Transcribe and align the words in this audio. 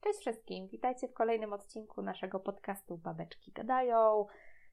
Cześć 0.00 0.18
wszystkim, 0.20 0.68
witajcie 0.68 1.08
w 1.08 1.12
kolejnym 1.14 1.52
odcinku 1.52 2.02
naszego 2.02 2.40
podcastu 2.40 2.96
Babeczki 2.98 3.52
Gadają. 3.52 4.26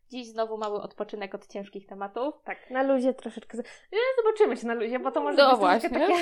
Dziś 0.09 0.27
znowu 0.31 0.57
mały 0.57 0.81
odpoczynek 0.81 1.35
od 1.35 1.47
ciężkich 1.47 1.87
tematów. 1.87 2.35
Tak, 2.43 2.69
na 2.69 2.83
luzie 2.83 3.13
troszeczkę. 3.13 3.57
Zobaczymy 4.17 4.57
się 4.57 4.67
na 4.67 4.73
luzie, 4.73 4.99
bo 4.99 5.11
to 5.11 5.21
może 5.21 5.37
No 5.37 5.49
być 5.51 5.59
właśnie. 5.59 5.89
takie. 5.89 6.13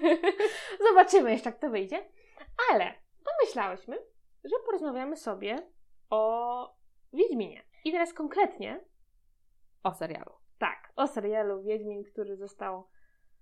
zobaczymy 0.88 1.30
jeszcze, 1.32 1.50
jak 1.50 1.58
to 1.58 1.70
wyjdzie. 1.70 2.08
Ale 2.72 2.94
pomyślałyśmy, 3.24 3.96
że 4.44 4.56
porozmawiamy 4.66 5.16
sobie 5.16 5.70
o 6.10 6.74
Wiedźminie. 7.12 7.62
I 7.84 7.92
teraz 7.92 8.14
konkretnie, 8.14 8.84
O 9.82 9.94
serialu. 9.94 10.32
tak, 10.58 10.92
o 10.96 11.06
serialu 11.06 11.62
Wiedźmin, 11.62 12.04
który 12.04 12.36
został 12.36 12.88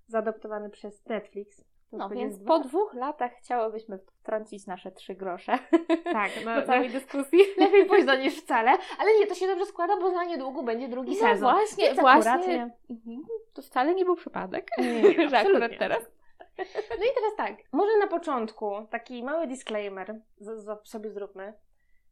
zaadoptowany 0.07 0.71
przez 0.71 1.07
Netflix. 1.07 1.65
No 1.93 2.09
więc 2.09 2.37
dwa- 2.39 2.47
po 2.47 2.59
dwóch 2.59 2.95
latach 2.95 3.33
chciałybyśmy 3.33 3.99
wtrącić 3.99 4.67
nasze 4.67 4.93
trzy 4.93 5.15
grosze 5.15 5.59
Tak, 6.13 6.31
no, 6.45 6.55
do 6.61 6.67
całej 6.67 6.87
no, 6.89 6.93
dyskusji. 6.93 7.39
lepiej 7.59 7.87
późno 7.87 8.17
niż 8.17 8.37
wcale, 8.43 8.71
ale 8.99 9.19
nie, 9.19 9.27
to 9.27 9.35
się 9.35 9.47
dobrze 9.47 9.67
składa, 9.67 9.97
bo 9.97 10.11
za 10.11 10.25
niedługo 10.25 10.63
będzie 10.63 10.89
drugi 10.89 11.13
No 11.13 11.29
sezon. 11.29 11.53
właśnie, 11.55 11.85
Więc 11.87 12.01
właśnie. 12.01 12.31
akurat- 12.33 12.71
Mhm. 12.91 13.23
To 13.55 13.63
wcale 13.63 13.95
nie 13.95 14.05
był 14.05 14.17
przypadek, 14.17 14.67
Nie, 14.79 15.29
że 15.31 15.39
akurat 15.39 15.73
teraz. 15.79 16.11
No 16.59 17.05
i 17.05 17.15
teraz 17.15 17.37
tak, 17.37 17.57
może 17.73 17.99
na 17.99 18.07
początku 18.07 18.87
taki 18.91 19.23
mały 19.25 19.47
disclaimer 19.47 20.21
z, 20.39 20.65
z, 20.65 20.89
sobie 20.89 21.11
zróbmy, 21.11 21.55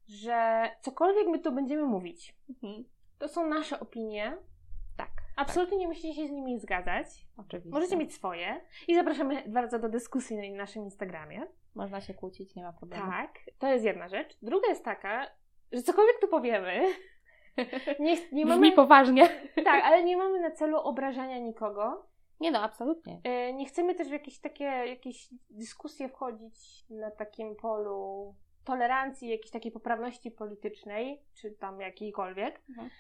że 0.09 0.69
cokolwiek 0.81 1.27
my 1.29 1.39
tu 1.39 1.53
będziemy 1.53 1.83
mówić, 1.83 2.35
Mhm. 2.51 2.85
to 3.19 3.29
są 3.29 3.47
nasze 3.47 3.81
opinie. 3.81 4.37
Tak, 5.39 5.49
Absolutnie 5.49 5.77
nie 5.79 5.89
musicie 5.89 6.15
się 6.15 6.29
z 6.29 6.31
nimi 6.31 6.61
zgadzać. 6.61 7.07
oczywiście. 7.37 7.71
Możecie 7.71 7.97
mieć 7.97 8.15
swoje 8.15 8.61
i 8.89 8.95
zapraszamy 8.95 9.43
bardzo 9.47 9.79
do 9.79 9.89
dyskusji 9.89 10.37
na 10.37 10.57
naszym 10.57 10.83
Instagramie. 10.85 11.47
Można 11.75 12.01
się 12.01 12.15
kłócić, 12.15 12.55
nie 12.55 12.63
ma 12.63 12.73
problemu. 12.73 13.11
Tak, 13.11 13.31
to 13.59 13.67
jest 13.67 13.85
jedna 13.85 14.09
rzecz. 14.09 14.39
Druga 14.43 14.69
jest 14.69 14.85
taka, 14.85 15.27
że 15.73 15.83
cokolwiek 15.83 16.21
tu 16.21 16.29
powiemy, 16.29 16.83
nie, 18.01 18.17
nie 18.33 18.47
mamy, 18.47 18.61
Brzmi 18.61 18.73
poważnie. 18.73 19.29
tak, 19.65 19.85
ale 19.85 20.05
nie 20.05 20.17
mamy 20.17 20.41
na 20.41 20.51
celu 20.51 20.77
obrażania 20.79 21.39
nikogo. 21.39 22.07
Nie 22.41 22.51
no, 22.51 22.61
absolutnie. 22.63 23.21
E, 23.25 23.53
Nie 23.53 23.67
chcemy 23.67 23.95
też 23.95 24.09
w 24.09 24.13
jakieś 24.13 24.41
takie 24.41 24.65
jakieś 24.65 25.29
dyskusje 25.51 26.09
wchodzić 26.09 26.85
na 26.91 27.11
takim 27.11 27.57
polu 27.57 28.35
tolerancji, 28.65 29.29
jakiejś 29.29 29.51
takiej 29.51 29.73
poprawności 29.73 30.31
politycznej, 30.31 31.23
czy 31.35 31.51
tam 31.51 31.81
jakiejkolwiek. 31.81 32.63
Mhm. 32.69 32.91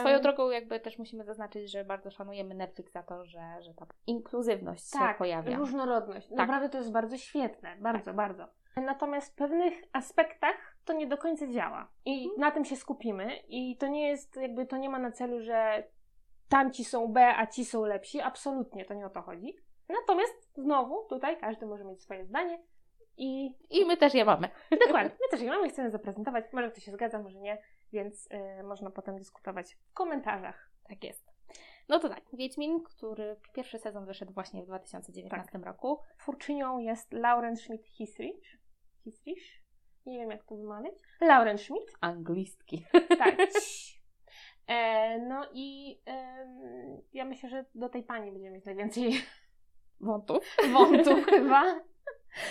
Swoją 0.00 0.20
drogą 0.20 0.50
jakby 0.50 0.80
też 0.80 0.98
musimy 0.98 1.24
zaznaczyć, 1.24 1.70
że 1.70 1.84
bardzo 1.84 2.10
szanujemy 2.10 2.54
Netflix 2.54 2.92
za 2.92 3.02
to, 3.02 3.24
że, 3.24 3.40
że 3.62 3.74
ta 3.74 3.86
inkluzywność 4.06 4.90
się 4.92 4.98
tak, 4.98 5.18
pojawia. 5.18 5.56
różnorodność. 5.56 6.28
Tak. 6.28 6.38
Naprawdę 6.38 6.68
to 6.68 6.78
jest 6.78 6.92
bardzo 6.92 7.16
świetne, 7.18 7.76
bardzo, 7.80 8.14
bardzo. 8.14 8.48
Natomiast 8.76 9.32
w 9.32 9.34
pewnych 9.34 9.74
aspektach 9.92 10.76
to 10.84 10.92
nie 10.92 11.06
do 11.06 11.18
końca 11.18 11.46
działa. 11.46 11.88
I 12.04 12.22
Mhm. 12.24 12.40
na 12.40 12.50
tym 12.50 12.64
się 12.64 12.76
skupimy. 12.76 13.36
I 13.48 13.76
to 13.76 13.86
nie 13.86 14.08
jest, 14.08 14.36
jakby 14.36 14.66
to 14.66 14.76
nie 14.76 14.88
ma 14.88 14.98
na 14.98 15.12
celu, 15.12 15.40
że 15.40 15.84
tamci 16.48 16.84
są 16.84 17.08
B, 17.12 17.34
a 17.36 17.46
ci 17.46 17.64
są 17.64 17.84
lepsi. 17.84 18.20
Absolutnie, 18.20 18.84
to 18.84 18.94
nie 18.94 19.06
o 19.06 19.10
to 19.10 19.22
chodzi. 19.22 19.56
Natomiast 19.88 20.52
znowu 20.56 21.04
tutaj 21.08 21.40
każdy 21.40 21.66
może 21.66 21.84
mieć 21.84 22.02
swoje 22.02 22.24
zdanie 22.24 22.58
i 23.16 23.54
I 23.70 23.84
my 23.84 23.96
też 23.96 24.14
je 24.14 24.24
mamy. 24.24 24.48
Dokładnie. 24.86 25.10
My 25.10 25.28
też 25.30 25.40
je 25.40 25.50
mamy, 25.50 25.68
chcemy 25.68 25.90
zaprezentować. 25.90 26.44
Może 26.52 26.70
ktoś 26.70 26.84
się 26.84 26.92
zgadza, 26.92 27.18
może 27.22 27.38
nie, 27.40 27.58
więc 27.96 28.28
y, 28.60 28.62
można 28.62 28.90
potem 28.90 29.16
dyskutować 29.18 29.74
w 29.74 29.92
komentarzach. 29.92 30.70
Tak 30.88 31.04
jest. 31.04 31.26
No 31.88 31.98
to 31.98 32.08
tak, 32.08 32.22
Wiedźmin, 32.32 32.82
który 32.82 33.36
pierwszy 33.54 33.78
sezon 33.78 34.06
wyszedł 34.06 34.32
właśnie 34.32 34.62
w 34.62 34.66
2019 34.66 35.52
Tak. 35.52 35.64
roku. 35.64 36.00
Twórczynią 36.18 36.78
jest 36.78 37.12
Lauren 37.12 37.54
Schmidt-Hisrich. 37.54 38.58
Hisrich? 39.04 39.62
Nie 40.06 40.18
wiem, 40.18 40.30
jak 40.30 40.44
to 40.44 40.56
wymawiać. 40.56 40.94
Lauren 41.20 41.58
Schmidt. 41.58 41.92
Anglistki. 42.00 42.84
Tak. 43.18 43.36
E, 44.68 45.18
no 45.18 45.46
i 45.52 46.00
em, 46.06 47.02
ja 47.12 47.24
myślę, 47.24 47.48
że 47.48 47.64
do 47.74 47.88
tej 47.88 48.02
pani 48.02 48.32
będziemy 48.32 48.54
mieć 48.56 48.64
najwięcej 48.64 49.12
Wątów. 50.00 50.56
wątów 50.72 51.26
chyba. 51.26 51.80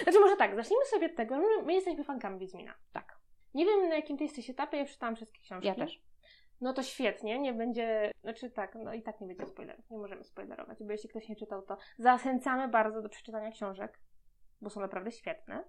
Znaczy 0.03 0.19
może 0.19 0.35
tak, 0.37 0.55
zacznijmy 0.55 0.85
sobie 0.85 1.05
od 1.05 1.15
tego, 1.15 1.35
że 1.35 1.65
my 1.65 1.73
jesteśmy 1.73 2.03
fankami 2.03 2.39
Wiedźmina. 2.39 2.73
Tak. 2.93 3.14
Nie 3.55 3.65
wiem, 3.65 3.89
na 3.89 3.95
jakim 3.95 4.17
ty 4.17 4.23
jesteś 4.23 4.49
etapie, 4.49 4.77
ja 4.77 4.85
przeczytałam 4.85 5.15
wszystkie 5.15 5.41
książki. 5.41 5.67
Ja 5.67 5.75
też. 5.75 6.01
No 6.61 6.73
to 6.73 6.83
świetnie, 6.83 7.39
nie 7.39 7.53
będzie, 7.53 8.11
znaczy 8.21 8.49
tak, 8.49 8.75
no 8.75 8.93
i 8.93 9.01
tak 9.01 9.21
nie 9.21 9.27
będzie 9.27 9.45
spoilerów, 9.45 9.89
nie 9.89 9.97
możemy 9.97 10.23
spoilerować, 10.23 10.77
bo 10.83 10.91
jeśli 10.91 11.09
ktoś 11.09 11.29
nie 11.29 11.35
czytał, 11.35 11.61
to 11.61 11.77
zachęcamy 11.97 12.67
bardzo 12.67 13.01
do 13.01 13.09
przeczytania 13.09 13.51
książek, 13.51 13.99
bo 14.61 14.69
są 14.69 14.79
naprawdę 14.79 15.11
świetne. 15.11 15.63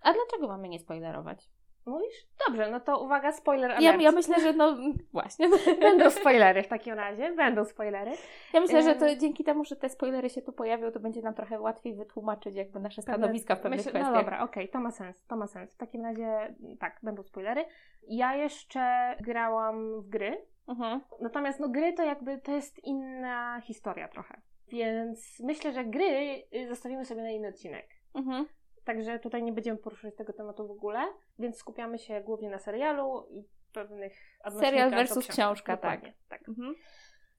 A 0.00 0.12
dlaczego 0.12 0.48
mamy 0.48 0.68
nie 0.68 0.78
spoilerować? 0.78 1.48
Mówisz? 1.86 2.26
Dobrze, 2.48 2.70
no 2.70 2.80
to 2.80 3.00
uwaga, 3.04 3.32
spoiler 3.32 3.70
alert. 3.70 3.82
Ja, 3.82 3.96
ja 3.96 4.12
myślę, 4.12 4.40
że 4.40 4.52
no 4.52 4.76
właśnie. 5.12 5.48
Będą 5.80 6.10
spoilery 6.10 6.62
w 6.62 6.68
takim 6.68 6.94
razie, 6.94 7.32
będą 7.32 7.64
spoilery. 7.64 8.12
Ja 8.52 8.60
myślę, 8.60 8.82
że 8.82 8.94
to 8.94 9.16
dzięki 9.16 9.44
temu, 9.44 9.64
że 9.64 9.76
te 9.76 9.88
spoilery 9.88 10.30
się 10.30 10.42
tu 10.42 10.52
pojawią, 10.52 10.92
to 10.92 11.00
będzie 11.00 11.22
nam 11.22 11.34
trochę 11.34 11.60
łatwiej 11.60 11.94
wytłumaczyć 11.94 12.54
jakby 12.56 12.80
nasze 12.80 13.02
stanowiska 13.02 13.54
w 13.56 13.60
pewnych 13.60 13.78
myślę- 13.78 13.92
kwestiach. 13.92 14.12
No 14.12 14.18
dobra, 14.20 14.42
okej, 14.42 14.68
to 14.68 14.80
ma 14.80 14.90
sens, 14.90 15.24
to 15.26 15.36
ma 15.36 15.46
sens. 15.46 15.74
W 15.74 15.76
takim 15.76 16.02
razie, 16.02 16.54
tak, 16.80 16.98
będą 17.02 17.22
spoilery. 17.22 17.64
Ja 18.08 18.34
jeszcze 18.36 19.16
grałam 19.20 20.00
w 20.02 20.08
gry, 20.08 20.46
Mhm. 20.68 21.00
Natomiast 21.20 21.60
no, 21.60 21.68
gry 21.68 21.92
to 21.92 22.02
jakby 22.04 22.38
to 22.38 22.52
jest 22.52 22.84
inna 22.84 23.60
historia 23.60 24.08
trochę. 24.08 24.40
Więc 24.68 25.40
myślę, 25.40 25.72
że 25.72 25.84
gry 25.84 26.42
y, 26.54 26.68
zostawimy 26.68 27.04
sobie 27.04 27.22
na 27.22 27.30
inny 27.30 27.48
odcinek. 27.48 27.88
Mhm. 28.14 28.46
Także 28.86 29.18
tutaj 29.18 29.42
nie 29.42 29.52
będziemy 29.52 29.78
poruszać 29.78 30.16
tego 30.16 30.32
tematu 30.32 30.68
w 30.68 30.70
ogóle, 30.70 31.12
więc 31.38 31.56
skupiamy 31.56 31.98
się 31.98 32.20
głównie 32.20 32.50
na 32.50 32.58
serialu 32.58 33.26
i 33.30 33.44
pewnych 33.72 34.12
Serial 34.60 34.90
versus 34.90 35.28
książka, 35.28 35.76
tak. 35.76 36.00
Tak. 36.28 36.48
Mhm. 36.48 36.74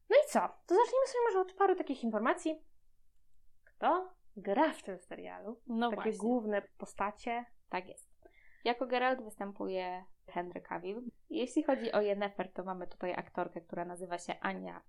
No 0.09 0.15
i 0.15 0.29
co? 0.29 0.39
To 0.39 0.75
zacznijmy 0.75 1.07
sobie 1.07 1.23
może 1.27 1.39
od 1.39 1.53
paru 1.53 1.75
takich 1.75 2.03
informacji. 2.03 2.61
Kto 3.63 4.13
gra 4.37 4.73
w 4.73 4.83
tym 4.83 4.99
serialu? 4.99 5.61
No 5.67 5.89
Takie 5.89 5.95
właśnie. 6.01 6.19
główne 6.19 6.61
postacie. 6.77 7.45
Tak 7.69 7.87
jest. 7.87 8.17
Jako 8.63 8.87
Geralt 8.87 9.23
występuje 9.23 10.05
Henry 10.27 10.61
Cavill. 10.61 11.01
Jeśli 11.29 11.63
chodzi 11.63 11.91
o 11.91 12.01
Yennefer, 12.01 12.53
to 12.53 12.63
mamy 12.63 12.87
tutaj 12.87 13.13
aktorkę, 13.13 13.61
która 13.61 13.85
nazywa 13.85 14.17
się 14.17 14.39
Ania 14.39 14.81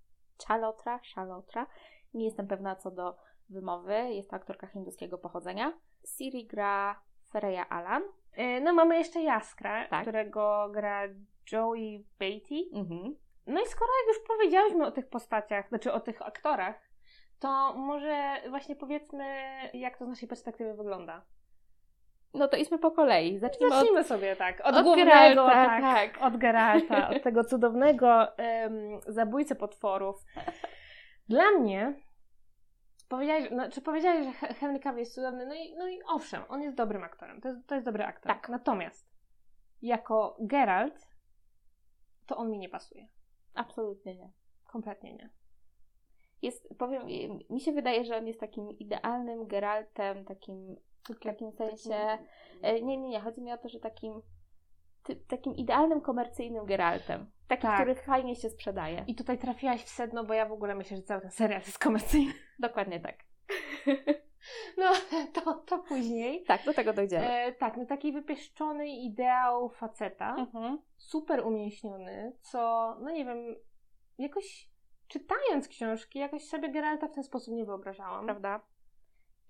Chalotra. 0.47 1.01
Chalotra. 1.15 1.67
Nie 2.15 2.25
jestem 2.25 2.47
pewna 2.47 2.77
co 2.77 2.91
do 2.91 3.17
wymowy. 3.49 3.95
Jest 3.95 4.31
to 4.31 4.37
aktorka 4.37 4.67
hinduskiego 4.67 5.19
pochodzenia. 5.19 5.73
Siri 6.17 6.47
gra 6.47 7.01
Freya 7.33 7.69
Alan. 7.69 8.03
Y, 8.39 8.61
No 8.61 8.73
mamy 8.73 8.99
jeszcze 8.99 9.21
Jaskra, 9.23 9.89
Tak. 9.89 10.03
którego 10.03 10.69
gra 10.73 11.03
Joey 11.53 12.05
Beatty. 12.19 12.79
Mhm. 12.79 13.17
No 13.47 13.61
i 13.61 13.67
skoro 13.67 13.91
jak 14.07 14.17
już 14.17 14.27
powiedziałyśmy 14.27 14.87
o 14.87 14.91
tych 14.91 15.09
postaciach, 15.09 15.69
znaczy 15.69 15.93
o 15.93 16.01
tych 16.01 16.23
aktorach, 16.23 16.89
to 17.39 17.75
może 17.75 18.37
właśnie 18.51 18.77
powiedzmy, 18.77 19.25
jak 19.75 19.99
to 19.99 20.05
z 20.05 20.09
naszej 20.09 20.29
perspektywy 20.29 20.75
wygląda. 20.75 21.23
No 22.35 22.49
to 22.49 22.57
idźmy 22.57 22.79
po 22.79 22.91
kolei. 22.91 23.39
Zacznijmy 23.39 23.75
od, 23.75 23.79
Zacznijmy 23.81 24.05
sobie 24.05 24.37
tak, 24.37 24.61
od, 24.65 24.77
od 24.77 24.83
głównego, 24.85 25.11
Geralta, 25.47 25.51
tak, 25.51 25.83
tak. 25.83 26.23
od 26.23 26.37
Geralta, 26.37 27.09
od 27.11 27.23
tego 27.23 27.45
cudownego 27.45 28.37
em, 28.39 28.73
zabójcy 29.07 29.55
potworów. 29.55 30.25
Dla 31.29 31.51
mnie, 31.51 31.95
powiedziałeś, 33.09 33.49
no, 33.51 33.71
czy 33.71 33.83
powiedziałeś, 33.83 34.25
że 34.27 34.33
He- 34.33 34.55
Henry 34.55 34.81
Cavill 34.81 34.99
jest 34.99 35.15
cudowny, 35.15 35.47
no 35.47 35.55
i, 35.55 35.75
no 35.77 35.89
i 35.89 36.03
owszem, 36.03 36.43
on 36.49 36.63
jest 36.63 36.77
dobrym 36.77 37.05
aktorem, 37.05 37.41
to 37.41 37.49
jest, 37.49 37.67
to 37.67 37.75
jest 37.75 37.85
dobry 37.87 38.05
aktor. 38.05 38.33
Tak. 38.33 38.49
Natomiast 38.49 39.09
jako 39.83 40.37
Geralt, 40.41 41.07
to 42.27 42.37
on 42.37 42.51
mi 42.51 42.59
nie 42.59 42.69
pasuje. 42.69 43.09
Absolutnie 43.55 44.15
nie. 44.15 44.33
Kompletnie 44.65 45.15
nie. 45.15 45.31
Jest, 46.43 46.69
powiem, 46.79 47.03
mi 47.51 47.61
się 47.61 47.73
wydaje, 47.73 48.05
że 48.05 48.17
on 48.17 48.27
jest 48.27 48.41
takim 48.41 48.71
idealnym 48.71 49.47
Geraltem, 49.47 50.25
takim 50.25 50.77
w 51.09 51.19
takim 51.25 51.53
sensie. 51.53 51.95
e, 52.63 52.73
Nie, 52.83 52.97
nie, 52.97 53.09
nie. 53.09 53.21
Chodzi 53.21 53.41
mi 53.43 53.53
o 53.53 53.59
to, 53.59 53.69
że 53.69 53.81
takim, 53.81 54.23
ty, 55.03 55.17
takim 55.17 55.57
idealnym 55.57 56.01
komercyjnym 56.01 56.67
Geraltem. 56.67 57.31
Takim, 57.49 57.63
Tak. 57.71 57.77
który 57.81 57.95
fajnie 57.95 58.37
się 58.37 58.51
sprzedaje. 58.51 59.05
I 59.07 59.15
tutaj 59.15 59.39
trafiłaś 59.39 59.83
w 59.85 59.89
sedno, 59.89 60.25
bo 60.25 60.35
ja 60.35 60.47
w 60.47 60.53
ogóle 60.53 60.75
myślę, 60.75 60.97
że 60.97 61.03
cały 61.03 61.21
ten 61.21 61.31
serial 61.31 61.61
jest 61.61 61.79
komercyjny. 61.79 62.33
Dokładnie 62.59 63.01
tak. 63.01 63.17
No, 64.79 64.93
to, 65.33 65.55
to 65.55 65.79
później. 65.79 66.45
Tak, 66.45 66.65
do 66.65 66.75
tego 66.75 66.93
dojdziemy. 66.93 67.27
E, 67.31 67.53
tak, 67.53 67.77
no 67.77 67.87
taki 67.87 68.13
wypieszczony 68.13 68.89
ideał 68.89 69.69
faceta, 69.71 70.37
Mhm. 70.39 70.79
super 70.97 71.47
umieśniony, 71.47 72.33
co, 72.41 72.95
no 73.01 73.11
nie 73.11 73.25
wiem, 73.25 73.57
jakoś 74.19 74.71
czytając 75.09 75.69
książki, 75.69 76.19
jakoś 76.19 76.45
sobie 76.45 76.69
Geralta 76.73 77.09
w 77.09 77.13
ten 77.15 77.25
sposób 77.25 77.55
nie 77.55 77.65
wyobrażałam. 77.65 78.25
Prawda? 78.25 78.61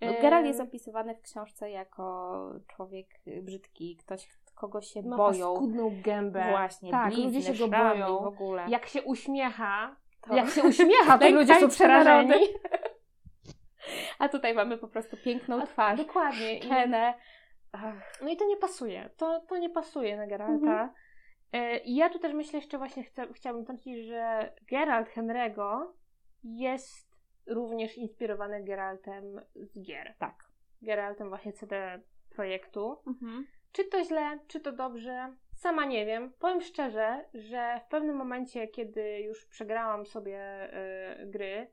No, 0.00 0.06
E, 0.08 0.22
Geralt 0.22 0.46
jest 0.46 0.60
opisywany 0.60 1.14
w 1.14 1.20
książce 1.20 1.70
jako 1.70 2.34
człowiek 2.66 3.06
brzydki, 3.42 3.96
ktoś, 3.96 4.28
kogo 4.60 4.80
się 4.80 5.02
Ma 5.02 5.16
boją. 5.16 5.52
paskudną 5.52 6.02
gębę. 6.02 6.46
Właśnie, 6.50 6.90
tak, 6.90 7.06
blizny, 7.06 7.24
ludzie 7.24 7.42
się 7.54 7.68
go 7.68 7.68
boją. 7.78 8.18
w 8.18 8.26
ogóle. 8.26 8.64
Jak 8.68 8.86
się 8.86 9.02
uśmiecha, 9.02 9.96
To- 10.28 10.34
jak 10.36 10.48
się 10.50 10.62
uśmiecha, 10.62 11.18
to 11.18 11.30
ludzie 11.38 11.54
są 11.54 11.68
przerażeni. 11.68 12.34
A 14.18 14.28
tutaj 14.28 14.54
mamy 14.54 14.78
po 14.78 14.88
prostu 14.88 15.16
piękną 15.24 15.62
A- 15.62 15.66
twarz, 15.66 15.98
Dokładnie. 15.98 16.62
Szczenę, 16.62 17.14
Ach. 17.72 17.94
No 18.22 18.28
i 18.28 18.36
to 18.36 18.46
nie 18.46 18.56
pasuje. 18.56 19.10
To, 19.16 19.40
to 19.48 19.56
nie 19.58 19.70
pasuje 19.70 20.16
na 20.16 20.26
Geralta. 20.26 20.54
Mhm. 20.54 20.90
E, 21.52 21.78
I 21.78 21.94
ja 21.96 22.10
tu 22.10 22.18
też 22.18 22.32
myślę 22.34 22.58
jeszcze 22.58 22.78
właśnie 22.78 23.04
chcę, 23.04 23.26
chciałabym 23.32 23.64
wtrącić, 23.64 24.06
że 24.06 24.52
Geralt 24.70 25.08
Henry'ego 25.16 25.86
jest 26.44 27.08
również 27.46 27.98
inspirowany 27.98 28.64
Geraltem 28.64 29.40
z 29.54 29.82
gier. 29.82 30.14
Tak. 30.18 30.34
Geraltem 30.82 31.28
właśnie 31.28 31.52
CD 31.52 32.00
Projektu. 32.34 32.96
Mhm. 33.06 33.46
Czy 33.72 33.84
to 33.84 34.04
źle, 34.04 34.38
czy 34.48 34.60
to 34.60 34.72
dobrze? 34.72 35.34
Sama 35.54 35.84
nie 35.84 36.06
wiem. 36.06 36.32
Powiem 36.38 36.60
szczerze, 36.60 37.24
że 37.34 37.80
w 37.86 37.88
pewnym 37.88 38.16
momencie, 38.16 38.68
kiedy 38.68 39.20
już 39.20 39.46
przegrałam 39.46 40.06
sobie 40.06 40.68
y, 41.22 41.26
gry, 41.26 41.70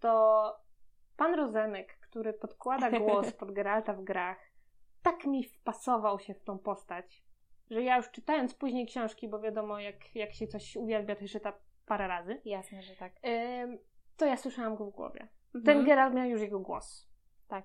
to 0.00 0.54
pan 1.16 1.34
Rozenek, 1.34 1.98
który 2.00 2.32
podkłada 2.32 2.90
głos 2.90 3.32
pod 3.40 3.52
Geralta 3.52 3.92
w 3.92 4.04
grach, 4.04 4.38
tak 5.02 5.24
mi 5.26 5.44
wpasował 5.44 6.20
się 6.20 6.34
w 6.34 6.42
tą 6.44 6.58
postać, 6.58 7.24
że 7.70 7.82
ja 7.82 7.96
już 7.96 8.10
czytając 8.10 8.54
później 8.54 8.86
książki, 8.86 9.28
bo 9.28 9.40
wiadomo, 9.40 9.80
jak, 9.80 10.16
jak 10.16 10.34
się 10.34 10.46
coś 10.46 10.76
uwielbia, 10.76 11.16
to 11.16 11.28
czyta 11.28 11.52
parę 11.86 12.08
razy, 12.08 12.40
Jasne, 12.44 12.82
że 12.82 12.96
tak. 12.96 13.12
to 14.16 14.26
ja 14.26 14.36
słyszałam 14.36 14.76
go 14.76 14.86
w 14.86 14.90
głowie. 14.94 15.28
Ten 15.52 15.60
Mhm. 15.60 15.84
Geralt 15.86 16.14
miał 16.14 16.28
już 16.28 16.40
jego 16.40 16.60
głos. 16.60 17.08
Tak. 17.48 17.64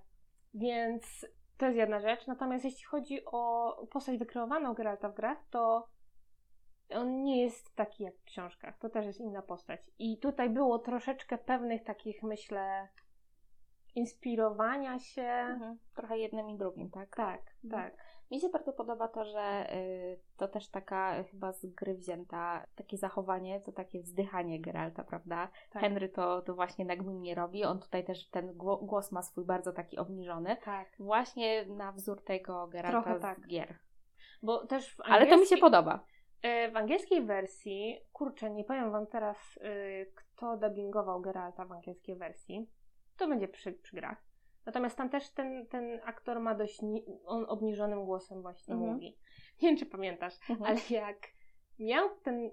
Więc 0.54 1.26
to 1.58 1.66
jest 1.66 1.78
jedna 1.78 2.00
rzecz. 2.00 2.28
Natomiast 2.28 2.66
jeśli 2.66 2.84
chodzi 2.86 3.26
o 3.26 3.76
postać 3.92 4.18
wykreowaną 4.18 4.74
Geralta 4.74 5.10
w 5.10 5.16
grach, 5.16 5.38
to 5.50 5.88
on 6.90 7.24
nie 7.24 7.42
jest 7.42 7.76
taki 7.76 8.04
jak 8.04 8.16
w 8.16 8.24
książkach. 8.24 8.78
To 8.80 8.90
też 8.90 9.06
jest 9.06 9.20
inna 9.20 9.42
postać. 9.42 9.82
I 10.00 10.18
tutaj 10.18 10.50
było 10.50 10.80
troszeczkę 10.80 11.38
pewnych 11.38 11.84
takich, 11.84 12.24
myślę, 12.24 12.88
inspirowania 13.96 15.00
się. 15.00 15.22
Mhm. 15.22 15.80
Trochę 15.96 16.18
jednym 16.18 16.50
i 16.50 16.58
drugim, 16.58 16.92
tak? 16.92 17.16
Tak, 17.16 17.42
Mhm. 17.64 17.84
tak. 17.92 18.04
Mi 18.34 18.40
się 18.40 18.50
bardzo 18.50 18.74
podoba 18.74 19.08
to, 19.08 19.26
że 19.26 19.74
y, 19.76 20.20
to 20.38 20.48
też 20.48 20.70
taka 20.70 21.24
chyba 21.24 21.52
z 21.52 21.66
gry 21.66 21.94
wzięta, 21.96 22.66
takie 22.76 22.98
zachowanie, 22.98 23.62
to 23.62 23.72
takie 23.72 24.00
wzdychanie 24.02 24.62
Geralta, 24.62 25.04
prawda? 25.04 25.50
tak. 25.72 25.82
Henry 25.82 26.10
to, 26.10 26.42
to 26.42 26.56
właśnie 26.56 26.86
nagminnie 26.86 27.36
robi, 27.36 27.64
on 27.64 27.80
tutaj 27.80 28.06
też 28.06 28.30
ten 28.30 28.54
gło- 28.58 28.86
głos 28.86 29.12
ma 29.12 29.22
swój 29.22 29.46
bardzo 29.46 29.74
taki 29.74 29.98
obniżony, 29.98 30.58
Tak. 30.66 30.88
właśnie 31.00 31.66
na 31.66 31.92
wzór 31.92 32.24
tego 32.24 32.68
Geralta 32.68 33.02
Trochę 33.02 33.20
z 33.20 33.22
tak. 33.22 33.48
gier. 33.48 33.76
Bo 34.44 34.66
też 34.68 34.96
w 34.96 35.02
Ale 35.02 35.28
to 35.28 35.38
mi 35.38 35.46
się 35.46 35.58
podoba. 35.58 36.06
E, 36.42 36.72
W 36.72 36.76
angielskiej 36.78 37.26
wersji, 37.26 38.00
kurczę, 38.14 38.50
nie 38.52 38.64
powiem 38.64 38.92
wam 38.92 39.08
teraz, 39.08 39.58
y, 39.58 40.12
kto 40.16 40.58
dubbingował 40.58 41.22
Geralta 41.22 41.66
w 41.66 41.72
angielskiej 41.72 42.16
wersji. 42.16 42.70
To 43.18 43.28
będzie 43.28 43.48
przy, 43.48 43.72
przy 43.74 43.96
grach. 43.96 44.24
Natomiast 44.66 44.98
tam 44.98 45.10
też 45.10 45.30
ten, 45.30 45.68
ten 45.68 46.00
aktor 46.06 46.40
ma 46.40 46.56
dość, 46.56 46.82
ni- 46.82 47.06
on 47.26 47.46
obniżonym 47.48 48.06
głosem 48.06 48.42
właśnie 48.42 48.74
Mhm. 48.74 48.94
mówi. 48.94 49.18
Nie 49.62 49.70
wiem, 49.70 49.78
czy 49.78 49.86
pamiętasz, 49.86 50.34
Mhm. 50.50 50.70
ale 50.72 50.80
jak 50.90 51.18
miał 51.80 52.10
ten, 52.24 52.52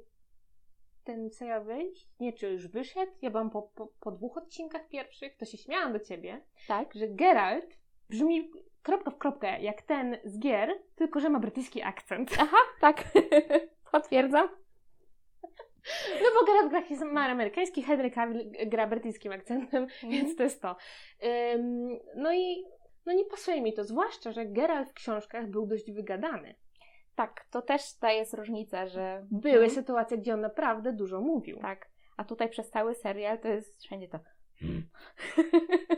ten 1.05 1.31
serial 1.31 1.65
wyjść, 1.65 2.09
nie, 2.21 2.33
czy 2.33 2.51
już 2.51 2.69
wyszedł, 2.69 3.13
ja 3.23 3.31
byłam 3.31 3.51
po, 3.51 3.63
po, 3.63 3.87
po 4.01 4.11
dwóch 4.11 4.37
odcinkach 4.37 4.89
pierwszych, 4.89 5.37
to 5.37 5.45
się 5.45 5.59
śmiałam 5.59 5.93
do 5.93 6.01
ciebie, 6.01 6.45
Tak? 6.69 6.95
że 6.95 7.09
Geralt 7.09 7.79
brzmi 8.09 8.51
kropka 8.83 9.11
w 9.11 9.19
kropkę 9.19 9.61
jak 9.63 9.83
ten 9.83 10.17
z 10.25 10.39
gier, 10.39 10.71
tylko 10.97 11.21
że 11.21 11.31
ma 11.31 11.41
brytyjski 11.41 11.83
akcent. 11.83 12.31
Aha, 12.41 12.57
tak. 12.81 13.05
Potwierdzam. 13.93 14.49
No 16.23 16.29
bo 16.41 16.47
Geralt 16.47 16.67
w 16.67 16.71
grach 16.71 16.91
jest 16.91 17.03
ma 17.03 17.27
amerykański, 17.29 17.83
Henry 17.83 18.11
Cavill 18.11 18.51
gra 18.67 18.87
brytyjskim 18.87 19.33
akcentem, 19.33 19.87
więc 20.03 20.37
to 20.37 20.43
jest 20.43 20.63
to. 20.63 20.77
Ym, 21.55 21.99
no 22.17 22.33
i 22.33 22.65
no 23.07 23.13
nie 23.13 23.25
pasuje 23.25 23.63
mi 23.63 23.73
to, 23.73 23.85
zwłaszcza, 23.85 24.33
że 24.33 24.47
Geralt 24.47 24.91
w 24.91 24.95
książkach 24.95 25.51
był 25.51 25.67
dość 25.67 25.93
wygadany. 25.93 26.55
Tak, 27.17 27.45
to 27.51 27.63
też 27.63 27.95
ta 27.99 28.13
jest 28.13 28.35
różnica, 28.35 28.87
że 28.87 29.27
Były 29.31 29.55
Mhm. 29.55 29.71
sytuacje, 29.71 30.19
gdzie 30.19 30.35
on 30.35 30.41
naprawdę 30.41 30.93
dużo 30.93 31.21
mówił. 31.21 31.59
Tak. 31.61 31.91
A 32.17 32.25
tutaj 32.25 32.49
przez 32.49 32.71
cały 32.71 32.95
serial 32.95 33.39
to 33.39 33.49
jest 33.49 33.83
wszędzie 33.83 34.09
to. 34.09 34.19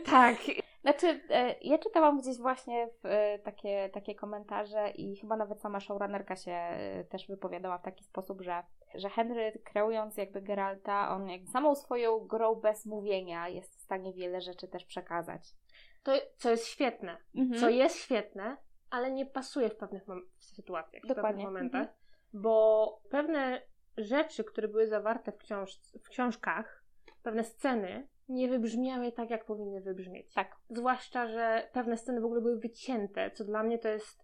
Tak. 0.05 0.37
Znaczy, 0.81 1.21
e, 1.29 1.55
ja 1.61 1.77
czytałam 1.77 2.17
gdzieś 2.17 2.37
właśnie 2.37 2.87
w, 2.87 3.05
e, 3.05 3.39
takie, 3.39 3.89
takie 3.93 4.15
komentarze 4.15 4.89
i 4.89 5.17
chyba 5.17 5.37
nawet 5.37 5.61
sama 5.61 5.79
showrunnerka 5.79 6.35
się 6.35 6.51
e, 6.51 7.03
też 7.03 7.27
wypowiadała 7.27 7.77
w 7.77 7.83
taki 7.83 8.03
sposób, 8.03 8.41
że, 8.41 8.63
że 8.95 9.09
Henry 9.09 9.59
kreując 9.63 10.17
jakby 10.17 10.41
Geralta, 10.41 11.15
on 11.15 11.29
jak 11.29 11.41
samą 11.47 11.75
swoją 11.75 12.19
grą 12.19 12.55
bez 12.55 12.85
mówienia 12.85 13.49
jest 13.49 13.75
w 13.75 13.81
stanie 13.81 14.13
wiele 14.13 14.41
rzeczy 14.41 14.67
też 14.67 14.85
przekazać. 14.85 15.55
To, 16.03 16.11
co 16.37 16.49
jest 16.49 16.67
świetne. 16.67 17.17
Mhm. 17.35 17.59
Co 17.59 17.69
jest 17.69 17.95
świetne, 17.95 18.57
ale 18.89 19.11
nie 19.11 19.25
pasuje 19.25 19.69
w 19.69 19.75
pewnych 19.75 20.03
sytuacjach, 20.39 21.03
w 21.03 21.07
Dokładnie. 21.07 21.29
pewnych 21.29 21.45
momentach. 21.45 21.81
Mhm. 21.81 21.97
Bo 22.33 23.01
pewne 23.09 23.61
rzeczy, 23.97 24.43
które 24.43 24.67
były 24.67 24.87
zawarte 24.87 25.31
w, 25.31 25.37
książ- 25.37 25.99
w 26.03 26.09
książkach, 26.09 26.83
pewne 27.23 27.43
sceny, 27.43 28.07
nie 28.29 28.49
wybrzmiały 28.49 29.11
tak, 29.11 29.29
jak 29.29 29.45
powinny 29.45 29.81
wybrzmieć. 29.81 30.33
Tak. 30.33 30.55
Zwłaszcza, 30.69 31.27
że 31.27 31.69
pewne 31.73 31.97
sceny 31.97 32.21
w 32.21 32.25
ogóle 32.25 32.41
były 32.41 32.59
wycięte, 32.59 33.31
co 33.31 33.43
dla 33.43 33.63
mnie 33.63 33.79
to 33.79 33.87
jest. 33.87 34.23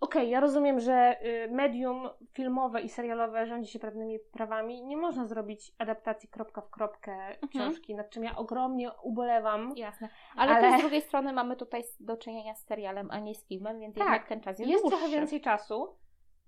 Okej, 0.00 0.30
ja 0.30 0.40
rozumiem, 0.40 0.80
że 0.80 1.16
y, 1.26 1.48
medium 1.50 2.08
filmowe 2.32 2.80
i 2.80 2.88
serialowe 2.88 3.46
rządzi 3.46 3.70
się 3.72 3.78
pewnymi 3.78 4.18
prawami. 4.32 4.82
Nie 4.84 4.96
można 4.96 5.26
zrobić 5.26 5.72
adaptacji 5.78 6.28
kropka 6.28 6.60
w 6.60 6.70
kropkę 6.70 7.12
Mhm. 7.12 7.48
książki, 7.48 7.94
nad 7.94 8.10
czym 8.10 8.24
ja 8.24 8.36
ogromnie 8.36 8.90
ubolewam. 9.02 9.72
Jasne. 9.76 10.08
Ale, 10.36 10.52
Ale- 10.52 10.60
też 10.70 10.78
z 10.78 10.80
drugiej 10.82 11.00
strony 11.02 11.32
mamy 11.32 11.56
tutaj 11.56 11.82
do 12.00 12.16
czynienia 12.16 12.54
z 12.54 12.64
serialem, 12.66 13.08
a 13.10 13.18
nie 13.18 13.34
z 13.34 13.46
filmem, 13.46 13.80
więc 13.80 13.94
Tak. 13.94 14.04
jednak 14.04 14.28
ten 14.28 14.40
czas 14.40 14.58
jest, 14.58 14.70
Jest 14.70 14.82
dłuższy. 14.84 14.98
trochę 14.98 15.12
więcej 15.12 15.40
czasu. 15.40 15.96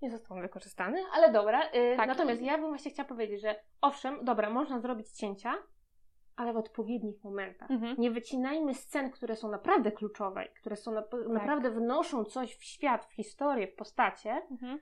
Nie 0.01 0.09
został 0.11 0.37
on 0.37 0.43
wykorzystany, 0.43 0.99
ale 1.13 1.31
dobra. 1.31 1.61
y, 1.67 1.97
Tak. 1.97 2.07
Natomiast 2.07 2.41
ja 2.41 2.57
bym 2.57 2.67
właśnie 2.67 2.91
chciała 2.91 3.09
powiedzieć, 3.09 3.41
że 3.41 3.55
owszem, 3.81 4.25
dobra, 4.25 4.49
można 4.49 4.79
zrobić 4.79 5.09
cięcia, 5.11 5.53
ale 6.35 6.53
w 6.53 6.57
odpowiednich 6.57 7.23
momentach. 7.23 7.71
Mhm. 7.71 7.95
Nie 7.97 8.11
wycinajmy 8.11 8.73
scen, 8.73 9.11
które 9.11 9.35
są 9.35 9.49
naprawdę 9.51 9.91
kluczowe, 9.91 10.47
które 10.47 10.75
są 10.75 10.91
na, 10.91 11.03
naprawdę 11.27 11.71
wnoszą 11.71 12.25
coś 12.25 12.55
w 12.55 12.63
świat, 12.63 13.05
w 13.05 13.13
historię, 13.13 13.67
w 13.67 13.75
postacie, 13.75 14.41
Mhm. 14.51 14.79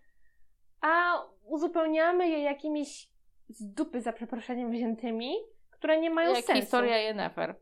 a 0.82 1.22
uzupełniamy 1.44 2.28
je 2.30 2.42
jakimiś 2.42 3.10
z 3.50 3.74
dupy, 3.74 4.02
za 4.02 4.14
przeproszeniem, 4.14 4.72
wziętymi, 4.72 5.34
które 5.72 6.00
nie 6.00 6.10
mają 6.10 6.30
Jak 6.36 6.46
sensu. 6.46 6.62
historia 6.62 6.98
Yennefer. 6.98 7.56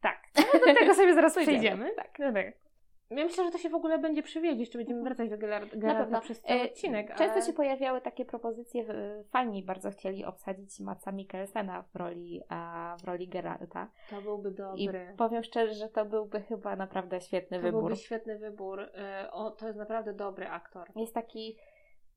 Tak. 0.00 0.22
Ale 0.52 0.74
do 0.74 0.80
tego 0.80 0.94
sobie 0.94 1.14
zaraz 1.14 1.32
Przejdziemy, 1.36 1.60
przejdziemy. 1.60 1.94
tak. 1.94 2.18
Ja 3.10 3.24
myślę, 3.24 3.44
że 3.44 3.50
to 3.50 3.58
się 3.58 3.68
w 3.68 3.74
ogóle 3.74 3.98
będzie 3.98 4.22
przywiedzieć, 4.22 4.60
jeszcze 4.60 4.78
będziemy 4.78 5.02
wracać 5.02 5.30
do 5.30 5.38
pewno. 5.38 6.20
przez 6.20 6.40
cały 6.40 6.60
E, 6.60 6.64
odcinek. 6.64 7.08
Często 7.08 7.32
ale... 7.32 7.42
się 7.42 7.52
pojawiały 7.52 8.00
takie 8.00 8.24
propozycje, 8.24 8.84
fani 9.30 9.62
bardzo 9.62 9.90
chcieli 9.90 10.24
obsadzić 10.24 10.80
Matsa 10.80 11.12
Mikkelsena 11.12 11.82
w 11.82 11.96
roli, 11.96 12.40
w 13.02 13.04
roli 13.04 13.28
Geralta. 13.28 13.90
To 14.10 14.22
byłby 14.22 14.50
I 14.76 14.86
dobry. 14.86 15.14
powiem 15.16 15.42
szczerze, 15.42 15.74
że 15.74 15.88
to 15.88 16.04
byłby 16.04 16.40
chyba 16.40 16.76
naprawdę 16.76 17.20
świetny 17.20 17.56
To 17.56 17.62
wybór. 17.62 17.80
byłby 17.80 17.96
świetny 17.96 18.38
wybór. 18.38 18.80
E, 18.80 19.28
O, 19.32 19.50
to 19.50 19.66
jest 19.66 19.78
naprawdę 19.78 20.12
dobry 20.12 20.48
aktor. 20.48 20.88
Jest 20.96 21.14
taki, 21.14 21.56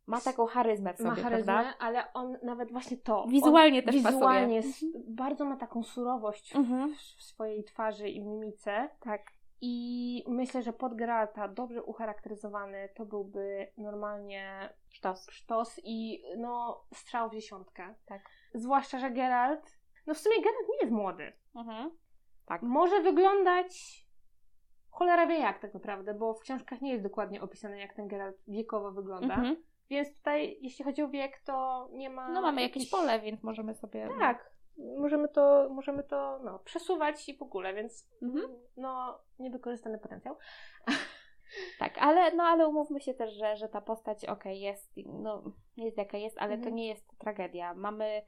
ma 0.07 0.21
taką 0.21 0.45
charyzmę 0.45 0.93
w 0.93 0.97
sobie, 0.97 1.09
ma 1.09 1.15
charyzmę, 1.15 1.53
prawda? 1.53 1.73
ale 1.79 2.13
on 2.13 2.37
nawet 2.43 2.71
właśnie 2.71 2.97
to. 2.97 3.25
Wizualnie 3.29 3.79
on 3.79 3.85
też 3.85 3.95
wizualnie 3.95 4.61
pasuje. 4.61 4.87
jest, 4.91 5.09
bardzo 5.09 5.45
ma 5.45 5.55
taką 5.57 5.83
surowość 5.83 6.53
w, 6.53 6.55
Mhm. 6.55 6.93
w 6.95 7.23
swojej 7.23 7.63
twarzy 7.63 8.09
i 8.09 8.21
mimice. 8.21 8.89
Tak. 8.99 9.21
I 9.61 10.23
myślę, 10.27 10.61
że 10.61 10.73
pod 10.73 10.95
Geralta 10.95 11.47
dobrze 11.47 11.83
ucharakteryzowany 11.83 12.89
to 12.95 13.05
byłby 13.05 13.71
normalnie 13.77 14.69
Sztos. 14.89 15.27
sztos 15.29 15.79
i 15.83 16.23
no 16.37 16.83
strzał 16.93 17.29
w 17.29 17.33
dziesiątkę. 17.33 17.95
Tak. 18.05 18.21
Zwłaszcza, 18.53 18.99
że 18.99 19.11
Geralt, 19.11 19.79
no 20.07 20.13
w 20.13 20.17
sumie 20.17 20.35
Geralt 20.35 20.69
nie 20.69 20.77
jest 20.81 20.93
młody. 20.93 21.33
Mhm. 21.55 21.91
Tak. 22.45 22.61
Może 22.61 23.01
wyglądać 23.01 24.01
cholera 24.89 25.27
wie 25.27 25.39
jak 25.39 25.59
tak 25.59 25.73
naprawdę, 25.73 26.13
bo 26.13 26.33
w 26.33 26.41
książkach 26.41 26.81
nie 26.81 26.91
jest 26.91 27.03
dokładnie 27.03 27.41
opisane 27.41 27.79
jak 27.79 27.93
ten 27.93 28.07
Geralt 28.07 28.37
wiekowo 28.47 28.91
wygląda. 28.91 29.35
Mhm. 29.35 29.63
Więc 29.89 30.17
tutaj, 30.17 30.57
jeśli 30.61 30.85
chodzi 30.85 31.01
o 31.01 31.09
wiek, 31.09 31.41
to 31.45 31.87
nie 31.91 32.09
ma. 32.09 32.29
No 32.29 32.41
mamy 32.41 32.61
jakieś 32.61 32.89
pole, 32.89 33.19
więc 33.19 33.43
możemy 33.43 33.75
sobie... 33.75 34.09
Tak. 34.19 34.50
Możemy 34.77 35.27
to, 35.29 35.69
możemy 35.71 36.03
to 36.03 36.39
no, 36.43 36.59
przesuwać 36.59 37.29
i 37.29 37.37
w 37.37 37.41
ogóle, 37.41 37.73
więc 37.73 38.07
Mhm. 38.21 38.45
no, 38.77 39.19
niewykorzystany 39.39 39.99
potencjał. 39.99 40.35
Tak, 41.79 41.97
ale, 41.97 42.35
no, 42.35 42.43
ale 42.43 42.67
umówmy 42.67 43.01
się 43.01 43.13
też, 43.13 43.33
że, 43.33 43.55
że 43.55 43.69
ta 43.69 43.81
postać, 43.81 44.25
okej, 44.25 44.61
jest, 44.61 44.93
no, 45.05 45.43
jest 45.77 45.97
jaka 45.97 46.17
jest, 46.17 46.37
ale 46.37 46.53
Mhm. 46.53 46.63
to 46.63 46.75
nie 46.75 46.87
jest 46.87 47.17
tragedia. 47.17 47.73
Mamy, 47.73 48.21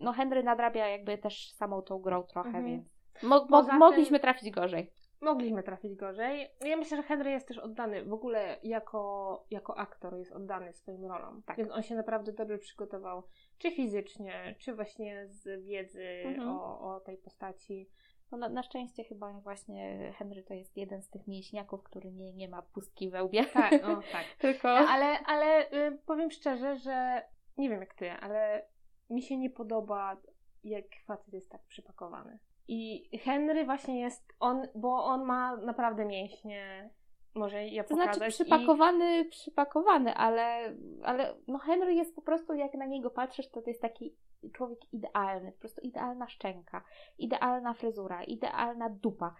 no 0.00 0.12
Henry 0.12 0.42
nadrabia 0.42 0.88
jakby 0.88 1.18
też 1.18 1.52
samą 1.52 1.82
tą 1.82 1.98
grą 1.98 2.22
trochę, 2.22 2.48
Mhm. 2.48 2.66
więc 2.66 2.88
mo- 3.22 3.46
mo- 3.48 3.62
mogliśmy 3.62 4.20
trafić 4.20 4.50
gorzej. 4.50 4.92
Mogliśmy 5.20 5.62
trafić 5.62 5.94
gorzej. 5.94 6.50
Ja 6.60 6.76
myślę, 6.76 6.96
że 6.96 7.02
Henry 7.02 7.30
jest 7.30 7.48
też 7.48 7.58
oddany, 7.58 8.04
w 8.04 8.12
ogóle 8.12 8.56
jako, 8.62 9.44
jako 9.50 9.78
aktor 9.78 10.16
jest 10.16 10.32
oddany 10.32 10.72
swoim 10.72 11.06
rolom. 11.06 11.42
Tak. 11.42 11.56
Więc 11.56 11.70
on 11.70 11.82
się 11.82 11.94
naprawdę 11.94 12.32
dobrze 12.32 12.58
przygotował, 12.58 13.22
czy 13.58 13.70
fizycznie, 13.70 14.54
czy 14.58 14.74
właśnie 14.74 15.26
z 15.28 15.64
wiedzy 15.64 16.04
Mhm. 16.24 16.48
o, 16.48 16.94
o 16.94 17.00
tej 17.00 17.16
postaci. 17.16 17.88
No 18.30 18.38
na, 18.38 18.48
na 18.48 18.62
szczęście 18.62 19.04
chyba 19.04 19.32
właśnie 19.32 20.12
Henry 20.18 20.42
to 20.42 20.54
jest 20.54 20.76
jeden 20.76 21.02
z 21.02 21.10
tych 21.10 21.26
mięśniaków, 21.26 21.82
który 21.82 22.12
nie, 22.12 22.32
nie 22.32 22.48
ma 22.48 22.62
pustki 22.62 23.10
we 23.10 23.24
łbie. 23.24 23.44
Tak, 23.44 23.82
no 23.82 24.00
tak. 24.12 24.24
Tylko... 24.38 24.68
Ale, 24.68 25.18
ale 25.26 25.72
y, 25.72 25.98
powiem 26.06 26.30
szczerze, 26.30 26.76
że 26.76 27.22
nie 27.56 27.68
wiem 27.68 27.80
jak 27.80 27.94
ty, 27.94 28.10
ale 28.10 28.66
mi 29.10 29.22
się 29.22 29.36
nie 29.36 29.50
podoba, 29.50 30.16
jak 30.64 30.84
facet 31.06 31.34
jest 31.34 31.50
tak 31.50 31.62
przypakowany. 31.62 32.38
I 32.68 33.08
Henry 33.18 33.64
właśnie 33.64 34.00
jest, 34.00 34.32
on, 34.40 34.68
bo 34.74 35.04
on 35.04 35.24
ma 35.24 35.56
naprawdę 35.56 36.04
mięśnie, 36.04 36.90
może 37.34 37.64
je 37.64 37.84
To 37.84 37.88
pokazać. 37.88 38.16
znaczy 38.16 38.32
przypakowany, 38.32 39.24
przypakowany, 39.24 40.14
ale, 40.14 40.74
ale 41.02 41.34
no 41.46 41.58
Henry 41.58 41.94
jest 41.94 42.14
po 42.14 42.22
prostu, 42.22 42.54
jak 42.54 42.74
na 42.74 42.86
niego 42.86 43.10
patrzysz, 43.10 43.50
to 43.50 43.62
to 43.62 43.70
jest 43.70 43.82
taki 43.82 44.16
człowiek 44.52 44.78
idealny, 44.92 45.52
po 45.52 45.58
prostu 45.58 45.80
idealna 45.80 46.28
szczęka, 46.28 46.84
idealna 47.18 47.74
fryzura, 47.74 48.24
idealna 48.24 48.88
dupa, 48.90 49.34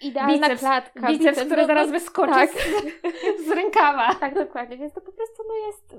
idealna 0.00 0.48
Biceps- 0.48 0.58
klatka. 0.58 1.10
I 1.10 1.18
biceps, 1.18 1.44
który 1.44 1.62
no, 1.62 1.66
zaraz 1.66 1.86
no, 1.86 1.92
wyskoczy 1.92 2.32
tak. 2.32 2.50
z, 2.50 3.46
z 3.46 3.50
rękawa. 3.50 4.14
Tak, 4.14 4.34
dokładnie, 4.34 4.76
więc 4.76 4.92
to 4.92 5.00
po 5.00 5.12
prostu 5.12 5.42
no 5.48 5.54
jest 5.66 5.96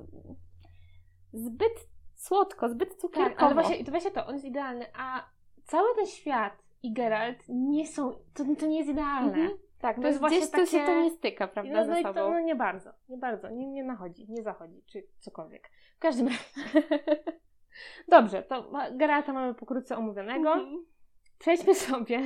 zbyt 1.33 1.87
słodko, 2.15 2.69
zbyt 2.69 2.89
Tak, 2.89 2.97
cukierkowo. 2.99 3.45
ale 3.45 3.53
właśnie, 3.53 3.85
to 3.85 3.91
właśnie 3.91 4.11
to, 4.11 4.25
on 4.25 4.33
jest 4.33 4.45
idealny, 4.45 4.85
a 4.97 5.29
cały 5.69 5.95
ten 5.95 6.05
świat 6.05 6.53
i 6.83 6.93
Geralt 6.93 7.37
nie 7.49 7.87
są, 7.87 8.11
to, 8.33 8.43
to 8.59 8.65
nie 8.65 8.77
jest 8.77 8.89
idealne. 8.89 9.31
Mhm. 9.37 9.57
Tak, 9.81 9.95
To 9.95 10.01
no 10.01 10.07
jest 10.07 10.19
właśnie 10.19 10.47
to 10.47 10.65
się 10.65 10.77
takie- 10.77 10.85
to 10.85 11.01
nie 11.01 11.11
styka, 11.11 11.47
prawda, 11.47 11.71
No, 11.73 11.79
no, 11.79 11.85
ze 11.93 11.99
i 11.99 12.03
to, 12.03 12.13
sobą. 12.13 12.33
no 12.33 12.39
nie 12.39 12.55
bardzo, 12.55 12.89
nie 13.09 13.17
bardzo, 13.17 13.49
nie, 13.49 13.67
nie 13.67 13.83
nachodzi, 13.83 14.25
nie 14.29 14.43
zachodzi, 14.43 14.83
czy 14.85 15.03
cokolwiek. 15.19 15.69
W 15.95 15.99
każdym 15.99 16.27
razie. 16.27 16.87
Dobrze, 18.07 18.43
to 18.43 18.71
Geralta 18.91 19.33
mamy 19.33 19.53
pokrótce 19.53 19.97
omówionego. 19.97 20.53
Mhm. 20.53 20.85
Przejdźmy 21.39 21.75
sobie. 21.75 22.21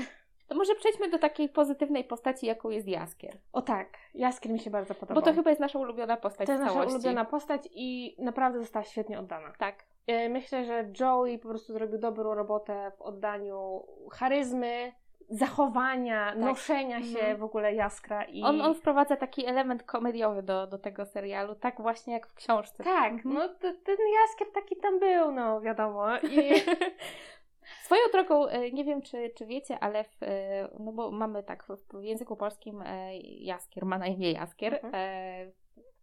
To 0.47 0.55
może 0.55 0.75
przejdźmy 0.75 1.09
do 1.09 1.19
takiej 1.19 1.49
pozytywnej 1.49 2.03
postaci, 2.03 2.45
jaką 2.45 2.69
jest 2.69 2.87
Jaskier. 2.87 3.37
O 3.51 3.61
tak, 3.61 3.97
Jaskier 4.13 4.51
mi 4.51 4.59
się 4.59 4.69
bardzo 4.69 4.95
podobał. 4.95 5.15
Bo 5.15 5.21
to 5.29 5.33
chyba 5.35 5.49
jest 5.49 5.61
nasza 5.61 5.79
ulubiona 5.79 6.17
postać 6.17 6.45
to 6.45 6.51
jest 6.51 6.63
nasza 6.63 6.83
ulubiona 6.83 7.25
postać 7.25 7.69
i 7.71 8.15
naprawdę 8.19 8.59
została 8.59 8.85
świetnie 8.85 9.19
oddana. 9.19 9.51
Tak. 9.59 9.85
E, 10.07 10.29
Myślę, 10.29 10.65
że 10.65 10.85
Joey 10.99 11.39
po 11.39 11.49
prostu 11.49 11.73
zrobił 11.73 11.99
dobrą 11.99 12.33
robotę 12.35 12.91
w 12.97 13.01
oddaniu 13.01 13.85
charyzmy, 14.11 14.91
zachowania, 15.29 16.35
noszenia 16.35 17.01
się 17.03 17.19
Mhm. 17.19 17.37
w 17.37 17.43
ogóle 17.43 17.73
Jaskra 17.73 18.23
i... 18.23 18.43
On, 18.43 18.61
on 18.61 18.75
wprowadza 18.75 19.15
taki 19.15 19.45
element 19.45 19.83
komediowy 19.83 20.43
do, 20.43 20.67
do 20.67 20.77
tego 20.77 21.05
serialu, 21.05 21.55
tak 21.55 21.81
właśnie 21.81 22.13
jak 22.13 22.27
w 22.27 22.33
książce. 22.33 22.83
Tak, 22.83 23.13
Mhm. 23.13 23.35
no 23.35 23.49
ten 23.59 23.97
Jaskier 24.13 24.47
taki 24.53 24.75
tam 24.75 24.99
był, 24.99 25.31
no 25.31 25.61
wiadomo. 25.61 26.17
I... 26.17 26.51
Swoją 27.83 28.01
drogą, 28.13 28.47
e, 28.47 28.71
nie 28.71 28.83
wiem 28.83 29.01
czy, 29.01 29.29
czy 29.29 29.45
wiecie, 29.45 29.79
ale 29.79 30.03
w, 30.03 30.23
e, 30.23 30.69
no 30.79 30.91
bo 30.91 31.11
mamy 31.11 31.43
tak, 31.43 31.63
w, 31.93 32.01
języku 32.03 32.35
polskim 32.35 32.83
Jaskier 33.21 33.85
ma 33.85 33.97
na 33.97 34.07
imię 34.07 34.31
Jaskier. 34.31 34.73
Mhm. 34.83 35.51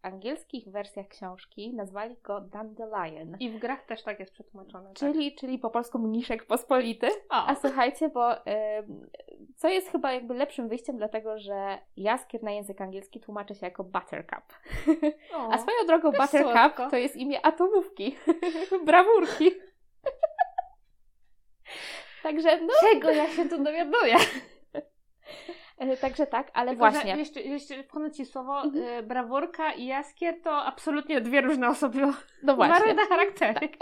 W 0.02 0.04
angielskich 0.06 0.68
wersjach 0.68 1.08
książki 1.08 1.74
nazwali 1.74 2.16
go 2.22 2.40
Dandelion. 2.40 3.36
I 3.40 3.50
w 3.50 3.58
grach 3.58 3.84
też 3.84 4.02
tak 4.02 4.20
jest 4.20 4.32
przetłumaczone. 4.32 4.88
tak. 4.88 4.96
Czyli, 4.98 5.34
czyli 5.34 5.58
po 5.58 5.70
polsku 5.70 5.98
mniszek 5.98 6.44
pospolity. 6.46 7.08
O, 7.30 7.46
A 7.46 7.54
słuchajcie, 7.54 8.08
bo 8.08 8.46
e, 8.46 8.82
co 9.56 9.68
jest 9.68 9.88
chyba 9.90 10.12
jakby 10.12 10.34
lepszym 10.34 10.68
wyjściem, 10.68 10.96
dlatego 10.96 11.38
że 11.38 11.78
jaskier 11.96 12.42
na 12.42 12.50
język 12.50 12.80
angielski 12.80 13.20
tłumaczy 13.20 13.54
się 13.54 13.66
jako 13.66 13.84
buttercup. 13.84 14.44
o. 15.34 15.52
A 15.52 15.58
swoją 15.58 15.76
drogą 15.86 16.10
buttercup 16.10 16.52
słodko. 16.52 16.90
to 16.90 16.96
jest 16.96 17.16
imię 17.16 17.46
atomówki, 17.46 18.16
brawurki. 18.86 19.50
Także 22.22 22.60
no, 22.60 22.72
Czego 22.92 23.10
ja 23.10 23.28
się 23.30 23.48
tu 23.48 23.64
dowiaduję? 23.64 24.16
Także 25.96 26.26
tak, 26.26 26.50
ale 26.54 26.76
właśnie. 26.76 27.16
Jeszcze, 27.16 27.40
jeszcze 27.40 27.82
wchodzę 27.82 28.10
Ci 28.10 28.26
słowo, 28.26 28.62
Mhm. 28.62 28.84
e, 28.84 29.02
brawurka 29.02 29.72
i 29.72 29.86
Jaskier 29.86 30.40
to 30.42 30.64
absolutnie 30.64 31.20
dwie 31.20 31.40
różne 31.40 31.68
osoby. 31.68 31.98
No 32.00 32.12
Dwa 32.42 32.54
właśnie. 32.54 32.86
różne 32.86 33.06
charaktery. 33.06 33.68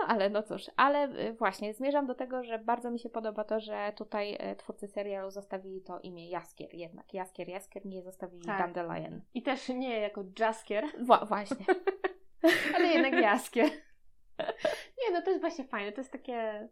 No 0.00 0.06
ale 0.08 0.30
no 0.30 0.42
cóż, 0.42 0.62
ale 0.76 1.08
y, 1.28 1.32
właśnie 1.32 1.74
zmierzam 1.74 2.06
do 2.06 2.14
tego, 2.14 2.42
że 2.44 2.58
bardzo 2.58 2.90
mi 2.90 2.98
się 2.98 3.08
podoba 3.10 3.44
to, 3.44 3.60
że 3.60 3.92
tutaj 3.96 4.36
e, 4.40 4.56
twórcy 4.56 4.88
serialu 4.88 5.30
zostawili 5.30 5.80
to 5.82 6.00
imię 6.00 6.30
Jaskier 6.30 6.74
jednak. 6.74 7.14
Jaskier, 7.14 7.48
Jaskier, 7.48 7.86
nie 7.86 8.02
zostawili 8.02 8.44
Tak. 8.46 8.58
Dandelion. 8.58 9.20
I 9.34 9.42
też 9.42 9.68
nie 9.68 10.00
jako 10.00 10.24
Jaskier, 10.38 10.84
Wła- 11.02 11.26
właśnie. 11.28 11.66
ale 12.76 12.86
jednak 12.88 13.12
Jaskier. 13.22 13.70
Nie, 14.98 15.12
no 15.12 15.22
to 15.22 15.30
jest 15.30 15.40
właśnie 15.40 15.64
fajne. 15.64 15.92
To 15.92 16.00
jest 16.00 16.12
takie... 16.12 16.68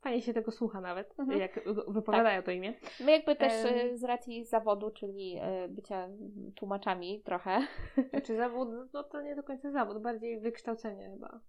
Fajnie 0.00 0.22
się 0.22 0.34
tego 0.34 0.50
słucha 0.50 0.80
nawet, 0.80 1.14
Mhm. 1.18 1.38
jak 1.40 1.60
wypowiadają 1.88 2.42
to 2.42 2.50
imię. 2.50 2.74
My 3.00 3.10
jakby 3.12 3.36
też 3.36 3.52
e, 3.52 3.96
z 3.96 4.04
racji 4.04 4.44
zawodu, 4.44 4.90
czyli 4.90 5.36
e, 5.40 5.68
bycia 5.68 6.08
tłumaczami 6.56 7.22
trochę. 7.24 7.60
Czy 8.26 8.36
zawód, 8.36 8.68
no 8.92 9.04
to 9.04 9.22
nie 9.22 9.36
do 9.36 9.42
końca 9.42 9.70
zawód, 9.70 10.02
bardziej 10.02 10.40
wykształcenie 10.40 11.10
chyba. 11.10 11.40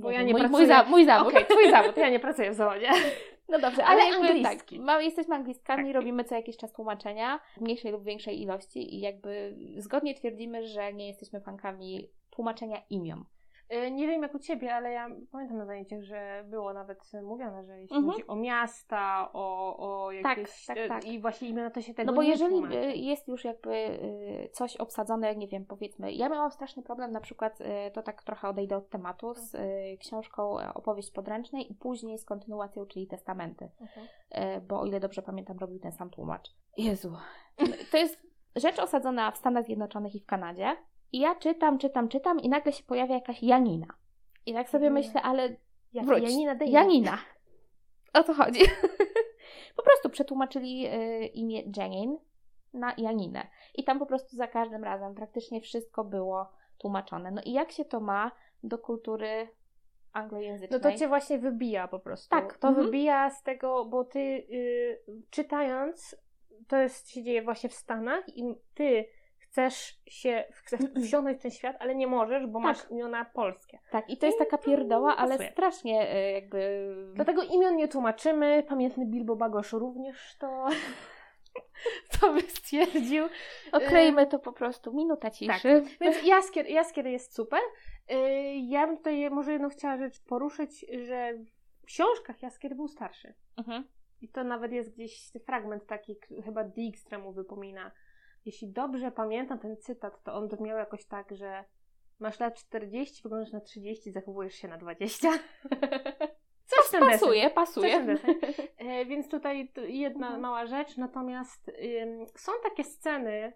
Bo 0.00 0.10
ja 0.10 0.22
nie 0.22 0.32
mój, 0.32 0.40
pracuję... 0.40 0.58
mój, 0.58 0.66
za, 0.66 0.84
mój 0.84 1.04
zawód. 1.04 1.34
Okej, 1.34 1.46
twój 1.46 1.70
zawód, 1.70 1.96
ja 1.96 2.10
nie 2.10 2.20
pracuję 2.20 2.50
w 2.50 2.54
zawodzie. 2.54 2.88
No 3.50 3.58
dobrze, 3.58 3.84
Ale 3.84 4.02
ale, 4.02 4.26
jakby 4.28 4.42
tak, 4.42 4.72
ma, 4.80 5.02
jesteśmy 5.02 5.34
anglistkami, 5.34 5.84
Tak. 5.84 5.94
robimy 5.94 6.24
co 6.24 6.34
jakiś 6.34 6.56
czas 6.56 6.72
tłumaczenia 6.72 7.40
w 7.56 7.60
mniejszej 7.60 7.92
lub 7.92 8.04
większej 8.04 8.42
ilości 8.42 8.94
i 8.94 9.00
jakby 9.00 9.56
zgodnie 9.76 10.14
twierdzimy, 10.14 10.66
że 10.66 10.92
nie 10.92 11.08
jesteśmy 11.08 11.40
fankami 11.40 12.08
tłumaczenia 12.30 12.82
imion. 12.90 13.24
Y, 13.72 13.90
Nie 13.90 14.06
wiem 14.06 14.22
jak 14.22 14.34
u 14.34 14.38
Ciebie, 14.38 14.74
ale 14.74 14.92
ja 14.92 15.08
pamiętam 15.32 15.58
na 15.58 15.66
zajęciach, 15.66 16.02
że 16.02 16.44
było 16.46 16.72
nawet 16.72 17.12
mówione, 17.22 17.64
że 17.64 17.80
jeśli 17.80 17.96
Mhm. 17.96 18.12
chodzi 18.12 18.26
o 18.26 18.36
miasta, 18.36 19.30
o, 19.32 19.76
o 20.04 20.12
jakieś... 20.12 20.66
tak, 20.66 20.76
y, 20.76 20.88
tak. 20.88 21.04
I 21.04 21.20
właśnie 21.20 21.48
imiona 21.48 21.70
to 21.70 21.82
się 21.82 21.94
tego 21.94 22.12
No 22.12 22.16
bo 22.16 22.22
jeżeli 22.22 22.52
tłumaczy. 22.54 22.76
y, 22.78 22.96
jest 22.96 23.28
już 23.28 23.44
jakby 23.44 23.98
coś 24.52 24.76
obsadzone, 24.76 25.36
nie 25.36 25.48
wiem, 25.48 25.64
powiedzmy, 25.66 26.12
ja 26.12 26.28
miałam 26.28 26.50
straszny 26.50 26.82
problem 26.82 27.12
na 27.12 27.20
przykład, 27.20 27.58
to 27.92 28.02
tak 28.02 28.22
trochę 28.22 28.48
odejdę 28.48 28.76
od 28.76 28.88
tematu, 28.90 29.34
z 29.34 29.56
książką 30.00 30.60
e, 30.60 30.74
Opowieść 30.74 31.10
podręcznej 31.10 31.72
i 31.72 31.74
później 31.74 32.18
z 32.18 32.24
kontynuacją, 32.24 32.86
czyli 32.86 33.06
Testamenty, 33.06 33.70
Mhm. 33.80 34.06
bo 34.66 34.80
o 34.80 34.86
ile 34.86 35.00
dobrze 35.00 35.22
pamiętam, 35.22 35.58
robił 35.58 35.78
ten 35.78 35.92
sam 35.92 36.10
tłumacz. 36.10 36.50
Jezu. 36.76 37.12
To 37.90 37.96
jest 37.96 38.26
rzecz 38.56 38.78
osadzona 38.78 39.30
w 39.30 39.36
Stanach 39.36 39.64
Zjednoczonych 39.64 40.14
i 40.14 40.20
w 40.20 40.26
Kanadzie 40.26 40.76
i 41.12 41.18
ja 41.18 41.34
czytam, 41.34 41.78
czytam, 41.78 42.08
czytam 42.08 42.40
i 42.40 42.48
nagle 42.48 42.72
się 42.72 42.84
pojawia 42.84 43.14
jakaś 43.14 43.42
Janina. 43.42 43.86
I 44.46 44.54
tak 44.54 44.68
sobie 44.70 44.84
Janina. 44.84 45.00
myślę, 45.00 45.22
ale 45.22 45.56
Jak 45.92 46.06
wróć. 46.06 46.22
Janina 46.22 46.54
Davis. 46.54 46.74
Janina. 46.74 47.18
O 48.14 48.22
co 48.22 48.34
chodzi? 48.34 48.60
po 49.76 49.82
prostu 49.82 50.10
przetłumaczyli 50.10 50.86
y, 50.86 51.26
imię 51.26 51.62
Janine 51.76 52.16
na 52.74 52.94
Janinę. 52.98 53.46
I 53.74 53.84
tam 53.84 53.98
po 53.98 54.06
prostu 54.06 54.36
za 54.36 54.46
każdym 54.46 54.84
razem 54.84 55.14
praktycznie 55.14 55.60
wszystko 55.60 56.04
było 56.04 56.52
tłumaczone. 56.78 57.30
No 57.30 57.42
i 57.44 57.52
jak 57.52 57.72
się 57.72 57.84
to 57.84 58.00
ma 58.00 58.30
do 58.62 58.78
kultury 58.78 59.48
No 60.14 60.20
anglojęzycznej? 60.20 60.80
to 60.80 60.92
Cię 60.92 61.08
właśnie 61.08 61.38
wybija 61.38 61.88
po 61.88 61.98
prostu. 61.98 62.30
Tak, 62.30 62.56
To 62.58 62.68
mhm. 62.68 62.86
wybija 62.86 63.30
z 63.30 63.42
tego, 63.42 63.84
bo 63.84 64.04
Ty 64.04 64.18
y, 64.18 65.02
czytając, 65.30 66.16
to 66.68 66.76
jest, 66.76 67.10
się 67.10 67.22
dzieje 67.22 67.42
właśnie 67.42 67.68
w 67.70 67.74
Stanach 67.74 68.24
i 68.36 68.54
Ty 68.74 69.04
chcesz 69.58 69.98
się, 70.06 70.44
chcesz 70.50 70.80
wsiąść 71.06 71.38
w 71.38 71.42
ten 71.42 71.50
świat, 71.50 71.76
ale 71.80 71.94
nie 71.94 72.06
możesz, 72.06 72.46
bo 72.46 72.58
Tak. 72.58 72.62
masz 72.62 72.90
imiona 72.90 73.24
polskie. 73.24 73.78
Tak, 73.90 74.10
i 74.10 74.16
to 74.16 74.26
jest 74.26 74.38
taka 74.38 74.58
pierdoła, 74.58 75.16
ale 75.16 75.30
pasuje. 75.30 75.50
strasznie 75.50 76.16
y, 76.16 76.32
jakby... 76.32 76.94
Dlatego 77.14 77.42
imion 77.42 77.76
nie 77.76 77.88
tłumaczymy. 77.88 78.62
Pamiętny 78.68 79.06
Bilbo 79.06 79.36
Bagosz 79.36 79.72
również 79.72 80.36
to, 80.38 80.66
to 82.20 82.32
by 82.32 82.40
stwierdził. 82.40 83.24
Oklejmy 83.72 84.26
to 84.26 84.38
po 84.38 84.52
prostu. 84.52 84.92
Minuta 84.92 85.30
ciszy. 85.30 85.82
Więc 86.00 86.24
Jaskier, 86.24 86.66
Jaskier 86.66 87.06
jest 87.06 87.34
super. 87.34 87.60
Y, 88.10 88.14
Ja 88.54 88.86
bym 88.86 88.96
tutaj 88.96 89.30
może 89.30 89.52
jedną 89.52 89.68
chciała 89.68 89.96
rzecz 89.96 90.20
poruszyć, 90.20 90.86
że 91.06 91.34
w 91.82 91.84
książkach 91.86 92.42
Jaskier 92.42 92.76
był 92.76 92.88
starszy. 92.88 93.34
Mhm. 93.56 93.84
I 94.20 94.28
to 94.28 94.44
nawet 94.44 94.72
jest 94.72 94.94
gdzieś 94.94 95.32
fragment 95.46 95.86
taki, 95.86 96.16
chyba 96.44 96.64
Dijkstra 96.64 97.18
mu 97.18 97.32
wypomina. 97.32 97.90
Jeśli 98.48 98.68
dobrze 98.68 99.12
pamiętam 99.12 99.58
ten 99.58 99.76
cytat, 99.76 100.22
to 100.22 100.34
on 100.34 100.48
brzmiał 100.48 100.78
jakoś 100.78 101.04
tak, 101.04 101.36
że 101.36 101.64
masz 102.18 102.40
lat 102.40 102.54
40, 102.54 103.22
wyglądasz 103.22 103.52
na 103.52 103.60
30, 103.60 104.12
zachowujesz 104.12 104.54
się 104.54 104.68
na 104.68 104.78
20. 104.78 105.28
Coś 106.70 106.86
w 106.86 106.90
ten 106.90 107.00
deseń. 107.00 107.18
Pasuje, 107.18 107.42
Coś 107.44 107.54
pasuje. 107.54 108.04
E, 108.78 109.04
więc 109.04 109.28
tutaj 109.28 109.72
jedna 109.88 110.26
Mhm. 110.26 110.40
mała 110.42 110.66
rzecz, 110.66 110.96
natomiast 110.96 111.68
ym, 111.68 112.26
są 112.36 112.52
takie 112.62 112.84
sceny 112.84 113.52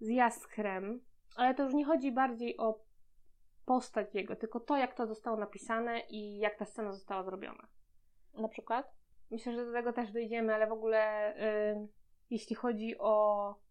z 0.00 0.08
Jaskrem, 0.08 1.00
ale 1.36 1.54
to 1.54 1.62
już 1.62 1.74
nie 1.74 1.84
chodzi 1.84 2.12
bardziej 2.12 2.56
o 2.56 2.80
postać 3.64 4.14
jego, 4.14 4.36
tylko 4.36 4.60
to, 4.60 4.76
jak 4.76 4.94
to 4.94 5.06
zostało 5.06 5.36
napisane 5.36 6.00
i 6.00 6.38
jak 6.38 6.56
ta 6.58 6.64
scena 6.64 6.92
została 6.92 7.22
zrobiona. 7.22 7.68
Na 8.34 8.48
przykład? 8.48 8.92
Myślę, 9.30 9.52
że 9.52 9.66
do 9.66 9.72
tego 9.72 9.92
też 9.92 10.12
dojdziemy, 10.12 10.54
ale 10.54 10.66
w 10.66 10.72
ogóle 10.72 11.34
jeśli 12.30 12.56
chodzi 12.56 12.98
o 12.98 13.65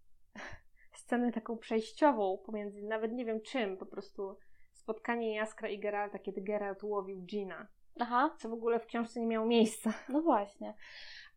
scenę 0.93 1.31
taką 1.31 1.57
przejściową 1.57 2.37
pomiędzy, 2.45 2.83
nawet 2.83 3.11
nie 3.11 3.25
wiem 3.25 3.41
czym, 3.41 3.77
po 3.77 3.85
prostu 3.85 4.37
spotkanie 4.71 5.35
Jaskra 5.35 5.69
i 5.69 5.79
Geralta, 5.79 6.19
kiedy 6.19 6.41
Geralt 6.41 6.83
łowił 6.83 7.21
Gina. 7.21 7.67
Aha, 7.99 8.35
co 8.37 8.49
w 8.49 8.53
ogóle 8.53 8.79
w 8.79 8.85
książce 8.85 9.19
nie 9.19 9.27
miało 9.27 9.45
miejsca. 9.45 9.93
no 10.09 10.21
właśnie. 10.21 10.73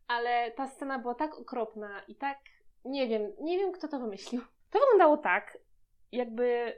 Ale 0.07 0.51
ta 0.51 0.67
scena 0.67 0.99
była 0.99 1.15
tak 1.15 1.35
okropna 1.39 2.01
i 2.07 2.15
tak, 2.15 2.37
nie 2.85 3.07
wiem, 3.07 3.31
nie 3.41 3.57
wiem 3.57 3.71
kto 3.71 3.87
to 3.87 3.99
wymyślił. 3.99 4.41
To 4.71 4.79
wyglądało 4.79 5.17
tak, 5.17 5.57
jakby 6.11 6.77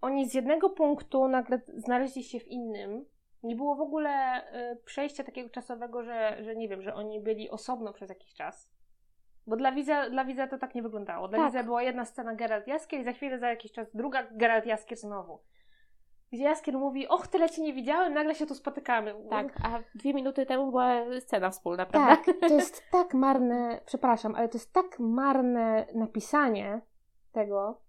oni 0.00 0.30
z 0.30 0.34
jednego 0.34 0.70
punktu 0.70 1.28
nagle 1.28 1.60
znaleźli 1.74 2.24
się 2.24 2.40
w 2.40 2.48
innym. 2.48 3.04
Nie 3.42 3.56
było 3.56 3.76
w 3.76 3.80
ogóle 3.80 4.42
y, 4.72 4.76
przejścia 4.84 5.24
takiego 5.24 5.50
czasowego, 5.50 6.02
że, 6.02 6.44
że 6.44 6.56
nie 6.56 6.68
wiem, 6.68 6.82
że 6.82 6.94
oni 6.94 7.20
byli 7.20 7.50
osobno 7.50 7.92
przez 7.92 8.08
jakiś 8.08 8.34
czas. 8.34 8.70
Bo 9.46 9.56
dla 9.56 9.72
widza, 9.72 10.10
dla 10.10 10.24
widza 10.24 10.46
to 10.46 10.58
tak 10.58 10.74
nie 10.74 10.82
wyglądało. 10.82 11.28
Dla 11.28 11.38
Tak. 11.38 11.46
widza 11.46 11.64
była 11.64 11.82
jedna 11.82 12.04
scena 12.04 12.34
Geralt 12.34 12.66
Jaskier 12.66 13.00
i 13.00 13.04
za 13.04 13.12
chwilę, 13.12 13.38
za 13.38 13.48
jakiś 13.48 13.72
czas 13.72 13.88
druga 13.94 14.26
Geralt 14.32 14.66
Jaskier 14.66 14.98
znowu. 14.98 15.38
Gdzie 16.32 16.44
Jaskier 16.44 16.78
mówi, 16.78 17.08
och, 17.08 17.26
tyle 17.26 17.50
cię 17.50 17.62
nie 17.62 17.72
widziałem, 17.72 18.14
nagle 18.14 18.34
się 18.34 18.46
tu 18.46 18.54
spotykamy. 18.54 19.14
Tak, 19.30 19.52
a 19.62 19.78
dwie 19.94 20.14
minuty 20.14 20.46
temu 20.46 20.70
była 20.70 20.90
scena 21.20 21.50
wspólna, 21.50 21.86
prawda? 21.86 22.16
Tak, 22.16 22.36
to 22.40 22.54
jest 22.54 22.84
tak 22.90 23.14
marne, 23.14 23.80
przepraszam, 23.86 24.34
ale 24.34 24.48
to 24.48 24.58
jest 24.58 24.72
tak 24.72 24.98
marne 24.98 25.86
napisanie 25.94 26.80
tego. 27.32 27.80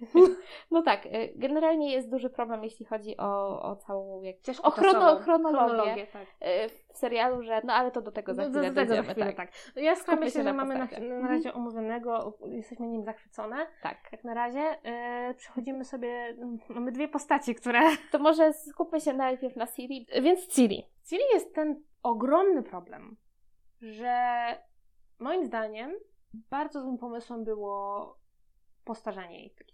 No 0.70 0.82
tak, 0.82 1.06
y, 1.06 1.32
generalnie 1.36 1.92
jest 1.92 2.10
duży 2.10 2.30
problem, 2.30 2.64
jeśli 2.64 2.86
chodzi 2.86 3.16
o, 3.16 3.62
o 3.62 3.76
całą 3.76 4.22
jak, 4.22 4.36
o 4.62 4.70
chrono, 4.70 5.16
chronologię, 5.16 6.06
tak. 6.06 6.22
y, 6.22 6.68
w 6.68 6.98
serialu, 6.98 7.42
że 7.42 7.60
no 7.64 7.72
ale 7.72 7.90
to 7.90 8.02
do 8.02 8.12
tego 8.12 8.34
za 8.34 8.42
Do, 8.42 8.48
chwilę 8.50 8.70
do 8.70 8.74
tego 8.80 8.94
za 8.94 9.02
chwilę, 9.02 9.26
tak. 9.26 9.36
tak. 9.36 9.76
Ja 9.76 9.96
Skupmy 9.96 10.16
myślę, 10.16 10.30
się 10.30 10.38
że 10.44 10.52
na 10.52 10.64
mamy 10.64 10.78
na, 10.78 11.18
na 11.20 11.28
razie 11.28 11.54
omówionego, 11.54 12.38
jesteśmy 12.46 12.86
nim 12.86 13.04
zachwycone. 13.04 13.66
tak. 13.82 13.98
Jak 14.12 14.24
na 14.24 14.34
razie 14.34 14.60
e, 14.84 15.34
przechodzimy 15.34 15.84
sobie, 15.84 16.08
mm, 16.08 16.58
mamy 16.68 16.92
dwie 16.92 17.08
postaci, 17.08 17.54
które... 17.54 17.80
To 18.12 18.18
może 18.18 18.52
skupmy 18.52 19.00
się 19.00 19.12
najpierw 19.12 19.56
na 19.56 19.66
Siri. 19.66 20.06
Więc 20.22 20.46
Ciri. 20.46 20.86
Ciri 21.04 21.24
jest 21.34 21.54
ten 21.54 21.82
ogromny 22.02 22.62
problem, 22.62 23.16
że 23.80 24.44
moim 25.18 25.44
zdaniem 25.44 25.92
bardzo 26.50 26.80
złym 26.80 26.98
pomysłem 26.98 27.44
było 27.44 28.18
postarzenie 28.84 29.38
jej 29.38 29.50
w 29.50 29.54
taki 29.54 29.73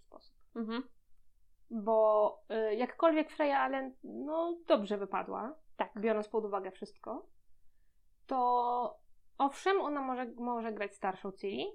Mhm. 0.55 0.83
bo 1.69 2.37
y, 2.71 2.75
jakkolwiek 2.75 3.31
Freya 3.31 3.53
Allen 3.59 3.95
no, 4.03 4.57
dobrze 4.67 4.97
wypadła, 4.97 5.55
Tak. 5.77 5.91
biorąc 5.99 6.27
pod 6.27 6.45
uwagę 6.45 6.71
wszystko, 6.71 7.25
to 8.27 8.99
owszem, 9.37 9.81
ona 9.81 10.01
może, 10.01 10.25
może 10.25 10.71
grać 10.73 10.95
starszą 10.95 11.31
Ciri. 11.31 11.65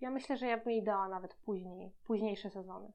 Ja 0.00 0.10
myślę, 0.10 0.36
że 0.36 0.46
ja 0.46 0.56
bym 0.56 0.70
jej 0.70 0.84
dała 0.84 1.08
nawet 1.08 1.34
później, 1.34 1.92
późniejsze 2.06 2.50
sezony. 2.50 2.92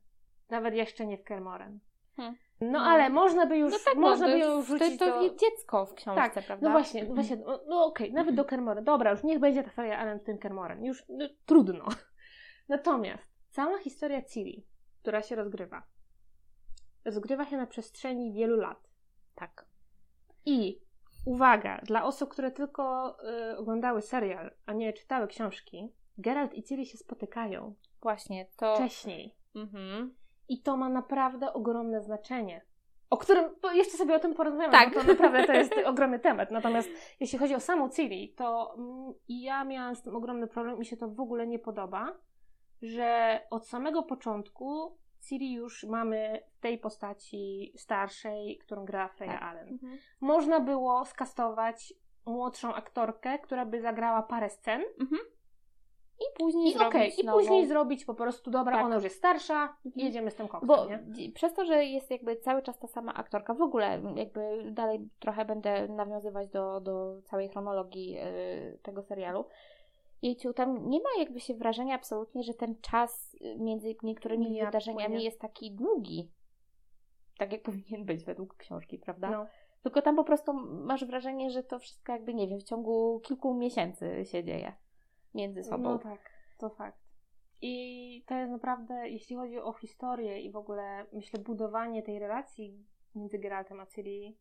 Nawet 0.50 0.74
jeszcze 0.76 1.06
nie 1.06 1.18
w 1.18 1.24
Kermoren. 1.24 1.80
Hmm. 2.16 2.36
No, 2.62 2.72
No. 2.72 2.80
ale 2.80 3.10
można 3.10 3.46
by 3.46 3.58
już, 3.58 3.72
No 3.72 3.80
tak, 3.86 3.96
można 3.96 4.28
no, 4.28 4.34
by 4.34 4.40
to, 4.42 4.48
ją 4.48 4.64
to, 4.98 5.06
to, 5.06 5.22
do... 5.30 5.36
dziecko 5.36 5.86
w 5.86 5.94
książce, 5.94 6.22
Tak, 6.22 6.46
prawda? 6.46 6.68
No 6.68 6.72
właśnie, 6.72 7.04
no 7.04 7.16
właśnie, 7.16 7.38
no, 7.38 7.60
no 7.68 7.86
okej, 7.86 8.14
nawet 8.14 8.36
do 8.36 8.46
Kermoren. 8.46 8.84
Dobra, 8.84 9.12
już 9.12 9.24
niech 9.24 9.40
będzie 9.40 9.64
ta 9.64 9.70
Freya 9.70 9.94
Allen 10.00 10.20
w 10.20 10.24
tym 10.24 10.38
Kermoren. 10.38 10.86
Już 10.86 11.04
no, 11.10 11.28
trudno. 11.46 11.86
Natomiast 12.70 13.40
cała 13.50 13.78
historia 13.78 14.22
Ciri, 14.22 14.66
która 15.02 15.22
się 15.22 15.36
rozgrywa, 15.36 15.84
rozgrywa 17.06 17.46
się 17.46 17.58
na 17.58 17.68
przestrzeni 17.68 18.34
wielu 18.34 18.58
lat. 18.58 18.90
Tak. 19.36 19.66
I 20.46 20.82
uwaga, 21.26 21.82
dla 21.84 22.04
osób, 22.04 22.30
które 22.30 22.52
tylko 22.52 23.16
y, 23.52 23.58
oglądały 23.58 24.02
serial, 24.02 24.52
a 24.66 24.74
nie 24.74 24.94
czytały 24.94 25.28
książki, 25.28 25.94
Geralt 26.18 26.54
i 26.54 26.64
Ciri 26.64 26.86
się 26.86 26.98
spotykają 26.98 27.76
Właśnie, 28.02 28.48
to... 28.58 28.76
wcześniej. 28.76 29.36
Mhm. 29.56 30.16
I 30.50 30.62
to 30.62 30.78
ma 30.78 30.90
naprawdę 30.90 31.54
ogromne 31.54 32.02
znaczenie. 32.02 32.62
O 33.10 33.18
którym 33.18 33.46
jeszcze 33.74 33.98
sobie 33.98 34.16
o 34.16 34.20
tym 34.20 34.34
porozmawiamy, 34.34 34.72
Tak. 34.72 34.94
bo 34.94 35.02
to 35.02 35.08
naprawdę 35.08 35.46
to 35.46 35.54
jest 35.54 35.74
ogromny 35.86 36.20
temat. 36.20 36.52
Natomiast 36.52 36.90
jeśli 37.20 37.40
chodzi 37.40 37.56
o 37.56 37.60
samą 37.60 37.90
Ciri, 37.90 38.34
to 38.38 38.76
mm, 38.78 39.14
ja 39.30 39.64
miałam 39.64 39.96
z 39.96 40.02
tym 40.02 40.16
ogromny 40.16 40.48
problem 40.48 40.80
mi 40.80 40.86
się 40.86 40.98
to 40.98 41.08
w 41.08 41.20
ogóle 41.20 41.48
nie 41.48 41.60
podoba, 41.60 42.18
że 42.82 43.40
od 43.50 43.68
samego 43.68 44.04
początku 44.04 44.98
Ciri 45.22 45.54
już 45.54 45.84
mamy 45.84 46.44
w 46.58 46.60
tej 46.60 46.78
postaci 46.78 47.74
starszej, 47.78 48.58
którą 48.58 48.86
gra 48.86 49.08
Freya 49.08 49.30
Tak. 49.32 49.42
Allen. 49.42 49.68
Mhm. 49.70 49.98
Można 50.22 50.60
było 50.60 51.06
skastować 51.06 51.94
młodszą 52.26 52.74
aktorkę, 52.74 53.40
która 53.40 53.66
by 53.66 53.82
zagrała 53.82 54.24
parę 54.24 54.50
scen 54.50 54.82
Mhm. 55.02 55.22
I 56.20 56.38
później 56.40 56.70
i 56.70 56.74
zrobić 56.78 57.20
i 57.20 57.26
nową... 57.26 57.38
później 57.40 57.68
zrobić 57.68 58.06
po 58.06 58.14
prostu, 58.14 58.52
dobra, 58.52 58.76
Tak. 58.76 58.86
ona 58.86 58.96
już 58.96 59.04
jest 59.04 59.18
starsza, 59.18 59.64
Mhm. 59.86 60.06
jedziemy 60.06 60.32
z 60.32 60.36
tym 60.36 60.48
koksem, 60.48 60.68
Bo 60.68 60.86
nie? 60.86 61.32
przez 61.32 61.54
to, 61.54 61.66
że 61.66 61.86
jest 61.86 62.12
jakby 62.12 62.36
cały 62.36 62.62
czas 62.62 62.80
ta 62.80 62.88
sama 62.88 63.14
aktorka, 63.14 63.54
w 63.54 63.62
ogóle 63.62 64.02
jakby 64.16 64.72
dalej 64.72 65.10
trochę 65.20 65.46
będę 65.46 65.88
nawiązywać 65.88 66.50
do, 66.50 66.82
do 66.82 67.22
całej 67.22 67.50
chronologii 67.50 68.18
y, 68.20 68.80
tego 68.84 69.02
serialu. 69.04 69.46
Jejciu, 70.22 70.54
tam 70.54 70.90
nie 70.90 71.00
ma 71.00 71.10
jakby 71.20 71.40
się 71.40 71.54
wrażenia 71.54 71.96
absolutnie, 71.96 72.44
że 72.44 72.54
ten 72.54 72.76
czas 72.82 73.36
y, 73.42 73.58
między 73.60 73.96
niektórymi 74.04 74.50
Mija, 74.50 74.66
wydarzeniami 74.66 75.06
płynie. 75.06 75.24
jest 75.24 75.40
taki 75.40 75.72
długi. 75.72 76.32
Tak 77.38 77.52
jak 77.52 77.64
powinien 77.72 78.06
być 78.06 78.24
według 78.24 78.56
książki, 78.56 78.98
prawda? 78.98 79.30
No. 79.30 79.48
Tylko 79.84 80.02
tam 80.02 80.16
po 80.16 80.24
prostu 80.24 80.54
masz 80.64 81.06
wrażenie, 81.06 81.50
że 81.50 81.64
to 81.64 81.80
wszystko 81.80 82.12
jakby, 82.12 82.34
nie 82.34 82.48
wiem, 82.48 82.60
w 82.60 82.64
ciągu 82.64 83.20
kilku 83.20 83.54
miesięcy 83.54 84.26
się 84.26 84.44
dzieje 84.44 84.74
między 85.34 85.64
sobą. 85.64 85.84
No 85.84 86.00
tak, 86.00 86.20
to 86.58 86.70
fakt. 86.70 87.00
I 87.62 88.24
to 88.28 88.36
jest 88.36 88.52
naprawdę, 88.52 89.10
jeśli 89.10 89.36
chodzi 89.36 89.60
o 89.60 89.74
historię 89.74 90.42
i 90.42 90.52
w 90.52 90.56
ogóle, 90.56 91.06
myślę, 91.14 91.40
budowanie 91.40 92.04
tej 92.04 92.20
relacji 92.20 92.86
między 93.16 93.40
Geraltem 93.40 93.80
a 93.80 93.86
Ciri, 93.86 94.38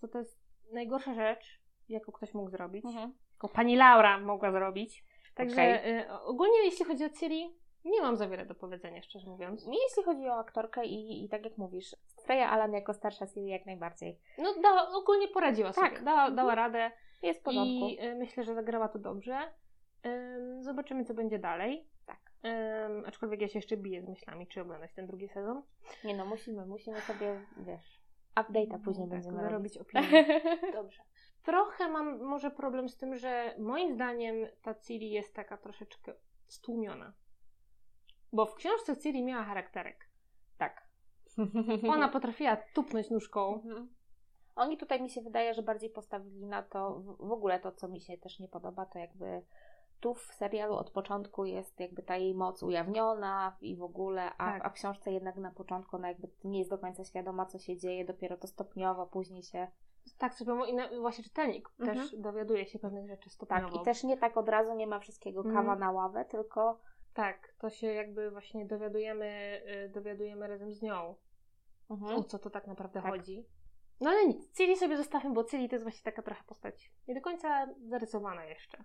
to 0.00 0.08
to 0.08 0.18
jest 0.18 0.40
najgorsza 0.72 1.14
rzecz, 1.14 1.60
jaką 1.88 2.12
ktoś 2.12 2.34
mógł 2.34 2.50
zrobić. 2.50 2.84
Mhm. 2.84 3.12
Jaką 3.34 3.48
pani 3.48 3.76
Laura 3.76 4.18
mogła 4.18 4.52
zrobić. 4.52 5.04
Także 5.34 5.54
Okej. 5.80 5.98
y, 6.00 6.10
ogólnie, 6.12 6.64
jeśli 6.64 6.84
chodzi 6.84 7.04
o 7.04 7.10
Ciri, 7.10 7.56
nie 7.84 8.02
mam 8.02 8.16
za 8.16 8.28
wiele 8.28 8.46
do 8.46 8.54
powiedzenia, 8.54 9.02
szczerze 9.02 9.30
mówiąc. 9.30 9.66
Jeśli 9.66 10.02
chodzi 10.04 10.28
o 10.28 10.34
aktorkę 10.34 10.84
i, 10.86 11.24
i 11.24 11.28
tak 11.28 11.44
jak 11.44 11.58
mówisz, 11.58 11.96
Freya 12.26 12.42
Alan 12.50 12.72
jako 12.72 12.94
starsza 12.94 13.26
Siri 13.26 13.46
jak 13.46 13.66
najbardziej. 13.66 14.18
No, 14.38 14.54
dała, 14.62 14.88
ogólnie 14.90 15.28
poradziła 15.28 15.72
Tak. 15.72 15.92
sobie, 15.92 16.04
dała, 16.04 16.30
dała 16.30 16.54
radę 16.54 16.90
Jest 17.22 17.40
w 17.40 17.42
porządku. 17.42 17.88
i 17.88 17.98
y, 18.04 18.14
myślę, 18.14 18.44
że 18.44 18.54
zagrała 18.54 18.88
to 18.88 18.98
dobrze. 18.98 19.38
Ym, 20.06 20.62
zobaczymy, 20.62 21.04
co 21.04 21.14
będzie 21.14 21.38
dalej. 21.38 21.86
Tak. 22.06 22.18
Ym, 22.44 23.04
aczkolwiek 23.06 23.40
ja 23.40 23.48
się 23.48 23.58
jeszcze 23.58 23.76
biję 23.76 24.02
z 24.02 24.08
myślami, 24.08 24.46
czy 24.46 24.60
oglądać 24.60 24.92
ten 24.94 25.06
drugi 25.06 25.28
sezon. 25.28 25.62
Nie 26.04 26.16
no, 26.16 26.26
musimy, 26.26 26.66
musimy 26.66 27.00
sobie, 27.00 27.40
wiesz, 27.56 28.00
update'a 28.36 28.78
później 28.84 29.08
tak, 29.08 29.10
będziemy 29.10 29.48
robić. 29.48 29.78
opinię. 29.78 30.24
Dobrze. 30.72 31.02
Trochę 31.42 31.88
mam 31.88 32.22
może 32.22 32.50
problem 32.50 32.88
z 32.88 32.96
tym, 32.96 33.16
że 33.16 33.54
moim 33.58 33.94
zdaniem 33.94 34.34
ta 34.62 34.74
Ciri 34.74 35.10
jest 35.10 35.34
taka 35.34 35.56
troszeczkę 35.56 36.14
stłumiona. 36.46 37.12
Bo 38.32 38.46
w 38.46 38.54
książce 38.54 38.96
Ciri 38.96 39.22
miała 39.22 39.44
charakterek. 39.44 40.08
tak. 40.58 40.92
Ona 41.88 42.08
potrafiła 42.18 42.56
tupnąć 42.74 43.10
nóżką. 43.10 43.54
Mhm. 43.54 43.94
Oni 44.56 44.78
tutaj 44.78 45.02
mi 45.02 45.10
się 45.10 45.22
wydaje, 45.22 45.54
że 45.54 45.62
bardziej 45.62 45.90
postawili 45.90 46.46
na 46.46 46.62
to, 46.62 47.00
w 47.18 47.32
ogóle 47.32 47.60
to, 47.60 47.72
co 47.72 47.88
mi 47.88 48.00
się 48.00 48.18
też 48.18 48.38
nie 48.38 48.48
podoba, 48.48 48.86
to 48.86 48.98
jakby 48.98 49.42
tu 50.00 50.14
w 50.14 50.34
serialu 50.34 50.74
od 50.74 50.90
początku 50.90 51.44
jest 51.44 51.80
jakby 51.80 52.02
ta 52.02 52.16
jej 52.16 52.34
moc 52.34 52.62
ujawniona 52.62 53.56
i 53.60 53.76
w 53.76 53.82
ogóle, 53.82 54.32
a, 54.32 54.52
Tak. 54.52 54.66
a 54.66 54.70
w 54.70 54.72
książce 54.72 55.12
jednak 55.12 55.36
na 55.36 55.50
początku 55.50 55.96
ona 55.96 56.08
jakby 56.08 56.28
nie 56.44 56.58
jest 56.58 56.70
do 56.70 56.78
końca 56.78 57.04
świadoma, 57.04 57.46
co 57.46 57.58
się 57.58 57.76
dzieje, 57.76 58.04
dopiero 58.04 58.36
to 58.36 58.46
stopniowo, 58.46 59.06
później 59.06 59.42
się 59.42 59.68
Tak 60.18 60.34
sobie 60.34 60.54
mo- 60.54 60.66
i 60.66 60.74
na- 60.74 60.88
właśnie 61.00 61.24
czytelnik 61.24 61.68
Mhm. 61.80 61.98
też 61.98 62.16
dowiaduje 62.20 62.66
się 62.66 62.78
pewnych 62.78 63.06
rzeczy 63.08 63.24
Tak, 63.24 63.32
stopniowo. 63.32 63.80
i 63.82 63.84
też 63.84 64.04
nie 64.04 64.16
tak 64.16 64.36
od 64.36 64.48
razu 64.48 64.74
nie 64.74 64.86
ma 64.86 64.98
wszystkiego 65.00 65.40
Mhm. 65.40 65.56
kawa 65.56 65.76
na 65.76 65.90
ławę, 65.90 66.24
tylko 66.24 66.80
Tak, 67.14 67.54
to 67.58 67.70
się 67.70 67.86
jakby 67.86 68.30
właśnie 68.30 68.66
dowiadujemy, 68.66 69.60
y, 69.86 69.88
dowiadujemy 69.88 70.46
razem 70.48 70.72
z 70.72 70.82
nią, 70.82 71.14
Mhm. 71.90 72.16
o 72.18 72.24
co 72.24 72.38
to 72.38 72.50
tak 72.50 72.66
naprawdę 72.66 73.02
Tak. 73.02 73.10
chodzi. 73.12 73.46
No 74.00 74.10
ale 74.10 74.26
nic, 74.26 74.56
Ciri 74.56 74.76
sobie 74.76 74.96
zostawmy, 74.96 75.32
bo 75.32 75.44
Ciri 75.44 75.68
to 75.68 75.74
jest 75.74 75.84
właśnie 75.84 76.02
taka 76.04 76.22
trochę 76.22 76.44
postać 76.44 76.92
nie 77.08 77.14
do 77.14 77.20
końca 77.20 77.66
zarysowana 77.88 78.44
jeszcze. 78.44 78.84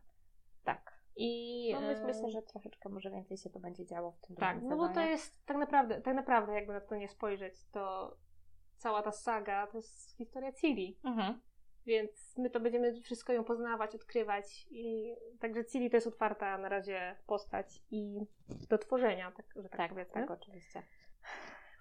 tak. 0.64 0.98
I 1.16 1.72
No, 1.74 1.82
mys- 1.82 2.02
y, 2.04 2.06
myślę, 2.06 2.30
że 2.30 2.42
troszeczkę 2.42 2.90
może 2.90 3.12
więcej 3.12 3.38
się 3.38 3.50
to 3.50 3.60
będzie 3.60 3.86
działo 3.86 4.12
w 4.12 4.20
tym 4.20 4.36
Tak, 4.36 4.62
no 4.62 4.78
bo 4.78 4.90
to 4.90 5.02
jest 5.02 5.46
tak 5.46 5.58
naprawdę, 5.58 6.02
tak 6.02 6.16
naprawdę 6.16 6.54
jakby 6.54 6.74
na 6.74 6.82
to 6.82 6.96
nie 6.96 7.08
spojrzeć, 7.08 7.54
to 7.72 8.16
cała 8.78 9.02
ta 9.02 9.12
saga 9.12 9.68
to 9.68 9.78
jest 9.78 10.18
historia 10.18 10.52
Ciri, 10.52 11.00
Mhm. 11.04 11.42
więc 11.86 12.36
my 12.38 12.50
to 12.50 12.60
będziemy 12.60 13.02
wszystko 13.02 13.34
ją 13.34 13.44
poznawać, 13.44 13.96
odkrywać 13.96 14.68
i 14.70 15.16
także 15.40 15.66
Ciri 15.66 15.90
to 15.90 15.98
jest 15.98 16.08
otwarta 16.08 16.58
na 16.58 16.70
razie 16.70 17.16
postać 17.28 17.80
i 17.92 18.20
do 18.70 18.78
tworzenia, 18.78 19.32
tak, 19.32 19.46
że 19.56 19.70
tak, 19.70 19.78
Tak, 19.78 19.90
powiedzmy. 19.92 20.14
tak, 20.28 20.32
oczywiście. 20.32 20.84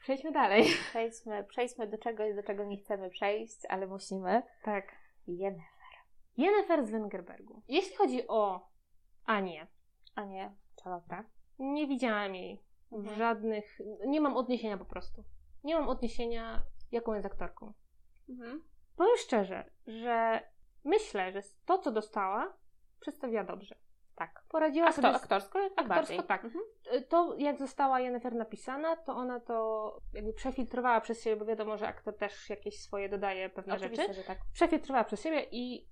Przejdźmy 0.02 0.32
dalej. 0.32 0.64
Przejdźmy, 0.90 1.44
przejdźmy 1.44 1.86
do 1.86 1.98
czegoś, 1.98 2.34
do 2.34 2.42
czego 2.42 2.64
nie 2.64 2.76
chcemy 2.76 3.10
przejść, 3.10 3.58
ale 3.68 3.86
musimy. 3.86 4.42
Tak. 4.64 4.92
Jen. 5.26 5.58
Jennifer 6.36 6.86
z 6.86 6.90
Wengerbergu. 6.90 7.62
Jeśli 7.68 7.96
chodzi 7.96 8.28
o 8.28 8.68
Anię, 9.24 9.66
A 10.14 10.24
nie, 10.24 10.54
Charlotte. 10.84 11.24
nie 11.58 11.86
widziałam 11.86 12.34
jej 12.34 12.62
w 12.90 12.94
Mhm. 12.94 13.18
żadnych, 13.18 13.78
nie 14.06 14.20
mam 14.20 14.36
odniesienia 14.36 14.78
po 14.78 14.84
prostu. 14.84 15.24
Nie 15.64 15.74
mam 15.74 15.88
odniesienia, 15.88 16.62
jaką 16.96 17.14
jest 17.14 17.26
aktorką. 17.26 17.72
Mhm. 18.28 18.62
powiem 18.96 19.16
szczerze, 19.16 19.70
że 19.86 20.40
myślę, 20.84 21.32
że 21.32 21.40
to, 21.66 21.78
co 21.78 21.90
dostała, 21.92 22.56
przedstawiła 23.00 23.44
dobrze. 23.44 23.76
Tak. 24.16 24.44
Poradziła 24.48 24.86
Aktor, 24.86 25.02
sobie 25.04 25.18
z 25.18 25.22
aktorsko 25.22 25.58
Aktorsko 25.76 26.22
tak. 26.22 26.44
Mhm. 26.44 26.64
to, 27.08 27.34
jak 27.38 27.58
została 27.58 28.00
Jennifer 28.00 28.34
napisana, 28.34 28.96
to 28.96 29.12
ona 29.12 29.40
to 29.40 30.00
jakby 30.12 30.32
przefiltrowała 30.32 31.00
przez 31.00 31.22
siebie, 31.22 31.36
bo 31.36 31.44
wiadomo, 31.44 31.78
że 31.78 31.88
aktor 31.88 32.16
też 32.16 32.50
jakieś 32.50 32.80
swoje 32.80 33.08
dodaje 33.08 33.50
pewne 33.50 33.74
Oczywiście, 33.74 34.02
rzeczy. 34.02 34.14
że 34.14 34.22
tak. 34.22 34.38
Przefiltrowała 34.52 35.04
przez 35.04 35.22
siebie 35.22 35.46
i 35.50 35.88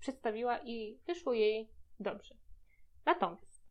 przedstawiła 0.00 0.58
i 0.58 1.00
wyszło 1.06 1.32
jej 1.32 1.70
dobrze. 2.00 2.34
Natomiast, 3.06 3.62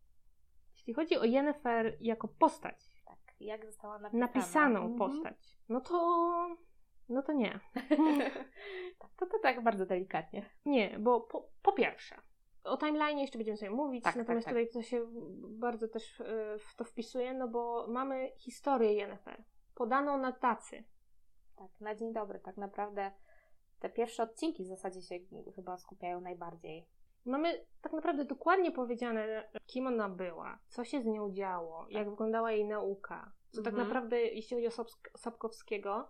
jeśli 0.75 0.93
chodzi 0.93 1.17
o 1.17 1.23
Jennifer 1.23 1.97
jako 2.01 2.27
postać. 2.27 2.96
Jak 3.39 3.65
została 3.65 3.99
napisana. 3.99 4.25
napisaną 4.25 4.79
Mhm. 4.79 4.97
postać, 4.97 5.57
no 5.69 5.81
to, 5.81 6.47
no 7.09 7.21
to 7.23 7.33
nie. 7.33 7.59
Tak, 8.99 9.11
to, 9.17 9.25
to 9.25 9.39
tak 9.39 9.63
bardzo 9.63 9.85
delikatnie. 9.85 10.49
Nie, 10.65 10.99
bo 10.99 11.21
po, 11.21 11.49
po 11.61 11.71
pierwsze, 11.71 12.15
o 12.63 12.77
timeline 12.77 13.19
jeszcze 13.19 13.37
będziemy 13.37 13.57
sobie 13.57 13.71
mówić, 13.71 14.03
Tak, 14.03 14.15
natomiast 14.15 14.45
tak, 14.45 14.55
tak. 14.55 14.63
tutaj 14.63 14.81
to 14.83 14.89
się 14.89 15.05
bardzo 15.59 15.87
też 15.87 16.21
e, 16.21 16.57
w 16.59 16.75
to 16.75 16.83
wpisuje, 16.83 17.33
no 17.33 17.47
bo 17.47 17.87
mamy 17.87 18.31
historię 18.37 18.93
Jennifer, 18.93 19.43
podaną 19.75 20.17
na 20.17 20.31
tacy. 20.31 20.83
Tak, 21.55 21.81
na 21.81 21.95
dzień 21.95 22.13
dobry. 22.13 22.39
Tak 22.39 22.57
naprawdę 22.57 23.11
te 23.79 23.89
pierwsze 23.89 24.23
odcinki 24.23 24.63
w 24.63 24.67
zasadzie 24.67 25.01
się 25.01 25.15
chyba 25.55 25.77
skupiają 25.77 26.21
najbardziej. 26.21 26.87
Mamy 27.27 27.65
tak 27.81 27.93
naprawdę 27.93 28.25
dokładnie 28.25 28.71
powiedziane, 28.71 29.49
kim 29.65 29.87
ona 29.87 30.09
była, 30.09 30.59
co 30.67 30.83
się 30.83 31.01
z 31.01 31.05
nią 31.05 31.33
działo, 31.33 31.85
jak 31.89 32.09
wyglądała 32.09 32.51
jej 32.51 32.65
nauka. 32.65 33.31
Co 33.51 33.61
tak 33.61 33.73
Mhm. 33.73 33.87
naprawdę, 33.87 34.21
jeśli 34.21 34.55
chodzi 34.55 34.67
o 34.67 34.85
Sapkowskiego, 35.17 36.07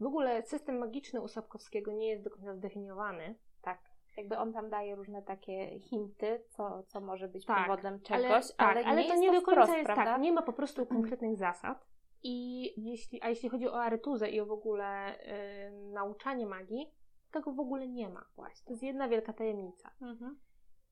w 0.00 0.06
ogóle 0.06 0.42
system 0.42 0.78
magiczny 0.78 1.20
u 1.20 1.28
Sapkowskiego 1.28 1.92
nie 1.92 2.08
jest 2.08 2.24
do 2.24 2.30
końca 2.30 2.54
zdefiniowany. 2.54 3.38
Tak. 3.62 3.80
Jakby 4.16 4.38
on 4.38 4.52
tam 4.52 4.70
daje 4.70 4.96
różne 4.96 5.22
takie 5.22 5.78
hinty, 5.80 6.44
co, 6.48 6.82
co 6.82 7.00
może 7.00 7.28
być 7.28 7.46
Tak, 7.46 7.66
powodem 7.66 7.92
ale, 8.10 8.22
czegoś, 8.22 8.56
tak, 8.56 8.68
ale, 8.68 8.84
ale 8.86 8.96
nie 8.96 9.08
to 9.08 9.08
jest 9.08 9.22
nie 9.22 9.28
to 9.28 9.34
do 9.34 9.42
końca 9.42 9.62
wprost, 9.62 9.78
jest 9.78 9.86
prawda? 9.86 10.04
tak. 10.04 10.20
Nie 10.20 10.32
ma 10.32 10.42
po 10.42 10.52
prostu 10.52 10.86
konkretnych 10.86 11.36
zasad. 11.36 11.86
I 12.22 12.64
jeśli, 12.90 13.22
a 13.22 13.28
jeśli 13.28 13.48
chodzi 13.48 13.68
o 13.68 13.82
arytuzę 13.82 14.30
i 14.30 14.40
o 14.40 14.46
w 14.46 14.52
ogóle 14.52 15.18
y, 15.18 15.70
nauczanie 15.92 16.46
magii, 16.46 16.92
tego 17.34 17.52
w 17.52 17.60
ogóle 17.60 17.88
nie 17.88 18.08
ma. 18.08 18.24
Właśnie. 18.36 18.64
To 18.64 18.70
jest 18.72 18.82
jedna 18.82 19.08
wielka 19.08 19.32
tajemnica. 19.32 19.90
Mhm. 20.02 20.38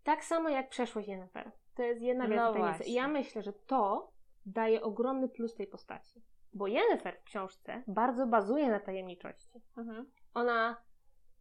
Tak 0.04 0.24
samo 0.24 0.48
jak 0.48 0.68
przeszłość 0.68 1.08
Jennifer. 1.08 1.52
To 1.74 1.82
jest 1.82 2.02
jedna 2.02 2.24
No 2.24 2.30
wielka 2.30 2.44
tajemnica. 2.44 2.68
właśnie. 2.76 2.92
I 2.92 2.94
ja 2.94 3.08
myślę, 3.08 3.42
że 3.42 3.52
to 3.52 4.12
daje 4.46 4.82
ogromny 4.82 5.28
plus 5.28 5.54
tej 5.54 5.66
postaci. 5.66 6.22
Bo 6.54 6.66
Jennifer 6.66 7.18
w 7.20 7.24
książce 7.24 7.82
bardzo 7.86 8.26
bazuje 8.26 8.68
na 8.70 8.80
tajemniczości. 8.80 9.60
Mhm. 9.76 10.10
Ona 10.34 10.76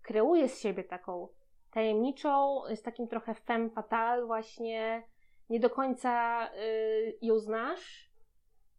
kreuje 0.01 0.49
z 0.49 0.59
siebie 0.61 0.83
taką 0.83 1.27
tajemniczą, 1.71 2.61
z 2.75 2.81
takim 2.81 3.07
trochę 3.07 3.33
femme 3.35 3.69
fatale 3.69 4.25
właśnie, 4.25 5.03
nie 5.49 5.59
do 5.59 5.69
końca 5.69 6.45
y, 6.55 7.17
ją 7.21 7.39
znasz 7.39 8.11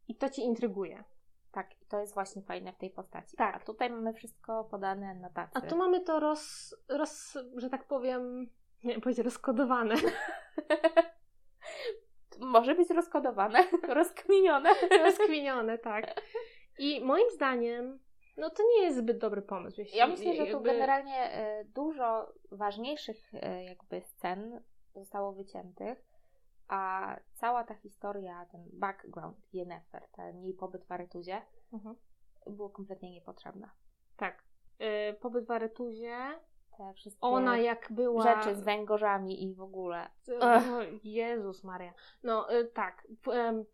i 0.09 0.17
to 0.17 0.29
cię 0.29 0.43
intryguje. 0.43 1.05
Tak, 1.53 1.83
i 1.83 1.87
to 1.87 2.01
jest 2.01 2.15
właśnie 2.15 2.43
fajne 2.43 2.73
w 2.73 2.77
tej 2.79 2.91
postaci. 2.91 3.37
Tak. 3.37 3.57
A 3.57 3.59
tutaj 3.59 3.91
mamy 3.91 4.13
wszystko 4.13 4.65
podane 4.65 5.15
na 5.15 5.31
tacy. 5.31 5.53
A 5.55 5.61
tu 5.61 5.77
mamy 5.77 6.01
to 6.01 6.21
roz, 6.21 6.75
roz 6.89 7.39
że 7.57 7.71
tak 7.71 7.85
powiem, 7.87 8.41
nie 8.85 8.93
wiem 8.93 9.01
powiedzieć 9.01 9.25
rozkodowane. 9.25 9.95
Może 12.41 12.75
być 12.75 12.91
rozkodowane, 12.91 13.65
rozkminione. 13.89 14.71
rozkwinione, 15.05 15.79
tak. 15.79 16.21
I 16.79 17.01
moim 17.05 17.31
zdaniem, 17.31 17.99
no 18.37 18.51
to 18.51 18.63
nie 18.77 18.83
jest 18.85 18.99
zbyt 18.99 19.19
dobry 19.19 19.43
pomysł. 19.43 19.81
Jeśli, 19.81 19.99
Ja 19.99 20.07
myślę, 20.07 20.33
że 20.35 20.43
tu 20.47 20.51
jakby- 20.53 20.69
generalnie 20.71 21.17
e, 21.33 21.65
dużo 21.65 22.33
ważniejszych 22.51 23.35
e, 23.35 23.65
jakby 23.65 24.01
scen 24.01 24.63
zostało 24.95 25.33
wyciętych, 25.33 25.99
a 26.73 27.17
cała 27.35 27.65
ta 27.65 27.75
historia, 27.75 28.47
ten 28.53 28.65
background 28.73 29.37
Yennefer, 29.53 30.09
ten 30.13 30.43
jej 30.45 30.55
pobyt 30.55 30.85
w 30.85 30.93
Aretuzie, 30.93 31.43
Mhm. 31.73 31.97
było 32.47 32.71
kompletnie 32.71 33.11
niepotrzebne. 33.11 33.69
Tak. 34.17 34.43
Y, 35.11 35.15
pobyt 35.21 35.47
w 35.47 35.51
Aretuzie, 35.51 36.17
Te 36.79 36.95
wszystkie 36.95 37.21
ona 37.27 37.59
jak 37.59 37.93
była... 37.93 38.23
rzeczy 38.23 38.55
z 38.57 38.63
węgorzami 38.63 39.45
i 39.45 39.55
w 39.55 39.61
ogóle. 39.61 40.11
O, 40.41 40.61
Jezus 41.05 41.65
Maria. 41.65 41.93
No 42.23 42.55
y, 42.55 42.65
tak, 42.65 43.09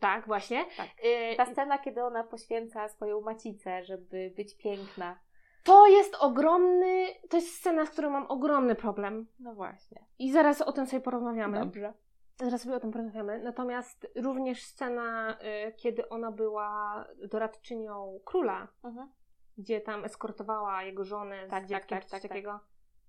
tak 0.00 0.26
właśnie. 0.26 0.64
Tak. 0.76 0.86
Y, 1.32 1.36
Ta 1.36 1.46
scena, 1.46 1.78
kiedy 1.78 2.02
ona 2.04 2.24
poświęca 2.24 2.88
swoją 2.88 3.20
macicę, 3.20 3.84
żeby 3.84 4.32
być 4.36 4.56
piękna. 4.56 5.18
To 5.64 5.86
jest 5.86 6.14
ogromny, 6.20 7.06
to 7.30 7.36
jest 7.36 7.54
scena, 7.54 7.86
z 7.86 7.90
którą 7.90 8.10
mam 8.10 8.26
ogromny 8.26 8.74
problem. 8.74 9.26
No 9.40 9.54
właśnie. 9.54 10.04
I 10.18 10.32
zaraz 10.32 10.62
o 10.62 10.72
tym 10.72 10.86
sobie 10.86 11.00
porozmawiamy. 11.00 11.58
Dobrze. 11.60 11.92
Zaraz 12.40 12.62
sobie 12.62 12.76
o 12.76 12.80
tym 12.80 12.90
porozmawiamy. 12.90 13.42
Natomiast 13.42 14.06
również 14.16 14.62
scena, 14.62 15.38
y, 15.68 15.72
kiedy 15.72 16.08
ona 16.08 16.32
była 16.32 17.04
doradczynią 17.30 18.20
króla, 18.24 18.68
Mhm. 18.84 19.12
gdzie 19.58 19.80
tam 19.80 20.04
eskortowała 20.04 20.82
jego 20.82 21.04
żonę 21.04 21.46
z 21.46 21.50
Tak, 21.50 21.60
tak, 21.60 21.66
dzieckiem, 21.68 21.98
tak, 21.98 22.04
czy 22.04 22.10
coś 22.10 22.22
tak, 22.22 22.22
tak. 22.22 22.30
takiego. 22.30 22.60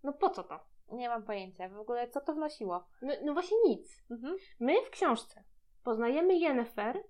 No 0.03 0.13
po 0.13 0.29
co 0.29 0.43
to? 0.43 0.59
Nie 0.91 1.09
mam 1.09 1.23
pojęcia. 1.23 1.69
W 1.69 1.79
ogóle 1.79 2.07
co 2.09 2.21
to 2.21 2.33
wnosiło? 2.33 2.87
No, 3.01 3.13
no 3.25 3.33
właśnie 3.33 3.57
nic. 3.65 4.03
Mhm. 4.11 4.35
My 4.59 4.73
w 4.85 4.89
książce 4.89 5.43
poznajemy 5.83 6.35
Jennifer, 6.35 7.03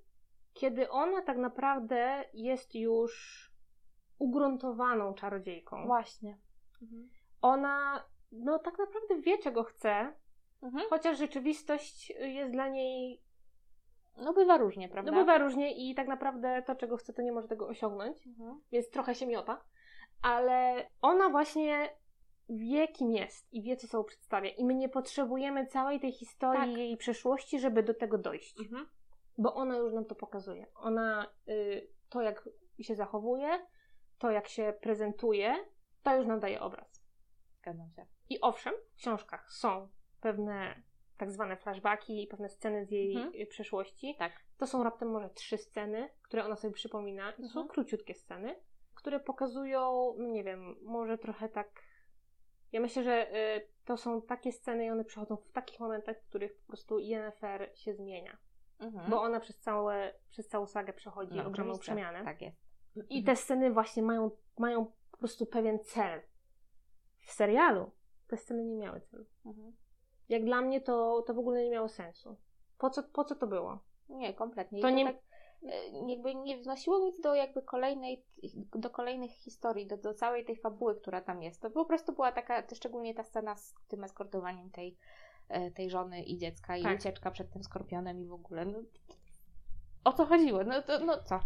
kiedy 0.54 0.90
ona 0.90 1.22
tak 1.22 1.38
naprawdę 1.38 2.26
jest 2.34 2.76
już 2.76 3.46
ugruntowaną 4.20 5.14
czarodziejką. 5.14 5.86
Właśnie. 5.86 6.38
Ona, 7.42 8.04
no 8.32 8.60
tak 8.60 8.80
naprawdę 8.80 9.22
wie, 9.22 9.38
czego 9.38 9.64
chce, 9.64 10.14
Mhm. 10.62 10.86
chociaż 10.90 11.18
rzeczywistość 11.18 12.10
jest 12.10 12.52
dla 12.52 12.68
niej, 12.68 13.22
No 14.18 14.34
bywa 14.34 14.58
różnie, 14.58 14.90
prawda? 14.90 15.12
no 15.12 15.18
bywa 15.18 15.38
różnie 15.38 15.92
i 15.92 15.96
tak 15.96 16.08
naprawdę 16.08 16.64
to, 16.68 16.76
czego 16.76 16.98
chce, 16.98 17.14
to 17.14 17.22
nie 17.22 17.32
może 17.32 17.48
tego 17.48 17.68
osiągnąć, 17.68 18.28
Mhm. 18.28 18.62
więc 18.72 18.90
trochę 18.90 19.16
się 19.16 19.28
miota, 19.28 19.66
ale 20.22 20.88
ona 21.02 21.30
właśnie 21.30 21.90
wie, 22.50 22.88
kim 22.88 23.12
jest 23.12 23.54
i 23.54 23.62
wie, 23.64 23.78
co 23.78 23.88
sobą 23.88 24.04
przedstawia 24.04 24.50
i 24.50 24.66
my 24.66 24.76
nie 24.76 24.90
potrzebujemy 24.90 25.66
całej 25.68 26.00
tej 26.00 26.12
historii 26.12 26.62
Tak. 26.74 26.78
jej 26.78 26.98
przeszłości, 26.98 27.60
żeby 27.60 27.84
do 27.84 27.94
tego 27.94 28.18
dojść. 28.18 28.60
Mhm. 28.60 28.90
bo 29.38 29.54
ona 29.54 29.78
już 29.78 29.94
nam 29.94 30.06
to 30.06 30.16
pokazuje. 30.16 30.66
Ona 30.76 31.28
y, 31.50 31.88
to, 32.10 32.22
jak 32.22 32.50
się 32.80 32.96
zachowuje, 32.96 33.68
to, 34.18 34.32
jak 34.32 34.48
się 34.48 34.74
prezentuje, 34.82 35.56
to 36.04 36.16
już 36.16 36.28
nam 36.28 36.40
daje 36.40 36.62
obraz. 36.62 37.04
Zgadzam 37.58 37.92
się. 37.92 38.06
I 38.30 38.42
owszem, 38.42 38.74
w 38.94 38.96
książkach 38.96 39.52
są 39.52 39.90
pewne 40.22 40.82
tak 41.18 41.32
zwane 41.32 41.58
flashbacki, 41.58 42.28
pewne 42.32 42.50
sceny 42.50 42.86
z 42.86 42.92
jej 42.92 43.16
Mhm. 43.16 43.48
przeszłości. 43.48 44.16
Tak. 44.20 44.32
To 44.58 44.68
są 44.68 44.84
raptem 44.84 45.12
może 45.12 45.30
trzy 45.30 45.58
sceny, 45.58 46.10
które 46.22 46.46
ona 46.46 46.56
sobie 46.56 46.74
przypomina. 46.74 47.32
I 47.32 47.36
to 47.42 47.48
są 47.50 47.60
Mhm. 47.60 47.68
króciutkie 47.68 48.14
sceny, 48.14 48.56
które 48.96 49.20
pokazują, 49.20 50.14
no 50.18 50.28
nie 50.28 50.44
wiem, 50.44 50.76
może 50.82 51.18
trochę 51.18 51.50
tak. 51.50 51.82
Ja 52.72 52.80
myślę, 52.80 53.04
że 53.04 53.36
y, 53.58 53.68
to 53.86 53.98
są 53.98 54.22
takie 54.22 54.52
sceny 54.52 54.86
i 54.86 54.90
one 54.90 55.04
przychodzą 55.04 55.36
w 55.38 55.52
takich 55.52 55.80
momentach, 55.80 56.18
w 56.18 56.30
których 56.30 56.56
po 56.56 56.68
prostu 56.68 57.00
Yennefer 57.00 57.72
się 57.76 57.94
zmienia. 57.94 58.38
Mhm. 58.80 59.10
Bo 59.10 59.22
ona 59.22 59.40
przez, 59.40 59.60
całe, 59.60 60.14
przez 60.30 60.48
całą 60.48 60.68
sagę 60.68 60.94
przechodzi 60.94 61.36
No, 61.38 61.46
ogromną 61.48 61.78
przemianę. 61.78 62.24
Tak 62.24 62.42
jest. 62.42 62.58
I 63.10 63.24
te 63.24 63.36
sceny 63.36 63.72
właśnie 63.72 64.04
mają, 64.04 64.32
mają 64.58 64.86
po 65.12 65.18
prostu 65.18 65.46
pewien 65.46 65.80
cel. 65.80 66.22
W 67.20 67.32
serialu 67.32 67.92
te 68.28 68.38
sceny 68.38 68.66
nie 68.66 68.76
miały 68.78 69.02
celu. 69.02 69.26
Mhm. 69.46 69.74
Jak 70.30 70.46
dla 70.46 70.62
mnie 70.62 70.82
to, 70.82 71.22
to 71.28 71.34
w 71.34 71.40
ogóle 71.40 71.64
nie 71.64 71.70
miało 71.72 71.90
sensu. 71.90 72.38
Po 72.78 72.90
co, 72.90 73.04
po 73.04 73.24
co 73.24 73.36
to 73.36 73.48
było? 73.48 73.80
Nie, 74.10 74.34
kompletnie. 74.34 74.80
I 74.80 74.82
To 74.82 74.88
to 74.88 74.94
nie- 74.94 75.06
tak 75.06 75.16
e, 75.64 76.08
jakby 76.12 76.36
nie 76.36 76.58
wnosiło 76.58 77.00
nic 77.00 77.22
do 77.22 77.36
jakby 77.36 77.62
kolejnej, 77.62 78.26
do 78.76 78.90
kolejnych 78.90 79.32
historii, 79.32 79.88
do, 79.88 79.98
do 79.98 80.14
całej 80.14 80.46
tej 80.46 80.56
fabuły, 80.56 80.96
która 80.96 81.22
tam 81.22 81.42
jest. 81.44 81.62
To 81.62 81.70
po 81.72 81.86
prostu 81.86 82.14
była 82.14 82.32
taka, 82.32 82.64
szczególnie 82.76 83.14
ta 83.14 83.24
scena 83.24 83.56
z 83.56 83.76
tym 83.88 84.04
eskortowaniem 84.04 84.72
tej, 84.72 84.98
e, 85.50 85.72
tej 85.72 85.90
żony 85.90 86.24
i 86.24 86.38
dziecka 86.38 86.78
i 86.78 86.84
Tak. 86.84 87.00
ucieczka 87.00 87.32
przed 87.32 87.52
tym 87.52 87.64
skorpionem 87.64 88.22
i 88.22 88.28
w 88.28 88.34
ogóle. 88.34 88.66
No, 88.66 88.80
o 90.04 90.14
co 90.14 90.26
chodziło? 90.26 90.64
No 90.64 90.82
to, 90.82 91.00
no 91.00 91.24
co? 91.24 91.40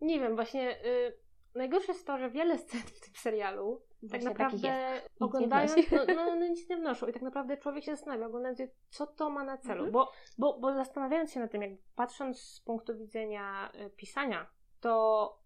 Nie 0.00 0.20
wiem, 0.20 0.34
właśnie 0.34 0.84
y, 0.86 1.18
najgorsze 1.54 1.92
jest 1.92 2.06
to, 2.06 2.18
że 2.18 2.30
wiele 2.30 2.58
scen 2.58 2.80
w 2.80 3.00
tym 3.00 3.14
serialu 3.16 3.82
tak 4.08 4.22
takich 4.22 4.62
naprawdę 4.62 5.00
oglądając, 5.20 5.90
no, 5.90 6.04
no, 6.16 6.36
no 6.36 6.46
nic 6.46 6.68
nie 6.68 6.76
wnoszą 6.76 7.06
i 7.06 7.12
tak 7.12 7.22
naprawdę 7.22 7.56
człowiek 7.56 7.84
się 7.84 7.96
zastanawia, 7.96 8.26
oglądając 8.26 8.58
je, 8.58 8.68
co 8.88 9.06
to 9.06 9.30
ma 9.30 9.44
na 9.44 9.58
celu, 9.58 9.84
Mhm. 9.84 9.92
bo, 9.92 10.10
bo, 10.38 10.58
bo 10.58 10.74
zastanawiając 10.74 11.32
się 11.32 11.40
nad 11.40 11.52
tym, 11.52 11.62
jak 11.62 11.70
patrząc 11.94 12.40
z 12.40 12.60
punktu 12.60 12.98
widzenia 12.98 13.72
y, 13.86 13.90
pisania, 13.90 14.46
to 14.80 15.44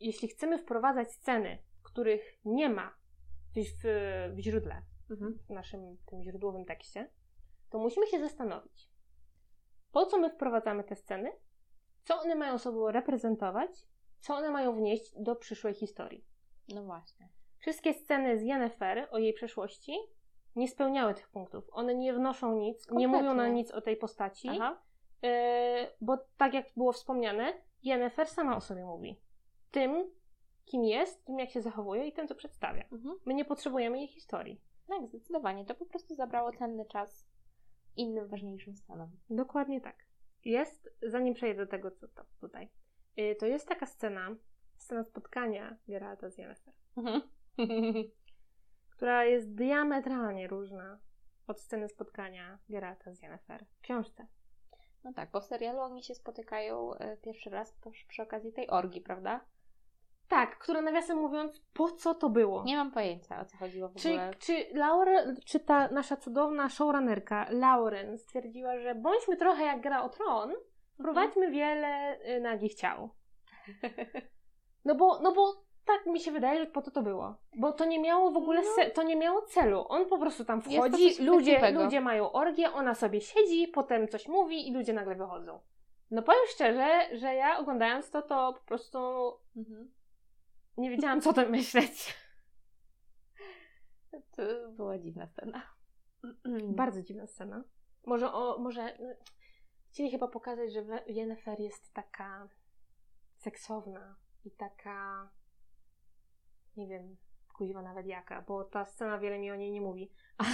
jeśli 0.00 0.28
chcemy 0.28 0.58
wprowadzać 0.58 1.12
sceny, 1.12 1.58
których 1.82 2.38
nie 2.44 2.68
ma 2.68 2.94
w, 3.54 3.58
w, 3.58 3.84
w 4.36 4.38
źródle, 4.38 4.82
Mhm. 5.10 5.38
w 5.48 5.50
naszym 5.50 5.96
tym 6.06 6.22
źródłowym 6.22 6.64
tekście, 6.64 7.10
to 7.70 7.78
musimy 7.78 8.06
się 8.06 8.20
zastanowić, 8.20 8.90
po 9.92 10.06
co 10.06 10.18
my 10.18 10.30
wprowadzamy 10.30 10.84
te 10.84 10.96
sceny, 10.96 11.32
co 12.04 12.20
one 12.20 12.34
mają 12.34 12.58
sobą 12.58 12.90
reprezentować, 12.90 13.70
co 14.20 14.34
one 14.34 14.50
mają 14.50 14.74
wnieść 14.76 15.14
do 15.18 15.36
przyszłej 15.36 15.74
historii. 15.74 16.24
No 16.68 16.84
właśnie. 16.84 17.28
Wszystkie 17.62 17.94
sceny 17.94 18.38
z 18.38 18.42
Yennefer 18.42 19.08
o 19.10 19.18
jej 19.18 19.32
przeszłości 19.32 19.96
nie 20.56 20.68
spełniały 20.68 21.14
tych 21.14 21.28
punktów. 21.28 21.64
One 21.72 21.94
nie 21.94 22.14
wnoszą 22.14 22.56
nic, 22.56 22.90
nie 22.90 23.08
mówią 23.08 23.22
nam 23.22 23.36
Kompletnie. 23.36 23.54
nic 23.54 23.70
o 23.70 23.80
tej 23.80 23.96
postaci, 23.96 24.48
yy, 24.48 25.30
bo 26.00 26.18
tak 26.36 26.54
jak 26.54 26.66
było 26.76 26.92
wspomniane, 26.92 27.52
Yennefer 27.82 28.26
sama 28.26 28.56
o 28.56 28.60
sobie 28.60 28.84
mówi. 28.84 29.20
Tym, 29.70 30.10
kim 30.64 30.84
jest, 30.84 31.24
tym 31.24 31.38
jak 31.38 31.50
się 31.50 31.62
zachowuje 31.62 32.06
i 32.06 32.12
tym, 32.12 32.28
co 32.28 32.34
przedstawia. 32.34 32.84
Mhm. 32.92 33.18
My 33.26 33.34
nie 33.34 33.44
potrzebujemy 33.44 33.98
jej 33.98 34.08
historii. 34.08 34.60
Tak, 34.88 35.06
zdecydowanie. 35.06 35.64
To 35.64 35.74
po 35.74 35.86
prostu 35.86 36.14
zabrało 36.14 36.52
cenny 36.52 36.84
czas 36.84 37.28
innym 37.96 38.28
ważniejszym 38.28 38.76
stanom. 38.76 39.10
Dokładnie 39.30 39.80
tak. 39.80 39.96
Jest, 40.44 40.88
zanim 41.02 41.34
przejdę 41.34 41.64
do 41.64 41.70
tego, 41.70 41.90
co 41.90 42.08
to 42.08 42.24
tutaj, 42.40 42.68
yy, 43.16 43.34
to 43.34 43.46
jest 43.46 43.68
taka 43.68 43.86
scena, 43.86 44.36
scena 44.76 45.04
spotkania 45.04 45.76
Geralta 45.88 46.30
z 46.30 46.38
Yennefer, 46.38 46.74
która 48.96 49.24
jest 49.24 49.54
diametralnie 49.54 50.48
różna 50.48 50.98
od 51.46 51.60
sceny 51.60 51.88
spotkania 51.88 52.58
Geralta 52.68 53.12
z 53.12 53.22
Yennefer 53.22 53.66
w 53.78 53.80
książce. 53.80 54.26
No 55.04 55.12
tak, 55.12 55.30
bo 55.30 55.40
w 55.40 55.44
serialu 55.44 55.80
oni 55.80 56.02
się 56.02 56.14
spotykają 56.14 56.94
e, 56.94 57.16
pierwszy 57.16 57.50
raz 57.50 57.76
przy 58.08 58.22
okazji 58.22 58.52
tej 58.52 58.70
orgi, 58.70 59.00
prawda? 59.00 59.40
Tak, 60.28 60.58
która 60.58 60.82
nawiasem 60.82 61.18
mówiąc, 61.18 61.62
po 61.72 61.90
co 61.90 62.14
to 62.14 62.30
było? 62.30 62.64
Nie 62.64 62.76
mam 62.76 62.90
pojęcia, 62.92 63.40
o 63.40 63.44
co 63.44 63.56
chodziło 63.56 63.88
w 63.88 63.94
Czy, 63.94 64.08
ogóle. 64.08 64.34
czy, 64.38 64.66
Laure, 64.74 65.34
czy 65.46 65.60
ta 65.60 65.88
nasza 65.88 66.16
cudowna 66.16 66.68
showrunnerka 66.68 67.46
Lauren 67.50 68.18
stwierdziła, 68.18 68.78
że 68.78 68.94
bądźmy 68.94 69.36
trochę 69.36 69.64
jak 69.64 69.80
gra 69.80 70.02
o 70.02 70.08
tron, 70.08 70.52
wprowadźmy 70.94 71.50
wiele 71.50 72.18
y, 72.36 72.40
nagich 72.40 72.74
ciał. 72.74 73.10
No 74.84 74.94
bo, 74.94 75.18
no 75.22 75.32
bo 75.32 75.64
tak 75.84 76.06
mi 76.06 76.20
się 76.20 76.32
wydaje, 76.32 76.60
że 76.60 76.66
po 76.66 76.82
to 76.82 76.90
to 76.90 77.02
było. 77.02 77.34
Bo 77.56 77.72
to 77.72 77.84
nie 77.84 78.00
miało 78.00 78.30
w 78.30 78.36
ogóle, 78.36 78.62
No. 78.62 78.90
to 78.94 79.02
nie 79.02 79.16
miało 79.16 79.42
celu. 79.42 79.84
On 79.88 80.08
po 80.08 80.18
prostu 80.18 80.44
tam 80.44 80.62
wchodzi, 80.62 81.22
ludzie, 81.24 81.70
ludzie 81.72 82.00
mają 82.00 82.32
orgię, 82.32 82.72
ona 82.72 82.94
sobie 82.94 83.20
siedzi, 83.20 83.68
potem 83.68 84.08
coś 84.08 84.28
mówi 84.28 84.68
i 84.68 84.74
ludzie 84.74 84.92
nagle 84.92 85.14
wychodzą. 85.14 85.60
No 86.10 86.22
powiem 86.22 86.40
szczerze, 86.48 87.16
że 87.16 87.34
ja 87.34 87.58
oglądając 87.58 88.10
to, 88.10 88.22
to 88.22 88.52
po 88.60 88.66
prostu 88.66 88.98
Mhm. 89.56 89.90
nie 90.76 90.90
wiedziałam, 90.90 91.20
co 91.20 91.30
o 91.30 91.32
tym 91.32 91.50
myśleć. 91.50 91.92
To 94.36 94.42
była 94.70 94.98
dziwna 94.98 95.26
scena. 95.26 95.62
Bardzo 96.82 97.02
dziwna 97.02 97.26
scena. 97.26 97.64
Może, 98.06 98.32
o, 98.32 98.58
może 98.58 98.98
no, 99.00 99.08
chcieli 99.90 100.10
chyba 100.10 100.28
pokazać, 100.28 100.72
że 100.72 100.82
Yennefer 101.06 101.60
jest 101.60 101.92
taka 101.94 102.48
seksowna 103.36 104.16
i 104.44 104.50
taka 104.50 105.28
nie 106.76 106.86
wiem, 106.88 107.16
kuźwa 107.54 107.82
nawet 107.82 108.06
jaka, 108.06 108.42
bo 108.42 108.64
ta 108.64 108.84
scena 108.84 109.18
wiele 109.18 109.38
mi 109.38 109.50
o 109.50 109.56
niej 109.56 109.72
nie 109.72 109.80
mówi. 109.80 110.10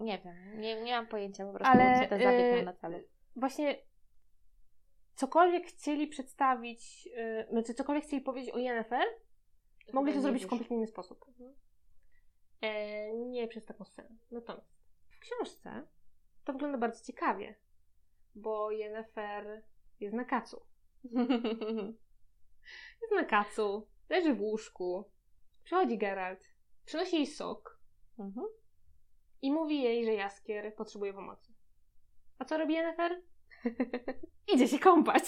Nie 0.00 0.18
wiem, 0.18 0.60
nie, 0.60 0.82
nie 0.82 0.92
mam 0.92 1.06
pojęcia 1.06 1.46
po 1.46 1.52
prostu, 1.52 1.72
Ale, 1.72 2.00
co 2.02 2.08
ten 2.08 2.22
zabieg 2.22 2.52
y, 2.52 2.56
miał 2.56 2.64
na 2.64 2.72
celu. 2.72 2.98
Właśnie 3.36 3.76
cokolwiek 5.14 5.66
chcieli 5.66 6.06
przedstawić, 6.06 7.06
yy, 7.06 7.46
znaczy 7.50 7.74
cokolwiek 7.74 8.04
chcieli 8.04 8.22
powiedzieć 8.22 8.54
o 8.54 8.58
Yennefer, 8.58 9.04
mogli 9.92 10.14
to 10.14 10.20
zrobić 10.20 10.40
w 10.40 10.44
wyszło. 10.44 10.50
kompletnie 10.50 10.76
inny 10.76 10.86
sposób. 10.86 11.24
E, 12.60 13.12
nie 13.14 13.48
przez 13.48 13.64
taką 13.64 13.84
scenę. 13.84 14.08
Natomiast 14.30 14.68
w 15.10 15.18
książce 15.18 15.86
to 16.44 16.52
wygląda 16.52 16.78
bardzo 16.78 17.04
ciekawie, 17.04 17.54
bo 18.34 18.70
Yennefer 18.70 19.62
jest 20.00 20.14
na 20.16 20.24
kacu. 20.24 20.62
Jest 23.02 23.12
na 23.14 23.24
kacu, 23.24 23.86
leży 24.08 24.34
w 24.34 24.40
łóżku, 24.40 25.10
przychodzi 25.68 25.98
Geralt, 25.98 26.40
przynosi 26.84 27.16
jej 27.16 27.26
sok 27.26 27.78
Mhm. 28.18 28.46
i 29.42 29.52
mówi 29.52 29.82
jej, 29.82 30.04
że 30.04 30.14
Jaskier 30.14 30.74
potrzebuje 30.74 31.12
pomocy. 31.12 31.52
A 32.38 32.44
co 32.44 32.58
robi 32.58 32.74
Yennefer? 32.74 33.22
Idzie 34.54 34.68
się 34.68 34.78
kąpać. 34.78 35.22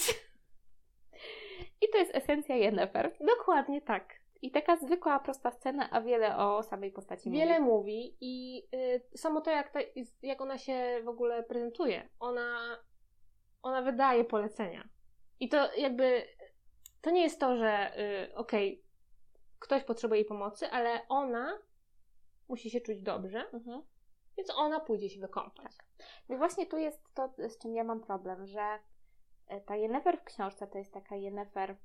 I 1.81 1.89
to 1.91 1.97
jest 1.97 2.15
esencja 2.15 2.55
Yennefer. 2.55 3.17
Dokładnie 3.37 3.81
tak. 3.81 4.13
I 4.41 4.51
taka 4.51 4.75
zwykła, 4.77 5.19
prosta 5.19 5.51
scena, 5.51 5.89
a 5.91 6.01
wiele 6.01 6.37
o 6.37 6.63
samej 6.63 6.91
postaci 6.91 7.31
Wiele 7.31 7.59
mówi. 7.59 7.71
mówi 7.71 8.17
i 8.21 8.63
y, 8.75 9.17
samo 9.17 9.41
to, 9.41 9.51
jak, 9.51 9.69
ta, 9.69 9.79
jak 10.21 10.41
ona 10.41 10.57
się 10.57 11.01
w 11.03 11.07
ogóle 11.07 11.43
prezentuje, 11.43 12.09
ona, 12.19 12.77
ona 13.61 13.81
wydaje 13.81 14.23
polecenia. 14.23 14.89
I 15.39 15.49
to 15.49 15.75
jakby, 15.75 16.23
to 17.01 17.11
nie 17.11 17.21
jest 17.23 17.39
to, 17.39 17.57
że 17.57 17.99
y, 18.29 18.35
okej, 18.35 18.83
ktoś 19.61 19.83
potrzebuje 19.83 20.21
jej 20.21 20.27
pomocy, 20.27 20.67
ale 20.71 21.07
ona 21.09 21.57
musi 22.49 22.69
się 22.69 22.81
czuć 22.81 23.01
dobrze, 23.01 23.49
Mhm. 23.53 23.81
więc 24.37 24.49
ona 24.55 24.79
pójdzie 24.79 25.09
się 25.09 25.21
wykąpać. 25.21 25.77
No 26.29 26.35
i 26.35 26.37
właśnie 26.37 26.65
tu 26.65 26.77
jest 26.77 27.13
to, 27.13 27.33
z 27.49 27.57
czym 27.57 27.75
ja 27.75 27.83
mam 27.83 28.01
problem, 28.01 28.45
że 28.45 28.79
e, 29.47 29.61
ta 29.61 29.75
Yennefer 29.75 30.17
w 30.19 30.23
książce 30.23 30.67
to 30.67 30.77
jest 30.77 30.93
taka 30.93 31.15
Yennefer 31.15 31.77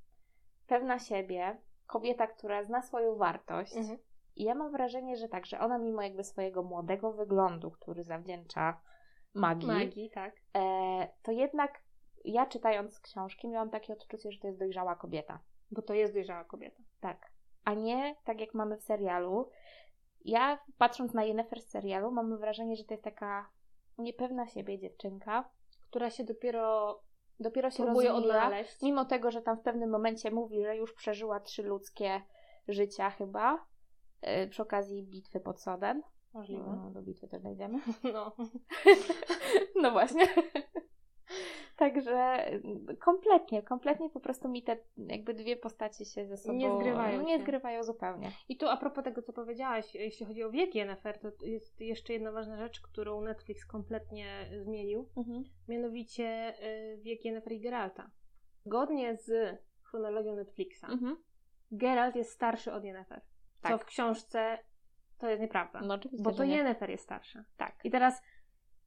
pewna 0.67 0.99
siebie, 0.99 1.59
kobieta, 1.87 2.27
która 2.27 2.65
zna 2.65 2.83
swoją 2.83 3.17
wartość. 3.17 3.77
Mhm. 3.77 3.99
I 4.37 4.45
ja 4.45 4.55
mam 4.55 4.73
wrażenie, 4.73 5.17
że 5.17 5.29
tak, 5.29 5.47
że 5.47 5.61
ona 5.61 5.79
mimo 5.79 6.03
jakby 6.03 6.25
swojego 6.25 6.63
młodego 6.63 7.13
wyglądu, 7.13 7.71
który 7.71 8.03
zawdzięcza 8.03 8.81
magii, 9.35 9.69
Magii, 9.69 10.11
tak. 10.11 10.35
e, 10.57 11.09
to 11.23 11.33
jednak 11.33 11.83
ja 12.25 12.47
czytając 12.47 13.01
książki 13.01 13.49
miałam 13.49 13.71
takie 13.71 13.93
odczucie, 13.93 14.33
że 14.33 14.41
to 14.41 14.47
jest 14.47 14.59
dojrzała 14.59 14.97
kobieta. 14.97 15.41
Bo 15.71 15.83
to 15.83 15.95
jest 15.95 16.15
dojrzała 16.15 16.45
kobieta. 16.45 16.83
Tak. 17.01 17.31
A 17.67 17.75
nie 17.75 18.15
tak 18.25 18.41
jak 18.41 18.55
mamy 18.55 18.77
w 18.77 18.83
serialu. 18.83 19.49
Ja 20.25 20.59
patrząc 20.79 21.15
na 21.15 21.25
Yennefer 21.25 21.61
z 21.63 21.69
serialu 21.69 22.11
mam 22.11 22.39
wrażenie, 22.39 22.77
że 22.77 22.85
to 22.85 22.95
jest 22.95 23.05
taka 23.05 23.51
niepewna 23.99 24.47
siebie 24.47 24.79
dziewczynka, 24.79 25.51
Która 25.91 26.11
się 26.11 26.25
dopiero 26.25 27.01
dopiero 27.41 27.71
się 27.71 27.85
próbuje 27.85 28.09
rozwija, 28.09 28.35
odnaleźć. 28.37 28.83
mimo 28.83 29.05
tego, 29.05 29.31
że 29.31 29.43
tam 29.43 29.57
w 29.57 29.63
pewnym 29.63 29.91
momencie 29.91 30.31
mówi, 30.31 30.63
że 30.63 30.77
już 30.77 30.95
przeżyła 30.95 31.41
trzy 31.41 31.63
ludzkie 31.63 32.23
życia 32.69 33.11
chyba, 33.11 33.67
e, 34.23 34.47
przy 34.49 34.63
okazji 34.63 35.03
bitwy 35.03 35.41
pod 35.41 35.61
Soden. 35.61 36.03
Możliwe. 36.35 36.65
No, 36.85 36.91
do 36.91 37.03
bitwy 37.03 37.29
też 37.29 37.43
dojdziemy. 37.43 37.79
No. 38.15 38.33
No 39.83 39.91
właśnie. 39.91 40.29
Także 41.77 42.15
mm, 42.47 42.97
kompletnie, 42.97 43.63
kompletnie 43.63 44.11
po 44.11 44.21
prostu 44.21 44.49
mi 44.49 44.63
te 44.63 44.77
jakby 44.97 45.35
dwie 45.35 45.57
postacie 45.57 46.05
się 46.05 46.27
ze 46.27 46.37
sobą 46.37 46.55
Nie 46.55 46.71
zgrywają 46.73 47.23
nie 47.23 47.37
się. 47.37 47.43
zgrywają 47.43 47.85
zupełnie. 47.85 48.31
I 48.49 48.57
tu 48.57 48.69
a 48.69 48.77
propos 48.77 49.05
tego, 49.05 49.23
co 49.23 49.33
powiedziałaś, 49.33 49.95
jeśli 49.95 50.27
chodzi 50.27 50.45
o 50.45 50.51
wiek 50.51 50.75
Yennefer, 50.75 51.19
to 51.21 51.29
jest 51.47 51.81
jeszcze 51.81 52.13
jedna 52.13 52.33
ważna 52.33 52.57
rzecz, 52.57 52.81
którą 52.81 53.21
Netflix 53.21 53.67
kompletnie 53.67 54.27
zmienił. 54.63 55.09
mianowicie 55.69 56.55
y, 56.95 56.99
wiek 57.03 57.25
Yennefer 57.25 57.53
i 57.53 57.61
Geralta. 57.61 58.11
Zgodnie 58.65 59.17
z 59.17 59.59
chronologią 59.83 60.37
Netflixa, 60.37 60.85
Mhm. 60.85 61.17
Geralt 61.73 62.17
jest 62.17 62.31
starszy 62.33 62.73
od 62.73 62.85
Yennefer. 62.85 63.21
Co 63.63 63.69
Tak. 63.69 63.81
w 63.83 63.85
książce 63.85 64.59
to 65.19 65.29
jest 65.29 65.43
nieprawda. 65.43 65.81
No 65.81 65.95
oczywiście, 65.95 66.23
bo 66.25 66.33
to 66.33 66.45
nie. 66.45 66.57
Yennefer 66.57 66.91
jest 66.91 67.05
starsza. 67.05 67.45
Tak. 67.57 67.75
I 67.85 67.91
teraz, 67.91 68.23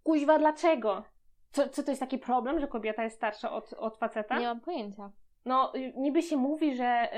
kuźwa, 0.03 0.39
dlaczego? 0.39 1.03
Co, 1.51 1.69
co 1.69 1.83
to 1.83 1.91
jest 1.91 1.99
taki 1.99 2.17
problem, 2.17 2.59
że 2.59 2.67
kobieta 2.67 3.03
jest 3.03 3.15
starsza 3.15 3.51
od, 3.51 3.73
od 3.73 3.97
faceta? 3.97 4.39
Nie 4.39 4.47
mam 4.47 4.61
pojęcia. 4.61 5.11
No, 5.45 5.75
y, 5.75 5.93
niby 5.95 6.21
się 6.21 6.37
mówi, 6.37 6.75
że... 6.75 7.09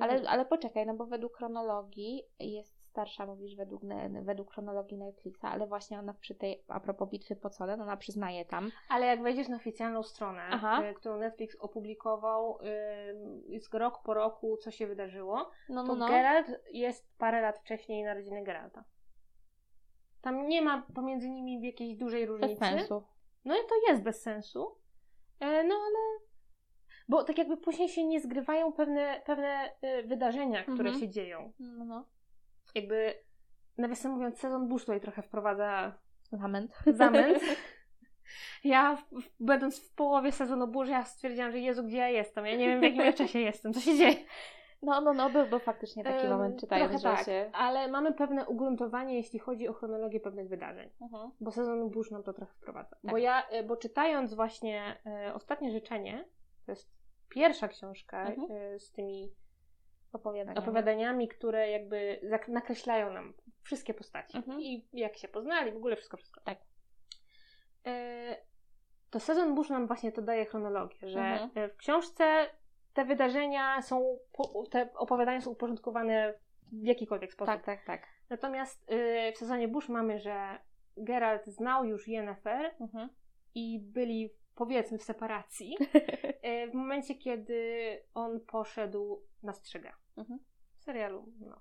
Ale, 0.00 0.22
ale 0.28 0.44
poczekaj, 0.44 0.86
no 0.86 0.94
bo 0.94 1.06
według 1.06 1.36
chronologii 1.36 2.22
jest 2.38 2.76
starsza, 2.96 3.26
mówisz, 3.26 3.56
według, 3.56 3.82
według 4.22 4.52
chronologii 4.52 4.98
Netflixa, 4.98 5.44
ale 5.44 5.66
właśnie 5.66 5.98
ona 5.98 6.14
przy 6.14 6.34
tej, 6.34 6.64
a 6.68 6.80
propos 6.80 7.10
bitwy 7.10 7.36
pod 7.36 7.54
Soden, 7.54 7.80
ona 7.80 7.96
przyznaje 7.96 8.44
tam, 8.44 8.70
Ale 8.88 9.06
jak 9.06 9.22
wejdziesz 9.22 9.48
na 9.48 9.56
oficjalną 9.56 10.02
stronę, 10.02 10.42
Aha. 10.50 10.82
y, 10.90 10.94
którą 10.94 11.18
Netflix 11.18 11.56
opublikował, 11.60 12.58
y, 12.60 13.52
jest 13.52 13.74
rok 13.74 14.02
po 14.02 14.14
roku, 14.14 14.56
co 14.56 14.70
się 14.70 14.86
wydarzyło, 14.86 15.50
no, 15.68 15.84
to 15.84 15.94
no, 15.94 15.94
no, 15.94 16.08
Geralt 16.08 16.46
jest 16.72 17.18
parę 17.18 17.40
lat 17.40 17.58
wcześniej 17.58 18.04
narodziny 18.04 18.44
Geralta. 18.44 18.84
Tam 20.20 20.48
nie 20.48 20.62
ma 20.62 20.86
pomiędzy 20.94 21.30
nimi 21.30 21.66
jakiejś 21.66 21.96
dużej 21.96 22.26
bez 22.26 22.30
różnicy. 22.30 22.56
sensu. 22.56 23.02
No 23.46 23.54
i 23.54 23.58
to 23.68 23.90
jest 23.90 24.02
bez 24.02 24.22
sensu. 24.22 24.78
E, 25.40 25.64
no 25.64 25.74
ale. 25.74 26.26
Bo 27.08 27.24
tak 27.24 27.38
jakby 27.38 27.56
później 27.56 27.88
się 27.88 28.04
nie 28.04 28.20
zgrywają 28.20 28.72
pewne, 28.72 29.22
pewne 29.26 29.70
e, 29.82 30.02
wydarzenia, 30.02 30.62
które 30.62 30.90
Mhm. 30.90 31.00
się 31.00 31.08
dzieją. 31.08 31.52
No, 31.58 31.84
no. 31.84 32.04
Jakby, 32.74 33.14
nawiasem 33.78 34.12
mówiąc, 34.12 34.38
sezon 34.38 34.68
burz 34.68 34.82
tutaj 34.82 35.00
trochę 35.00 35.22
wprowadza 35.22 35.98
Lament. 36.32 36.72
zamęt. 36.86 37.42
Ja, 38.64 39.02
będąc 39.40 39.78
w 39.80 39.94
połowie 39.94 40.32
sezonu 40.32 40.68
burz, 40.68 40.88
ja 40.88 41.04
stwierdziłam, 41.04 41.52
że 41.52 41.58
Jezu, 41.58 41.84
gdzie 41.84 41.96
ja 41.96 42.08
jestem? 42.08 42.46
Ja 42.46 42.56
nie 42.56 42.66
wiem, 42.68 42.80
w 42.80 42.82
jakim 42.82 43.00
ja 43.00 43.12
czasie 43.12 43.38
jestem, 43.40 43.72
co 43.72 43.80
się 43.80 43.96
dzieje. 43.96 44.16
No, 44.82 45.00
no, 45.00 45.12
no, 45.14 45.30
był, 45.30 45.46
był 45.46 45.58
faktycznie 45.58 46.04
taki 46.04 46.28
moment 46.28 46.60
czytając, 46.60 46.92
że 46.92 46.98
trochę 46.98 47.16
tak, 47.16 47.26
się... 47.26 47.50
ale 47.52 47.88
mamy 47.88 48.12
pewne 48.12 48.46
ugruntowanie, 48.46 49.16
jeśli 49.16 49.38
chodzi 49.38 49.68
o 49.68 49.72
chronologię 49.72 50.20
pewnych 50.20 50.48
wydarzeń. 50.48 50.90
Mhm. 51.00 51.30
Bo 51.40 51.50
sezon 51.50 51.90
burz 51.90 52.10
nam 52.10 52.22
to 52.22 52.32
trochę 52.32 52.52
wprowadza. 52.54 52.96
Tak. 53.02 53.10
Bo 53.10 53.18
ja, 53.18 53.48
e, 53.48 53.62
bo 53.62 53.76
czytając 53.76 54.34
właśnie 54.34 54.96
e, 55.06 55.34
Ostatnie 55.34 55.70
Życzenie, 55.72 56.24
to 56.66 56.72
jest 56.72 56.90
pierwsza 57.28 57.68
książka 57.68 58.26
Mhm. 58.26 58.48
e, 58.50 58.78
z 58.78 58.92
tymi 58.92 59.32
opowiadaniami. 60.12 60.58
opowiadaniami, 60.58 61.28
które 61.28 61.70
jakby 61.70 62.20
zak- 62.22 62.48
nakreślają 62.48 63.12
nam 63.12 63.34
wszystkie 63.62 63.94
postaci. 63.94 64.36
Mhm. 64.36 64.60
I 64.60 64.88
jak 64.92 65.16
się 65.16 65.28
poznali, 65.28 65.72
w 65.72 65.76
ogóle 65.76 65.96
wszystko, 65.96 66.16
wszystko. 66.16 66.40
Tak. 66.40 66.58
E, 67.86 68.36
to 69.10 69.20
sezon 69.20 69.54
Bush 69.54 69.70
nam 69.70 69.86
właśnie 69.86 70.12
to 70.12 70.22
daje 70.22 70.44
chronologię, 70.44 71.08
że 71.08 71.20
Mhm. 71.20 71.50
e, 71.54 71.68
w 71.68 71.76
książce 71.76 72.46
te 72.96 73.04
wydarzenia 73.04 73.82
są, 73.82 74.18
te 74.70 74.92
opowiadania 74.94 75.40
są 75.40 75.50
uporządkowane 75.50 76.34
w 76.72 76.86
jakikolwiek 76.86 77.32
sposób. 77.32 77.54
Tak, 77.54 77.64
tak, 77.64 77.84
tak. 77.84 78.06
Natomiast 78.30 78.90
y, 78.90 79.32
w 79.32 79.38
sezonie 79.38 79.68
Bush 79.68 79.88
mamy, 79.88 80.18
że 80.18 80.58
Geralt 80.96 81.46
znał 81.46 81.84
już 81.84 82.08
Yennefer 82.08 82.74
Mhm. 82.80 83.08
i 83.54 83.80
byli 83.80 84.30
powiedzmy 84.54 84.98
w 84.98 85.02
separacji 85.02 85.76
y, 86.64 86.70
w 86.70 86.74
momencie, 86.74 87.14
kiedy 87.14 88.02
on 88.14 88.40
poszedł 88.40 89.22
na 89.42 89.52
strzegę. 89.52 89.92
Mhm. 90.16 90.38
W 90.78 90.82
serialu, 90.82 91.32
no. 91.50 91.60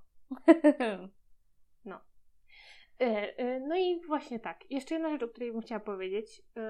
Y, 3.01 3.05
y, 3.41 3.59
No 3.67 3.75
i 3.77 4.01
właśnie 4.07 4.39
tak. 4.39 4.71
Jeszcze 4.71 4.95
jedna 4.95 5.09
rzecz, 5.09 5.23
o 5.23 5.27
której 5.27 5.51
bym 5.51 5.61
chciała 5.61 5.79
powiedzieć 5.79 6.39
y, 6.39 6.61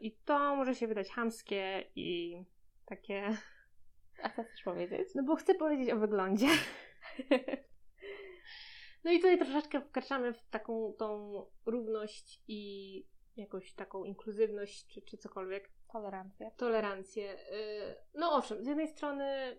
i 0.00 0.12
to 0.12 0.56
może 0.56 0.74
się 0.74 0.86
wydać 0.86 1.10
chamskie 1.10 1.84
i 1.96 2.36
takie... 2.86 3.36
A 4.22 4.30
co 4.30 4.42
chcesz 4.44 4.62
powiedzieć? 4.62 5.08
No 5.14 5.22
bo 5.22 5.36
chcę 5.36 5.54
powiedzieć 5.54 5.90
o 5.90 5.96
wyglądzie. 5.98 6.46
No 9.04 9.12
i 9.12 9.16
tutaj 9.16 9.38
troszeczkę 9.38 9.80
wkraczamy 9.80 10.32
w 10.32 10.42
taką 10.50 10.92
tą 10.98 11.32
równość 11.66 12.42
i 12.48 13.06
jakąś 13.36 13.74
taką 13.74 14.04
inkluzywność, 14.04 14.86
czy, 14.86 15.02
czy 15.02 15.18
cokolwiek, 15.18 15.70
Tolerancja. 15.92 16.50
tolerancję. 16.50 17.34
Y, 17.52 17.96
No 18.14 18.32
owszem, 18.32 18.64
z 18.64 18.66
jednej 18.66 18.88
strony 18.88 19.56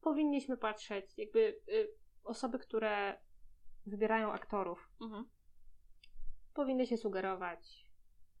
powinniśmy 0.00 0.56
patrzeć, 0.56 1.18
jakby 1.18 1.60
y, 1.68 1.88
osoby, 2.24 2.58
które 2.58 3.18
wybierają 3.86 4.32
aktorów, 4.32 4.88
Mhm. 5.00 5.28
powinny 6.54 6.86
się 6.86 6.96
sugerować 6.96 7.90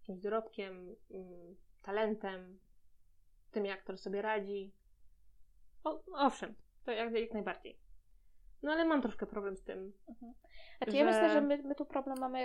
jakimś 0.00 0.20
dorobkiem, 0.20 0.96
mm, 1.10 1.56
talentem, 1.82 2.58
tym 3.50 3.64
jak 3.66 3.78
aktor 3.78 3.98
sobie 3.98 4.22
radzi. 4.22 4.72
O, 5.84 6.00
owszem, 6.14 6.54
to 6.84 6.90
jak, 6.92 7.12
jak 7.12 7.32
najbardziej. 7.32 7.78
No 8.62 8.72
ale 8.72 8.84
mam 8.84 9.02
troszkę 9.02 9.26
problem 9.26 9.56
z 9.56 9.62
tym. 9.64 9.92
Znaczy 10.78 10.96
ja 10.96 11.04
Że- 11.04 11.10
myślę, 11.10 11.30
że 11.30 11.40
my, 11.40 11.62
my 11.62 11.74
tu 11.74 11.86
problem 11.86 12.18
mamy 12.20 12.38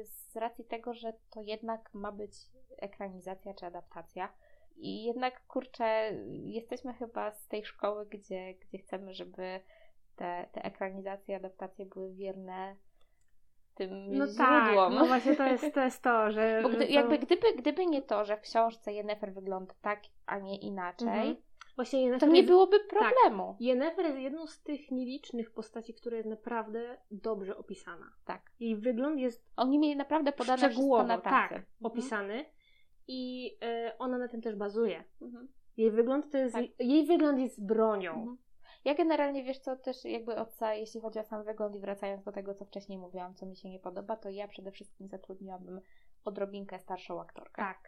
y, 0.00 0.04
z 0.04 0.36
racji 0.36 0.64
tego, 0.64 0.94
że 0.94 1.12
to 1.30 1.40
jednak 1.42 1.94
ma 1.94 2.12
być 2.12 2.32
ekranizacja 2.78 3.54
czy 3.54 3.66
adaptacja. 3.66 4.32
I 4.76 5.04
jednak, 5.04 5.46
kurczę, 5.46 6.12
jesteśmy 6.44 6.94
chyba 6.94 7.30
z 7.32 7.46
tej 7.48 7.64
szkoły, 7.64 8.06
gdzie, 8.06 8.54
gdzie 8.54 8.78
chcemy, 8.78 9.14
żeby 9.14 9.60
te, 10.16 10.48
te 10.52 10.62
ekranizacje, 10.64 11.36
adaptacje 11.36 11.86
były 11.86 12.14
wierne 12.14 12.76
tym 13.74 13.90
No 14.18 14.26
źródłom. 14.26 14.36
tak, 14.92 15.00
no 15.00 15.06
właśnie 15.06 15.36
to 15.36 15.46
jest 15.46 15.74
to, 15.74 15.80
jest 15.84 16.02
to 16.02 16.30
że... 16.32 16.60
Bo 16.62 16.68
gdy, 16.68 16.80
że 16.80 16.86
to... 16.86 16.92
jakby 16.92 17.18
gdyby, 17.18 17.46
gdyby 17.58 17.86
nie 17.86 18.02
to, 18.02 18.24
że 18.24 18.36
w 18.36 18.40
książce 18.40 18.92
Yennefer 18.92 19.32
wygląda 19.32 19.74
tak, 19.82 20.00
a 20.26 20.38
nie 20.38 20.56
inaczej, 20.58 21.08
Mhm. 21.08 21.36
Właśnie 21.76 21.98
to 21.98 22.04
Yennefer 22.04 22.28
nie 22.28 22.36
jest... 22.36 22.48
byłoby 22.50 22.80
problemu. 22.80 23.56
Yennefer 23.60 24.04
jest 24.06 24.18
jedną 24.18 24.46
z 24.46 24.62
tych 24.62 24.90
nielicznych 24.90 25.50
postaci, 25.50 25.94
która 25.94 26.16
jest 26.16 26.28
naprawdę 26.28 26.98
dobrze 27.10 27.56
opisana. 27.56 28.12
Tak. 28.24 28.42
Jej 28.60 28.76
wygląd 28.76 29.20
jest 29.20 29.46
Oni 29.56 29.78
mieli 29.78 29.96
naprawdę 29.96 30.32
podane 30.32 30.56
wszystko 30.56 30.72
szczegółowo, 30.74 31.04
na 31.06 31.16
tacy. 31.18 31.30
tak, 31.30 31.52
Mhm. 31.52 31.66
opisany 31.82 32.44
i 33.08 33.50
y, 33.88 33.98
ona 33.98 34.18
na 34.18 34.28
tym 34.28 34.42
też 34.42 34.56
bazuje. 34.56 35.04
Mhm. 35.22 35.48
Jej 35.76 35.90
wygląd 35.90 36.30
to 36.32 36.38
jest, 36.38 36.54
Tak. 36.54 36.64
jej 36.78 37.06
wygląd 37.06 37.38
jest 37.38 37.66
bronią. 37.66 38.10
Mhm. 38.12 38.36
Ja 38.84 38.94
generalnie, 38.94 39.44
wiesz 39.44 39.58
co, 39.58 39.76
też 39.76 40.04
jakby 40.04 40.36
od 40.36 40.52
ca- 40.54 40.74
jeśli 40.74 41.00
chodzi 41.00 41.18
o 41.18 41.24
sam 41.24 41.44
wygląd 41.44 41.76
i 41.76 41.80
wracając 41.80 42.24
do 42.24 42.32
tego, 42.32 42.54
co 42.54 42.64
wcześniej 42.64 42.98
mówiłam, 42.98 43.34
co 43.34 43.46
mi 43.46 43.56
się 43.56 43.70
nie 43.70 43.78
podoba, 43.78 44.16
to 44.16 44.30
ja 44.30 44.48
przede 44.48 44.70
wszystkim 44.70 45.08
zatrudniłabym 45.08 45.80
odrobinkę 46.24 46.78
starszą 46.78 47.20
aktorkę. 47.20 47.62
Tak, 47.62 47.78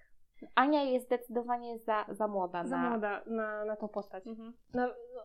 Ania 0.54 0.82
jest 0.82 1.06
zdecydowanie 1.06 1.78
za, 1.78 2.06
za 2.08 2.28
młoda 2.28 2.64
za 2.66 2.76
na... 2.76 2.90
młoda 2.90 3.22
na, 3.26 3.64
na 3.64 3.76
tą 3.76 3.88
postać. 3.88 4.26
Mhm. 4.26 4.54
No, 4.74 4.86
no, 5.14 5.22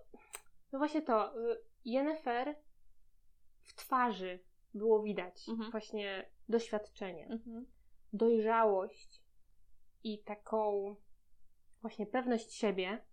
no 0.71 0.79
właśnie 0.79 1.01
to. 1.01 1.37
y, 1.51 1.57
Yennefer 1.85 2.55
w 3.61 3.73
twarzy 3.75 4.39
było 4.73 5.03
widać 5.03 5.49
Mhm. 5.49 5.71
właśnie 5.71 6.25
doświadczenie, 6.49 7.27
Mhm. 7.31 7.65
dojrzałość 8.13 9.21
i 10.03 10.23
taką 10.23 10.95
właśnie 11.81 12.05
pewność 12.05 12.53
siebie, 12.53 13.05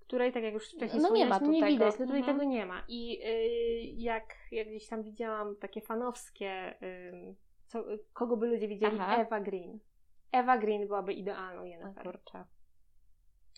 której, 0.00 0.32
tak 0.32 0.42
jak 0.42 0.54
już 0.54 0.68
wcześniej 0.74 1.02
No 1.02 1.10
nie 1.10 1.26
ma 1.26 1.38
tu 1.40 1.50
nie 1.50 1.60
tego. 1.60 1.72
widać, 1.72 1.98
no 1.98 2.04
tutaj 2.06 2.18
Mhm. 2.20 2.38
tego 2.38 2.50
nie 2.50 2.66
ma. 2.66 2.84
I 2.88 3.20
y, 3.26 4.02
jak, 4.02 4.34
jak 4.50 4.68
gdzieś 4.68 4.88
tam 4.88 5.02
widziałam 5.02 5.56
takie 5.56 5.80
fanowskie, 5.80 6.74
y, 6.82 7.34
co, 7.66 7.84
kogo 8.12 8.36
by 8.36 8.46
ludzie 8.46 8.68
widzieli, 8.68 8.96
Aha. 9.00 9.16
Eva 9.22 9.40
Green. 9.40 9.78
Ewa 10.32 10.58
Green 10.58 10.86
byłaby 10.86 11.12
idealną 11.12 11.62
O 11.90 12.02
kurczę. 12.02 12.44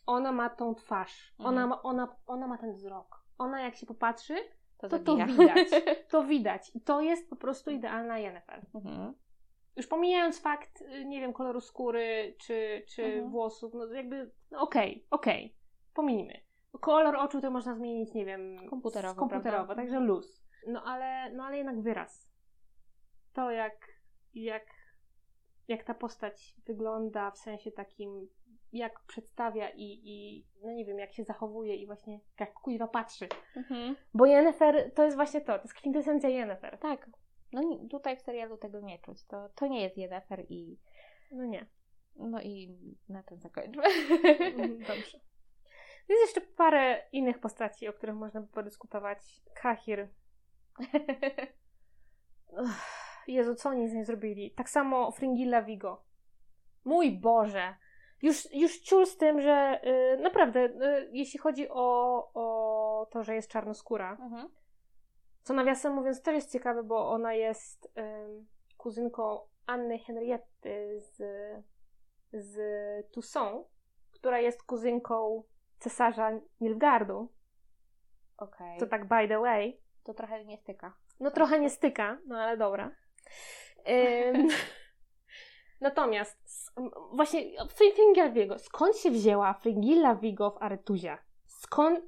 Ona 0.06 0.32
ma 0.32 0.50
tą 0.50 0.74
twarz, 0.74 1.34
Mhm. 1.38 1.48
ona, 1.54 1.66
ma, 1.66 1.82
ona, 1.82 2.16
ona 2.26 2.46
ma 2.46 2.58
ten 2.58 2.72
wzrok. 2.74 3.24
Ona 3.38 3.60
jak 3.62 3.76
się 3.76 3.86
popatrzy, 3.86 4.36
To, 4.78 4.88
to 4.88 4.98
to 4.98 5.16
widać. 5.16 5.68
To 6.10 6.24
widać. 6.24 6.70
I 6.76 6.80
to 6.80 7.00
jest 7.00 7.30
po 7.30 7.36
prostu 7.36 7.70
idealna 7.70 8.18
Yennefer. 8.18 8.66
Mhm. 8.74 9.14
Już 9.76 9.86
pomijając 9.86 10.40
fakt, 10.40 10.80
y, 10.82 11.04
nie 11.04 11.20
wiem, 11.20 11.32
koloru 11.32 11.60
skóry 11.60 12.34
czy, 12.40 12.84
czy 12.88 13.04
Mhm. 13.04 13.30
włosów, 13.30 13.74
no 13.74 13.86
jakby, 13.86 14.30
no 14.50 14.60
okej, 14.60 15.06
okej, 15.10 15.56
pomijmy. 15.94 16.40
Kolor 16.80 17.16
oczu 17.16 17.40
to 17.40 17.50
można 17.50 17.74
zmienić, 17.74 18.14
nie 18.14 18.24
wiem, 18.24 18.68
Komputerowo, 18.70 19.14
komputerowo 19.20 19.64
prawda? 19.64 19.74
także 19.74 20.00
luz. 20.00 20.44
No 20.66 20.82
ale, 20.84 21.30
no 21.32 21.44
ale 21.44 21.56
jednak 21.56 21.80
wyraz. 21.82 22.30
To 23.32 23.50
jak, 23.50 23.88
jak, 24.34 24.66
jak 25.68 25.84
ta 25.84 25.94
postać 25.94 26.54
wygląda 26.66 27.30
w 27.30 27.38
sensie 27.38 27.72
takim, 27.72 28.28
jak 28.72 29.00
przedstawia 29.00 29.70
i, 29.70 30.00
i, 30.04 30.46
no 30.62 30.72
nie 30.72 30.84
wiem, 30.84 30.98
jak 30.98 31.12
się 31.12 31.24
zachowuje 31.24 31.76
i 31.76 31.86
właśnie 31.86 32.20
jak 32.40 32.54
kuźwa 32.54 32.88
patrzy. 32.88 33.28
Mhm. 33.56 33.96
Bo 34.14 34.26
Yennefer 34.26 34.92
to 34.94 35.04
jest 35.04 35.16
właśnie 35.16 35.40
to, 35.40 35.56
to 35.56 35.62
jest 35.62 35.74
kwintesencja 35.74 36.28
Yennefer. 36.28 36.78
Tak. 36.78 37.10
No 37.52 37.78
tutaj 37.90 38.16
w 38.16 38.22
serialu 38.22 38.56
tego 38.56 38.80
nie 38.80 38.98
czuć. 38.98 39.24
To, 39.24 39.48
to 39.54 39.66
nie 39.66 39.82
jest 39.82 39.96
Yennefer 39.96 40.44
i 40.48 40.78
No 41.30 41.44
nie. 41.44 41.66
no 42.16 42.40
i 42.42 42.78
na 43.08 43.22
tym 43.22 43.40
zakończmy. 43.40 43.82
Mhm, 43.84 44.78
Dobrze. 44.78 45.20
Jest 46.08 46.22
jeszcze 46.22 46.40
parę 46.40 47.02
innych 47.12 47.38
postaci, 47.38 47.88
o 47.88 47.92
których 47.92 48.14
można 48.14 48.40
by 48.40 48.46
podyskutować. 48.48 49.18
Kahir. 49.54 50.08
Jezu, 53.28 53.54
co 53.54 53.68
oni 53.68 53.88
z 53.88 53.92
niej 53.92 54.04
zrobili? 54.04 54.50
Tak 54.50 54.70
samo 54.70 55.10
Fringilla 55.10 55.62
Vigo. 55.62 56.02
Mój 56.84 57.20
Boże! 57.20 57.74
Już, 58.22 58.54
już 58.54 58.80
ciul 58.80 59.06
z 59.06 59.16
tym, 59.16 59.40
że 59.40 59.80
y, 60.16 60.22
naprawdę, 60.22 60.60
y, 60.64 61.10
jeśli 61.12 61.38
chodzi 61.38 61.68
o, 61.70 62.30
o 62.34 63.06
to, 63.10 63.22
że 63.22 63.34
jest 63.34 63.48
czarnoskóra, 63.50 64.16
Mhm. 64.20 64.48
co 65.42 65.54
nawiasem 65.54 65.92
mówiąc 65.94 66.22
też 66.22 66.34
jest 66.34 66.52
ciekawe, 66.52 66.82
bo 66.82 67.10
ona 67.10 67.34
jest 67.34 67.92
kuzynką 68.76 69.40
Anny 69.66 69.98
Henrietty 69.98 71.00
z, 71.00 71.16
z 72.32 72.56
Toussaint, 73.12 73.66
która 74.12 74.40
jest 74.40 74.62
kuzynką 74.62 75.42
cesarza 75.78 76.30
Nilfgaardu. 76.60 77.32
Okej. 78.36 78.78
To 78.78 78.86
tak 78.86 79.08
by 79.08 79.28
the 79.28 79.38
way. 79.40 79.80
To 80.04 80.14
trochę 80.14 80.44
nie 80.44 80.56
styka. 80.58 80.94
No 81.20 81.30
trochę 81.30 81.60
nie 81.60 81.70
styka, 81.70 82.18
no 82.26 82.38
ale 82.38 82.56
dobra. 82.56 82.90
Ym, 83.88 84.48
natomiast 85.80 86.72
właśnie 87.12 87.40
Fringilla 87.68 88.28
Vigo, 88.30 88.58
skąd 88.58 88.96
się 88.96 89.10
wzięła 89.10 89.54
Fringilla 89.54 90.14
Vigo 90.14 90.50
w 90.50 90.62
Aretuzie? 90.62 91.18
Skąd 91.46 92.00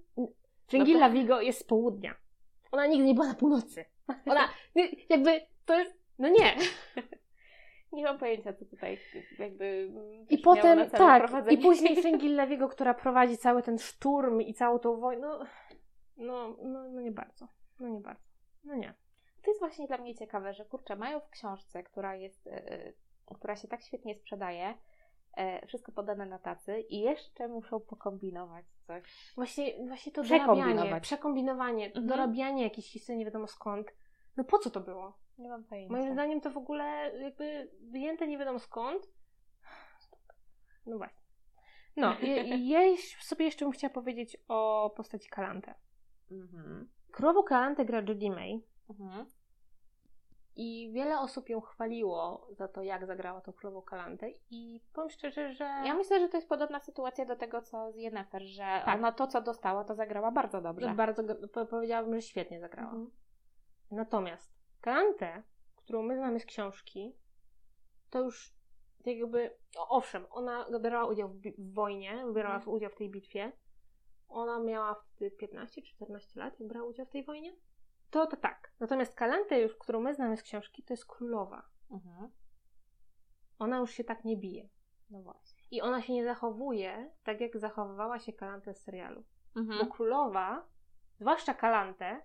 Fringilla 0.66 1.08
No 1.08 1.14
to- 1.14 1.20
Vigo 1.20 1.40
jest 1.40 1.60
z 1.60 1.64
południa? 1.64 2.14
Ona 2.72 2.86
nigdy 2.86 3.04
nie 3.04 3.14
była 3.14 3.26
na 3.26 3.34
północy. 3.34 3.84
Ona 4.26 4.48
jakby 5.08 5.40
to 5.64 5.78
jest, 5.78 5.94
no 6.18 6.28
nie. 6.28 6.56
Nie 7.92 8.04
mam 8.04 8.18
pojęcia, 8.18 8.52
co 8.52 8.64
tutaj 8.64 8.98
jakby 9.38 9.92
I 10.30 10.38
potem, 10.38 10.90
tak, 10.90 11.50
i 11.50 11.58
później 11.58 11.96
Fringilla 12.02 12.46
Vigo, 12.46 12.68
która 12.68 12.94
prowadzi 12.94 13.38
cały 13.38 13.62
ten 13.62 13.78
szturm 13.78 14.40
i 14.40 14.54
całą 14.54 14.78
tą 14.78 15.00
wojnę, 15.00 15.26
no, 15.26 15.44
no, 16.16 16.56
no, 16.62 16.88
no 16.88 17.00
nie 17.00 17.12
bardzo, 17.12 17.48
no 17.80 17.88
nie 17.88 18.00
bardzo, 18.00 18.28
no 18.64 18.74
nie. 18.74 18.94
To 19.46 19.50
jest 19.50 19.60
właśnie 19.60 19.86
dla 19.86 19.98
mnie 19.98 20.14
ciekawe, 20.14 20.54
że 20.54 20.64
kurczę, 20.64 20.96
mają 20.96 21.20
w 21.20 21.30
książce, 21.30 21.82
która 21.82 22.14
jest, 22.16 22.46
e, 22.46 22.92
która 23.34 23.56
się 23.56 23.68
tak 23.68 23.82
świetnie 23.82 24.14
sprzedaje, 24.14 24.74
e, 25.36 25.66
wszystko 25.66 25.92
podane 25.92 26.26
na 26.26 26.38
tacy 26.38 26.80
i 26.80 27.00
jeszcze 27.00 27.48
muszą 27.48 27.80
pokombinować 27.80 28.66
coś. 28.86 29.32
Właśnie, 29.34 29.86
właśnie 29.86 30.12
to 30.12 30.22
dorabianie, 30.22 31.00
przekombinowanie, 31.00 31.86
Mhm. 31.86 32.06
dorabianie 32.06 32.62
jakichś 32.62 32.88
historii 32.88 33.18
nie 33.18 33.24
wiadomo 33.24 33.46
skąd. 33.46 33.94
No 34.36 34.44
po 34.44 34.58
co 34.58 34.70
to 34.70 34.80
było? 34.80 35.18
Nie 35.38 35.48
mam 35.48 35.64
pojęcia. 35.64 35.92
Moim 35.92 36.12
zdaniem 36.12 36.40
to 36.40 36.50
w 36.50 36.56
ogóle 36.56 37.12
jakby 37.20 37.70
wyjęte 37.80 38.26
nie 38.26 38.38
wiadomo 38.38 38.58
skąd. 38.58 39.10
No 40.86 40.98
właśnie. 40.98 41.22
No, 41.96 42.16
ja 42.58 42.80
sobie 43.30 43.44
jeszcze 43.44 43.64
bym 43.64 43.72
chciała 43.72 43.94
powiedzieć 43.94 44.36
o 44.48 44.90
postaci 44.96 45.28
Kalante. 45.28 45.74
Mhm. 46.30 46.88
Królową 47.12 47.42
Kalantę 47.42 47.84
gra 47.84 48.02
Jodie 48.02 48.30
May 48.30 48.62
Mhm. 48.90 49.26
i 50.56 50.90
wiele 50.92 51.20
osób 51.20 51.48
ją 51.48 51.60
chwaliło 51.60 52.48
za 52.50 52.68
to, 52.68 52.82
jak 52.82 53.06
zagrała 53.06 53.40
tą 53.40 53.52
Królową 53.52 53.82
Kalantę 53.82 54.30
i 54.50 54.80
powiem 54.92 55.10
szczerze, 55.10 55.52
że... 55.54 55.64
Ja 55.64 55.94
myślę, 55.94 56.20
że 56.20 56.28
to 56.28 56.36
jest 56.36 56.48
podobna 56.48 56.80
sytuacja 56.80 57.24
do 57.24 57.36
tego, 57.36 57.62
co 57.62 57.92
z 57.92 57.96
Yennefer, 57.96 58.42
że 58.42 58.82
Tak. 58.84 58.98
ona 58.98 59.12
to, 59.12 59.26
co 59.26 59.40
dostała, 59.40 59.84
to 59.84 59.94
zagrała 59.94 60.30
bardzo 60.30 60.60
dobrze. 60.60 60.94
bardzo, 60.94 61.22
powiedziałabym, 61.70 62.14
że 62.14 62.22
świetnie 62.22 62.60
zagrała. 62.60 62.90
Mhm. 62.90 63.10
Natomiast 63.90 64.52
Kalantę, 64.80 65.42
którą 65.76 66.02
my 66.02 66.16
znamy 66.16 66.40
z 66.40 66.46
książki, 66.46 67.16
to 68.10 68.18
już 68.20 68.56
jakby, 69.06 69.56
owszem, 69.88 70.26
ona 70.30 70.66
brała 70.80 71.06
udział 71.10 71.28
w, 71.28 71.40
w 71.58 71.74
wojnie, 71.74 72.24
brała 72.32 72.54
Mhm. 72.54 72.76
udział 72.76 72.90
w 72.90 72.94
tej 72.94 73.10
bitwie. 73.10 73.52
Ona 74.28 74.58
miała 74.58 74.94
wtedy 74.94 75.30
15 75.30 75.82
czy 75.82 75.94
14 75.94 76.40
lat, 76.40 76.60
jak 76.60 76.68
brała 76.68 76.86
udział 76.88 77.06
w 77.06 77.10
tej 77.10 77.24
wojnie. 77.24 77.56
To 78.10 78.26
to 78.26 78.36
tak. 78.36 78.72
Natomiast 78.80 79.14
Kalantę 79.14 79.60
już, 79.60 79.76
którą 79.76 80.00
my 80.00 80.14
znamy 80.14 80.36
z 80.36 80.42
książki, 80.42 80.82
to 80.82 80.92
jest 80.92 81.06
królowa. 81.06 81.62
Mhm. 81.90 82.30
Ona 83.58 83.78
już 83.78 83.90
się 83.90 84.04
tak 84.04 84.24
nie 84.24 84.36
bije. 84.36 84.68
No 85.10 85.22
właśnie. 85.22 85.62
I 85.70 85.80
ona 85.80 86.02
się 86.02 86.12
nie 86.12 86.24
zachowuje 86.24 87.10
tak, 87.24 87.40
jak 87.40 87.58
zachowywała 87.58 88.18
się 88.18 88.32
Kalantę 88.32 88.74
z 88.74 88.82
serialu. 88.82 89.24
Bo 89.54 89.60
Mhm. 89.60 89.90
królowa, 89.90 90.66
zwłaszcza 91.18 91.54
Kalantę, 91.54 92.22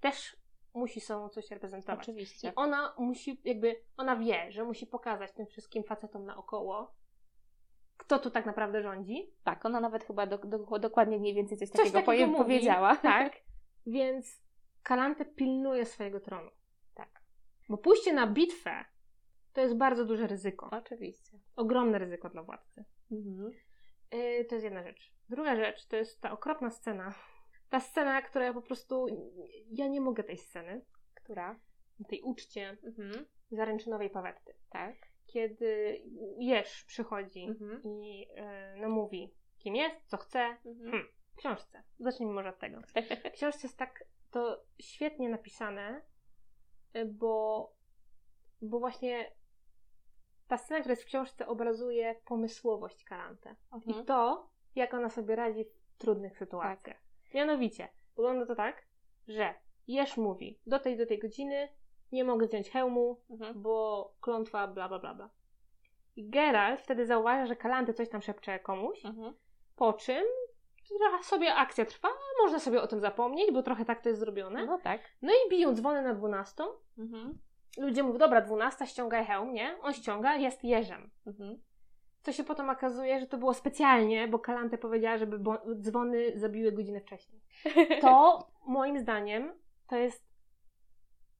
też 0.00 0.36
musi 0.74 1.00
sobą 1.00 1.28
coś 1.28 1.50
reprezentować. 1.50 2.00
Oczywiście. 2.00 2.48
I 2.48 2.54
ona 2.56 2.94
musi, 2.98 3.40
jakby, 3.44 3.76
ona 3.96 4.16
wie, 4.16 4.52
że 4.52 4.64
musi 4.64 4.86
pokazać 4.86 5.32
tym 5.32 5.46
wszystkim 5.46 5.84
facetom 5.84 6.24
naokoło, 6.24 6.94
kto 7.96 8.18
tu 8.18 8.30
tak 8.30 8.46
naprawdę 8.46 8.82
rządzi. 8.82 9.32
Tak, 9.44 9.64
ona 9.64 9.80
nawet 9.80 10.04
chyba 10.04 10.26
do, 10.26 10.38
do, 10.38 10.78
dokładnie 10.78 11.18
mniej 11.18 11.34
więcej 11.34 11.58
coś, 11.58 11.68
Coś 11.68 11.92
takiego, 11.92 12.12
takiego 12.12 12.38
powiedziała. 12.38 12.96
Tak. 12.96 13.32
Więc 13.86 14.43
Kalantę 14.84 15.24
pilnuje 15.24 15.86
swojego 15.86 16.20
tronu. 16.20 16.50
Tak. 16.94 17.20
Bo 17.68 17.78
pójście 17.78 18.12
na 18.12 18.26
bitwę 18.26 18.84
to 19.52 19.60
jest 19.60 19.76
bardzo 19.76 20.04
duże 20.04 20.26
ryzyko. 20.26 20.68
Oczywiście. 20.72 21.38
Ogromne 21.56 21.98
ryzyko 21.98 22.30
dla 22.30 22.42
władcy. 22.42 22.84
Mhm. 23.12 23.50
Yy, 24.12 24.44
to 24.44 24.54
jest 24.54 24.64
jedna 24.64 24.82
rzecz. 24.82 25.12
Druga 25.28 25.56
rzecz 25.56 25.86
to 25.86 25.96
jest 25.96 26.20
ta 26.20 26.32
okropna 26.32 26.70
scena. 26.70 27.14
Ta 27.70 27.80
scena, 27.80 28.22
która 28.22 28.44
ja 28.44 28.52
po 28.54 28.62
prostu. 28.62 29.06
Ja 29.70 29.88
nie 29.88 30.00
mogę 30.00 30.24
tej 30.24 30.36
sceny. 30.36 30.84
Która? 31.14 31.60
Tej 32.08 32.22
uczcie 32.22 32.76
Mhm. 32.84 33.26
zaręczynowej 33.50 34.10
pawetty. 34.10 34.54
Tak. 34.70 34.94
Kiedy 35.26 36.02
Jerz 36.38 36.84
przychodzi 36.84 37.44
Mhm. 37.44 37.82
i 37.84 38.18
yy, 38.20 38.80
no 38.80 38.88
mówi, 38.88 39.34
kim 39.58 39.76
jest, 39.76 39.96
co 40.06 40.16
chce. 40.16 40.38
Mhm. 40.40 40.90
Hmm. 40.90 41.08
W 41.32 41.36
książce. 41.36 41.82
Zacznijmy 41.98 42.34
może 42.34 42.48
od 42.48 42.58
tego. 42.58 42.80
W 43.30 43.32
książce 43.32 43.66
jest 43.66 43.78
tak 43.78 44.04
to 44.34 44.64
świetnie 44.80 45.28
napisane, 45.28 46.02
y, 46.96 47.04
bo, 47.04 47.72
bo 48.62 48.78
właśnie 48.78 49.30
ta 50.48 50.58
scena, 50.58 50.80
która 50.80 50.92
jest 50.92 51.02
w 51.02 51.06
książce, 51.06 51.46
obrazuje 51.46 52.14
pomysłowość 52.24 53.04
Kalantę. 53.04 53.56
Mhm. 53.72 54.02
I 54.02 54.04
to, 54.04 54.48
jak 54.74 54.94
ona 54.94 55.10
sobie 55.10 55.36
radzi 55.36 55.64
w 55.64 55.98
trudnych 55.98 56.38
sytuacjach. 56.38 56.96
Mianowicie, 57.34 57.88
wygląda 58.16 58.46
to 58.46 58.54
tak, 58.54 58.86
że 59.28 59.54
Jerz 59.88 60.16
mówi, 60.16 60.60
do 60.66 60.78
tej, 60.78 60.96
do 60.96 61.06
tej 61.06 61.18
godziny 61.18 61.68
nie 62.12 62.24
mogę 62.24 62.46
zdjąć 62.46 62.70
hełmu, 62.70 63.20
Mhm. 63.30 63.62
bo 63.62 64.14
klątwa, 64.20 64.68
bla, 64.68 64.88
bla, 64.88 64.98
bla, 64.98 65.14
bla. 65.14 65.30
I 66.16 66.30
Geralt 66.30 66.80
wtedy 66.80 67.06
zauważa, 67.06 67.46
że 67.46 67.56
Kalantę 67.56 67.94
coś 67.94 68.08
tam 68.08 68.22
szepcze 68.22 68.58
komuś, 68.58 69.04
Mhm. 69.04 69.34
po 69.76 69.92
czym 69.92 70.24
trochę 70.88 71.24
sobie 71.24 71.54
akcja 71.54 71.84
trwa, 71.84 72.08
można 72.42 72.58
sobie 72.58 72.82
o 72.82 72.86
tym 72.86 73.00
zapomnieć, 73.00 73.52
bo 73.52 73.62
trochę 73.62 73.84
tak 73.84 74.02
to 74.02 74.08
jest 74.08 74.20
zrobione. 74.20 74.66
No 74.66 74.78
tak. 74.78 75.00
No 75.22 75.32
i 75.32 75.50
biją 75.50 75.74
dzwony 75.74 76.02
na 76.02 76.14
12. 76.14 76.64
Mhm. 76.98 77.38
Ludzie 77.78 78.02
mówią, 78.02 78.18
dobra, 78.18 78.40
12, 78.40 78.86
ściągaj 78.86 79.26
hełm, 79.26 79.52
nie? 79.52 79.76
On 79.82 79.92
ściąga, 79.92 80.36
jest 80.36 80.64
jeżem. 80.64 81.10
Mhm. 81.26 81.62
Co 82.22 82.32
się 82.32 82.44
potem 82.44 82.70
okazuje, 82.70 83.20
że 83.20 83.26
to 83.26 83.38
było 83.38 83.54
specjalnie, 83.54 84.28
bo 84.28 84.38
Kalante 84.38 84.78
powiedziała, 84.78 85.18
żeby 85.18 85.38
dzwony 85.80 86.38
zabiły 86.38 86.72
godzinę 86.72 87.00
wcześniej. 87.00 87.40
To 88.02 88.46
moim 88.66 88.98
zdaniem 88.98 89.52
to 89.88 89.96
jest 89.96 90.24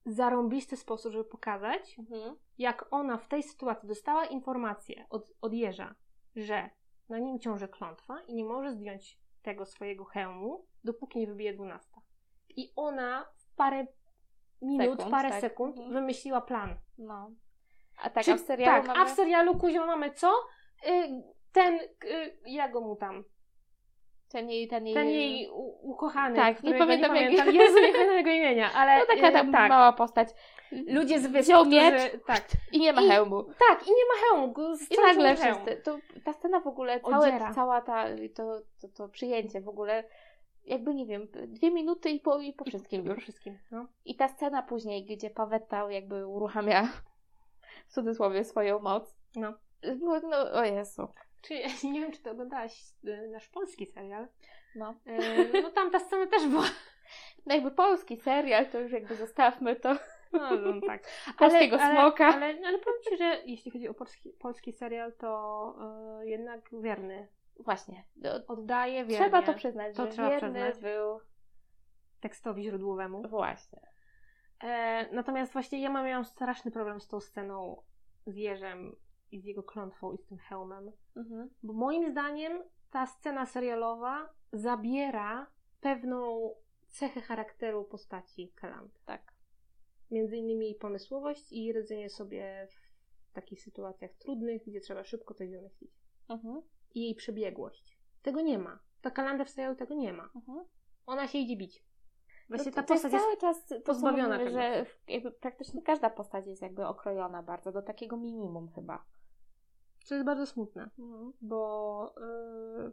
zarąbisty 0.05 0.77
sposób, 0.77 1.11
żeby 1.11 1.23
pokazać, 1.25 1.99
Mhm. 1.99 2.35
jak 2.57 2.85
ona 2.91 3.17
w 3.17 3.27
tej 3.27 3.43
sytuacji 3.43 3.87
dostała 3.87 4.25
informację 4.25 5.05
od, 5.09 5.31
od 5.41 5.53
jeża, 5.53 5.95
że 6.35 6.69
na 7.09 7.19
nim 7.19 7.39
ciąży 7.39 7.67
klątwa 7.67 8.21
i 8.27 8.35
nie 8.35 8.45
może 8.45 8.71
zdjąć 8.71 9.19
tego 9.45 9.65
swojego 9.65 10.05
hełmu, 10.05 10.65
dopóki 10.83 11.19
nie 11.19 11.27
wybije 11.27 11.53
12. 11.53 11.89
I 12.49 12.73
ona 12.75 13.25
w 13.35 13.55
parę 13.55 13.87
minut, 14.61 14.91
Sekund, 14.97 15.11
parę 15.11 15.29
tak. 15.29 15.41
sekund 15.41 15.77
Mhm. 15.77 15.93
wymyśliła 15.93 16.41
plan. 16.41 16.75
No. 16.97 17.31
A 18.03 18.09
tak, 18.09 18.25
Czy- 18.25 18.31
a 18.33 18.35
w 18.35 18.39
serialu 18.39 18.77
tak, 18.81 18.87
mamy... 18.87 18.99
a 18.99 19.05
w 19.05 19.15
serialu 19.15 19.57
kuźwa 19.57 19.85
mamy 19.85 20.11
co? 20.11 20.33
Y, 20.87 21.23
ten, 21.51 21.79
y, 22.03 22.37
jak 22.45 22.71
go 22.71 22.81
mu 22.81 22.95
tam? 22.95 23.23
Ten 24.35 24.49
jej, 24.49 24.67
ten 24.67 24.85
jej... 24.87 24.93
Ten 24.95 25.09
jej 25.09 25.49
ukochany, 25.81 26.35
Tak, 26.35 26.63
nie 26.63 26.73
pamiętam 26.75 27.13
nie 27.13 27.21
jak- 27.21 27.31
pamiętam. 27.35 27.55
Jezu, 27.55 27.79
nie 27.79 27.91
pamiętam 27.91 28.17
jego 28.17 28.29
imienia, 28.29 28.71
ale 28.73 28.97
No 28.99 29.05
taka 29.15 29.31
tam 29.31 29.51
tak. 29.51 29.69
mała 29.69 29.93
postać. 29.93 30.29
Ludzie 30.87 31.19
z 31.19 31.27
wysp, 31.27 31.45
Wziął 31.49 31.61
którzy- 31.61 31.75
miecz 31.77 32.25
tak. 32.27 32.43
i 32.71 32.79
nie 32.79 32.93
ma 32.93 33.01
I- 33.01 33.07
hełmu. 33.09 33.43
tak, 33.43 33.87
i 33.87 33.89
nie 33.89 34.05
ma 34.05 34.27
hełmu. 34.29 34.53
I 34.91 35.01
nagle 35.01 35.35
wszyscy. 35.35 35.81
To, 35.83 35.97
ta 36.25 36.33
scena 36.33 36.59
w 36.59 36.67
ogóle, 36.67 36.99
całe, 36.99 37.53
cała 37.55 37.81
ta, 37.81 38.05
to, 38.35 38.61
to, 38.81 38.87
to 38.97 39.09
przyjęcie 39.09 39.61
w 39.61 39.69
ogóle, 39.69 40.03
jakby 40.65 40.93
nie 40.95 41.05
wiem, 41.05 41.27
dwie 41.47 41.71
minuty 41.71 42.09
i 42.09 42.19
po, 42.19 42.39
i 42.39 42.53
po 42.53 42.65
wszystkim 42.65 43.05
już. 43.05 43.19
wszystkim, 43.23 43.59
no. 43.71 43.85
I 44.05 44.15
ta 44.15 44.27
scena 44.27 44.61
później, 44.63 45.05
gdzie 45.05 45.29
Pawetta 45.29 45.91
jakby 45.91 46.27
uruchamia 46.27 46.87
w 47.87 47.93
cudzysłowie 47.93 48.43
swoją 48.43 48.79
moc. 48.79 49.15
No. 49.35 49.53
Było, 49.95 50.19
no, 50.19 50.37
o 50.53 50.63
Jezu. 50.63 51.07
Czy, 51.47 51.53
nie 51.91 52.01
wiem, 52.01 52.11
czy 52.11 52.21
to 52.21 52.31
oglądałaś 52.31 52.81
y, 53.05 53.27
nasz 53.31 53.49
polski 53.49 53.85
serial. 53.85 54.27
No. 54.75 54.95
Y, 55.53 55.61
no 55.61 55.71
tam 55.71 55.91
ta 55.91 55.99
scena 55.99 56.27
też 56.27 56.47
była. 56.47 56.65
no 57.45 57.55
jakby 57.55 57.71
polski 57.71 58.17
serial, 58.17 58.65
to 58.65 58.79
już 58.79 58.91
jakby 58.91 59.15
zostawmy 59.15 59.75
to. 59.75 59.95
No, 60.33 60.51
no 60.55 60.81
tak. 60.87 61.03
Polskiego 61.39 61.77
smoka. 61.77 62.25
Ale, 62.27 62.45
ale, 62.45 62.67
ale 62.67 62.79
powiem 62.79 62.99
Ci, 63.09 63.17
że 63.17 63.41
jeśli 63.45 63.71
chodzi 63.71 63.87
o 63.89 63.93
polski, 63.93 64.29
polski 64.39 64.73
serial, 64.73 65.13
to 65.13 65.75
y, 66.23 66.29
jednak 66.29 66.69
wierny. 66.81 67.27
Właśnie. 67.59 68.03
No, 68.15 68.29
Oddaje 68.47 69.05
wiernie 69.05 69.15
trzeba 69.25 69.41
to 69.41 69.53
przyznać, 69.53 69.95
To 69.95 70.05
że 70.05 70.11
trzeba 70.11 70.29
wierny 70.29 70.61
przyznać. 70.71 70.83
był 70.93 71.19
tekstowi 72.21 72.63
źródłowemu. 72.63 73.27
właśnie. 73.27 73.81
E, 74.63 75.05
natomiast 75.11 75.53
właśnie 75.53 75.81
ja 75.81 75.89
mam- 75.89 76.05
miałam 76.05 76.25
straszny 76.25 76.71
problem 76.71 76.99
z 77.01 77.07
tą 77.07 77.19
sceną 77.19 77.83
z 78.25 78.35
Jerzem 78.35 78.95
i 79.31 79.39
z 79.39 79.45
jego 79.45 79.63
klątwą 79.63 80.13
i 80.13 80.17
z 80.17 80.25
tym 80.25 80.37
hełmem. 80.37 80.91
Mhm. 81.15 81.49
Bo 81.63 81.73
moim 81.73 82.11
zdaniem 82.11 82.63
ta 82.91 83.05
scena 83.05 83.45
serialowa 83.45 84.29
zabiera 84.53 85.47
pewną 85.81 86.51
cechę 86.87 87.21
charakteru 87.21 87.83
postaci 87.83 88.51
Kalanty. 88.55 88.99
Tak. 89.05 89.33
Między 90.11 90.37
innymi 90.37 90.65
jej 90.65 90.75
pomysłowość 90.75 91.51
i 91.51 91.73
radzenie 91.73 92.09
sobie 92.09 92.67
w 93.29 93.33
takich 93.33 93.61
sytuacjach 93.61 94.11
trudnych, 94.13 94.61
gdzie 94.67 94.79
trzeba 94.79 95.03
szybko 95.03 95.33
coś 95.33 95.49
wymyślić. 95.49 95.91
Mhm. 96.29 96.61
I 96.95 97.01
jej 97.01 97.15
przebiegłość. 97.15 97.99
Tego 98.21 98.41
nie 98.41 98.59
ma. 98.59 98.79
Ta 99.01 99.11
Kalanda 99.11 99.45
w 99.45 99.49
serialu 99.49 99.75
tego 99.75 99.95
nie 99.95 100.13
ma. 100.13 100.29
Mhm. 100.35 100.65
Ona 101.05 101.27
się 101.27 101.37
idzie 101.37 101.57
bić. 101.57 101.85
Właśnie 102.49 102.71
No 102.71 102.75
ta 102.75 102.83
postać 102.83 103.13
jest... 103.13 103.25
cały 103.25 103.37
czas 103.37 103.65
to, 103.65 103.79
pozbawiona 103.81 104.37
mówimy, 104.37 104.85
tego. 105.07 105.29
że 105.29 105.31
praktycznie 105.31 105.81
każda 105.81 106.09
postać 106.09 106.47
jest 106.47 106.61
jakby 106.61 106.85
okrojona 106.85 107.43
bardzo, 107.43 107.71
do 107.71 107.81
takiego 107.81 108.17
minimum 108.17 108.69
chyba. 108.75 109.05
Co 110.05 110.15
jest 110.15 110.25
bardzo 110.25 110.45
smutne, 110.45 110.89
Mhm. 110.99 111.33
bo 111.41 112.15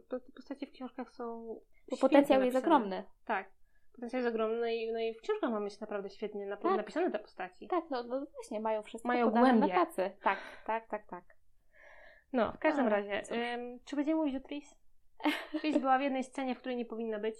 te 0.09 0.19
postacie 0.35 0.67
w 0.67 0.71
książkach 0.71 1.11
są 1.11 1.55
Bo 1.91 1.97
potencjał 1.97 2.41
jest 2.43 2.57
ogromny. 2.57 3.03
Tak. 3.25 3.49
Potencjał 3.95 4.21
jest 4.21 4.33
ogromny 4.35 4.59
no 4.59 4.67
i, 4.67 4.91
no 4.93 4.99
i 4.99 5.13
w 5.13 5.21
książkach 5.21 5.51
mamy 5.51 5.69
się 5.69 5.77
naprawdę 5.81 6.09
świetnie 6.09 6.47
nap- 6.47 6.61
Tak. 6.61 6.77
napisane 6.77 7.11
te 7.11 7.19
postaci. 7.19 7.67
Tak, 7.67 7.83
no, 7.89 8.03
no 8.03 8.25
właśnie, 8.35 8.59
mają 8.59 8.83
wszystko 8.83 9.07
Mają 9.07 9.29
głębie. 9.29 9.67
na 9.67 9.85
tacy. 9.85 10.11
Tak, 10.23 10.39
tak, 10.65 10.87
tak, 10.89 11.07
tak. 11.07 11.23
No, 12.33 12.51
w 12.51 12.59
każdym 12.59 12.85
A, 12.85 12.89
razie, 12.89 13.21
ym, 13.53 13.79
czy 13.85 13.95
będziemy 13.95 14.17
mówić 14.17 14.35
o 14.35 14.39
Tris? 14.47 14.75
Tris 15.61 15.77
była 15.77 15.97
w 15.97 16.01
jednej 16.01 16.23
scenie, 16.23 16.55
w 16.55 16.59
której 16.59 16.77
nie 16.77 16.85
powinna 16.85 17.19
być. 17.19 17.35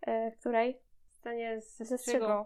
E, 0.00 0.32
której? 0.32 0.80
W 1.08 1.14
scenie 1.14 1.60
ze 1.60 1.84
Ze 1.84 1.98
strzygą. 1.98 2.44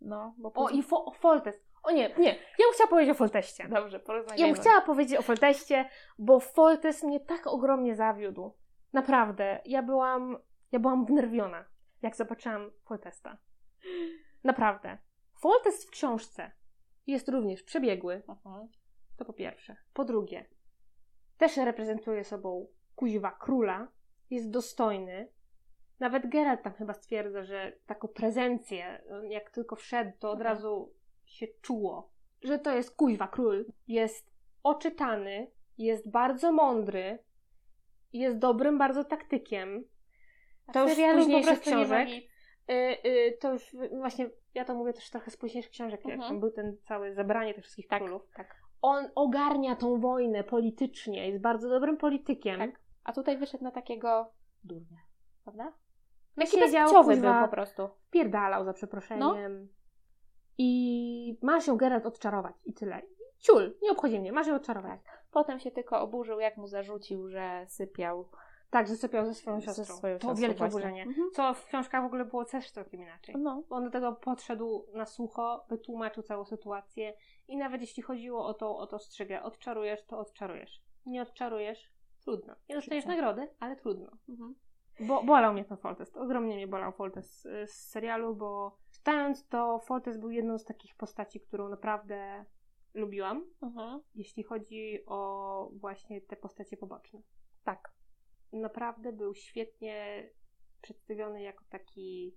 No, 0.00 0.34
bo 0.38 0.48
O, 0.48 0.52
później- 0.52 0.80
i 0.80 0.82
fo- 0.84 1.04
o 1.06 1.10
Foltest. 1.12 1.65
O 1.86 1.90
nie, 1.90 2.14
nie. 2.18 2.28
Ja 2.28 2.64
bym 2.64 2.72
chciała 2.74 2.90
powiedzieć 2.90 3.10
o 3.10 3.18
Folteście. 3.18 3.68
Dobrze, 3.68 3.98
Ja 3.98 4.04
porozmawiamy. 4.04 4.52
bym 4.52 4.62
chciała 4.62 4.80
powiedzieć 4.80 5.18
o 5.18 5.22
Folteście, 5.22 5.88
bo 6.18 6.40
Foltest 6.40 7.02
mnie 7.02 7.20
tak 7.20 7.46
ogromnie 7.46 7.96
zawiódł. 7.96 8.54
Naprawdę. 8.92 9.60
Ja 9.64 9.82
byłam, 9.82 10.38
ja 10.72 10.78
byłam 10.78 11.06
wnerwiona, 11.06 11.64
jak 12.02 12.16
zobaczyłam 12.16 12.70
Foltesta. 12.84 13.38
Naprawdę. 14.44 14.98
Foltest 15.34 15.88
w 15.88 15.90
książce 15.90 16.50
jest 17.06 17.28
również 17.28 17.62
przebiegły. 17.62 18.22
Mhm. 18.28 18.68
To 19.16 19.24
po 19.24 19.32
pierwsze. 19.32 19.76
Po 19.92 20.04
drugie, 20.04 20.46
też 21.38 21.56
reprezentuje 21.56 22.24
sobą 22.24 22.66
kuźwa 22.96 23.30
króla, 23.30 23.88
jest 24.30 24.50
dostojny 24.50 25.28
Nawet 26.00 26.28
Geralt 26.28 26.62
tam 26.62 26.72
chyba 26.72 26.92
stwierdza, 26.92 27.42
że 27.44 27.72
taką 27.86 28.08
prezencję, 28.08 29.02
jak 29.28 29.50
tylko 29.50 29.76
wszedł, 29.76 30.12
to 30.18 30.30
od 30.30 30.40
razu 30.40 30.95
się 31.26 31.46
czuło, 31.62 32.10
że 32.42 32.58
to 32.58 32.74
jest 32.76 32.96
kuźwa 32.96 33.28
król. 33.28 33.66
Jest 33.88 34.30
oczytany, 34.62 35.50
jest 35.78 36.10
bardzo 36.10 36.52
mądry, 36.52 37.18
jest 38.12 38.38
dobrym 38.38 38.78
bardzo 38.78 39.04
taktykiem. 39.04 39.84
A 40.66 40.72
To 40.72 40.82
już 40.88 40.98
późniejszych 41.14 41.60
książek. 41.60 42.08
Y, 42.70 42.72
y, 43.08 43.38
to 43.40 43.52
już 43.52 43.76
właśnie, 43.98 44.30
ja 44.54 44.64
to 44.64 44.74
mówię 44.74 44.92
też 44.92 45.10
trochę 45.10 45.30
z 45.30 45.36
późniejszych 45.36 45.72
książek, 45.72 46.04
jak 46.04 46.14
Mhm. 46.14 46.30
tam 46.30 46.40
był 46.40 46.50
ten 46.50 46.76
cały 46.82 47.14
zebranie 47.14 47.54
tych 47.54 47.64
wszystkich 47.64 47.88
Tak, 47.88 48.02
królów. 48.02 48.22
tak. 48.36 48.54
On 48.82 49.10
ogarnia 49.14 49.76
tą 49.76 50.00
wojnę 50.00 50.44
politycznie, 50.44 51.28
jest 51.28 51.42
bardzo 51.42 51.68
dobrym 51.68 51.96
politykiem. 51.96 52.58
Tak. 52.58 52.80
A 53.04 53.12
tutaj 53.12 53.38
wyszedł 53.38 53.64
na 53.64 53.70
takiego 53.70 54.32
durnia, 54.64 54.98
prawda? 55.44 55.72
No 56.36 56.44
Taki 56.46 56.58
siedział, 56.58 57.04
kuźwa, 57.04 57.32
był 57.38 57.48
po 57.48 57.54
prostu. 57.54 57.88
Pierdalał 58.10 58.64
za 58.64 58.72
przeproszeniem. 58.72 59.68
I 60.58 61.38
masz 61.42 61.66
ją 61.66 61.76
Geralt 61.76 62.06
odczarować 62.06 62.54
i 62.64 62.72
tyle. 62.72 63.02
Ciul, 63.38 63.74
nie 63.82 63.90
obchodzi 63.90 64.20
mnie, 64.20 64.32
masz 64.32 64.46
ją 64.46 64.54
odczarować. 64.54 65.00
Potem 65.30 65.58
się 65.60 65.70
tylko 65.70 66.00
oburzył, 66.00 66.40
jak 66.40 66.56
mu 66.56 66.66
zarzucił, 66.66 67.28
że 67.28 67.64
sypiał 67.68 68.28
Tak, 68.70 68.86
że 68.88 68.96
sypiał 68.96 69.26
ze 69.26 69.34
swoją 69.34 69.60
ze 69.60 69.66
siostrą. 69.66 69.96
swoją 69.96 70.18
to 70.18 70.28
siostrą 70.28 70.42
wielkie 70.42 70.58
właśnie. 70.58 70.76
oburzenie. 70.78 71.02
Mhm. 71.02 71.30
Co 71.32 71.54
w 71.54 71.64
książkach 71.64 72.02
w 72.02 72.06
ogóle 72.06 72.24
było 72.24 72.44
też 72.44 72.70
całkiem 72.70 73.02
inaczej. 73.02 73.34
No. 73.38 73.62
On 73.70 73.84
do 73.84 73.90
tego 73.90 74.12
podszedł 74.12 74.86
na 74.94 75.06
sucho, 75.06 75.64
wytłumaczył 75.68 76.22
całą 76.22 76.44
sytuację 76.44 77.14
i 77.48 77.56
nawet 77.56 77.80
jeśli 77.80 78.02
chodziło 78.02 78.46
o 78.46 78.54
tą, 78.54 78.76
o 78.76 78.86
to 78.86 78.98
strzygę, 78.98 79.42
odczarujesz, 79.42 80.04
to 80.06 80.18
odczarujesz. 80.18 80.82
Nie 81.06 81.22
odczarujesz, 81.22 81.90
trudno. 82.20 82.54
Nie 82.68 82.74
dostajesz 82.76 83.06
nagrody, 83.06 83.48
ale 83.60 83.76
trudno. 83.76 84.10
Mhm. 84.28 84.54
Bo 85.00 85.22
bolał 85.22 85.52
mnie 85.52 85.64
ten 85.64 85.76
Foltest. 85.76 86.16
Ogromnie 86.16 86.56
mnie 86.56 86.66
bolał 86.66 86.92
Foltest 86.92 87.40
z, 87.42 87.70
z 87.70 87.90
serialu, 87.90 88.34
bo 88.36 88.76
czytając 89.06 89.48
to 89.48 89.78
Foltest 89.78 90.20
był 90.20 90.30
jedną 90.30 90.58
z 90.58 90.64
takich 90.64 90.96
postaci, 90.96 91.40
którą 91.40 91.68
naprawdę 91.68 92.44
lubiłam, 92.94 93.44
Mhm. 93.62 94.00
jeśli 94.14 94.42
chodzi 94.42 95.06
o 95.06 95.70
właśnie 95.72 96.20
te 96.20 96.36
postacie 96.36 96.76
poboczne. 96.76 97.20
Tak. 97.64 97.92
Naprawdę 98.52 99.12
był 99.12 99.34
świetnie 99.34 100.28
przedstawiony 100.82 101.42
jako 101.42 101.64
taki 101.70 102.36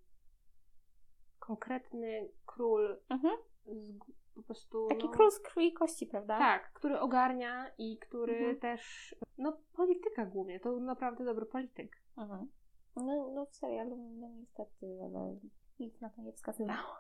konkretny 1.40 2.30
król 2.46 3.00
Mhm. 3.10 3.38
z, 3.66 3.98
po 4.36 4.44
prostu 4.44 4.88
Taki 4.88 5.06
no, 5.06 5.12
król 5.14 5.32
z 5.32 5.40
krwi 5.40 5.68
i 5.68 5.74
kości, 5.74 6.06
prawda? 6.06 6.38
tak, 6.38 6.74
który 6.74 7.00
ogarnia 7.00 7.72
i 7.78 7.98
który 7.98 8.38
Mhm. 8.38 8.60
też 8.60 9.16
no 9.38 9.58
polityka 9.74 10.26
głównie, 10.26 10.60
to 10.60 10.80
naprawdę 10.80 11.26
dobry 11.26 11.46
polityk. 11.46 12.04
No, 12.96 13.32
no 13.36 13.46
w 13.46 13.56
serialu 13.56 13.98
no 13.98 14.30
niestety, 14.30 15.00
ale 15.04 15.40
nic 15.80 16.02
na 16.02 16.10
to 16.10 16.22
nie 16.22 16.34
wskazywało. 16.34 16.96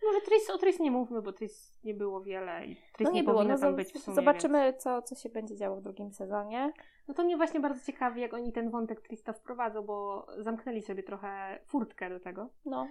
To 0.00 0.06
może 0.06 0.20
Tris, 0.20 0.50
o 0.50 0.58
Tris 0.58 0.80
nie 0.80 0.90
mówmy, 0.90 1.22
bo 1.22 1.32
Tris 1.32 1.78
nie 1.84 1.94
było 1.94 2.22
wiele 2.22 2.66
i 2.66 2.76
Tris 2.76 3.06
No 3.06 3.10
nie, 3.10 3.20
nie 3.20 3.24
było, 3.24 3.44
no 3.44 3.58
tam 3.58 3.76
być 3.76 3.92
w 3.92 3.98
sumie, 3.98 4.14
zobaczymy 4.14 4.64
Więc... 4.64 4.82
co, 4.82 5.02
co 5.02 5.14
się 5.14 5.28
będzie 5.28 5.56
działo 5.56 5.76
w 5.76 5.82
drugim 5.82 6.12
sezonie. 6.12 6.72
No 7.08 7.14
to 7.14 7.24
mnie 7.24 7.36
właśnie 7.36 7.60
bardzo 7.60 7.86
ciekawi, 7.86 8.20
jak 8.20 8.34
oni 8.34 8.52
ten 8.52 8.70
wątek 8.70 9.00
Trista 9.00 9.32
wprowadzą, 9.32 9.82
bo 9.82 10.26
zamknęli 10.38 10.82
sobie 10.82 11.02
trochę 11.02 11.60
furtkę 11.66 12.10
do 12.10 12.20
tego. 12.20 12.50
No. 12.64 12.88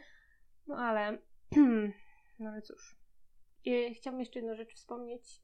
No 0.68 0.76
ale, 0.76 1.18
no 2.40 2.50
ale 2.50 2.62
cóż. 2.62 3.00
I 3.66 3.94
chciałabym 3.94 4.20
jeszcze 4.20 4.40
jedną 4.40 4.56
rzecz 4.56 4.74
wspomnieć, 4.74 5.42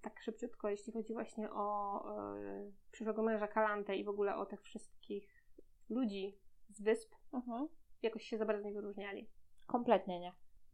tak 0.00 0.20
szybciutko, 0.20 0.68
jeśli 0.68 0.92
chodzi 0.92 1.12
właśnie 1.12 1.50
o 1.50 2.00
e, 2.18 2.72
przyszłego 2.90 3.22
męża 3.22 3.48
Kalantę 3.48 3.96
i 3.96 4.04
w 4.04 4.08
ogóle 4.08 4.36
o 4.36 4.46
tych 4.46 4.62
wszystkich 4.62 5.52
ludzi 5.90 6.38
z 6.70 6.82
wysp. 6.82 7.14
Mhm. 7.32 7.68
Jakoś 8.06 8.22
się 8.24 8.38
za 8.38 8.46
bardzo 8.46 8.64
nie 8.68 8.72
wyróżniali. 8.74 9.30
Kompletnie 9.66 10.20
nie. 10.20 10.32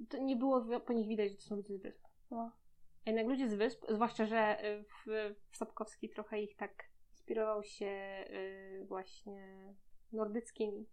To 0.08 0.18
nie 0.18 0.36
było 0.36 0.80
po 0.80 0.92
nich 0.92 1.08
widać, 1.08 1.30
że 1.30 1.36
to 1.36 1.42
są 1.42 1.56
ludzie 1.56 1.74
z 1.78 1.82
wysp. 1.82 2.04
No. 2.30 2.52
Jednak 3.06 3.26
ludzie 3.26 3.48
z 3.48 3.54
wysp, 3.54 3.84
zwłaszcza, 3.88 4.26
że 4.26 4.64
y, 4.64 4.84
w, 4.84 5.34
w 5.50 5.56
Sapkowski 5.56 6.08
trochę 6.08 6.42
ich 6.42 6.56
tak 6.56 6.84
inspirował 7.10 7.62
się 7.64 7.86
y, 8.30 8.84
właśnie 8.88 9.74
nordyckimi 10.12 10.86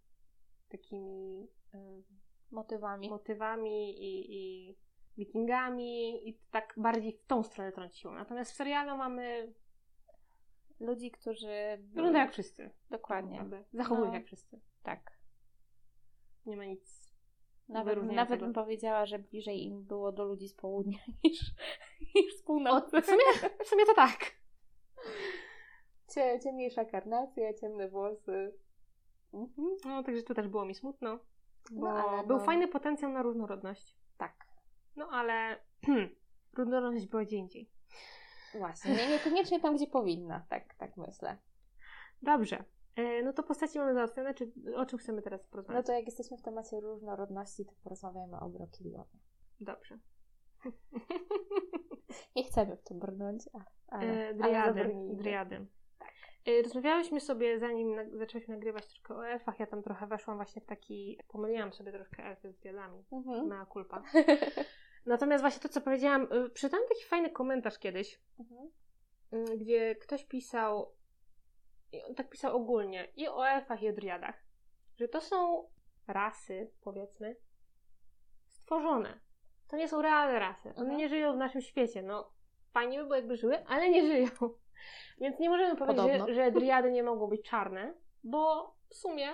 takimi 0.68 1.48
y, 1.74 2.02
Motywami. 2.50 3.10
motywami 3.10 3.90
i, 4.04 4.36
i 4.36 4.76
wikingami 5.16 6.28
i 6.28 6.38
tak 6.50 6.74
bardziej 6.76 7.12
w 7.12 7.26
tą 7.26 7.42
stronę 7.42 7.72
trąciło. 7.72 8.14
Natomiast 8.14 8.52
w 8.52 8.56
serialu 8.56 8.96
mamy 8.96 9.52
Ludzi, 10.80 11.10
którzy... 11.10 11.78
wygląda 11.78 12.18
jak 12.18 12.32
wszyscy. 12.32 12.70
Dokładnie. 12.90 13.44
Zachowują 13.72 14.08
No. 14.08 14.14
jak 14.14 14.24
wszyscy. 14.26 14.60
Tak. 14.82 15.19
Nie 16.46 16.56
ma 16.56 16.64
nic. 16.64 17.10
Nawet, 17.68 18.02
nawet 18.02 18.40
bym 18.40 18.52
powiedziała, 18.52 19.06
że 19.06 19.18
bliżej 19.18 19.64
im 19.64 19.84
było 19.84 20.12
do 20.12 20.24
ludzi 20.24 20.48
z 20.48 20.54
południa 20.54 20.98
niż, 21.24 21.40
niż 22.14 22.34
z 22.36 22.42
północy. 22.42 23.02
w, 23.02 23.06
sumie, 23.06 23.50
w 23.64 23.68
sumie 23.68 23.86
to 23.86 23.94
tak. 23.94 24.18
Cie, 26.14 26.40
ciemniejsza 26.42 26.84
karnacja, 26.84 27.54
ciemne 27.54 27.88
włosy. 27.88 28.54
Mhm. 29.34 29.76
No, 29.84 30.02
także 30.02 30.22
tu 30.22 30.34
też 30.34 30.48
było 30.48 30.64
mi 30.64 30.74
smutno. 30.74 31.18
Bo 31.70 31.92
No, 31.92 32.08
ale 32.08 32.26
był 32.26 32.38
no- 32.38 32.44
fajny 32.44 32.68
potencjał 32.68 33.12
na 33.12 33.22
różnorodność. 33.22 33.96
Tak. 34.18 34.46
No 34.96 35.08
ale 35.12 35.58
różnorodność 36.58 37.06
była 37.06 37.24
gdzie 37.24 37.36
indziej. 37.36 37.70
Właśnie. 38.54 38.94
Nie, 38.94 39.08
niekoniecznie 39.08 39.60
tam, 39.60 39.76
gdzie 39.76 39.86
powinna. 39.86 40.46
Tak, 40.48 40.74
tak 40.74 40.96
myślę. 40.96 41.38
Dobrze. 42.22 42.64
E, 42.96 43.22
No 43.22 43.32
to 43.32 43.42
postaci 43.42 43.78
mamy 43.78 43.94
załatwione. 43.94 44.34
Czy, 44.34 44.52
o 44.76 44.86
czym 44.86 44.98
chcemy 44.98 45.22
teraz 45.22 45.40
No 45.42 45.48
porozmawiać? 45.50 45.86
to 45.86 45.92
jak 45.92 46.06
jesteśmy 46.06 46.36
w 46.36 46.42
temacie 46.42 46.80
różnorodności, 46.80 47.64
to 47.66 47.72
porozmawiamy 47.84 48.40
o 48.40 48.48
Brokilionie. 48.48 49.18
Dobrze. 49.60 49.98
Nie 52.36 52.44
chcemy 52.44 52.76
w 52.76 52.82
to 52.82 52.94
brnąć, 52.94 53.42
ale, 53.88 54.06
E, 54.12 54.28
ale 54.28 54.34
Driady. 54.34 54.66
zabrnijmy. 54.78 55.14
Driady. 55.16 55.66
E, 56.46 56.62
Rozmawiałyśmy 56.62 57.20
sobie, 57.20 57.58
zanim 57.58 57.94
na- 57.94 58.18
zaczęliśmy 58.18 58.54
nagrywać 58.54 58.86
troszkę 58.86 59.14
o 59.14 59.26
elfach, 59.26 59.60
ja 59.60 59.66
tam 59.66 59.82
trochę 59.82 60.06
weszłam 60.06 60.36
właśnie 60.36 60.62
w 60.62 60.66
taki... 60.66 61.18
Pomyliłam 61.28 61.72
sobie 61.72 61.92
troszkę 61.92 62.22
elfy 62.24 62.52
z 62.52 62.58
driadami. 62.58 63.04
Mhm. 63.12 63.46
Mea 63.46 63.66
culpa. 63.72 64.02
Natomiast 65.06 65.42
właśnie 65.44 65.62
to, 65.62 65.68
co 65.68 65.80
powiedziałam, 65.80 66.22
y, 66.32 66.50
przeczytałam 66.50 66.88
taki 66.88 67.04
fajny 67.04 67.30
komentarz 67.30 67.78
kiedyś, 67.78 68.20
Mhm. 68.40 68.70
y, 69.32 69.58
gdzie 69.58 69.94
ktoś 69.96 70.24
pisał, 70.24 70.92
i 71.92 72.02
on 72.04 72.14
tak 72.14 72.30
pisał 72.30 72.56
ogólnie, 72.56 73.08
i 73.16 73.28
o 73.28 73.48
elfach, 73.48 73.82
i 73.82 73.88
o 73.88 73.92
driadach, 73.92 74.44
że 74.96 75.08
to 75.08 75.20
są 75.20 75.68
rasy, 76.06 76.70
powiedzmy, 76.80 77.36
stworzone. 78.48 79.20
To 79.68 79.76
nie 79.76 79.88
są 79.88 80.02
realne 80.02 80.38
rasy. 80.38 80.68
One 80.68 80.80
Mhm. 80.80 80.96
nie 80.96 81.08
żyją 81.08 81.32
w 81.32 81.36
naszym 81.36 81.60
świecie. 81.62 82.02
No, 82.02 82.32
fajnie 82.72 82.98
by 82.98 83.04
było, 83.04 83.16
jakby 83.16 83.36
żyły, 83.36 83.66
ale 83.66 83.90
nie 83.90 84.02
żyją. 84.06 84.28
Więc 85.20 85.38
nie 85.38 85.50
możemy 85.50 85.76
powiedzieć, 85.76 86.02
Podobno. 86.02 86.26
że, 86.26 86.34
że 86.34 86.50
driady 86.52 86.90
nie 86.90 87.02
mogą 87.02 87.26
być 87.26 87.50
czarne, 87.50 87.94
bo 88.24 88.74
w 88.88 88.94
sumie 88.94 89.28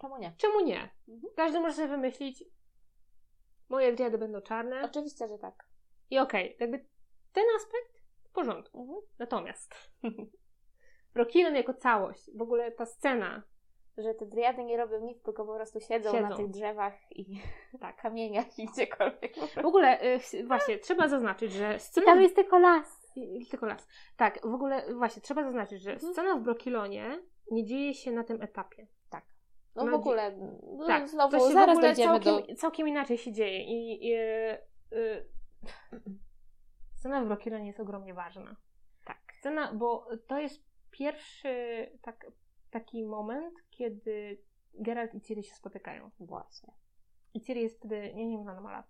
Czemu 0.00 0.16
nie? 0.18 0.34
czemu 0.38 0.60
nie? 0.60 0.90
Mhm. 1.08 1.32
Każdy 1.36 1.60
może 1.60 1.74
sobie 1.76 1.88
wymyślić, 1.88 2.44
moje 3.68 3.92
driady 3.92 4.18
będą 4.18 4.40
czarne. 4.40 4.82
Oczywiście, 4.84 5.28
że 5.28 5.38
tak. 5.38 5.66
I 6.10 6.18
okej, 6.18 6.56
jakby 6.60 6.86
ten 7.32 7.44
aspekt 7.56 8.02
w 8.24 8.30
porządku. 8.32 8.80
Mhm. 8.80 9.00
Natomiast 9.18 9.74
Brokilon 11.14 11.54
jako 11.54 11.74
całość, 11.74 12.30
w 12.36 12.42
ogóle 12.42 12.72
ta 12.72 12.86
scena, 12.86 13.42
Że 13.98 14.14
te 14.14 14.26
driady 14.26 14.64
nie 14.64 14.76
robią 14.76 15.00
nic, 15.00 15.22
tylko 15.22 15.44
po 15.46 15.54
prostu 15.54 15.80
siedzą, 15.80 16.12
Siedzą. 16.12 16.28
na 16.28 16.36
tych 16.36 16.48
drzewach 16.50 16.94
i 17.10 17.40
tak. 17.80 17.96
kamieniach 18.02 18.58
i 18.58 18.66
gdziekolwiek. 18.66 19.34
W 19.62 19.66
ogóle, 19.66 20.02
y, 20.34 20.46
właśnie, 20.46 20.78
trzeba 20.78 21.08
zaznaczyć, 21.08 21.52
że 21.52 21.74
I 21.76 21.78
scena... 21.80 22.06
tam 22.06 22.22
jest 22.22 22.34
tylko 22.36 22.58
las. 22.58 23.16
I- 23.16 23.42
i 23.42 23.46
Tylko 23.46 23.66
las. 23.66 23.88
Tak, 24.16 24.40
w 24.46 24.54
ogóle, 24.54 24.94
właśnie, 24.94 25.22
trzeba 25.22 25.42
zaznaczyć, 25.44 25.82
że 25.82 25.92
Mhm. 25.92 26.12
scena 26.12 26.36
w 26.36 26.42
Brokilonie 26.42 27.18
nie 27.50 27.64
dzieje 27.64 27.94
się 27.94 28.12
na 28.12 28.24
tym 28.24 28.42
etapie. 28.42 28.86
No 29.74 29.82
w 29.86 29.90
No, 29.90 29.96
ogóle, 29.96 30.36
no, 30.78 30.86
tak, 30.86 31.08
znowu, 31.08 31.38
to 31.38 31.48
się 31.48 31.52
zaraz 31.52 31.76
w 31.76 31.78
ogóle 31.78 31.88
dojdziemy 31.94 32.20
całkiem, 32.20 32.46
do... 32.46 32.54
całkiem 32.60 32.88
inaczej 32.88 33.18
się 33.18 33.32
dzieje 33.32 33.64
i... 33.64 34.06
i 34.08 34.14
y, 34.14 35.26
scena 36.98 37.24
w 37.24 37.26
Brokilonie 37.26 37.66
jest 37.66 37.80
ogromnie 37.80 38.14
ważna. 38.14 38.56
Tak. 39.04 39.18
Scena, 39.40 39.72
bo 39.74 40.06
to 40.26 40.38
jest 40.38 40.71
pierwszy 40.92 41.48
tak, 42.02 42.26
taki 42.70 43.04
moment, 43.04 43.54
kiedy 43.70 44.42
Geralt 44.74 45.14
i 45.14 45.20
Ciri 45.20 45.44
się 45.44 45.54
spotykają. 45.54 46.10
Właśnie. 46.20 46.72
I 47.34 47.40
Ciri 47.40 47.62
jest 47.62 47.76
wtedy, 47.76 48.14
nie, 48.14 48.26
nie 48.26 48.38
wiem, 48.38 48.48
ona 48.48 48.60
ma 48.60 48.72
lat. 48.72 48.86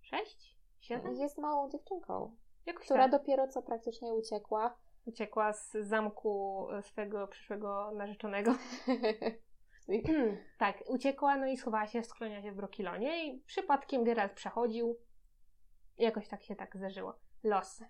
Sześć? 0.00 0.58
Siedem? 0.80 1.14
Jest 1.14 1.38
małą 1.38 1.70
dziewczynką, 1.70 2.36
Jakoś 2.66 2.84
która 2.84 3.08
tak. 3.08 3.10
dopiero 3.10 3.48
co 3.48 3.62
praktycznie 3.62 4.14
uciekła. 4.14 4.76
Uciekła 5.04 5.52
z 5.52 5.72
zamku 5.72 6.66
swego 6.82 7.28
przyszłego 7.28 7.90
narzeczonego. 7.94 8.54
tak, 10.58 10.82
uciekła, 10.88 11.36
no 11.36 11.46
i 11.46 11.56
schowała 11.56 11.86
się, 11.86 12.02
skloniła 12.02 12.42
się 12.42 12.52
w 12.52 12.56
Brokilonie 12.56 13.26
i 13.26 13.40
przypadkiem 13.40 14.04
Geralt 14.04 14.32
przechodził. 14.32 14.98
Jakoś 15.98 16.28
tak 16.28 16.42
się 16.42 16.56
tak 16.56 16.76
zdarzyło. 16.76 17.18
Los. 17.44 17.82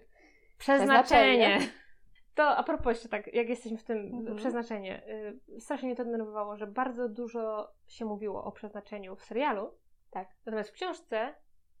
Przeznaczenie. 0.58 1.58
To 2.38 2.56
a 2.56 2.62
propos 2.62 2.86
jeszcze 2.86 3.08
tak, 3.08 3.34
jak 3.34 3.48
jesteśmy 3.48 3.78
w 3.78 3.84
tym 3.84 3.98
Mhm. 3.98 4.36
przeznaczenie, 4.36 5.02
y, 5.56 5.60
strasznie 5.60 5.86
mnie 5.88 5.96
to 5.96 6.04
denerwowało, 6.04 6.56
że 6.56 6.66
bardzo 6.66 7.08
dużo 7.08 7.72
się 7.86 8.04
mówiło 8.04 8.44
o 8.44 8.52
przeznaczeniu 8.52 9.16
w 9.16 9.24
serialu, 9.24 9.74
Tak. 10.10 10.28
natomiast 10.46 10.70
w 10.70 10.72
książce 10.72 11.34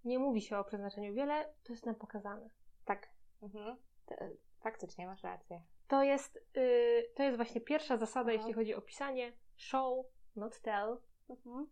nie 0.04 0.18
mówi 0.18 0.40
się 0.40 0.58
o 0.58 0.64
przeznaczeniu 0.64 1.14
wiele, 1.14 1.54
to 1.64 1.72
jest 1.72 1.86
nam 1.86 1.94
pokazane. 1.94 2.50
Tak. 2.84 3.08
Mhm. 3.42 3.76
To, 4.06 4.14
faktycznie 4.60 5.06
masz 5.06 5.22
rację. 5.22 5.62
To 5.88 6.02
jest, 6.02 6.36
y, 6.56 7.10
to 7.14 7.22
jest 7.22 7.36
właśnie 7.36 7.60
pierwsza 7.60 7.96
zasada, 7.96 8.30
Aha. 8.30 8.32
jeśli 8.32 8.52
chodzi 8.52 8.74
o 8.74 8.80
pisanie. 8.80 9.32
Show, 9.56 10.06
not 10.36 10.60
tell. 10.60 10.96
Mhm. 11.30 11.66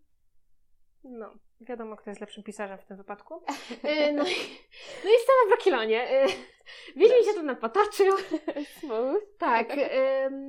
No, 1.05 1.35
wiadomo, 1.61 1.97
kto 1.97 2.11
jest 2.11 2.21
lepszym 2.21 2.43
pisarzem 2.43 2.79
w 2.79 2.85
tym 2.85 2.97
wypadku. 2.97 3.35
Y, 3.85 4.13
no, 4.13 4.23
i, 4.23 4.37
no 5.05 5.11
i 5.11 5.19
scena 5.19 5.43
w 5.47 5.49
Brakilonie. 5.49 6.25
Y, 6.25 6.27
Wiedźmin 6.97 7.25
się 7.25 7.35
tu. 7.35 7.43
Tak, 9.39 9.69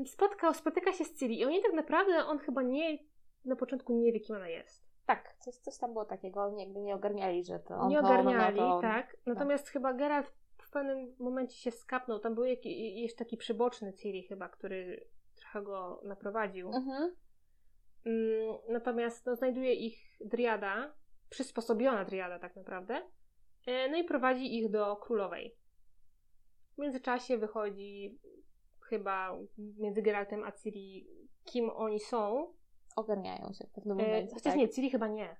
spotkał, 0.05 0.53
spotyka 0.53 0.93
się 0.93 1.05
z 1.05 1.19
Ciri 1.19 1.39
i 1.39 1.45
oni 1.45 1.61
tak 1.61 1.73
naprawdę, 1.73 2.25
on 2.25 2.39
chyba 2.39 2.61
nie, 2.61 2.97
na 3.45 3.55
początku 3.55 3.93
nie 3.93 4.13
wie, 4.13 4.19
kim 4.19 4.35
ona 4.35 4.47
jest. 4.47 4.87
Tak, 5.05 5.35
coś, 5.39 5.55
coś 5.55 5.77
tam 5.77 5.93
było 5.93 6.05
takiego, 6.05 6.43
oni 6.43 6.63
jakby 6.63 6.79
nie 6.79 6.95
ogarniali, 6.95 7.43
że 7.43 7.59
to 7.59 7.75
on 7.75 7.89
nie 7.89 7.95
to, 7.95 8.01
ona 8.01 8.19
ogarniali, 8.19 8.57
to. 8.57 8.79
tak. 8.81 9.17
Natomiast 9.25 9.69
chyba 9.69 9.93
Geralt 9.93 10.33
w 10.57 10.71
pewnym 10.71 11.15
momencie 11.19 11.57
się 11.57 11.71
skapnął. 11.71 12.19
Tam 12.19 12.35
był 12.35 12.45
jaki, 12.45 13.01
jeszcze 13.01 13.25
taki 13.25 13.37
przyboczny 13.37 13.93
Ciri 13.93 14.23
chyba, 14.23 14.49
który 14.49 15.07
trochę 15.35 15.61
go 15.61 16.01
naprowadził. 16.03 16.67
Mhm. 16.67 17.15
Mm, 18.07 18.57
natomiast 18.69 19.25
no, 19.25 19.35
znajduje 19.35 19.73
ich 19.73 19.97
Driada, 20.25 20.93
przysposobiona 21.29 22.05
Driada 22.05 22.39
tak 22.39 22.55
naprawdę, 22.55 23.01
e, 23.65 23.89
no 23.89 23.97
i 23.97 24.03
prowadzi 24.03 24.57
ich 24.57 24.71
do 24.71 24.95
królowej. 24.95 25.57
W 26.75 26.81
międzyczasie 26.81 27.37
wychodzi 27.37 28.19
chyba 28.89 29.37
między 29.57 30.01
Geraltem 30.01 30.43
a 30.43 30.51
Ciri, 30.51 31.07
kim 31.43 31.69
oni 31.69 31.99
są. 31.99 32.53
Ogarniają 32.95 33.53
się 33.53 33.67
w 33.67 33.71
pewnym 33.71 33.99
E, 33.99 34.03
momencie. 34.03 34.33
chociaż 34.33 34.53
tak. 34.53 34.55
nie, 34.55 34.69
Ciri 34.69 34.89
chyba 34.89 35.07
nie. 35.07 35.37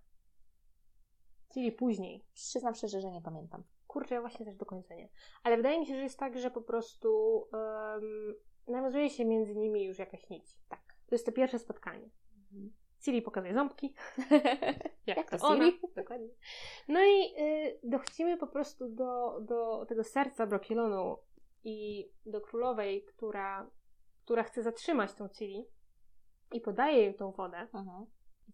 Ciri 1.53 1.71
później. 1.71 2.25
Przyznam 2.33 2.75
szczerze, 2.75 3.01
że 3.01 3.11
nie 3.11 3.21
pamiętam. 3.21 3.63
Kurczę, 3.87 4.15
ja 4.15 4.21
właśnie 4.21 4.45
też 4.45 4.55
do 4.55 4.65
końca 4.65 4.95
nie. 4.95 5.09
Ale 5.43 5.57
wydaje 5.57 5.79
mi 5.79 5.85
się, 5.85 5.95
że 5.95 6.01
jest 6.03 6.19
tak, 6.19 6.39
że 6.39 6.51
po 6.51 6.61
prostu 6.61 7.37
um, 7.53 8.35
nawiązuje 8.67 9.09
się 9.09 9.25
między 9.25 9.55
nimi 9.55 9.83
już 9.85 9.99
jakaś 9.99 10.29
nić. 10.29 10.57
Tak. 10.69 10.79
To 11.07 11.15
jest 11.15 11.25
to 11.25 11.31
pierwsze 11.31 11.59
spotkanie. 11.59 12.09
Ciri 12.99 13.21
pokazuje 13.21 13.53
ząbki. 13.53 13.93
Jak, 15.05 15.17
Jak 15.17 15.29
to 15.29 15.37
to 15.37 15.47
ona. 15.47 15.71
Dokładnie. 15.95 16.29
No 16.87 16.99
i 17.03 17.41
y, 17.41 17.79
dochodzimy 17.83 18.37
po 18.37 18.47
prostu 18.47 18.89
do, 18.89 19.39
do 19.41 19.85
tego 19.85 20.03
serca 20.03 20.47
Brokilonu 20.47 21.17
i 21.63 22.07
do 22.25 22.41
królowej, 22.41 23.03
która, 23.03 23.69
która 24.25 24.43
chce 24.43 24.63
zatrzymać 24.63 25.13
tą 25.13 25.29
Ciri 25.29 25.65
i 26.51 26.61
podaje 26.61 26.97
jej 26.97 27.15
tą 27.15 27.31
wodę. 27.31 27.57
Mhm. 27.73 28.05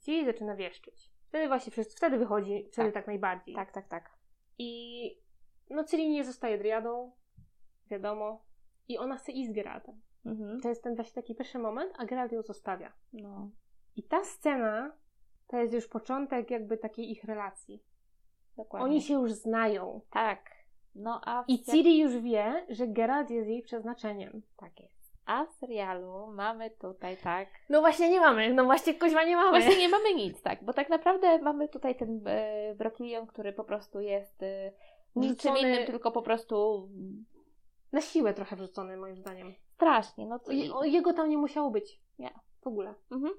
I 0.07 0.25
zaczyna 0.25 0.55
wieszczyć. 0.55 1.11
Wtedy 1.27 1.47
właśnie, 1.47 1.83
wtedy 1.83 2.17
wychodzi, 2.17 2.69
wtedy 2.71 2.87
Tak. 2.87 2.93
tak 2.93 3.07
najbardziej. 3.07 3.55
Tak, 3.55 3.71
tak, 3.71 3.87
tak. 3.87 4.17
I 4.57 5.21
no 5.69 5.83
Ciri 5.83 6.09
nie 6.09 6.23
zostaje 6.23 6.57
driadą, 6.57 7.11
wiadomo. 7.89 8.45
I 8.87 8.97
ona 8.97 9.15
chce 9.15 9.31
iść 9.31 9.49
z 9.49 9.53
Geraltem. 9.53 10.01
Mhm. 10.25 10.61
To 10.61 10.69
jest 10.69 10.83
ten 10.83 10.95
właśnie 10.95 11.21
taki 11.21 11.35
pierwszy 11.35 11.59
moment, 11.59 11.93
a 11.97 12.05
Geralt 12.05 12.31
ją 12.31 12.41
zostawia. 12.41 12.93
No. 13.13 13.49
I 13.95 14.03
ta 14.03 14.23
scena 14.23 14.91
to 15.47 15.57
jest 15.57 15.73
już 15.73 15.87
początek 15.87 16.51
jakby 16.51 16.77
takiej 16.77 17.11
ich 17.11 17.23
relacji. 17.23 17.83
Dokładnie. 18.57 18.85
Oni 18.85 19.01
się 19.01 19.13
już 19.13 19.31
znają. 19.31 20.01
Tak. 20.11 20.49
No 20.95 21.21
a 21.25 21.43
I 21.47 21.63
Ciri 21.63 21.99
już 21.99 22.17
wie, 22.17 22.65
że 22.69 22.87
Geralt 22.87 23.29
jest 23.29 23.49
jej 23.49 23.61
przeznaczeniem. 23.61 24.41
Tak 24.57 24.79
jest. 24.79 25.03
A 25.25 25.45
w 25.45 25.53
serialu 25.53 26.27
mamy 26.27 26.69
tutaj 26.71 27.17
tak. 27.17 27.49
No 27.69 27.81
właśnie 27.81 28.09
nie 28.09 28.19
mamy, 28.19 28.53
no 28.53 28.65
właśnie 28.65 28.93
kuźwa 28.93 29.23
nie 29.23 29.35
mamy. 29.35 29.49
Właśnie 29.61 29.77
nie 29.81 29.89
mamy 29.89 30.13
nic, 30.13 30.41
tak, 30.41 30.63
bo 30.63 30.73
tak 30.73 30.89
naprawdę 30.89 31.39
mamy 31.39 31.69
tutaj 31.69 31.95
ten 31.95 32.21
e, 32.25 32.75
Brokilion, 32.75 33.27
który 33.27 33.53
po 33.53 33.63
prostu 33.63 33.99
jest 34.01 34.43
e, 34.43 34.71
niczym 35.15 35.57
innym, 35.57 35.85
tylko 35.85 36.11
po 36.11 36.21
prostu 36.21 36.89
Na 37.91 38.01
siłę 38.01 38.33
trochę 38.33 38.55
wrzucony 38.55 38.97
moim 38.97 39.17
zdaniem. 39.17 39.53
strasznie. 39.75 40.25
No, 40.25 40.39
to, 40.39 40.51
Je, 40.51 40.69
jego 40.83 41.13
tam 41.13 41.29
nie 41.29 41.37
musiało 41.37 41.71
być. 41.71 42.01
Nie. 42.19 42.33
W 42.61 42.67
ogóle. 42.67 42.93
mhm. 43.11 43.33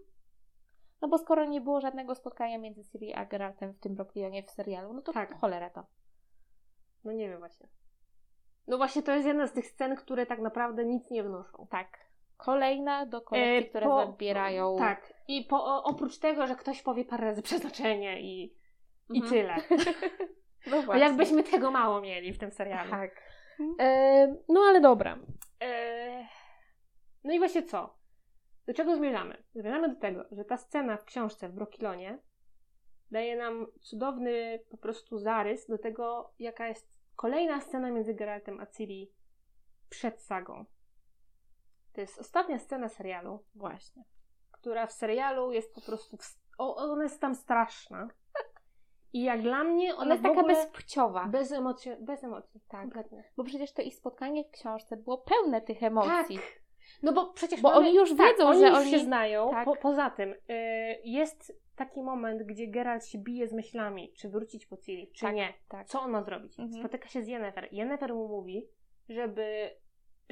No 1.02 1.08
bo 1.08 1.18
skoro 1.18 1.44
nie 1.44 1.60
było 1.60 1.80
żadnego 1.80 2.14
spotkania 2.14 2.58
między 2.58 2.84
Ciri 2.84 3.14
a 3.14 3.24
Geraltem 3.24 3.72
w 3.72 3.78
tym 3.80 3.94
Brokilionie 3.94 4.42
w 4.42 4.50
serialu, 4.50 4.92
no 4.92 5.02
to 5.02 5.12
Tak. 5.12 5.38
cholera 5.40 5.70
to. 5.70 5.86
No 7.04 7.12
nie 7.12 7.28
wiem 7.28 7.38
właśnie. 7.38 7.68
No 8.66 8.76
właśnie 8.76 9.02
to 9.02 9.12
jest 9.14 9.26
jedna 9.26 9.46
z 9.46 9.52
tych 9.52 9.66
scen, 9.66 9.96
które 9.96 10.26
tak 10.26 10.38
naprawdę 10.40 10.84
nic 10.84 11.10
nie 11.10 11.22
wnoszą. 11.22 11.66
Tak. 11.70 11.98
Kolejna 12.36 13.06
do 13.06 13.20
kolekcji, 13.20 13.66
E, 13.66 13.68
które 13.70 13.86
po- 13.86 14.06
zabierają. 14.06 14.76
Tak. 14.78 15.14
I 15.28 15.44
po, 15.44 15.84
oprócz 15.84 16.18
tego, 16.18 16.46
że 16.46 16.56
ktoś 16.56 16.82
powie 16.82 17.04
parę 17.04 17.24
razy 17.24 17.42
przeznaczenie 17.42 18.20
i, 18.20 18.54
i 19.12 19.22
Mhm. 19.22 19.30
tyle. 19.32 19.54
No 20.66 20.76
Bo 20.76 20.82
właśnie. 20.82 21.04
jakbyśmy 21.04 21.42
tego 21.42 21.70
mało 21.70 22.00
mieli 22.00 22.32
w 22.32 22.38
tym 22.38 22.50
serialu. 22.50 22.90
Tak. 22.90 23.22
E, 23.80 24.26
no 24.48 24.60
ale 24.60 24.80
dobra. 24.80 25.18
E, 25.62 26.26
no 27.24 27.32
i 27.32 27.38
właśnie 27.38 27.62
co? 27.62 27.94
Do 28.66 28.74
czego 28.74 28.96
zmierzamy? 28.96 29.42
Zmierzamy 29.54 29.88
do 29.94 30.00
tego, 30.00 30.24
że 30.32 30.44
ta 30.44 30.56
scena 30.56 30.96
w 30.96 31.04
książce 31.04 31.48
w 31.48 31.52
Brokilonie 31.52 32.18
daje 33.10 33.36
nam 33.36 33.66
cudowny 33.80 34.60
po 34.70 34.76
prostu 34.76 35.18
zarys 35.18 35.66
do 35.66 35.78
tego, 35.78 36.32
jaka 36.38 36.68
jest 36.68 36.90
kolejna 37.16 37.60
scena 37.60 37.90
między 37.90 38.14
Geraltem 38.14 38.60
a 38.60 38.66
Ciri 38.66 39.12
przed 39.88 40.20
sagą. 40.20 40.64
To 41.92 42.00
jest 42.00 42.18
ostatnia 42.18 42.58
scena 42.58 42.88
serialu, 42.88 43.44
Właśnie. 43.54 44.04
która 44.50 44.86
w 44.86 44.92
serialu 44.92 45.52
jest 45.52 45.74
po 45.74 45.80
prostu. 45.80 46.16
W, 46.16 46.38
o, 46.58 46.76
ona 46.76 47.02
jest 47.02 47.20
tam 47.20 47.34
straszna. 47.34 48.08
I 49.12 49.22
jak 49.22 49.42
dla 49.42 49.64
mnie 49.64 49.94
ona, 49.94 50.02
Ona 50.02 50.14
jest 50.14 50.24
taka 50.24 50.42
bezpłciowa. 50.42 51.26
bez 51.26 51.52
emocji. 51.52 51.92
Bez 52.00 52.24
emocji. 52.24 52.60
Tak. 52.68 52.88
Bo 53.36 53.44
przecież 53.44 53.72
to 53.72 53.82
ich 53.82 53.94
spotkanie 53.94 54.44
w 54.44 54.50
książce 54.50 54.96
było 54.96 55.18
pełne 55.18 55.60
tych 55.60 55.82
emocji. 55.82 56.36
Tak. 56.36 56.63
No 57.02 57.12
bo 57.12 57.32
przecież 57.32 57.60
Bo 57.60 57.70
mamy, 57.70 57.86
oni 57.86 57.96
już 57.96 58.16
tak, 58.16 58.32
wiedzą, 58.32 58.48
oni 58.48 58.60
że 58.60 58.66
już 58.68 58.78
oni- 58.78 58.90
się 58.90 58.98
znają. 58.98 59.50
tak. 59.50 59.64
Po, 59.64 59.76
poza 59.76 60.10
tym 60.10 60.32
y, 60.32 60.36
jest 61.04 61.64
taki 61.76 62.02
moment, 62.02 62.42
gdzie 62.42 62.66
Geralt 62.66 63.06
się 63.06 63.18
bije 63.18 63.48
z 63.48 63.52
myślami, 63.52 64.12
czy 64.16 64.28
wrócić 64.28 64.66
po 64.66 64.76
Ciri, 64.76 65.10
czy 65.14 65.20
Tak, 65.20 65.34
nie. 65.34 65.54
tak. 65.68 65.86
Co 65.86 66.00
on 66.02 66.10
ma 66.10 66.22
zrobić? 66.22 66.58
Mhm. 66.60 66.80
Spotyka 66.82 67.08
się 67.08 67.22
z 67.22 67.28
Yennefer. 67.28 67.68
Yennefer 67.72 68.14
mu 68.14 68.28
mówi, 68.28 68.66
żeby 69.08 69.70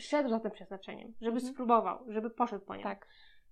szedł 0.00 0.28
za 0.28 0.40
tym 0.40 0.50
przeznaczeniem, 0.50 1.14
żeby 1.20 1.36
Mhm. 1.36 1.52
spróbował, 1.54 1.98
żeby 2.08 2.30
poszedł 2.30 2.64
po 2.64 2.76
nią. 2.76 2.82
Tak. 2.82 3.06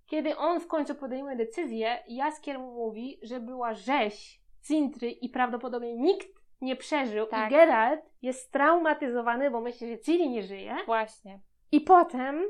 Kiedy 0.07 0.36
on 0.36 0.61
w 0.61 0.66
końcu 0.66 0.94
podejmuje 0.94 1.36
decyzję, 1.36 1.98
Jaskier 2.09 2.59
mu 2.59 2.72
mówi, 2.74 3.18
że 3.22 3.40
była 3.40 3.74
rzeź 3.74 4.40
Cintry 4.62 5.11
i 5.11 5.28
prawdopodobnie 5.28 5.94
nikt 5.96 6.28
nie 6.61 6.76
przeżył 6.76 7.26
Tak. 7.26 7.51
i 7.51 7.55
Geralt 7.55 8.01
jest 8.22 8.40
straumatyzowany, 8.46 9.51
bo 9.51 9.61
myśli, 9.61 9.88
że 9.88 9.98
Ciri 9.98 10.28
nie 10.30 10.42
żyje. 10.42 10.76
Właśnie. 10.86 11.40
I 11.72 11.80
potem. 11.80 12.42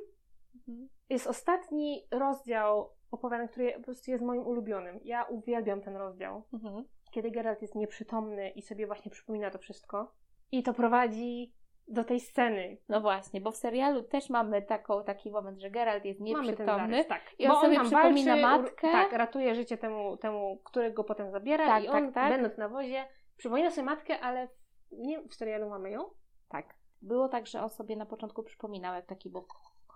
Jest 1.09 1.27
ostatni 1.27 2.07
rozdział 2.11 2.91
opowiadań, 3.11 3.49
który 3.49 3.73
po 3.73 3.81
prostu 3.83 4.11
jest 4.11 4.25
moim 4.25 4.47
ulubionym. 4.47 5.01
Ja 5.05 5.25
uwielbiam 5.25 5.81
ten 5.81 5.97
rozdział, 5.97 6.43
Mhm. 6.53 6.85
kiedy 7.13 7.31
Geralt 7.31 7.63
jest 7.63 7.75
nieprzytomny 7.75 8.51
i 8.51 8.63
sobie 8.63 8.87
właśnie 8.87 9.11
przypomina 9.11 9.51
to 9.51 9.59
wszystko. 9.59 10.13
I 10.53 10.63
to 10.63 10.75
prowadzi 10.75 11.55
do 11.89 12.05
tej 12.05 12.21
sceny. 12.21 12.77
No 12.89 13.01
właśnie, 13.01 13.41
bo 13.41 13.51
w 13.51 13.57
serialu 13.57 14.03
też 14.03 14.31
mamy 14.31 14.63
taką, 14.63 15.05
taki 15.05 15.31
moment, 15.31 15.61
że 15.61 15.71
Geralt 15.71 16.05
jest 16.05 16.21
Mamy 16.21 16.33
ten 16.33 16.43
nieprzytomny. 16.43 16.89
zarys, 16.95 17.07
tak. 17.09 17.23
I 17.39 17.47
on 17.47 17.53
Bo 17.55 17.61
sobie 17.61 17.81
przypomina 17.81 18.37
walczy, 18.37 18.63
matkę. 18.63 18.93
Tak, 18.93 19.13
ratuje 19.13 19.55
życie 19.55 19.79
temu, 19.79 20.17
temu 20.17 20.59
którego 20.65 21.05
potem 21.05 21.31
zabiera 21.31 21.67
Tak, 21.67 21.83
i 21.85 21.87
tak, 21.87 21.95
on, 21.95 22.13
tak. 22.13 22.33
będąc 22.33 22.59
na 22.59 22.69
wozie, 22.69 23.05
przypomina 23.37 23.71
sobie 23.71 23.85
matkę, 23.85 24.21
ale 24.21 24.49
w, 24.49 24.53
nie 24.93 25.23
w 25.23 25.35
serialu 25.35 25.69
mamy 25.71 25.91
ją. 25.91 26.05
Tak. 26.49 26.75
Było 27.03 27.29
tak, 27.29 27.47
że 27.47 27.63
on 27.63 27.71
sobie 27.71 27.97
na 27.97 28.07
początku 28.07 28.43
przypominał, 28.43 28.95
jak 28.95 29.07
taki 29.07 29.31
był, 29.31 29.45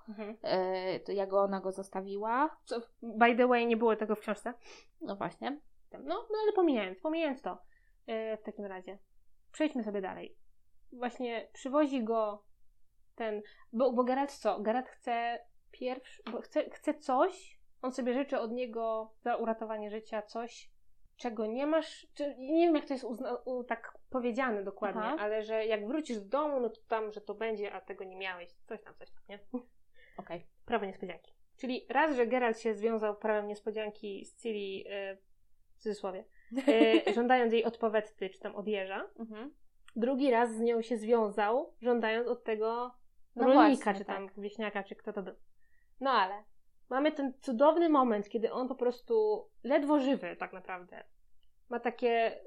Mhm. 0.08 0.36
e, 0.42 1.00
to 1.00 1.12
jak 1.12 1.32
ona 1.32 1.60
go 1.60 1.72
zostawiła. 1.72 2.56
Co, 2.64 2.80
by 3.02 3.36
the 3.36 3.46
way, 3.46 3.66
nie 3.66 3.76
było 3.76 3.96
tego 3.96 4.14
w 4.14 4.20
książce. 4.20 4.54
No 5.00 5.16
właśnie. 5.16 5.60
No, 5.92 6.26
no 6.30 6.38
ale 6.42 6.52
pomijając, 6.52 7.00
pomijając 7.00 7.42
to, 7.42 7.58
e, 8.06 8.36
w 8.36 8.42
takim 8.42 8.64
razie, 8.64 8.98
przejdźmy 9.52 9.84
sobie 9.84 10.00
dalej. 10.00 10.36
Właśnie 10.92 11.48
przywozi 11.52 12.04
go 12.04 12.44
ten, 13.14 13.42
bo, 13.72 13.92
bo 13.92 14.04
Geralt 14.04 14.32
co? 14.32 14.60
Geralt 14.60 14.88
chce 14.88 15.38
pierwszy, 15.70 16.22
bo 16.32 16.40
chce, 16.40 16.70
chce 16.70 16.94
coś, 16.94 17.60
on 17.82 17.92
sobie 17.92 18.14
życzy 18.14 18.38
od 18.38 18.52
niego 18.52 19.12
za 19.20 19.36
uratowanie 19.36 19.90
życia 19.90 20.22
coś, 20.22 20.70
czego 21.16 21.46
nie 21.46 21.66
masz, 21.66 22.06
czy, 22.14 22.34
nie 22.38 22.66
wiem 22.66 22.76
jak 22.76 22.86
to 22.86 22.94
jest 22.94 23.04
uzna, 23.04 23.36
u, 23.44 23.64
tak 23.64 23.98
powiedziane 24.10 24.64
dokładnie, 24.64 25.02
Aha. 25.02 25.16
ale 25.18 25.42
że 25.42 25.66
jak 25.66 25.86
wrócisz 25.86 26.20
do 26.20 26.28
domu, 26.28 26.60
no 26.60 26.68
to 26.68 26.80
tam, 26.88 27.12
że 27.12 27.20
to 27.20 27.34
będzie, 27.34 27.72
a 27.72 27.80
tego 27.80 28.04
nie 28.04 28.16
miałeś, 28.16 28.52
coś 28.52 28.82
tam, 28.82 28.94
coś 28.94 29.10
tam, 29.10 29.22
nie? 29.28 29.38
Okej. 30.16 30.46
Prawo 30.66 30.86
niespodzianki. 30.86 31.32
Czyli 31.56 31.86
raz, 31.88 32.16
że 32.16 32.26
Geralt 32.26 32.60
się 32.60 32.74
związał 32.74 33.16
prawem 33.16 33.48
niespodzianki 33.48 34.24
z 34.24 34.42
Ciri, 34.42 34.84
e, 34.88 35.16
w 35.74 35.78
cudzysłowie, 35.78 36.24
e, 36.68 37.12
żądając 37.14 37.52
jej 37.52 37.64
od 37.64 37.78
Powetty, 37.78 38.30
czy 38.30 38.40
tam 38.40 38.56
od 38.56 38.66
Jeża. 38.66 39.10
Mhm. 39.18 39.54
Drugi 39.96 40.30
raz 40.30 40.54
z 40.54 40.60
nią 40.60 40.82
się 40.82 40.96
związał, 40.96 41.74
żądając 41.80 42.28
od 42.28 42.44
tego 42.44 42.94
No 43.36 43.44
rolnika, 43.44 43.84
właśnie, 43.84 43.94
czy 43.94 44.04
tam 44.04 44.28
tak. 44.28 44.40
wieśniaka, 44.40 44.82
czy 44.82 44.94
kto 44.94 45.12
to 45.12 45.22
był. 45.22 45.34
No 46.00 46.10
ale 46.10 46.44
mamy 46.90 47.12
ten 47.12 47.32
cudowny 47.40 47.88
moment, 47.88 48.28
kiedy 48.28 48.52
on 48.52 48.68
po 48.68 48.74
prostu 48.74 49.44
ledwo 49.64 50.00
żywy 50.00 50.36
tak 50.36 50.52
naprawdę. 50.52 51.04
Ma 51.68 51.80
takie 51.80 52.40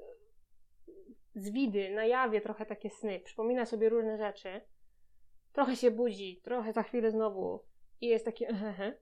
zwidy, 1.34 1.90
na 1.90 2.04
jawie 2.04 2.40
trochę 2.40 2.66
takie 2.66 2.90
sny, 2.90 3.20
przypomina 3.20 3.66
sobie 3.66 3.88
różne 3.88 4.18
rzeczy. 4.18 4.60
Trochę 5.58 5.76
się 5.76 5.90
budzi, 5.90 6.40
trochę 6.44 6.72
za 6.72 6.82
chwilę 6.82 7.10
znowu 7.10 7.64
i 8.00 8.06
jest 8.06 8.24
taki 8.24 8.44
ehehe. 8.44 8.92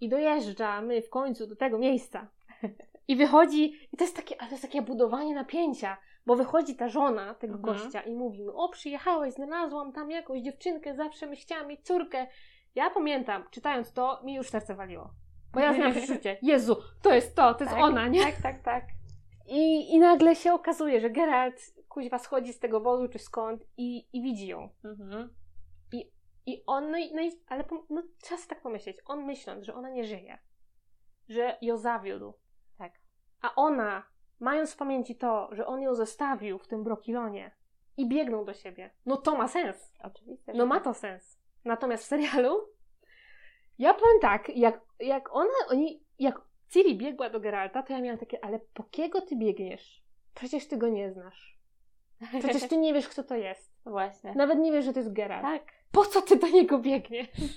I 0.00 0.08
dojeżdżamy 0.08 1.02
w 1.02 1.10
końcu 1.10 1.46
do 1.46 1.56
tego 1.56 1.78
miejsca. 1.78 2.28
I 3.08 3.16
wychodzi, 3.16 3.64
i 3.92 3.96
to 3.96 4.04
jest 4.04 4.16
takie, 4.16 4.40
ale 4.40 4.48
to 4.48 4.54
jest 4.54 4.62
takie 4.62 4.82
budowanie 4.82 5.34
napięcia, 5.34 5.96
bo 6.26 6.36
wychodzi 6.36 6.76
ta 6.76 6.88
żona 6.88 7.34
tego 7.34 7.54
Mhm. 7.54 7.78
gościa 7.78 8.00
i 8.00 8.14
mówi 8.14 8.42
o 8.54 8.68
przyjechałeś, 8.68 9.34
znalazłam 9.34 9.92
tam 9.92 10.10
jakąś 10.10 10.40
dziewczynkę, 10.40 10.94
zawsze 10.94 11.26
my 11.26 11.36
chciałam 11.36 11.68
mieć 11.68 11.86
córkę. 11.86 12.26
Ja 12.74 12.90
pamiętam, 12.90 13.44
czytając 13.50 13.92
to, 13.92 14.20
mi 14.22 14.34
już 14.34 14.48
serce 14.48 14.74
waliło. 14.74 15.10
Bo 15.52 15.60
ja 15.60 15.72
miałam 15.72 15.92
przeczucie, 15.92 16.38
Jezu, 16.42 16.76
to 17.02 17.14
jest 17.14 17.36
to, 17.36 17.54
to 17.54 17.64
jest 17.64 17.74
Tak, 17.74 17.84
ona, 17.84 18.08
nie? 18.08 18.22
Tak, 18.22 18.42
tak, 18.42 18.62
tak. 18.62 18.84
I, 19.46 19.94
I 19.94 19.98
nagle 19.98 20.36
się 20.36 20.52
okazuje, 20.52 21.00
że 21.00 21.10
Geralt 21.10 21.74
kuźwa 21.88 22.18
schodzi 22.18 22.52
z 22.52 22.58
tego 22.58 22.80
wozu 22.80 23.08
czy 23.08 23.18
skąd 23.18 23.64
i, 23.76 24.06
i 24.12 24.22
widzi 24.22 24.46
ją. 24.46 24.68
Mhm. 24.84 25.30
I 26.46 26.62
on, 26.66 26.90
no, 26.90 26.98
i, 26.98 27.14
no 27.14 27.22
i, 27.22 27.32
ale 27.46 27.64
no, 27.90 28.02
trzeba 28.22 28.40
sobie 28.40 28.48
tak 28.48 28.60
pomyśleć, 28.60 28.96
on 29.06 29.24
myśląc, 29.24 29.64
że 29.64 29.74
ona 29.74 29.90
nie 29.90 30.04
żyje, 30.04 30.38
że 31.28 31.58
ją 31.62 31.76
zawiódł, 31.76 32.34
Tak. 32.78 32.92
a 33.40 33.54
ona, 33.54 34.02
mając 34.40 34.72
w 34.72 34.76
pamięci 34.76 35.16
to, 35.16 35.48
że 35.52 35.66
on 35.66 35.82
ją 35.82 35.94
zostawił 35.94 36.58
w 36.58 36.66
tym 36.66 36.84
brokilonie 36.84 37.56
i 37.96 38.08
biegną 38.08 38.44
do 38.44 38.54
siebie, 38.54 38.90
no 39.06 39.16
to 39.16 39.36
ma 39.36 39.48
sens. 39.48 39.92
Oczywiście. 40.02 40.52
No 40.54 40.66
ma 40.66 40.74
tak. 40.74 40.84
to 40.84 40.94
sens. 40.94 41.38
Natomiast 41.64 42.04
w 42.04 42.06
serialu, 42.06 42.68
ja 43.78 43.94
powiem 43.94 44.20
tak, 44.20 44.56
jak, 44.56 44.80
jak 45.00 45.34
ona, 45.36 45.54
oni, 45.70 46.04
jak 46.18 46.40
Ciri 46.74 46.96
biegła 46.96 47.30
do 47.30 47.40
Geralta, 47.40 47.82
to 47.82 47.92
ja 47.92 48.00
miałam 48.00 48.18
takie, 48.18 48.44
ale 48.44 48.58
po 48.58 48.82
kiego 48.82 49.20
ty 49.20 49.36
biegniesz? 49.36 50.04
Przecież 50.34 50.68
ty 50.68 50.76
go 50.76 50.88
nie 50.88 51.12
znasz. 51.12 51.58
Przecież 52.38 52.68
ty 52.68 52.76
nie 52.76 52.94
wiesz, 52.94 53.08
kto 53.08 53.24
to 53.24 53.36
jest. 53.36 53.74
Właśnie. 53.86 54.34
Nawet 54.34 54.58
nie 54.58 54.72
wiesz, 54.72 54.84
że 54.84 54.92
to 54.92 54.98
jest 54.98 55.12
Geralt. 55.12 55.42
Tak. 55.42 55.72
Po 55.92 56.04
co 56.04 56.22
ty 56.22 56.36
do 56.36 56.48
niego 56.48 56.78
biegniesz? 56.78 57.28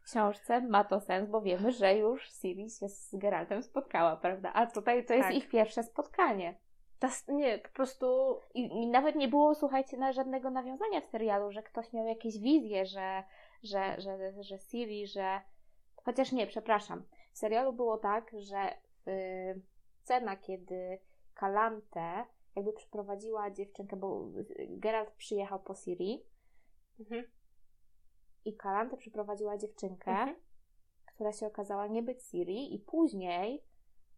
W 0.00 0.04
książce 0.04 0.60
ma 0.60 0.84
to 0.84 1.00
sens, 1.00 1.30
bo 1.30 1.40
wiemy, 1.40 1.72
że 1.72 1.96
już 1.96 2.30
Ciri 2.30 2.70
się 2.70 2.88
z 2.88 3.16
Geraltem 3.16 3.62
spotkała, 3.62 4.16
prawda? 4.16 4.52
A 4.52 4.66
tutaj 4.66 5.06
to 5.06 5.14
jest 5.14 5.28
Tak. 5.28 5.36
ich 5.36 5.48
pierwsze 5.48 5.82
spotkanie. 5.82 6.54
Ta, 6.98 7.08
nie, 7.28 7.58
po 7.58 7.68
prostu 7.68 8.36
I, 8.54 8.82
I 8.82 8.86
nawet 8.86 9.16
nie 9.16 9.28
było, 9.28 9.54
słuchajcie, 9.54 9.96
na 9.96 10.12
żadnego 10.12 10.50
nawiązania 10.50 11.00
w 11.00 11.06
serialu, 11.06 11.52
że 11.52 11.62
ktoś 11.62 11.92
miał 11.92 12.06
jakieś 12.06 12.38
wizje, 12.38 12.86
że, 12.86 13.24
że, 13.62 14.00
że, 14.00 14.42
że 14.42 14.58
Siri, 14.58 15.06
że. 15.06 15.40
Chociaż 16.04 16.32
nie, 16.32 16.46
przepraszam. 16.46 17.02
W 17.32 17.38
serialu 17.38 17.72
było 17.72 17.98
tak, 17.98 18.30
że 18.38 18.72
y, 19.08 19.60
scena, 20.02 20.36
kiedy 20.36 20.98
Kalante 21.34 22.24
jakby 22.56 22.72
przyprowadziła 22.72 23.50
dziewczynkę, 23.50 23.96
bo 23.96 24.26
Geralt 24.68 25.10
przyjechał 25.10 25.58
po 25.60 25.74
Siri 25.74 26.24
Mhm. 27.00 27.24
i 28.44 28.56
Kalante 28.56 28.96
przyprowadziła 28.96 29.56
dziewczynkę, 29.58 30.10
Mhm. 30.10 30.36
która 31.06 31.32
się 31.32 31.46
okazała 31.46 31.86
nie 31.86 32.02
być 32.02 32.22
Siri 32.22 32.74
i 32.74 32.78
później 32.78 33.64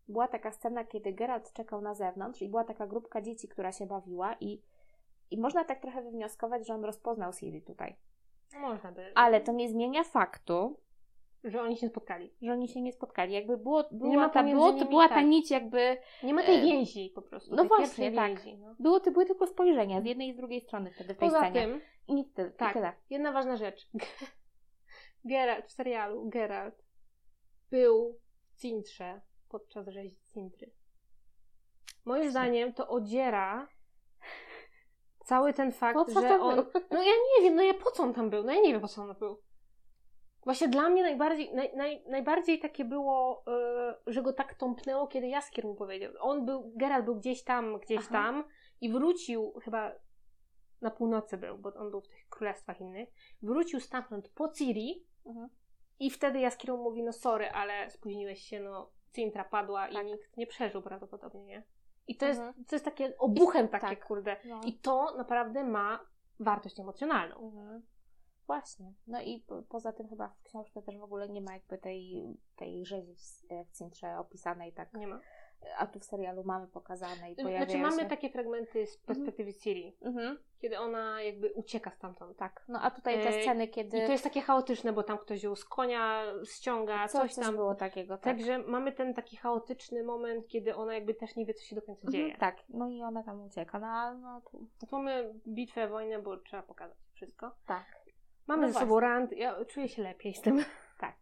była 0.09 0.29
taka 0.29 0.53
scena, 0.53 0.85
kiedy 0.85 1.13
Geralt 1.13 1.53
czekał 1.53 1.81
na 1.81 1.95
zewnątrz 1.95 2.43
i 2.43 2.49
była 2.49 2.65
taka 2.65 2.87
grupka 2.87 3.21
dzieci, 3.23 3.49
która 3.49 3.73
się 3.73 3.87
bawiła 3.87 4.35
i, 4.41 4.63
i 5.31 5.39
można 5.39 5.65
tak 5.65 5.81
trochę 5.83 6.03
wywnioskować, 6.03 6.67
że 6.67 6.75
on 6.75 6.85
rozpoznał 6.85 7.33
Siri 7.33 7.63
tutaj. 7.63 7.97
można 8.61 8.93
by. 8.93 9.13
Ale 9.15 9.41
to 9.41 9.53
nie 9.53 9.69
zmienia 9.69 10.05
faktu, 10.05 10.77
Że 11.45 11.63
oni 11.63 11.77
się 11.77 11.89
spotkali. 11.89 12.33
że 12.43 12.53
oni 12.53 12.69
się 12.69 12.81
nie 12.83 12.93
spotkali. 12.93 13.35
Jakby 13.35 13.57
było, 13.57 13.85
była, 13.91 14.29
ta, 14.29 14.43
było, 14.43 14.73
nimi, 14.73 14.85
była 14.89 15.09
ta 15.09 15.23
nić 15.23 15.51
jakby, 15.51 15.97
Nie 16.23 16.35
ma 16.35 16.43
tej 16.43 16.59
E, 16.59 16.63
więzi 16.63 17.13
po 17.15 17.23
prostu. 17.23 17.55
no 17.55 17.65
właśnie, 17.65 18.13
tak. 18.13 18.29
Więzi, 18.29 18.59
no. 18.59 18.75
było, 18.79 19.01
to 19.01 19.11
były 19.11 19.27
tylko 19.27 19.47
spojrzenia 19.47 20.01
z 20.01 20.05
jednej 20.05 20.29
i 20.29 20.33
z 20.33 20.37
drugiej 20.37 20.61
strony 20.61 20.91
wtedy 20.91 21.15
w 21.15 21.19
tej 21.19 21.29
Poza 21.29 21.39
scenie. 21.41 21.61
tym, 21.61 21.81
I 22.09 22.15
nic 22.15 22.33
ty, 22.35 22.53
tak. 22.57 22.73
tyle. 22.73 22.93
jedna 23.11 23.33
ważna 23.33 23.57
rzecz. 23.57 23.89
Geralt 25.25 25.67
w 25.67 25.71
serialu, 25.73 26.29
Geralt 26.29 26.85
był 27.71 28.19
w 28.51 28.57
Cintrze 28.61 29.21
podczas 29.49 29.89
rzezi 29.89 30.17
Cintry. 30.35 30.71
Moim 32.05 32.31
zdaniem 32.31 32.73
to 32.73 32.89
odziera 32.89 33.69
cały 35.25 35.53
ten 35.53 35.73
fakt, 35.73 36.11
że 36.13 36.41
on... 36.41 36.55
był? 36.57 36.65
No 36.91 37.03
ja 37.03 37.13
nie 37.13 37.43
wiem, 37.45 37.55
no 37.55 37.63
ja 37.63 37.75
po 37.75 37.91
co 37.91 38.03
on 38.03 38.15
tam 38.15 38.31
był? 38.31 38.45
No 38.45 38.53
ja 38.53 38.61
nie 38.61 38.73
wiem, 38.73 38.81
po 38.81 38.89
co 38.89 39.03
on 39.03 39.15
był. 39.19 39.43
Właśnie 40.45 40.69
dla 40.69 40.89
mnie 40.89 41.03
najbardziej, 41.03 41.55
naj, 41.55 41.77
naj, 41.77 42.03
najbardziej 42.09 42.59
takie 42.59 42.85
było, 42.85 43.45
e, 43.47 43.95
że 44.07 44.23
go 44.23 44.33
tak 44.33 44.55
tąpnęło, 44.55 45.07
kiedy 45.07 45.29
Jaskier 45.29 45.65
mu 45.65 45.75
powiedział. 45.75 46.13
On 46.21 46.45
był, 46.47 46.73
Geralt 46.77 47.05
był 47.05 47.17
gdzieś 47.17 47.45
tam, 47.45 47.79
gdzieś 47.79 47.99
Aha. 47.99 48.09
tam 48.13 48.45
i 48.81 48.93
wrócił, 48.93 49.53
chyba 49.65 49.93
na 50.81 50.91
północy 50.91 51.37
był, 51.37 51.59
bo 51.59 51.75
on 51.75 51.91
był 51.91 52.01
w 52.01 52.09
tych 52.09 52.29
królestwach 52.29 52.81
innych, 52.81 53.09
wrócił 53.43 53.81
stamtąd 53.81 54.29
po 54.29 54.49
Ciri 54.53 55.07
Mhm. 55.27 55.49
i 56.01 56.11
wtedy 56.11 56.41
Jaskier 56.41 56.71
mu 56.71 56.83
mówi, 56.83 57.03
no 57.03 57.13
sorry, 57.13 57.51
ale 57.51 57.91
spóźniłeś 57.91 58.43
się, 58.43 58.61
no 58.61 58.91
Cintra 59.15 59.45
padła 59.45 59.89
Tak. 59.89 60.03
i 60.07 60.07
nikt 60.07 60.37
nie 60.37 60.47
przeżył 60.47 60.83
prawdopodobnie, 60.83 61.45
nie? 61.45 61.63
I 62.09 62.17
to, 62.17 62.27
jest, 62.27 62.41
Mhm. 62.41 62.65
to 62.65 62.75
jest 62.77 62.85
takie 62.85 63.19
obuchem 63.19 63.69
takie, 63.69 63.87
tak. 63.87 64.07
kurde. 64.07 64.37
No. 64.45 64.61
I 64.67 64.79
to 64.79 65.15
naprawdę 65.17 65.65
ma 65.65 66.07
wartość 66.41 66.81
emocjonalną. 66.81 67.37
Mhm. 67.37 67.83
Właśnie. 68.47 68.93
No 69.07 69.21
i 69.23 69.41
po, 69.41 69.63
poza 69.63 69.93
tym 69.93 70.09
chyba 70.09 70.29
w 70.29 70.43
książce 70.43 70.83
też 70.83 70.99
w 70.99 71.03
ogóle 71.03 71.29
nie 71.29 71.41
ma 71.41 71.53
jakby 71.53 71.79
tej, 71.79 72.25
tej 72.57 72.85
rzezi 72.87 73.15
w, 73.15 73.21
w 73.69 73.79
Cintrze 73.79 74.19
opisanej 74.19 74.73
tak, 74.73 74.95
Nie 74.95 75.07
ma. 75.07 75.21
a 75.79 75.87
tu 75.87 76.01
w 76.01 76.05
serialu 76.05 76.45
mamy 76.45 76.67
pokazane 76.67 77.31
i 77.31 77.35
Znaczy 77.35 77.43
pojawiają 77.43 77.79
mamy 77.83 78.03
się... 78.03 78.09
takie 78.09 78.31
fragmenty 78.31 78.87
z 78.87 78.97
perspektywy 78.99 79.55
Ciri, 79.55 79.97
Mhm. 80.01 80.39
kiedy 80.61 80.79
ona 80.79 81.23
jakby 81.23 81.53
ucieka 81.53 81.91
stamtąd. 81.91 82.37
Tak, 82.37 82.65
no 82.69 82.81
a 82.83 82.91
tutaj 82.91 83.23
te 83.23 83.29
E, 83.29 83.43
sceny, 83.43 83.69
kiedy 83.69 83.99
I 83.99 84.07
to 84.07 84.13
jest 84.13 84.25
takie 84.25 84.41
chaotyczne, 84.41 84.93
bo 84.93 85.03
tam 85.03 85.19
ktoś 85.19 85.43
ją 85.43 85.57
z 85.57 85.65
konia 85.65 86.25
ściąga, 86.45 87.09
co, 87.09 87.19
coś 87.19 87.35
coś 87.35 87.45
tam. 87.45 87.57
było 87.57 87.75
takiego, 87.75 88.15
tak. 88.17 88.25
Także 88.25 88.59
mamy 88.59 88.93
ten 88.93 89.15
taki 89.15 89.37
chaotyczny 89.37 90.03
moment, 90.05 90.47
kiedy 90.49 90.75
ona 90.77 90.95
jakby 90.95 91.15
też 91.15 91.37
nie 91.37 91.47
wie, 91.47 91.55
co 91.55 91.63
się 91.65 91.77
do 91.77 91.83
końca 91.83 92.11
dzieje. 92.11 92.25
Mhm, 92.33 92.41
tak, 92.41 92.65
no 92.69 92.89
i 92.89 93.03
ona 93.03 93.23
tam 93.23 93.41
ucieka, 93.47 93.79
no, 93.79 94.15
no 94.15 94.41
tu, 94.51 94.59
No 94.83 94.89
to 94.89 94.97
mamy 94.99 95.35
bitwę, 95.49 95.89
wojnę, 95.89 96.23
bo 96.23 96.37
trzeba 96.37 96.63
pokazać 96.63 96.99
wszystko. 97.13 97.51
tak, 97.67 98.02
Mamy 98.47 98.67
No 98.67 98.73
ze 98.73 98.81
sobą 98.81 99.01
rand, 99.01 99.33
ja 99.33 99.65
czuję 99.65 99.89
się 99.89 100.03
lepiej 100.03 100.35
z 100.35 100.41
tym. 100.41 100.65
tak. 101.01 101.17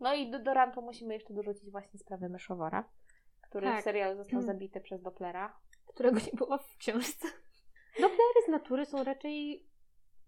No 0.00 0.14
i 0.14 0.30
do, 0.30 0.38
do 0.38 0.54
rantu 0.54 0.82
musimy 0.82 1.14
jeszcze 1.14 1.34
dorzucić 1.34 1.70
właśnie 1.70 2.00
sprawę 2.00 2.28
myszowora, 2.28 2.88
który 3.42 3.66
Tak. 3.66 3.80
w 3.80 3.84
serialu 3.84 4.16
został 4.16 4.38
Mhm. 4.40 4.56
zabity 4.56 4.80
przez 4.80 5.02
Dopplera. 5.02 5.58
którego 5.86 6.16
nie 6.20 6.32
było 6.38 6.58
w 6.58 6.76
książce. 6.76 7.28
Dopplery 8.00 8.42
z 8.46 8.48
natury 8.48 8.86
są 8.86 9.04
raczej 9.04 9.66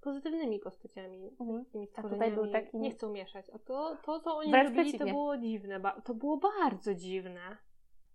pozytywnymi 0.01 0.59
postaciami. 0.59 1.37
Mhm. 1.41 1.65
A 1.97 2.03
tutaj 2.03 2.33
był 2.33 2.53
taki- 2.53 2.77
Nie 2.79 2.91
chcą 2.91 3.13
mieszać. 3.13 3.51
A 3.55 3.59
to, 3.59 3.97
to 4.05 4.21
co 4.21 4.37
oni 4.37 4.51
Wręcz 4.51 4.69
robili, 4.69 4.85
to 4.85 4.89
przeciwnie. 4.91 5.13
było 5.13 5.37
dziwne. 5.39 5.81
To 6.05 6.15
było 6.15 6.37
bardzo 6.37 6.95
dziwne. 6.95 7.57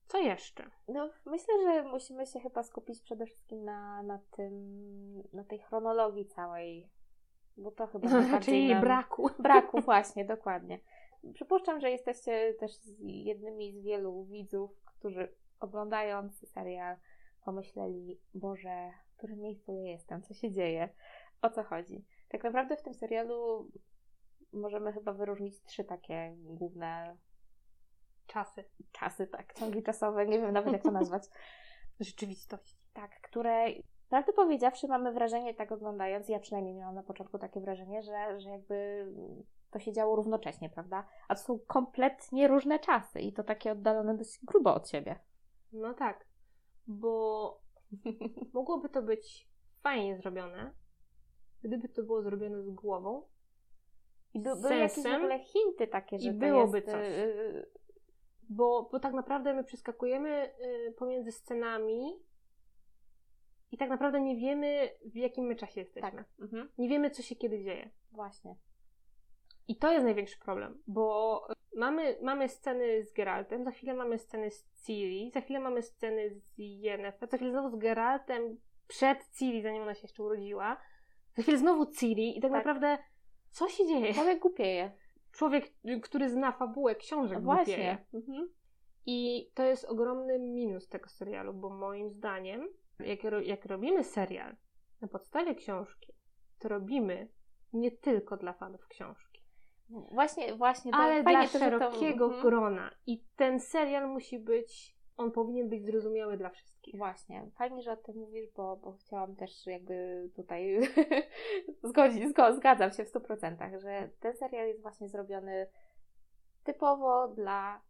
Co 0.08 0.18
jeszcze? 0.18 0.70
No, 0.88 1.10
myślę, 1.26 1.54
że 1.64 1.84
musimy 1.84 2.26
się 2.26 2.40
chyba 2.40 2.64
skupić 2.64 3.02
przede 3.02 3.26
wszystkim 3.26 3.64
na, 3.66 4.04
na 4.04 4.20
tym, 4.32 4.54
na 5.34 5.44
tej 5.44 5.60
chronologii 5.60 6.26
całej, 6.26 6.90
bo 7.58 7.72
to 7.72 7.88
chyba 7.88 8.10
najbardziej 8.10 8.32
Raczej 8.34 8.60
jej 8.64 8.74
nam- 8.74 8.82
braku. 8.82 9.30
Braku, 9.40 9.82
właśnie, 9.82 10.26
dokładnie. 10.26 10.80
Przypuszczam, 11.34 11.80
że 11.80 11.92
jesteście 11.92 12.54
też 12.60 12.72
jednymi 13.00 13.72
z 13.74 13.84
wielu 13.84 14.26
widzów, 14.26 14.72
którzy 14.86 15.36
oglądając 15.60 16.50
serial 16.50 16.96
pomyśleli, 17.46 18.20
Boże, 18.34 18.92
w 19.14 19.18
którym 19.18 19.40
miejscu 19.40 19.72
ja 19.72 19.92
jestem, 19.92 20.22
co 20.22 20.34
się 20.34 20.52
dzieje, 20.52 20.90
o 21.42 21.50
co 21.50 21.64
chodzi. 21.64 22.06
Tak 22.30 22.44
naprawdę 22.44 22.78
w 22.78 22.82
tym 22.82 22.94
serialu 22.94 23.72
możemy 24.54 24.94
chyba 24.94 25.14
wyróżnić 25.14 25.62
trzy 25.64 25.84
takie 25.84 26.36
główne 26.38 27.18
Czasy. 28.28 28.64
czasy, 28.92 29.28
tak, 29.28 29.54
ciągi 29.54 29.84
czasowe, 29.84 30.26
nie 30.26 30.40
wiem 30.40 30.52
nawet 30.54 30.74
jak 30.74 30.84
to 30.84 30.92
nazwać. 30.92 31.24
Rzeczywistości. 32.00 32.76
Tak, 32.94 33.22
które 33.22 33.66
prawdę 34.10 34.34
powiedziawszy 34.34 34.88
mamy 34.88 35.12
wrażenie, 35.14 35.54
tak 35.54 35.72
oglądając, 35.72 36.30
ja 36.30 36.40
przynajmniej 36.40 36.76
miałam 36.76 36.96
na 36.96 37.04
początku 37.04 37.38
takie 37.38 37.62
wrażenie, 37.62 38.04
że, 38.04 38.40
że 38.40 38.50
jakby 38.50 39.06
to 39.72 39.80
się 39.80 39.94
działo 39.94 40.16
równocześnie, 40.16 40.70
prawda? 40.70 41.08
A 41.28 41.36
to 41.36 41.42
są 41.42 41.60
kompletnie 41.68 42.48
różne 42.48 42.80
czasy 42.80 43.20
i 43.20 43.34
to 43.34 43.44
takie 43.44 43.72
oddalone 43.72 44.18
dość 44.18 44.46
grubo 44.46 44.76
od 44.76 44.90
siebie. 44.90 45.20
No 45.74 45.94
tak. 45.94 46.26
Bo 46.88 47.62
mogłoby 48.54 48.90
to 48.90 49.02
być 49.02 49.50
fajnie 49.84 50.18
zrobione, 50.18 50.74
gdyby 51.64 51.90
to 51.90 52.04
było 52.04 52.22
zrobione 52.22 52.64
z 52.64 52.70
głową. 52.70 53.28
I 54.34 54.40
by, 54.40 54.56
były 54.56 54.76
jakieś 54.76 55.04
w 55.04 55.16
ogóle 55.16 55.40
hinty 55.40 55.88
takie, 55.88 56.20
że 56.20 56.30
I 56.30 56.34
byłoby 56.34 56.78
jest, 56.78 56.92
coś. 56.92 57.08
y, 57.08 57.70
Bo, 58.50 58.90
bo 58.92 59.00
tak 59.00 59.14
naprawdę 59.14 59.54
my 59.54 59.64
przeskakujemy 59.64 60.52
y, 60.88 60.92
pomiędzy 60.98 61.32
scenami 61.32 62.20
i 63.72 63.78
tak 63.78 63.90
naprawdę 63.90 64.22
nie 64.22 64.36
wiemy, 64.36 64.90
w 65.06 65.16
jakim 65.16 65.46
my 65.46 65.56
czasie 65.56 65.82
jesteśmy. 65.82 66.12
Tak. 66.12 66.26
Mhm. 66.40 66.70
Nie 66.78 66.90
wiemy, 66.90 67.10
co 67.10 67.22
się 67.22 67.36
kiedy 67.36 67.64
dzieje. 67.64 67.90
Właśnie. 68.12 68.56
I 69.68 69.76
to 69.76 69.92
jest 69.92 70.06
największy 70.06 70.40
problem, 70.40 70.82
bo 70.88 71.42
mamy, 71.76 72.18
mamy 72.22 72.50
sceny 72.50 73.04
z 73.04 73.14
Geraltem, 73.14 73.64
za 73.64 73.72
chwilę 73.72 73.94
mamy 73.94 74.18
sceny 74.18 74.52
z 74.52 74.86
Ciri, 74.86 75.32
za 75.32 75.42
chwilę 75.42 75.60
mamy 75.60 75.82
sceny 75.82 76.30
z 76.30 76.54
Yennefer, 76.58 77.30
za 77.30 77.38
chwilę 77.38 77.52
znowu 77.52 77.70
z 77.70 77.80
Geraltem 77.80 78.58
przed 78.88 79.30
Ciri, 79.38 79.62
zanim 79.62 79.82
ona 79.84 79.96
się 79.96 80.02
jeszcze 80.02 80.24
urodziła, 80.24 80.78
za 81.36 81.44
chwilę 81.44 81.58
znowu 81.58 81.86
Ciri 81.86 82.38
i 82.38 82.42
tak, 82.42 82.52
Tak. 82.52 82.58
naprawdę 82.58 82.98
co 83.52 83.70
się 83.70 83.88
dzieje? 83.88 84.14
Człowiek 84.14 84.40
głupieje. 84.40 84.92
Człowiek, 85.32 85.74
który 86.04 86.30
zna 86.30 86.52
fabułę 86.52 86.96
książek 86.96 87.42
głupieje. 87.42 87.66
Właśnie. 87.66 88.06
Mhm. 88.14 88.50
I 89.06 89.50
to 89.54 89.64
jest 89.64 89.86
ogromny 89.86 90.40
minus 90.40 90.88
tego 90.88 91.10
serialu, 91.10 91.54
bo 91.54 91.70
moim 91.70 92.10
zdaniem, 92.10 92.68
jak, 93.00 93.20
jak 93.44 93.66
robimy 93.66 94.04
serial 94.04 94.56
na 95.02 95.08
podstawie 95.08 95.56
książki, 95.56 96.14
to 96.60 96.68
robimy 96.68 97.28
nie 97.74 97.92
tylko 97.92 98.38
dla 98.38 98.54
fanów 98.54 98.88
książki, 98.88 99.36
Właśnie, 99.90 100.56
właśnie. 100.56 100.92
To 100.92 100.98
ale 100.98 101.24
dla 101.24 101.48
to, 101.48 101.48
że 101.48 101.52
to- 101.52 101.60
szerokiego 101.60 102.26
mhm. 102.26 102.44
grona. 102.44 102.92
I 103.08 103.24
ten 103.36 103.60
serial 103.60 104.10
musi 104.10 104.40
być, 104.40 104.98
on 105.18 105.32
powinien 105.32 105.70
być 105.70 105.86
zrozumiały 105.86 106.38
dla 106.38 106.50
wszystkich. 106.50 106.98
Właśnie, 106.98 107.52
fajnie, 107.58 107.82
że 107.82 107.92
o 107.92 107.98
tym 107.98 108.16
mówisz, 108.16 108.50
bo, 108.56 108.78
bo 108.78 108.92
chciałam 108.92 109.36
też 109.36 109.66
jakby 109.66 110.30
tutaj 110.36 110.80
zgodzić, 111.90 112.30
zgo, 112.30 112.54
zgadzam 112.54 112.92
się 112.92 113.06
w 113.06 113.14
100%, 113.14 113.80
że 113.80 114.10
ten 114.20 114.36
serial 114.36 114.68
jest 114.68 114.82
właśnie 114.82 115.10
zrobiony 115.10 115.68
typowo 116.64 117.28
dla 117.28 117.82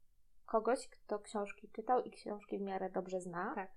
kogoś, 0.45 0.88
kto 0.88 1.20
książki 1.20 1.70
czytał 1.70 2.03
i 2.03 2.12
książki 2.12 2.58
w 2.58 2.62
miarę 2.62 2.89
dobrze 2.89 3.22
zna, 3.22 3.51
Tak. 3.56 3.72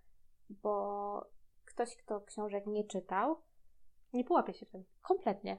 Bo 0.51 1.25
ktoś, 1.65 1.97
kto 1.97 2.21
książek 2.21 2.67
nie 2.67 2.85
czytał, 2.85 3.37
Nie 4.13 4.25
połapie 4.25 4.55
się 4.55 4.67
w 4.67 4.71
tym. 4.71 4.85
kompletnie. 5.03 5.59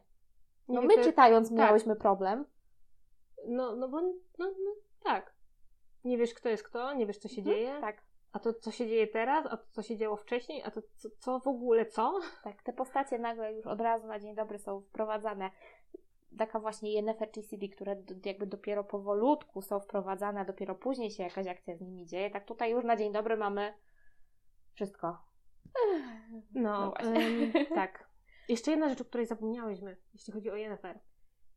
Nie 0.67 0.75
No 0.75 0.81
my 0.81 1.03
czytając 1.03 1.49
tak. 1.49 1.57
miałyśmy 1.57 1.95
problem. 1.95 2.45
No, 3.47 3.75
no 3.75 3.89
bo, 3.89 4.01
no, 4.01 4.11
no 4.39 4.71
tak. 5.03 5.33
Nie 6.03 6.17
wiesz, 6.17 6.33
kto 6.33 6.49
jest 6.49 6.63
kto, 6.63 6.93
nie 6.93 7.05
wiesz, 7.07 7.17
co 7.17 7.27
się 7.27 7.41
Mhm, 7.41 7.55
dzieje, 7.57 7.77
Tak, 7.81 8.01
a 8.31 8.39
to, 8.39 8.53
co 8.53 8.71
się 8.71 8.87
dzieje 8.87 9.07
teraz, 9.07 9.45
a 9.45 9.57
to, 9.57 9.63
co 9.71 9.83
się 9.83 9.97
działo 9.97 10.15
wcześniej, 10.15 10.63
a 10.63 10.71
to, 10.71 10.81
co, 10.95 11.09
co 11.19 11.39
w 11.39 11.47
ogóle, 11.47 11.85
co? 11.85 12.19
tak. 12.43 12.63
Te 12.63 12.73
postacie 12.73 13.19
nagle 13.19 13.53
już 13.53 13.67
od 13.67 13.81
razu 13.81 14.07
na 14.07 14.19
dzień 14.19 14.35
dobry 14.35 14.59
są 14.59 14.81
wprowadzane. 14.81 15.51
Taka 16.37 16.59
właśnie 16.59 16.93
Yennefer 16.93 17.31
czy 17.31 17.43
Ciri, 17.43 17.69
które 17.69 17.95
jakby 18.25 18.45
dopiero 18.47 18.83
powolutku 18.83 19.61
są 19.61 19.79
wprowadzane, 19.79 20.39
a 20.39 20.45
dopiero 20.45 20.75
później 20.75 21.11
się 21.11 21.23
jakaś 21.23 21.47
akcja 21.47 21.75
z 21.77 21.81
nimi 21.81 22.05
dzieje. 22.05 22.29
Tak 22.31 22.45
tutaj 22.45 22.71
już 22.71 22.83
na 22.85 22.95
dzień 22.95 23.11
dobry 23.13 23.37
mamy 23.37 23.73
wszystko. 24.79 25.17
No, 26.55 26.93
No 26.93 26.93
tak. 27.75 28.09
Jeszcze 28.49 28.71
jedna 28.71 28.89
rzecz, 28.89 29.01
o 29.01 29.05
której 29.05 29.25
zapomniałyśmy, 29.27 29.97
jeśli 30.13 30.33
chodzi 30.33 30.49
o 30.49 30.55
Yennefer. 30.55 30.99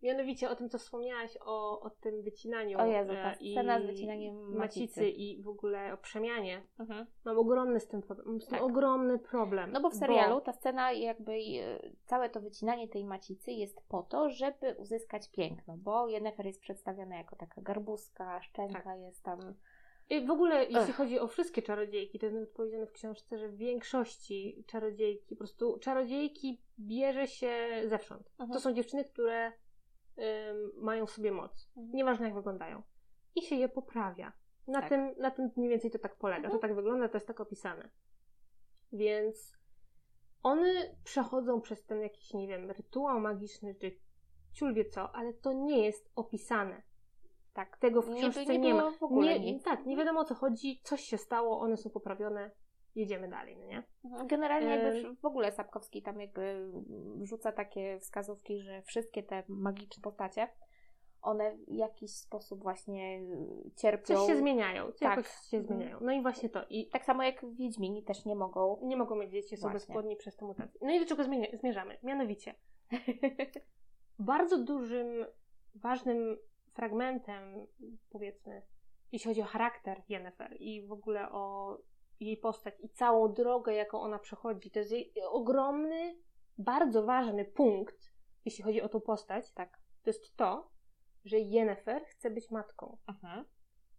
Mianowicie 0.03 0.51
o 0.51 0.57
tym, 0.57 0.69
co 0.69 0.79
wspomniałaś 0.79 1.39
o, 1.41 1.81
o 1.81 1.91
tym 1.91 2.23
wycinaniu. 2.23 2.79
O 2.79 2.87
Jezu, 2.87 3.13
ta 3.13 3.33
e, 3.33 3.37
i 3.41 3.53
scena 3.53 3.81
z 3.81 3.87
wycinaniem 3.87 4.57
macicy. 4.57 5.09
i 5.09 5.43
w 5.43 5.49
ogóle 5.49 5.93
o 5.93 5.97
przemianie. 5.97 6.63
Mhm. 6.79 7.07
Mam 7.25 7.39
ogromny 7.39 7.81
z 7.81 7.89
tym 7.89 8.03
problem. 8.03 8.29
Mam 8.29 8.41
z 8.41 8.47
tym 8.47 8.59
Tak. 8.59 8.63
ogromny 8.63 9.19
problem. 9.19 9.73
No 9.73 9.81
bo 9.81 9.91
w 9.91 9.95
serialu 9.95 10.41
ta 10.41 10.53
scena, 10.53 10.93
jakby 10.93 11.33
e, 11.33 11.91
całe 12.05 12.31
to 12.31 12.41
wycinanie 12.41 12.89
tej 12.89 13.05
macicy 13.05 13.53
jest 13.53 13.81
po 13.89 14.03
to, 14.03 14.31
żeby 14.31 14.75
uzyskać 14.79 15.31
piękno, 15.31 15.77
bo 15.77 16.09
Yennefer 16.09 16.47
jest 16.47 16.61
przedstawiona 16.61 17.17
jako 17.17 17.37
taka 17.37 17.63
garbuska, 17.63 18.43
szczęka 18.43 18.83
Tak. 18.83 18.99
jest 19.01 19.23
tam. 19.23 19.55
W 20.21 20.31
ogóle, 20.31 20.65
jeśli 20.65 20.91
Ech. 20.91 20.97
chodzi 20.97 21.19
o 21.19 21.27
wszystkie 21.27 21.63
czarodziejki, 21.63 22.19
to 22.19 22.27
jest 22.27 22.35
nawet 22.35 22.51
powiedziane 22.51 22.87
w 22.87 22.93
książce, 22.93 23.39
że 23.39 23.49
w 23.49 23.57
większości 23.57 24.65
czarodziejki, 24.67 25.35
po 25.35 25.39
prostu 25.39 25.79
czarodziejki 25.79 26.63
bierze 26.79 27.27
się 27.27 27.83
zewsząd. 27.87 28.31
Mhm. 28.31 28.51
To 28.51 28.61
są 28.61 28.73
dziewczyny, 28.73 29.05
które 29.05 29.47
ym, 29.47 30.73
mają 30.77 31.07
w 31.07 31.11
sobie 31.11 31.33
moc. 31.33 31.71
Mhm. 31.77 31.97
Nieważne 31.97 32.27
jak 32.27 32.35
wyglądają. 32.35 32.83
I 33.35 33.43
się 33.43 33.57
je 33.57 33.69
poprawia. 33.69 34.33
Na, 34.67 34.81
Tak. 34.81 34.89
tym, 34.89 35.15
na 35.19 35.31
tym 35.31 35.51
mniej 35.57 35.71
więcej 35.71 35.91
to 35.91 35.99
tak 35.99 36.17
polega. 36.17 36.45
Mhm. 36.45 36.55
To 36.55 36.59
tak 36.59 36.75
wygląda, 36.75 37.09
to 37.09 37.17
jest 37.17 37.27
tak 37.27 37.41
opisane. 37.41 37.91
Więc 38.93 39.57
one 40.43 40.97
przechodzą 41.05 41.61
przez 41.61 41.85
ten 41.85 42.01
jakiś, 42.01 42.35
nie 42.35 42.49
wiem, 42.49 42.71
rytuał 42.71 43.21
magiczny, 43.21 43.75
czy 43.75 43.99
ciul 44.53 44.75
wie 44.75 44.85
co, 44.85 45.15
ale 45.15 45.33
to 45.33 45.53
nie 45.53 45.87
jest 45.87 46.13
opisane. 46.17 46.83
Tak, 47.53 47.77
tego 47.77 48.03
w 48.03 48.09
Nie, 48.09 48.21
książce 48.21 48.47
nie, 48.47 48.59
nie, 48.59 48.75
było 48.75 48.91
ma. 48.91 48.97
w 48.99 49.03
ogóle 49.03 49.41
nie, 49.41 49.53
nic. 49.53 49.65
tak, 49.65 49.87
nie 49.87 49.97
wiadomo 49.97 50.21
o 50.21 50.25
co 50.25 50.35
chodzi, 50.35 50.81
coś 50.85 51.01
się 51.01 51.19
stało, 51.19 51.61
one 51.61 51.77
są 51.77 51.91
poprawione, 51.91 52.51
jedziemy 52.95 53.29
dalej, 53.29 53.57
no 53.57 53.67
nie? 53.67 53.83
Generalnie 54.27 54.69
jakby 54.77 55.15
w- 55.17 55.25
ogóle 55.25 55.53
Sapkowski 55.53 56.03
tam 56.03 56.21
jakby 56.21 56.73
rzuca 57.23 57.53
takie 57.53 57.99
wskazówki, 58.01 58.61
że 58.61 58.83
wszystkie 58.83 59.23
te 59.23 59.43
magiczne 59.49 60.03
postacie, 60.03 60.49
one 61.23 61.57
w 61.57 61.73
jakiś 61.75 62.11
sposób 62.17 62.63
właśnie 62.63 63.21
y, 63.21 63.71
cierpią. 63.77 64.05
Coś 64.17 64.27
się 64.27 64.37
zmieniają, 64.37 64.93
Tak. 65.01 65.27
się 65.27 65.57
Mhm. 65.59 65.79
zmieniają. 65.79 65.99
No 66.01 66.13
i 66.13 66.23
właśnie 66.23 66.49
to. 66.49 66.61
I 66.71 66.89
Tak 66.89 67.05
samo 67.05 67.23
jak 67.23 67.55
Wiedźmini 67.55 68.03
też 68.03 68.25
nie 68.25 68.37
mogą. 68.37 68.79
nie 68.83 68.97
mogą 68.97 69.17
mieć 69.17 69.31
dzieci, 69.33 69.57
są 69.57 69.61
Właśnie. 69.61 69.75
bezpłodni 69.75 70.17
przez 70.17 70.37
te 70.37 70.45
mutacje. 70.45 70.81
No 70.83 70.91
i 70.95 71.01
do 71.01 71.07
czego 71.07 71.23
zmienia- 71.23 71.59
zmierzamy? 71.59 71.99
Mianowicie, 72.03 72.55
bardzo 74.19 74.59
dużym, 74.65 75.07
ważnym 75.75 76.39
fragmentem, 76.73 77.67
powiedzmy, 78.11 78.63
jeśli 79.13 79.29
chodzi 79.29 79.43
o 79.43 79.45
charakter 79.45 80.03
Yennefer 80.09 80.57
i 80.61 80.87
w 80.87 80.93
ogóle 80.93 81.33
o 81.33 81.79
jej 82.21 82.37
postać 82.37 82.75
i 82.81 82.89
całą 82.89 83.33
drogę, 83.33 83.75
jaką 83.75 84.01
ona 84.01 84.19
przechodzi, 84.19 84.71
to 84.71 84.79
jest 84.79 84.93
jej 84.93 85.13
ogromny, 85.31 86.19
bardzo 86.59 87.03
ważny 87.03 87.45
punkt, 87.45 88.13
jeśli 88.45 88.65
chodzi 88.65 88.83
o 88.83 88.89
tą 88.89 89.01
postać, 89.01 89.53
tak, 89.53 89.81
to 90.03 90.11
jest 90.11 90.37
to, 90.37 90.71
że 91.25 91.39
Yennefer 91.39 92.05
chce 92.05 92.31
być 92.31 92.51
matką. 92.51 92.99
Mhm. 93.09 93.45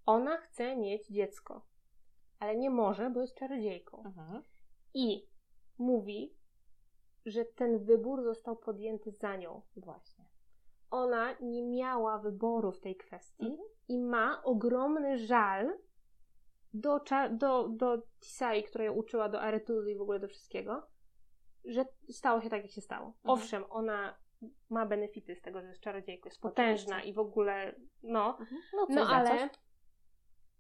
Ona 0.06 0.38
chce 0.38 0.76
mieć 0.76 1.08
dziecko, 1.08 1.66
ale 2.40 2.56
nie 2.56 2.70
może, 2.70 3.10
bo 3.10 3.22
jest 3.22 3.36
czarodziejką. 3.36 4.04
Mhm. 4.06 4.44
I 4.94 5.28
mówi, 5.78 6.36
że 7.26 7.46
ten 7.46 7.86
wybór 7.86 8.24
został 8.24 8.56
podjęty 8.56 9.12
za 9.12 9.36
nią. 9.36 9.62
Właśnie. 9.76 10.13
Ona 10.94 11.36
nie 11.42 11.64
miała 11.64 12.18
wyboru 12.20 12.72
w 12.72 12.80
tej 12.80 12.96
kwestii 12.96 13.46
Mhm. 13.46 13.70
i 13.88 14.00
ma 14.00 14.44
ogromny 14.44 15.18
żal 15.18 15.78
do, 16.74 17.00
do, 17.32 17.68
do 17.70 18.02
Tisai, 18.20 18.64
która 18.64 18.84
ją 18.86 18.94
uczyła, 18.94 19.30
do 19.30 19.42
Aretuzy 19.42 19.92
i 19.92 19.98
w 19.98 20.02
ogóle 20.02 20.20
do 20.20 20.28
wszystkiego, 20.28 20.88
że 21.66 21.86
stało 22.10 22.42
się 22.42 22.50
tak, 22.50 22.62
jak 22.62 22.72
się 22.72 22.82
stało. 22.82 23.14
Owszem, 23.24 23.64
ona 23.70 24.18
ma 24.70 24.86
benefity 24.86 25.36
z 25.36 25.42
tego, 25.42 25.62
że 25.62 25.68
jest 25.68 25.82
czarodziejką, 25.82 26.28
jest 26.30 26.42
potężna 26.42 26.96
Oczywiście. 26.96 27.10
i 27.10 27.14
w 27.14 27.20
ogóle, 27.20 27.76
no, 28.04 28.38
Mhm. 28.40 28.62
No, 28.74 28.88
no 28.90 29.02
ale, 29.10 29.50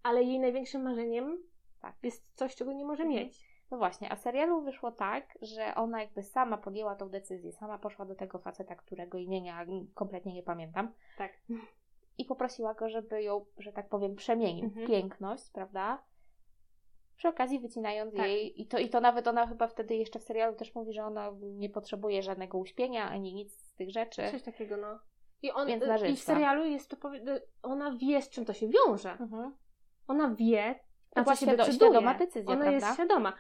ale 0.04 0.24
jej 0.24 0.40
największym 0.40 0.84
marzeniem 0.84 1.44
Tak. 1.82 1.96
jest 2.04 2.26
coś, 2.36 2.56
czego 2.56 2.74
nie 2.74 2.86
może 2.86 3.04
Mhm. 3.04 3.26
mieć. 3.26 3.53
No 3.72 3.78
właśnie, 3.78 4.11
a 4.11 4.16
w 4.16 4.20
serialu 4.20 4.61
wyszło 4.61 4.91
tak, 4.91 5.38
że 5.41 5.76
ona 5.76 6.01
jakby 6.01 6.24
sama 6.24 6.57
podjęła 6.57 6.95
tą 6.95 7.09
decyzję, 7.09 7.51
sama 7.51 7.78
poszła 7.78 8.05
do 8.05 8.16
tego 8.16 8.39
faceta, 8.39 8.76
którego 8.76 9.18
imienia 9.18 9.66
kompletnie 9.93 10.34
nie 10.34 10.43
pamiętam 10.43 10.93
Tak. 11.18 11.32
i 12.18 12.26
poprosiła 12.26 12.74
go, 12.74 12.89
żeby 12.89 13.24
ją, 13.24 13.45
że 13.57 13.72
tak 13.74 13.89
powiem, 13.89 14.16
przemienił 14.16 14.66
Mhm. 14.66 14.88
piękność, 14.88 15.49
prawda? 15.51 16.03
Przy 17.16 17.28
okazji 17.28 17.59
wycinając 17.59 18.16
Tak. 18.16 18.26
jej, 18.28 18.61
i 18.61 18.68
to, 18.68 18.78
i 18.80 18.89
to 18.89 19.01
nawet 19.01 19.28
ona 19.28 19.47
chyba 19.47 19.68
wtedy 19.68 19.95
jeszcze 19.95 20.20
w 20.20 20.24
serialu 20.24 20.55
też 20.55 20.76
mówi, 20.76 20.93
że 20.93 21.05
ona 21.05 21.32
nie 21.41 21.70
potrzebuje 21.70 22.22
żadnego 22.24 22.57
uśpienia 22.57 23.09
ani 23.09 23.34
nic 23.34 23.53
z 23.53 23.74
tych 23.74 23.91
rzeczy. 23.91 24.32
Coś 24.32 24.41
takiego, 24.43 24.78
no. 24.78 24.99
I, 25.41 25.51
on, 25.51 25.68
Więc 25.68 25.84
I 26.09 26.16
w 26.16 26.20
serialu 26.20 26.66
jest 26.66 26.89
to, 26.89 26.97
powie- 26.97 27.41
ona 27.64 27.91
wie, 27.97 28.22
z 28.22 28.30
czym 28.30 28.45
to 28.45 28.53
się 28.53 28.68
wiąże. 28.68 29.11
Mhm. 29.11 29.55
Ona 30.07 30.36
wie, 30.36 30.80
na 31.16 31.24
co 31.24 31.36
się 31.36 31.45
świado- 31.45 31.57
decyduje. 31.57 31.91
świadoma 31.91 32.14
decyzja, 32.14 32.51
Ona 32.51 32.61
prawda? 32.66 32.72
jest 32.88 32.93
świadoma. 32.93 33.34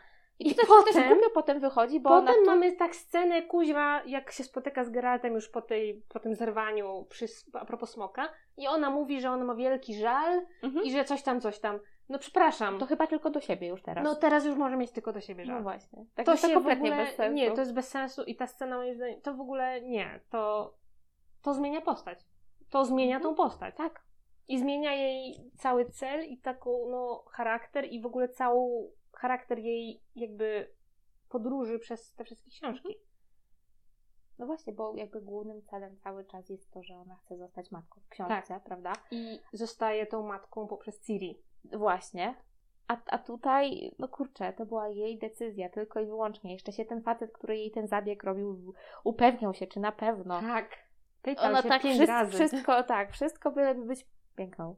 I, 0.43 0.51
I 0.51 0.55
to 0.55 0.67
potem- 0.67 0.93
też 0.93 1.07
głupio 1.07 1.29
potem 1.33 1.59
wychodzi, 1.59 1.99
bo 1.99 2.09
Potem 2.09 2.35
mamy 2.45 2.71
tak 2.71 2.95
scenę 2.95 3.41
kuźma, 3.41 4.01
jak 4.05 4.31
się 4.31 4.43
spotyka 4.43 4.83
z 4.83 4.89
Geraltem 4.89 5.33
już 5.33 5.49
po, 5.49 5.61
tej, 5.61 6.03
po 6.09 6.19
tym 6.19 6.35
zerwaniu 6.35 7.05
przy, 7.09 7.25
a 7.53 7.65
propos 7.65 7.91
smoka 7.91 8.29
i 8.57 8.67
ona 8.67 8.89
mówi, 8.89 9.21
że 9.21 9.31
ona 9.31 9.43
ma 9.45 9.55
wielki 9.55 9.95
żal 9.95 10.41
Mhm. 10.63 10.85
i 10.85 10.91
że 10.91 11.05
coś 11.05 11.23
tam, 11.23 11.41
coś 11.41 11.59
tam. 11.59 11.79
No 12.09 12.19
przepraszam. 12.19 12.79
To 12.79 12.85
chyba 12.85 13.07
tylko 13.07 13.29
do 13.29 13.39
siebie 13.41 13.67
już 13.67 13.81
teraz. 13.81 14.03
no 14.03 14.15
teraz 14.15 14.45
już 14.45 14.55
może 14.55 14.77
mieć 14.77 14.91
tylko 14.91 15.13
do 15.13 15.21
siebie 15.21 15.45
żal. 15.45 15.55
No 15.57 15.63
właśnie. 15.63 16.05
Tak 16.15 16.25
to 16.25 16.31
jest 16.31 16.41
to 16.43 16.47
się 16.49 16.53
kompletnie 16.53 16.89
ogóle, 16.91 17.05
bez 17.05 17.15
sensu. 17.15 17.35
Nie, 17.35 17.51
to 17.51 17.59
jest 17.61 17.73
bez 17.73 17.87
sensu 17.89 18.23
i 18.23 18.35
ta 18.35 18.47
scena 18.47 18.77
moim 18.77 18.95
zdaniem, 18.95 19.21
to 19.21 19.33
w 19.33 19.41
ogóle 19.41 19.81
nie. 19.81 20.19
To, 20.29 20.73
to 21.41 21.53
zmienia 21.53 21.81
postać. 21.81 22.19
To 22.69 22.85
zmienia 22.85 23.15
Mhm. 23.15 23.35
tą 23.35 23.43
postać. 23.43 23.75
Tak. 23.75 24.03
I 24.47 24.59
zmienia 24.59 24.93
jej 24.93 25.35
cały 25.57 25.85
cel 25.85 26.25
i 26.25 26.37
taką, 26.37 26.87
no, 26.91 27.23
charakter 27.31 27.85
i 27.85 28.01
w 28.01 28.05
ogóle 28.05 28.29
cały 28.29 28.91
charakter 29.17 29.59
jej 29.59 30.01
jakby 30.15 30.73
podróży 31.29 31.79
przez 31.79 32.13
te 32.13 32.23
wszystkie 32.23 32.51
książki. 32.51 32.95
No 34.39 34.45
właśnie, 34.45 34.73
bo 34.73 34.95
jakby 34.95 35.21
głównym 35.21 35.61
celem 35.61 35.97
cały 35.97 36.25
czas 36.25 36.49
jest 36.49 36.71
to, 36.71 36.83
że 36.83 36.95
ona 36.95 37.15
chce 37.15 37.37
zostać 37.37 37.71
matką 37.71 38.01
w 38.01 38.09
książce, 38.09 38.53
Tak. 38.53 38.63
prawda? 38.63 38.93
I 39.11 39.39
zostaje 39.53 40.05
tą 40.05 40.27
matką 40.27 40.67
poprzez 40.67 41.01
Ciri. 41.01 41.41
Właśnie. 41.63 42.35
A, 42.87 42.97
a 43.07 43.17
tutaj, 43.17 43.95
no 43.99 44.07
kurczę, 44.07 44.53
to 44.53 44.65
była 44.65 44.87
jej 44.89 45.19
decyzja, 45.19 45.69
tylko 45.69 45.99
i 45.99 46.05
wyłącznie. 46.05 46.53
Jeszcze 46.53 46.71
się 46.71 46.85
ten 46.85 47.01
facet, 47.01 47.31
który 47.31 47.57
jej 47.57 47.71
ten 47.71 47.87
zabieg 47.87 48.23
robił, 48.23 48.73
upewniał 49.03 49.53
się, 49.53 49.67
czy 49.67 49.79
na 49.79 49.91
pewno. 49.91 50.41
Tak. 50.41 50.69
Pytał 51.21 51.45
Ona 51.49 51.61
się 51.61 51.69
tak 51.69 51.81
pięć 51.81 51.95
wszystko, 51.95 52.13
razy. 52.13 52.31
wszystko, 52.31 52.83
tak, 52.83 53.11
wszystko 53.11 53.51
byleby 53.51 53.85
być 53.85 54.07
piękną. 54.35 54.75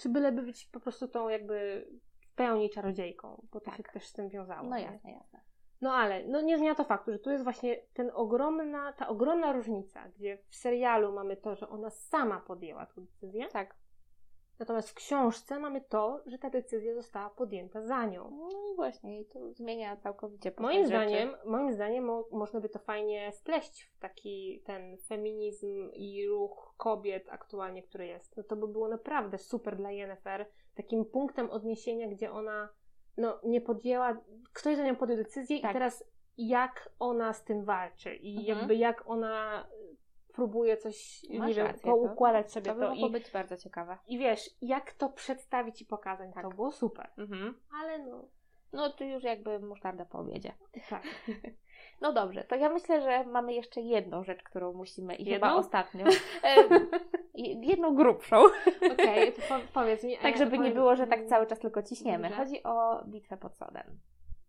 Czy 0.00 0.08
byleby 0.08 0.42
być 0.42 0.66
po 0.66 0.80
prostu 0.80 1.08
tą 1.08 1.28
jakby 1.28 1.86
pełni 2.38 2.70
czarodziejką, 2.70 3.46
bo 3.52 3.60
to 3.60 3.66
Tak. 3.66 3.76
się 3.76 3.82
też 3.82 4.06
z 4.06 4.12
tym 4.12 4.28
wiązało. 4.28 4.68
No 4.68 4.76
nie? 4.76 4.82
jasne, 4.82 5.12
jasne. 5.12 5.40
No 5.80 5.92
ale 5.94 6.24
no 6.28 6.40
nie 6.40 6.58
zmienia 6.58 6.74
to 6.74 6.84
faktu, 6.84 7.12
że 7.12 7.18
tu 7.18 7.30
jest 7.30 7.44
właśnie 7.44 7.76
ten 7.94 8.10
ogromna, 8.14 8.92
ta 8.92 9.08
ogromna 9.08 9.52
różnica, 9.52 10.08
gdzie 10.08 10.38
w 10.48 10.56
serialu 10.56 11.12
mamy 11.12 11.36
to, 11.36 11.54
że 11.56 11.68
ona 11.68 11.90
sama 11.90 12.40
podjęła 12.40 12.86
tę 12.86 13.00
decyzję, 13.00 13.48
Tak. 13.52 13.74
natomiast 14.58 14.90
w 14.90 14.94
książce 14.94 15.58
mamy 15.58 15.80
to, 15.80 16.22
że 16.26 16.38
ta 16.38 16.50
decyzja 16.50 16.94
została 16.94 17.30
podjęta 17.30 17.82
za 17.82 18.04
nią. 18.06 18.30
No 18.30 18.48
i 18.72 18.76
właśnie, 18.76 19.20
i 19.20 19.26
to 19.26 19.52
zmienia 19.52 19.96
całkowicie 19.96 20.52
Moim 20.58 20.76
rzeczy. 20.76 20.88
zdaniem, 20.88 21.34
moim 21.46 21.72
zdaniem 21.72 22.04
mo- 22.04 22.28
można 22.32 22.60
by 22.60 22.68
to 22.68 22.78
fajnie 22.78 23.32
spleść 23.32 23.82
w 23.82 23.98
taki 23.98 24.62
ten 24.66 24.96
feminizm 24.98 25.90
i 25.92 26.26
ruch 26.28 26.74
kobiet 26.76 27.28
aktualnie, 27.30 27.82
który 27.82 28.06
jest. 28.06 28.36
No 28.36 28.42
to 28.42 28.56
by 28.56 28.68
było 28.68 28.88
naprawdę 28.88 29.38
super 29.38 29.76
dla 29.76 29.90
Yennefer, 29.90 30.46
takim 30.78 31.04
punktem 31.04 31.50
odniesienia, 31.50 32.08
gdzie 32.08 32.32
ona 32.32 32.68
no, 33.16 33.40
nie 33.44 33.60
podjęła, 33.60 34.16
ktoś 34.52 34.76
za 34.76 34.84
nią 34.84 34.96
podjął 34.96 35.18
decyzję 35.18 35.60
Tak. 35.60 35.70
i 35.70 35.74
teraz 35.74 36.04
jak 36.36 36.90
ona 36.98 37.32
z 37.32 37.44
tym 37.44 37.64
walczy 37.64 38.14
i 38.14 38.38
Mhm. 38.38 38.58
jakby 38.58 38.76
jak 38.76 39.10
ona 39.10 39.68
próbuje 40.34 40.76
coś, 40.76 41.22
Masz 41.38 41.48
nie 41.48 41.54
wiem, 41.54 41.66
rację, 41.66 41.82
poukładać 41.82 42.52
sobie 42.52 42.66
To 42.66 42.74
by 42.74 42.80
to, 42.80 42.88
mogło 42.90 43.08
i, 43.08 43.10
być 43.10 43.30
bardzo 43.30 43.56
ciekawe. 43.56 43.98
i 44.06 44.18
wiesz, 44.18 44.50
jak 44.62 44.92
to 44.92 45.08
przedstawić 45.08 45.82
i 45.82 45.86
pokazać, 45.86 46.30
Tak. 46.34 46.44
to 46.44 46.50
było 46.50 46.72
super. 46.72 47.10
Mhm. 47.18 47.60
Ale 47.82 47.98
no, 47.98 48.28
No 48.72 48.90
tu 48.92 49.04
już 49.04 49.22
jakby 49.24 49.58
musztarda 49.60 50.04
po 50.04 50.18
obiedzie. 50.18 50.52
tak. 50.90 51.02
No 52.00 52.12
dobrze, 52.12 52.44
to 52.44 52.56
ja 52.56 52.68
myślę, 52.68 53.02
że 53.02 53.24
mamy 53.24 53.54
jeszcze 53.54 53.80
jedną 53.80 54.24
rzecz, 54.24 54.42
którą 54.42 54.72
musimy 54.72 55.14
i 55.14 55.24
chyba 55.24 55.46
Jedną? 55.46 55.60
ostatnią. 55.60 56.04
E, 56.44 56.64
jedną 57.62 57.94
grubszą. 57.94 58.36
Okej, 58.92 59.32
to 59.32 59.42
po, 59.48 59.54
powiedz 59.74 60.04
mi. 60.04 60.18
Tak, 60.18 60.36
żeby 60.38 60.58
nie 60.58 60.70
było, 60.70 60.96
że 60.96 61.06
tak 61.06 61.24
cały 61.26 61.46
czas 61.46 61.58
tylko 61.58 61.82
ciśniemy. 61.82 62.30
Chodzi 62.30 62.62
o 62.62 63.04
bitwę 63.06 63.36
pod 63.36 63.56
sodem. 63.56 63.98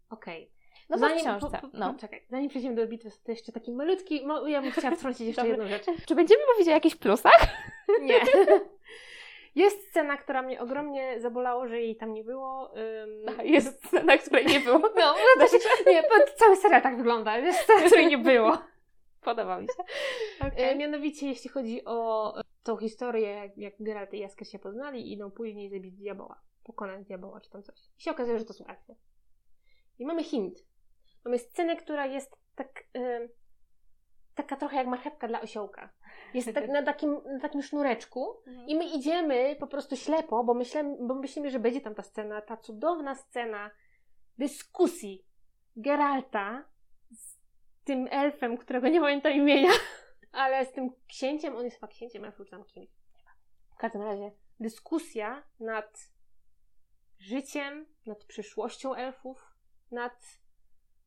Okej. 0.10 0.52
No 0.90 0.98
bo 0.98 1.10
w 1.10 1.14
książce. 1.14 1.60
Po, 1.62 1.68
po, 1.68 1.78
No. 1.78 1.96
Czekaj, 2.00 2.24
zanim 2.30 2.50
przejdziemy 2.50 2.76
do 2.76 2.88
bitwy, 2.88 3.10
to 3.24 3.32
jeszcze 3.32 3.52
taki 3.52 3.72
malutki, 3.72 4.26
ja 4.46 4.62
bym 4.62 4.72
chciała 4.72 4.96
wtrącić 4.96 5.28
jeszcze 5.28 5.48
jedną 5.48 5.68
rzecz. 5.68 5.86
Czy 6.08 6.16
będziemy 6.16 6.42
mówić 6.54 6.68
o 6.68 6.72
jakichś 6.72 6.96
plusach? 6.96 7.48
Nie. 8.02 8.20
Jest 9.56 9.90
scena, 9.90 10.18
która 10.18 10.42
mnie 10.42 10.62
ogromnie 10.62 11.22
zabolało, 11.22 11.68
że 11.68 11.82
jej 11.82 11.96
tam 11.96 12.14
nie 12.14 12.24
było. 12.24 12.72
ym, 12.78 13.46
Jest 13.56 13.86
scena, 13.88 14.18
której 14.18 14.46
nie 14.46 14.60
było. 14.60 14.80
No, 15.00 15.16
no 15.38 15.46
to 15.46 15.48
się, 15.48 15.58
nie, 15.88 16.04
cały 16.36 16.56
serial 16.56 16.82
tak 16.82 16.98
wygląda. 16.98 17.38
Jest 17.38 17.60
scena, 17.60 17.82
której 17.86 18.08
nie 18.08 18.18
było. 18.18 18.58
Podoba 19.22 19.60
mi 19.62 19.68
się. 19.68 19.84
E, 20.56 20.76
mianowicie, 20.76 21.28
jeśli 21.28 21.50
chodzi 21.50 21.86
o 21.86 22.34
e, 22.40 22.44
tą 22.64 22.78
historię, 22.78 23.30
jak, 23.30 23.58
jak 23.58 23.74
Geralt 23.80 24.14
i 24.14 24.20
Jaskier 24.20 24.48
się 24.48 24.60
poznali 24.60 25.02
i 25.02 25.14
idą 25.14 25.32
później 25.32 25.70
zabić 25.70 25.96
diaboła, 25.96 26.42
pokonać 26.64 27.06
diaboła 27.06 27.42
czy 27.42 27.50
tam 27.50 27.64
coś. 27.64 27.80
I 28.00 28.02
się 28.04 28.12
okazuje, 28.12 28.40
że 28.40 28.46
to 28.46 28.54
są 28.54 28.66
elfy. 28.66 28.96
I 30.00 30.06
mamy 30.06 30.24
hint. 30.24 30.66
Mamy 31.26 31.40
scenę, 31.40 31.76
która 31.76 32.06
jest 32.06 32.36
tak... 32.56 32.84
em, 32.94 33.30
taka 34.36 34.56
trochę 34.56 34.76
jak 34.76 34.88
marchewka 34.88 35.28
dla 35.28 35.42
osiołka. 35.42 35.90
Jest 36.34 36.54
tak 36.54 36.68
na 36.68 36.84
takim, 36.84 37.22
na 37.26 37.40
takim 37.40 37.62
sznureczku 37.62 38.38
i 38.68 38.76
my 38.76 38.86
idziemy 38.86 39.56
po 39.60 39.68
prostu 39.68 39.96
ślepo, 39.96 40.44
bo 40.44 40.54
myślimy, 40.54 40.98
bo 41.02 41.16
myślimy, 41.16 41.52
że 41.52 41.60
będzie 41.60 41.82
tam 41.82 41.96
ta 41.96 42.04
scena, 42.04 42.42
ta 42.42 42.58
cudowna 42.58 43.16
scena 43.16 43.72
dyskusji 44.38 45.26
Geralta 45.76 46.66
z 47.12 47.38
tym 47.84 48.08
elfem, 48.12 48.58
którego 48.58 48.88
nie 48.88 49.02
pamiętam 49.02 49.34
imienia, 49.34 49.72
ale 50.32 50.66
z 50.66 50.72
tym 50.72 50.90
księciem, 51.08 51.56
on 51.56 51.64
jest 51.64 51.78
chyba 51.78 51.88
księciem 51.88 52.26
elfów, 52.26 52.46
czy 52.46 52.52
tam 52.52 52.64
kimś. 52.64 52.90
W 53.72 53.78
każdym 53.78 54.02
razie 54.02 54.32
dyskusja 54.60 55.44
nad 55.60 56.10
życiem, 57.20 57.86
nad 58.06 58.24
przyszłością 58.24 58.96
elfów, 58.96 59.56
nad 59.92 60.40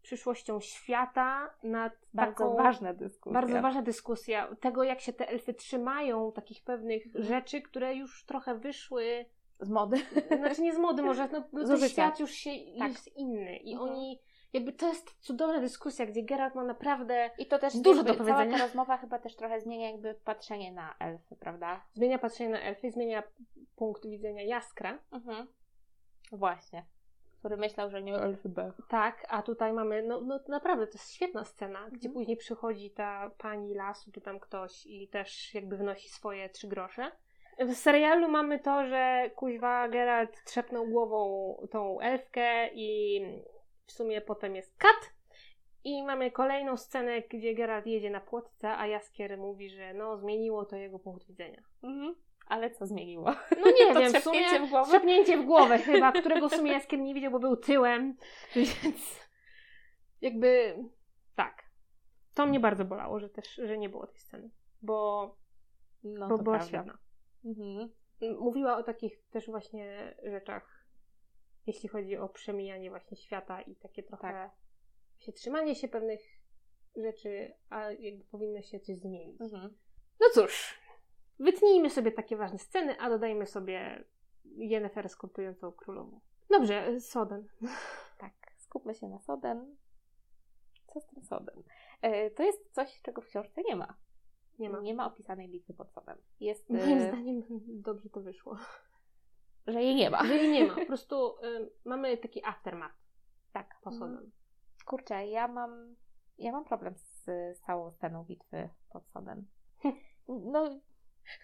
przyszłością 0.02 0.60
świata, 0.60 1.50
nad 1.62 1.92
Bardzo 2.14 2.32
taką... 2.44 2.56
ważna 2.56 2.94
dyskusja. 2.94 3.40
Bardzo 3.40 3.62
ważna 3.62 3.82
dyskusja 3.82 4.48
tego, 4.60 4.82
jak 4.84 5.00
się 5.00 5.12
te 5.12 5.28
elfy 5.28 5.54
trzymają, 5.54 6.32
takich 6.32 6.62
pewnych 6.64 7.06
Mhm. 7.06 7.24
rzeczy, 7.24 7.62
które 7.62 7.94
już 7.94 8.24
trochę 8.24 8.54
wyszły, 8.58 9.24
Z 9.60 9.68
mody. 9.70 9.96
znaczy 10.38 10.62
nie 10.62 10.74
z 10.74 10.78
mody 10.78 11.02
może, 11.02 11.28
no, 11.32 11.44
no 11.52 11.78
ten 11.78 11.88
świat 11.88 12.20
już 12.20 12.30
się, 12.30 12.50
Tak. 12.78 12.88
jest 12.88 13.16
inny 13.16 13.56
i 13.56 13.72
Mhm. 13.72 13.90
oni, 13.90 14.20
jakby 14.52 14.72
to 14.72 14.88
jest 14.88 15.16
cudowna 15.20 15.60
dyskusja, 15.60 16.06
gdzie 16.06 16.22
Geralt 16.22 16.54
ma 16.54 16.64
naprawdę, 16.64 17.30
I 17.38 17.46
to 17.46 17.58
też 17.58 17.76
Dużo 17.76 18.02
do 18.02 18.14
Cała 18.14 18.18
powiedzenia. 18.18 18.58
ta 18.58 18.64
rozmowa 18.64 18.96
chyba 18.96 19.18
też 19.18 19.36
trochę 19.36 19.60
zmienia 19.60 19.90
jakby 19.90 20.14
patrzenie 20.14 20.72
na 20.72 20.94
elfy, 20.98 21.36
prawda? 21.36 21.84
zmienia 21.94 22.18
patrzenie 22.18 22.50
na 22.50 22.60
elfy, 22.60 22.90
zmienia 22.90 23.22
punkt 23.76 24.06
widzenia 24.06 24.42
Jaskra, 24.42 24.98
Mhm. 25.12 25.46
Właśnie. 26.32 26.84
Który 27.42 27.56
myślał, 27.56 27.90
że 27.90 28.02
nie 28.02 28.14
elfy 28.14 28.48
B. 28.48 28.72
tak, 28.88 29.26
a 29.28 29.42
tutaj 29.42 29.72
mamy, 29.72 30.02
no, 30.02 30.20
no 30.20 30.40
naprawdę 30.48 30.86
to 30.86 30.92
jest 30.92 31.12
świetna 31.14 31.44
scena, 31.44 31.78
gdzie 31.88 32.08
Mhm. 32.08 32.12
później 32.12 32.36
przychodzi 32.36 32.90
ta 32.90 33.30
pani 33.38 33.74
lasu, 33.74 34.12
czy 34.12 34.20
tam 34.20 34.40
ktoś 34.40 34.86
i 34.86 35.08
też 35.08 35.54
jakby 35.54 35.76
wnosi 35.76 36.08
swoje 36.08 36.48
trzy 36.48 36.68
grosze. 36.68 37.12
W 37.58 37.74
serialu 37.74 38.28
mamy 38.28 38.58
to, 38.58 38.86
że 38.86 39.30
kuźwa 39.36 39.88
Geralt 39.88 40.44
trzepnął 40.44 40.86
głową 40.86 41.54
tą 41.70 42.00
elfkę 42.00 42.68
i 42.74 43.20
w 43.86 43.92
sumie 43.92 44.20
potem 44.20 44.56
jest 44.56 44.76
kat. 44.78 45.12
I 45.84 46.02
mamy 46.04 46.30
kolejną 46.30 46.76
scenę, 46.76 47.22
gdzie 47.22 47.54
Geralt 47.54 47.86
jedzie 47.86 48.10
na 48.10 48.20
płotce, 48.20 48.76
a 48.76 48.86
Jaskier 48.86 49.38
mówi, 49.38 49.70
że 49.70 49.94
no 49.94 50.16
zmieniło 50.16 50.64
to 50.64 50.76
jego 50.76 50.98
punkt 50.98 51.26
widzenia. 51.26 51.62
Mhm. 51.82 52.14
Ale 52.46 52.70
co 52.70 52.86
zmieniło? 52.86 53.34
No 53.64 53.70
nie 53.70 53.86
To 53.94 54.00
wiem, 54.00 54.12
w 54.12 54.22
sumie 54.24 54.66
w 54.66 54.70
głowę? 54.70 54.88
trzepnięcie 54.88 55.38
w 55.38 55.44
głowę 55.44 55.78
chyba, 55.86 56.12
którego 56.12 56.48
w 56.48 56.54
sumie 56.54 56.72
Jaskier 56.72 57.00
nie 57.00 57.14
widział, 57.14 57.30
bo 57.30 57.38
był 57.38 57.56
tyłem, 57.56 58.16
więc 58.56 59.20
jakby 60.20 60.76
tak. 61.34 61.62
To 62.34 62.46
mnie 62.46 62.60
bardzo 62.60 62.84
bolało, 62.84 63.20
że 63.20 63.28
też, 63.28 63.54
że 63.54 63.78
nie 63.78 63.88
było 63.88 64.06
tej 64.06 64.18
sceny, 64.18 64.50
bo, 64.82 65.30
No 66.04 66.28
bo 66.28 66.36
to 66.38 66.42
była 66.44 66.60
świetna. 66.60 66.98
Mhm. 67.44 67.90
Mówiła 68.38 68.76
o 68.76 68.82
takich 68.82 69.28
też 69.30 69.46
właśnie 69.46 70.14
rzeczach, 70.24 70.86
jeśli 71.66 71.88
chodzi 71.88 72.16
o 72.16 72.28
przemijanie 72.28 72.90
właśnie 72.90 73.16
świata 73.16 73.62
i 73.62 73.76
takie 73.76 74.02
trochę 74.02 74.22
Tak. 74.32 74.50
się 75.18 75.32
trzymanie 75.32 75.74
się 75.74 75.88
pewnych 75.88 76.20
rzeczy, 76.96 77.54
a 77.70 77.90
jakby 77.92 78.24
powinno 78.24 78.62
się 78.62 78.80
coś 78.80 78.96
zmienić. 78.96 79.40
Mhm. 79.40 79.76
No 80.20 80.26
cóż, 80.34 80.78
wytnijmy 81.38 81.90
sobie 81.90 82.12
takie 82.12 82.36
ważne 82.36 82.58
sceny, 82.58 83.00
a 83.00 83.08
dodajmy 83.10 83.46
sobie 83.46 84.04
Yennefer 84.44 85.08
skortującą 85.08 85.72
królową. 85.72 86.20
Dobrze, 86.50 87.00
Soden. 87.00 87.48
Tak, 88.18 88.32
skupmy 88.58 88.94
się 88.94 89.08
na 89.08 89.18
Soden. 89.18 89.76
Co 90.86 91.00
z 91.00 91.06
tym 91.06 91.24
Soden? 91.24 91.62
E, 92.02 92.30
to 92.30 92.42
jest 92.42 92.72
coś, 92.72 93.02
czego 93.02 93.20
w 93.20 93.26
książce 93.26 93.62
nie 93.62 93.76
ma. 93.76 93.94
Nie 94.58 94.70
ma. 94.70 94.80
Nie 94.80 94.94
ma 94.94 95.06
opisanej 95.06 95.48
bitwy 95.48 95.74
pod 95.74 95.92
Sodem. 95.92 96.18
Jest, 96.40 96.70
Moim 96.70 96.98
e, 96.98 97.08
zdaniem 97.08 97.42
dobrze 97.88 98.10
to 98.10 98.20
wyszło. 98.20 98.56
że 99.66 99.82
jej 99.82 99.94
nie 99.94 100.10
ma. 100.10 100.24
Że 100.26 100.36
jej 100.36 100.52
nie 100.52 100.64
ma. 100.66 100.74
Po 100.74 100.86
prostu 100.92 101.38
y, 101.44 101.70
mamy 101.84 102.16
taki 102.16 102.44
aftermath 102.44 102.94
Tak. 103.52 103.80
po 103.82 103.90
Mhm. 103.90 104.10
Soden. 104.14 104.30
Kurczę, 104.86 105.26
ja 105.26 105.48
mam, 105.48 105.96
ja 106.38 106.52
mam 106.52 106.64
problem 106.64 106.94
z, 106.96 107.24
z 107.56 107.60
całą 107.60 107.90
sceną 107.92 108.24
bitwy 108.24 108.68
pod 108.92 109.08
Sodem. 109.08 109.46
No, 110.28 110.80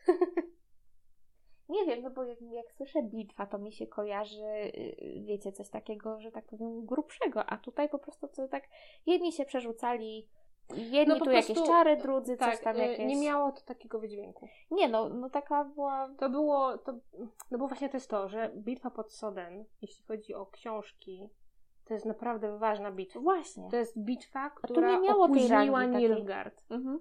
nie 1.68 1.86
wiem, 1.86 2.02
no 2.02 2.10
bo 2.10 2.24
jak, 2.24 2.42
jak 2.42 2.72
słyszę 2.72 3.02
bitwa, 3.02 3.46
to 3.46 3.58
mi 3.58 3.72
się 3.72 3.86
kojarzy, 3.86 4.72
yy, 4.74 5.24
wiecie, 5.24 5.52
coś 5.52 5.70
takiego, 5.70 6.20
że 6.20 6.30
tak 6.30 6.44
powiem, 6.44 6.86
grubszego, 6.86 7.46
a 7.46 7.56
tutaj 7.56 7.88
po 7.88 7.98
prostu 7.98 8.28
to 8.28 8.48
tak, 8.48 8.64
jedni 9.06 9.32
się 9.32 9.44
przerzucali, 9.44 10.28
jedni 10.76 11.14
No 11.14 11.24
tu 11.24 11.30
jakieś 11.30 11.46
prostu, 11.52 11.72
czary, 11.72 11.96
drudzy 11.96 12.36
coś 12.36 12.54
Tak, 12.54 12.60
tam 12.60 12.76
y, 12.76 12.78
jakieś... 12.78 13.06
nie 13.06 13.16
miało 13.16 13.52
to 13.52 13.60
takiego 13.60 13.98
wydźwięku. 13.98 14.48
Nie 14.70 14.88
no, 14.88 15.08
no 15.08 15.30
taka 15.30 15.64
była... 15.64 16.14
To 16.18 16.30
było, 16.30 16.78
to, 16.78 16.98
no 17.50 17.58
bo 17.58 17.68
właśnie 17.68 17.88
to 17.88 17.96
jest 17.96 18.10
to, 18.10 18.28
że 18.28 18.52
bitwa 18.56 18.90
pod 18.90 19.12
Soden, 19.12 19.64
jeśli 19.82 20.04
chodzi 20.04 20.34
o 20.34 20.46
książki, 20.46 21.28
to 21.84 21.94
jest 21.94 22.06
naprawdę 22.06 22.58
ważna 22.58 22.92
bitwa. 22.92 23.20
Właśnie. 23.20 23.70
To 23.70 23.76
jest 23.76 23.98
bitwa, 23.98 24.50
tu 24.50 24.72
która 24.72 24.90
nie 24.90 25.08
miało 25.08 25.24
opóźniła. 25.24 25.84
Nilfgaard. 25.84 26.64
Mhm. 26.70 27.00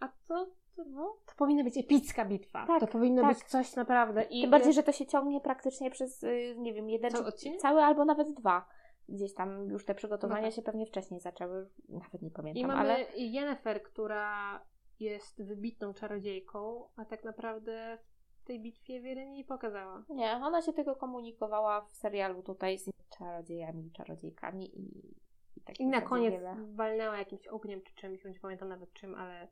A 0.00 0.08
to, 0.28 0.46
No. 0.76 1.16
to 1.26 1.34
powinna 1.36 1.64
być 1.64 1.78
epicka 1.78 2.24
bitwa. 2.24 2.66
Tak, 2.66 2.80
to 2.80 2.86
powinno 2.86 3.22
tak. 3.22 3.34
być 3.34 3.44
coś 3.44 3.76
naprawdę. 3.76 4.22
I 4.22 4.40
Tym 4.40 4.50
bardziej, 4.50 4.72
że 4.72 4.82
to 4.82 4.92
się 4.92 5.06
ciągnie 5.06 5.40
praktycznie 5.40 5.90
przez, 5.90 6.22
y, 6.22 6.54
nie 6.58 6.74
wiem, 6.74 6.90
jeden 6.90 7.10
Cały 7.10 7.32
czy 7.32 7.56
cały 7.56 7.82
albo 7.82 8.04
nawet 8.04 8.32
dwa. 8.34 8.68
Gdzieś 9.08 9.34
tam 9.34 9.68
już 9.70 9.84
te 9.84 9.94
przygotowania 9.94 10.42
No 10.42 10.48
tak. 10.48 10.56
się 10.56 10.62
pewnie 10.62 10.86
wcześniej 10.86 11.20
zaczęły, 11.20 11.68
nawet 11.88 12.22
nie 12.22 12.28
I 12.28 12.32
pamiętam, 12.32 12.66
mamy 12.66 12.80
ale 12.80 13.04
Yennefer, 13.16 13.82
która 13.82 14.60
jest 15.00 15.42
wybitną 15.42 15.94
czarodziejką, 15.94 16.88
a 16.96 17.04
tak 17.04 17.24
naprawdę 17.24 17.98
w 18.42 18.44
tej 18.44 18.60
bitwie 18.60 19.00
wiele 19.00 19.26
nie 19.26 19.44
pokazała. 19.44 20.04
Nie, 20.08 20.32
ona 20.32 20.62
się 20.62 20.72
tylko 20.72 20.96
komunikowała 20.96 21.80
w 21.80 21.94
serialu 21.96 22.42
tutaj 22.42 22.78
z 22.78 22.90
czarodziejami, 23.18 23.90
czarodziejkami 23.92 24.80
i, 24.80 25.08
i 25.56 25.60
tak 25.60 25.80
I 25.80 25.86
na 25.86 26.00
koniec 26.00 26.32
wiele. 26.34 26.56
walnęła 26.74 27.18
jakimś 27.18 27.46
ogniem 27.46 27.82
czy 27.82 27.94
czymś, 27.94 28.24
nie 28.24 28.40
pamiętam 28.40 28.68
nawet 28.68 28.92
czym, 28.92 29.14
ale... 29.14 29.48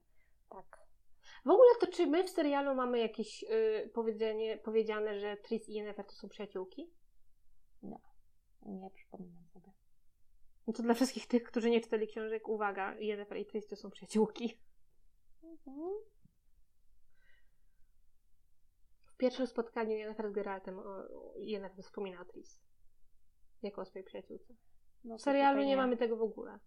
Tak. 0.49 0.88
W 1.49 1.51
ogóle 1.51 1.69
to 1.81 1.87
czy 1.87 2.07
my 2.07 2.25
w 2.25 2.31
serialu 2.31 2.75
mamy 2.75 2.99
jakieś 2.99 3.43
y, 3.43 3.91
powiedzenie, 3.95 4.59
powiedziane, 4.59 5.21
że 5.21 5.37
Tris 5.37 5.69
i 5.69 5.73
Yennefer 5.75 6.07
to 6.07 6.13
są 6.13 6.29
przyjaciółki? 6.29 6.91
Nie 8.63 8.91
przypominam 8.91 9.47
sobie. 9.47 9.73
No 10.67 10.73
to 10.73 10.83
dla 10.83 10.95
wszystkich 10.95 11.27
tych, 11.27 11.43
którzy 11.43 11.71
nie 11.71 11.81
czytali 11.81 12.09
książek, 12.09 12.49
uwaga, 12.49 12.95
Yennefer 12.95 13.39
i 13.39 13.47
Tris 13.47 13.67
to 13.67 13.77
są 13.77 13.91
przyjaciółki. 13.91 14.59
Mhm. 15.43 15.91
W 19.05 19.17
pierwszym 19.17 19.47
spotkaniu 19.47 19.97
Yennefer 19.97 20.31
z 20.31 20.33
Geraltem 20.33 20.79
o, 20.79 21.05
Yennefer 21.37 21.85
wspomina 21.85 22.21
o 22.21 22.25
Tris. 22.25 22.61
Jako 23.63 23.81
o 23.81 23.85
swojej 23.85 24.05
przyjaciółce. 24.05 24.55
No, 25.05 25.17
W 25.17 25.23
serialu 25.23 25.57
tutaj 25.57 25.69
nie 25.69 25.77
mamy 25.77 25.97
tego 25.97 26.17
w 26.17 26.23
ogóle. 26.23 26.59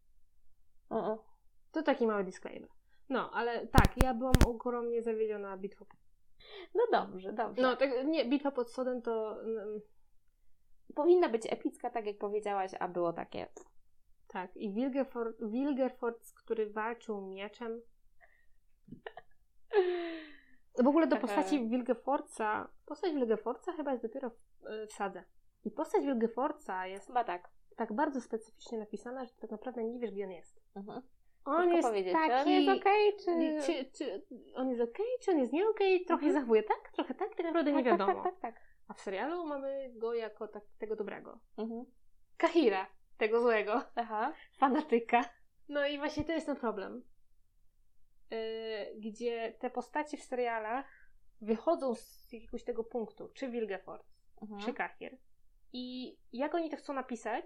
O, 0.90 0.96
o. 0.96 1.26
To 1.72 1.84
taki 1.84 2.08
mały 2.08 2.24
disclaimer. 2.24 2.70
No, 3.12 3.32
ale 3.32 3.68
tak, 3.68 4.04
ja 4.04 4.14
byłam 4.14 4.34
ogromnie 4.48 5.04
zawiedziona 5.04 5.58
bitwą. 5.58 5.86
No 6.76 6.84
dobrze, 6.92 7.34
dobrze. 7.34 7.62
No, 7.62 7.76
tak, 7.76 7.90
nie, 8.06 8.26
bitwa 8.26 8.52
pod 8.52 8.72
sodem 8.72 9.02
to... 9.02 9.42
mm, 9.42 9.82
Powinna 10.96 11.30
być 11.30 11.48
epicka, 11.50 11.90
tak 11.90 12.06
jak 12.06 12.18
powiedziałaś, 12.18 12.72
a 12.80 12.88
było 12.88 13.14
takie. 13.14 13.48
Tak, 14.28 14.58
i 14.58 14.74
Wilgerford, 14.74 15.38
Wilgerford 15.44 16.34
który 16.34 16.70
walczył 16.70 17.22
mieczem. 17.22 17.82
W 20.84 20.88
ogóle 20.88 21.08
do 21.08 21.18
postaci 21.18 21.70
Wilgefortza, 21.70 22.70
postać 22.86 23.14
Wilgefortza 23.14 23.72
chyba 23.74 23.92
jest 23.92 24.04
dopiero 24.04 24.30
w, 24.30 24.66
e, 24.66 24.88
w 24.88 24.94
sadze. 24.94 25.24
I 25.66 25.72
postać 25.72 26.02
Wilgefortza 26.06 26.88
jest 26.88 27.08
Chyba 27.08 27.24
tak. 27.24 27.50
tak 27.76 27.94
bardzo 27.94 28.22
specyficznie 28.22 28.78
napisana, 28.78 29.26
że 29.26 29.34
tak 29.34 29.52
naprawdę 29.52 29.84
nie 29.84 30.00
wiesz, 30.00 30.12
gdzie 30.12 30.26
on 30.26 30.32
jest. 30.32 30.62
Mhm. 30.76 31.02
On 31.46 31.74
jest 31.74 31.88
powiedzieć, 31.90 32.14
taki... 32.14 32.28
czy 32.30 32.42
on 32.42 32.50
jest 32.50 32.82
okej, 32.82 33.16
czy... 33.18 33.66
czy... 33.66 33.92
Czy 33.92 34.26
on 34.56 34.70
jest 34.70 34.82
okej, 34.82 35.06
czy 35.22 35.32
on 35.32 35.40
jest 35.40 35.54
nie 35.54 35.70
okej, 35.70 36.06
trochę 36.06 36.26
Mhm. 36.26 36.34
zachowuje 36.34 36.64
tak, 36.64 36.92
trochę 36.94 37.14
tak, 37.14 37.36
tak 37.36 37.46
naprawdę 37.46 37.72
nie 37.72 37.84
tak, 37.84 37.86
wiadomo. 37.86 38.14
Tak, 38.14 38.24
tak, 38.24 38.40
tak, 38.40 38.54
tak. 38.54 38.64
A 38.88 38.94
w 38.94 39.02
serialu 39.02 39.46
mamy 39.46 39.92
go 39.96 40.14
jako 40.14 40.48
tak, 40.48 40.64
tego 40.78 40.96
dobrego. 40.96 41.40
Mhm. 41.58 41.86
Kahira, 42.38 42.88
tego 43.18 43.42
złego. 43.42 43.82
Aha. 43.96 44.34
fanatyka. 44.58 45.26
No 45.70 45.88
i 45.88 45.98
właśnie 45.98 46.24
to 46.24 46.32
jest 46.32 46.46
ten 46.46 46.56
problem. 46.56 47.04
Yy, 48.32 48.38
gdzie 49.00 49.54
te 49.60 49.70
postacie 49.70 50.18
w 50.18 50.24
serialach 50.24 50.86
wychodzą 51.42 51.96
z 51.96 52.34
jakiegoś 52.34 52.64
tego 52.64 52.84
punktu, 52.84 53.30
czy 53.34 53.50
Wilgefort, 53.50 54.08
Mhm. 54.42 54.62
czy 54.62 54.74
Kahir. 54.74 55.18
I 55.74 56.18
jak 56.34 56.56
oni 56.56 56.70
to 56.70 56.78
chcą 56.78 56.94
napisać, 56.94 57.46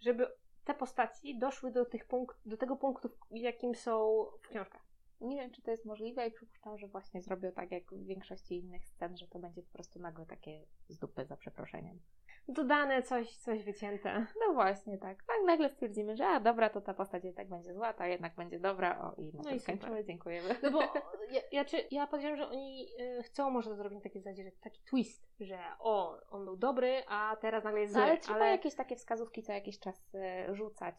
żeby 0.00 0.26
te 0.64 0.74
postaci 0.74 1.38
doszły 1.38 1.72
do, 1.72 1.84
tych 1.84 2.04
punkt, 2.04 2.36
do 2.46 2.56
tego 2.56 2.76
punktu, 2.76 3.10
jakim 3.30 3.74
są 3.74 4.24
w 4.42 4.48
książkach. 4.48 4.82
Nie 5.20 5.36
wiem, 5.36 5.50
czy 5.50 5.62
to 5.62 5.70
jest 5.70 5.84
możliwe 5.84 6.26
i 6.26 6.32
przypuszczam, 6.32 6.78
że 6.78 6.88
właśnie 6.88 7.22
zrobią 7.22 7.52
tak 7.52 7.70
jak 7.70 7.94
w 7.94 8.06
większości 8.06 8.58
innych 8.58 8.86
scen, 8.86 9.16
że 9.16 9.28
to 9.28 9.38
będzie 9.38 9.62
po 9.62 9.72
prostu 9.72 10.00
nagle 10.00 10.26
takie 10.26 10.66
z 10.88 10.98
dupy 10.98 11.26
za 11.26 11.36
przeproszeniem. 11.36 12.00
Dodane 12.48 13.02
coś, 13.02 13.36
coś 13.36 13.64
wycięte. 13.64 14.26
No 14.46 14.54
właśnie, 14.54 14.98
tak. 14.98 15.22
Tak 15.22 15.36
nagle 15.46 15.68
stwierdzimy, 15.68 16.16
że 16.16 16.26
a 16.26 16.40
dobra, 16.40 16.70
to 16.70 16.80
ta 16.80 16.94
postać 16.94 17.24
jednak 17.24 17.48
będzie 17.48 17.74
zła, 17.74 17.92
ta 17.92 18.06
jednak 18.06 18.34
będzie 18.34 18.60
dobra, 18.60 19.00
o 19.00 19.20
i 19.20 19.26
na 19.32 19.38
No 19.38 19.44
tym 19.44 19.56
i 19.56 19.60
skończymy, 19.60 20.04
dziękujemy. 20.04 20.56
No 20.62 20.70
bo 20.70 20.80
ja, 21.34 21.40
ja, 21.52 21.64
czy, 21.64 21.76
ja 21.90 22.06
podejrzewam, 22.06 22.36
że 22.36 22.48
oni 22.48 22.88
y, 23.00 23.22
chcą 23.22 23.50
może 23.50 23.76
zrobić 23.76 23.98
na 23.98 24.02
takiej 24.02 24.22
zasadzie, 24.22 24.44
że 24.44 24.50
taki 24.52 24.82
twist, 24.82 25.28
że 25.40 25.58
o, 25.78 26.20
on 26.30 26.44
był 26.44 26.56
dobry, 26.56 27.02
a 27.08 27.36
teraz 27.40 27.64
nagle 27.64 27.80
jest 27.80 27.94
No, 27.94 28.00
zły. 28.00 28.08
ale 28.10 28.18
trzeba 28.20 28.46
jakieś 28.46 28.74
takie 28.74 28.96
wskazówki 28.96 29.42
co 29.42 29.52
jakiś 29.52 29.78
czas 29.78 30.14
e, 30.14 30.54
rzucać 30.54 30.94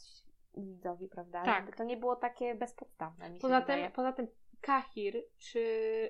widzowi, 0.57 1.07
prawda? 1.07 1.43
Tak. 1.43 1.65
Żeby 1.65 1.77
to 1.77 1.83
nie 1.83 1.97
było 1.97 2.15
takie 2.15 2.55
bezpodstawne, 2.55 3.29
mi 3.29 3.35
się 3.35 3.41
Poza 3.41 3.61
tym, 3.61 3.91
poza 3.91 4.13
tym 4.13 4.27
Kahir 4.61 5.23
czy 5.37 5.61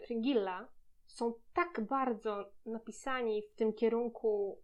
Fringilla 0.05 0.67
są 1.05 1.33
tak 1.53 1.81
bardzo 1.81 2.45
napisani 2.65 3.41
w 3.41 3.55
tym 3.55 3.73
kierunku 3.73 4.61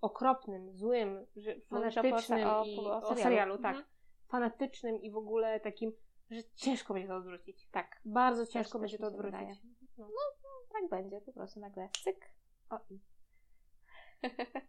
okropnym, 0.00 0.72
złym, 0.72 1.26
że 1.36 1.60
fanatycznym 1.60 2.48
o- 2.48 2.64
i 2.64 2.78
o 2.78 2.96
o 2.96 3.00
serialu. 3.00 3.22
serialu, 3.22 3.58
tak. 3.58 3.76
Mhm. 3.76 3.84
Fanatycznym 4.28 5.02
i 5.02 5.10
w 5.10 5.16
ogóle 5.16 5.60
takim, 5.60 5.92
że 6.30 6.44
ciężko 6.54 6.94
będzie 6.94 7.08
to 7.08 7.16
odwrócić. 7.16 7.68
Tak. 7.70 8.00
Bardzo 8.04 8.42
Też- 8.44 8.52
ciężko 8.52 8.72
też 8.72 8.80
będzie 8.80 8.96
mi 8.96 9.00
to 9.00 9.06
odwrócić. 9.06 9.32
wydaje. 9.40 9.54
No, 9.98 10.06
tak 10.72 10.88
będzie, 10.90 11.20
po 11.20 11.32
prostu 11.32 11.60
nagle 11.60 11.88
cyk. 12.04 12.32
O 12.70 12.78
i. 12.90 13.00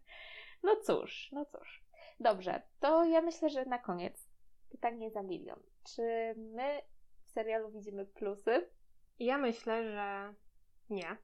no 0.62 0.76
cóż, 0.76 1.28
no 1.32 1.44
cóż. 1.44 1.84
Dobrze, 2.20 2.62
to 2.80 3.04
ja 3.04 3.20
myślę, 3.20 3.50
że 3.50 3.64
na 3.64 3.78
koniec 3.78 4.28
pytanie 4.70 5.10
za 5.10 5.22
milion. 5.22 5.62
Czy 5.94 6.02
my 6.36 6.82
w 7.24 7.30
serialu 7.30 7.70
widzimy 7.70 8.06
plusy? 8.06 8.70
Ja 9.18 9.38
myślę, 9.38 9.84
że 9.92 10.34
nie. 10.90 11.16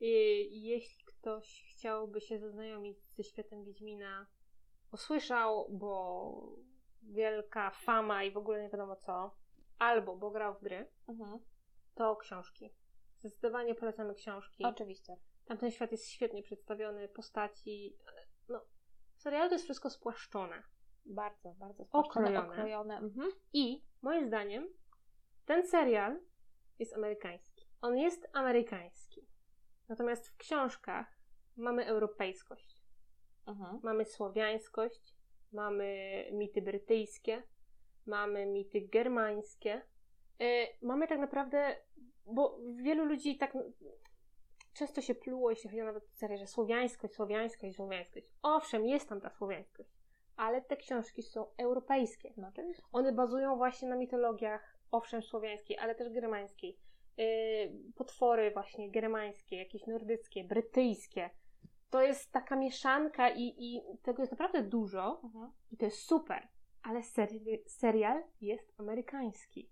I 0.00 0.62
jeśli 0.62 1.03
ktoś 1.24 1.64
chciałby 1.70 2.20
się 2.20 2.38
zaznajomić 2.38 2.98
ze 3.16 3.24
światem 3.24 3.64
Wiedźmina, 3.64 4.26
usłyszał, 4.92 5.68
bo 5.70 6.56
wielka 7.02 7.70
fama 7.70 8.24
i 8.24 8.30
w 8.32 8.36
ogóle 8.36 8.62
nie 8.62 8.68
wiadomo 8.70 8.96
co, 8.96 9.34
albo 9.78 10.16
bo 10.16 10.30
grał 10.30 10.54
w 10.54 10.62
gry, 10.62 10.88
Mhm. 11.08 11.38
to 11.94 12.16
książki. 12.16 12.70
Zdecydowanie 13.18 13.74
polecamy 13.74 14.14
książki. 14.14 14.64
Oczywiście. 14.64 15.16
Tam 15.44 15.58
ten 15.58 15.70
świat 15.70 15.92
jest 15.92 16.08
świetnie 16.08 16.42
przedstawiony, 16.42 17.08
postaci. 17.08 17.96
No, 18.48 18.64
w 19.16 19.22
serialu 19.22 19.48
to 19.48 19.54
jest 19.54 19.64
wszystko 19.64 19.90
spłaszczone. 19.90 20.62
Bardzo, 21.06 21.54
bardzo 21.54 21.84
spłaszczone, 21.84 22.26
Okrojone. 22.26 22.52
okrojone. 22.52 22.96
Mhm. 22.98 23.30
I 23.52 23.84
moim 24.02 24.26
zdaniem 24.26 24.68
ten 25.46 25.66
serial 25.66 26.20
jest 26.78 26.94
amerykański. 26.94 27.66
On 27.80 27.98
jest 27.98 28.28
amerykański. 28.32 29.26
Natomiast 29.88 30.28
w 30.28 30.36
książkach 30.36 31.13
mamy 31.56 31.86
europejskość, 31.86 32.84
Mhm. 33.46 33.80
mamy 33.82 34.04
słowiańskość, 34.04 35.14
mamy 35.52 36.24
mity 36.32 36.62
brytyjskie, 36.62 37.42
mamy 38.06 38.46
mity 38.46 38.80
germańskie. 38.80 39.82
E, 40.40 40.66
mamy 40.82 41.08
tak 41.08 41.18
naprawdę, 41.18 41.76
bo 42.26 42.58
wielu 42.76 43.04
ludzi 43.04 43.38
tak 43.38 43.52
często 44.74 45.00
się 45.00 45.14
pluło, 45.14 45.50
jeśli 45.50 45.70
chodzi 45.70 45.82
o 45.82 45.84
nawet 45.84 46.08
serię, 46.10 46.38
że 46.38 46.46
słowiańskość, 46.46 47.14
słowiańskość, 47.14 47.76
słowiańskość. 47.76 48.26
Owszem, 48.42 48.86
jest 48.86 49.08
tam 49.08 49.20
ta 49.20 49.30
słowiańskość, 49.30 49.90
ale 50.36 50.62
te 50.62 50.76
książki 50.76 51.22
są 51.22 51.46
europejskie. 51.56 52.32
No. 52.36 52.52
One 52.92 53.12
bazują 53.12 53.56
właśnie 53.56 53.88
na 53.88 53.96
mitologiach, 53.96 54.78
owszem, 54.90 55.22
słowiańskiej, 55.22 55.78
ale 55.78 55.94
też 55.94 56.08
germańskiej. 56.10 56.78
Yy, 57.16 57.24
potwory 57.94 58.50
właśnie 58.50 58.90
germańskie, 58.90 59.56
jakieś 59.56 59.86
nordyckie, 59.86 60.44
brytyjskie. 60.44 61.30
To 61.94 62.02
jest 62.02 62.32
taka 62.32 62.56
mieszanka 62.56 63.30
i, 63.30 63.54
i 63.58 63.82
tego 64.02 64.22
jest 64.22 64.32
naprawdę 64.32 64.62
dużo 64.62 65.20
Mhm. 65.24 65.52
i 65.70 65.76
to 65.76 65.84
jest 65.84 65.98
super, 65.98 66.48
ale 66.82 67.00
seri- 67.00 67.58
serial 67.66 68.22
jest 68.40 68.80
amerykański, 68.80 69.70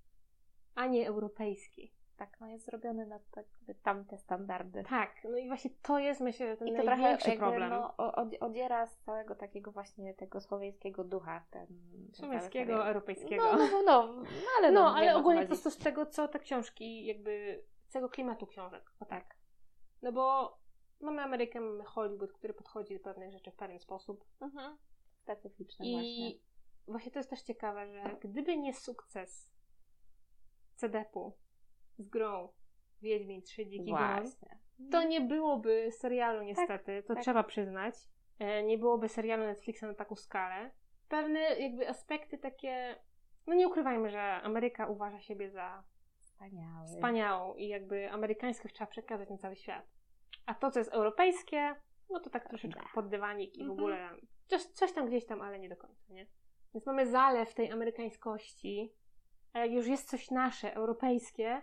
a 0.75 0.87
nie 0.87 1.09
europejski. 1.09 1.95
Tak, 2.17 2.41
no 2.41 2.47
jest 2.47 2.65
zrobiony 2.67 3.07
na 3.07 3.19
tak, 3.31 3.47
tamte 3.83 4.19
standardy. 4.19 4.85
Tak, 4.89 5.11
no 5.25 5.37
i 5.37 5.47
właśnie 5.49 5.71
to 5.83 5.99
jest 5.99 6.21
myślę 6.21 6.57
ten 6.57 6.69
I 6.69 6.71
to 6.71 6.83
trochę 6.83 6.97
największy 6.97 7.31
jakby, 7.31 7.47
problem. 7.47 7.71
no, 7.71 7.97
odziera 8.41 8.87
z 8.87 8.99
całego 8.99 9.35
takiego 9.35 9.73
właśnie 9.73 10.15
tego 10.15 10.41
słowiańskiego 10.41 11.05
ducha. 11.05 11.45
Ten, 11.51 11.67
Słowiańskiego, 12.13 12.87
europejskiego. 12.87 13.43
No, 13.43 13.59
no, 13.59 13.83
no, 13.83 13.83
no, 13.83 14.25
ale, 14.59 14.73
No, 14.73 14.81
no, 14.81 14.97
ale 14.97 15.17
ogólnie 15.17 15.43
po 15.43 15.47
prostu 15.49 15.71
z 15.71 15.79
tego, 15.79 16.07
co 16.07 16.29
te 16.29 16.39
książki, 16.39 17.07
jakby 17.07 17.63
z 17.89 17.93
tego 17.93 18.09
klimatu 18.09 18.47
książek. 18.47 18.93
O 19.01 19.05
tak. 19.05 19.25
Tak. 19.25 19.37
No 20.03 20.13
bo 20.13 20.59
mamy 21.03 21.23
Amerykę, 21.23 21.61
mamy 21.61 21.85
Hollywood, 21.85 22.33
który 22.33 22.55
podchodzi 22.55 22.95
do 22.95 23.01
pewnych 23.01 23.33
rzeczy 23.33 23.51
w 23.51 23.55
pewien 23.57 23.79
sposób. 23.79 24.25
Mhm. 24.41 24.77
Specyficzny 25.23 25.87
I 25.87 25.93
właśnie. 25.93 26.41
właśnie. 26.87 27.11
to 27.13 27.19
jest 27.19 27.31
też 27.31 27.43
ciekawe, 27.43 27.89
że 27.93 28.17
gdyby 28.21 28.57
nie 28.57 28.75
sukces 28.75 29.53
CDP-u 30.77 31.33
z 31.99 32.09
grą 32.09 32.49
Wiedźmin 33.03 33.43
3 33.43 33.67
Dziki 33.67 33.91
Gon, 33.91 34.25
to 34.91 35.03
nie 35.03 35.21
byłoby 35.21 35.89
serialu 35.93 36.43
niestety, 36.43 37.03
to 37.03 37.15
tak. 37.15 37.23
trzeba 37.23 37.43
przyznać. 37.43 37.95
E, 38.39 38.63
Nie 38.63 38.79
byłoby 38.79 39.09
serialu 39.09 39.45
Netflixa 39.45 39.83
na 39.83 39.95
taką 39.95 40.17
skalę. 40.17 40.71
Pewne 41.09 41.41
jakby 41.41 41.89
aspekty 41.89 42.39
takie, 42.39 42.97
no 43.47 43.55
nie 43.55 43.69
ukrywajmy, 43.69 44.11
że 44.11 44.23
Ameryka 44.23 44.87
uważa 44.87 45.21
siebie 45.21 45.51
za 45.51 45.85
Wspaniały. 46.21 46.87
wspaniałą 46.87 47.55
i 47.55 47.69
jakby 47.69 48.11
amerykańskość 48.11 48.75
trzeba 48.75 48.91
przekazać 48.91 49.31
na 49.31 49.37
cały 49.37 49.57
świat. 49.57 49.87
A 50.47 50.55
to, 50.55 50.71
co 50.71 50.79
jest 50.79 50.93
europejskie, 50.93 51.75
no 52.11 52.21
to 52.21 52.31
tak 52.31 52.49
troszeczkę 52.49 52.81
pod 52.95 53.09
dywanik 53.09 53.55
i 53.55 53.59
w 53.59 53.71
Mhm. 53.71 53.79
ogóle 53.79 54.11
coś, 54.47 54.63
coś 54.63 54.93
tam 54.93 55.07
gdzieś 55.07 55.27
tam, 55.27 55.41
ale 55.43 55.59
nie 55.59 55.69
do 55.69 55.77
końca, 55.77 56.05
nie? 56.09 56.27
Więc 56.75 56.87
mamy 56.87 57.07
zalew 57.07 57.55
tej 57.55 57.71
amerykańskości, 57.73 58.95
a 59.53 59.59
jak 59.59 59.73
już 59.73 59.87
jest 59.87 60.11
coś 60.11 60.31
nasze, 60.31 60.75
europejskie, 60.75 61.63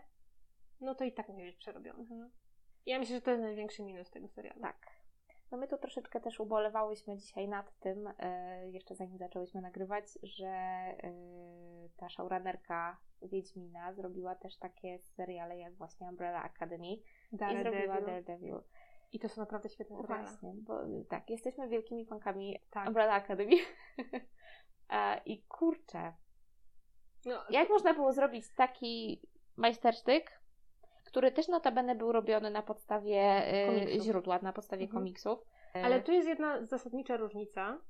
no 0.82 0.96
to 0.96 1.04
i 1.04 1.14
tak 1.14 1.30
musi 1.30 1.46
być 1.46 1.56
przerobione. 1.58 2.00
Mhm. 2.00 2.32
Ja 2.86 3.00
myślę, 3.00 3.16
że 3.16 3.22
to 3.22 3.32
jest 3.32 3.44
największy 3.44 3.84
minus 3.84 4.10
tego 4.10 4.28
serialu. 4.28 4.62
Tak. 4.62 4.99
No 5.52 5.58
my 5.58 5.68
tu 5.68 5.78
troszeczkę 5.78 6.20
też 6.20 6.40
ubolewałyśmy 6.40 7.18
dzisiaj 7.18 7.48
nad 7.48 7.80
tym, 7.80 8.10
e, 8.20 8.70
jeszcze 8.70 8.96
zanim 8.96 9.18
zaczęłyśmy 9.18 9.62
nagrywać, 9.62 10.06
że 10.24 10.48
e, 10.48 11.00
ta 11.98 12.10
showrunnerka 12.10 12.98
Wiedźmina 13.22 13.94
zrobiła 13.94 14.36
też 14.36 14.58
takie 14.58 15.00
seriale 15.00 15.58
jak 15.58 15.76
właśnie 15.76 16.08
Umbrella 16.08 16.44
Academy 16.44 16.88
i 16.88 17.02
zrobiła 17.64 18.02
Daredevil. 18.02 18.60
I 19.12 19.20
to 19.20 19.30
są 19.30 19.42
naprawdę 19.42 19.70
świetne 19.70 20.02
seriale. 20.02 20.24
Właśnie, 20.24 20.54
bo 20.54 20.80
tak, 21.10 21.30
jesteśmy 21.30 21.70
wielkimi 21.70 22.06
fankami 22.06 22.60
Tak. 22.72 22.88
Umbrella 22.88 23.14
Academy. 23.14 23.56
E, 24.92 25.22
I 25.26 25.44
kurczę, 25.44 26.14
No, 27.26 27.44
jak 27.50 27.70
można 27.70 27.94
było 27.94 28.14
zrobić 28.14 28.46
taki 28.56 29.22
majstersztyk, 29.58 30.39
który 31.10 31.32
też 31.32 31.48
notabene 31.48 31.96
był 31.96 32.12
robiony 32.12 32.50
na 32.52 32.62
podstawie 32.62 33.18
e, 33.22 33.66
Komiksów. 33.68 34.04
źródła, 34.04 34.40
na 34.42 34.54
podstawie 34.54 34.84
Mhm. 34.84 35.02
komiksów. 35.02 35.40
E, 35.76 35.84
Ale 35.84 36.02
tu 36.02 36.12
jest 36.12 36.28
jedna 36.28 36.66
zasadnicza 36.66 37.18
różnica, 37.18 37.82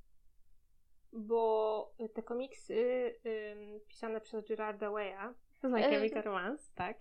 bo 1.14 1.94
te 2.14 2.24
komiksy 2.24 3.14
pisane 3.88 4.22
przez 4.22 4.48
Gerarda 4.48 4.92
Waya, 4.92 5.34
z 5.64 5.64
My 5.64 5.84
Chemical 5.84 6.24
Romance, 6.24 6.72
tak, 6.76 6.98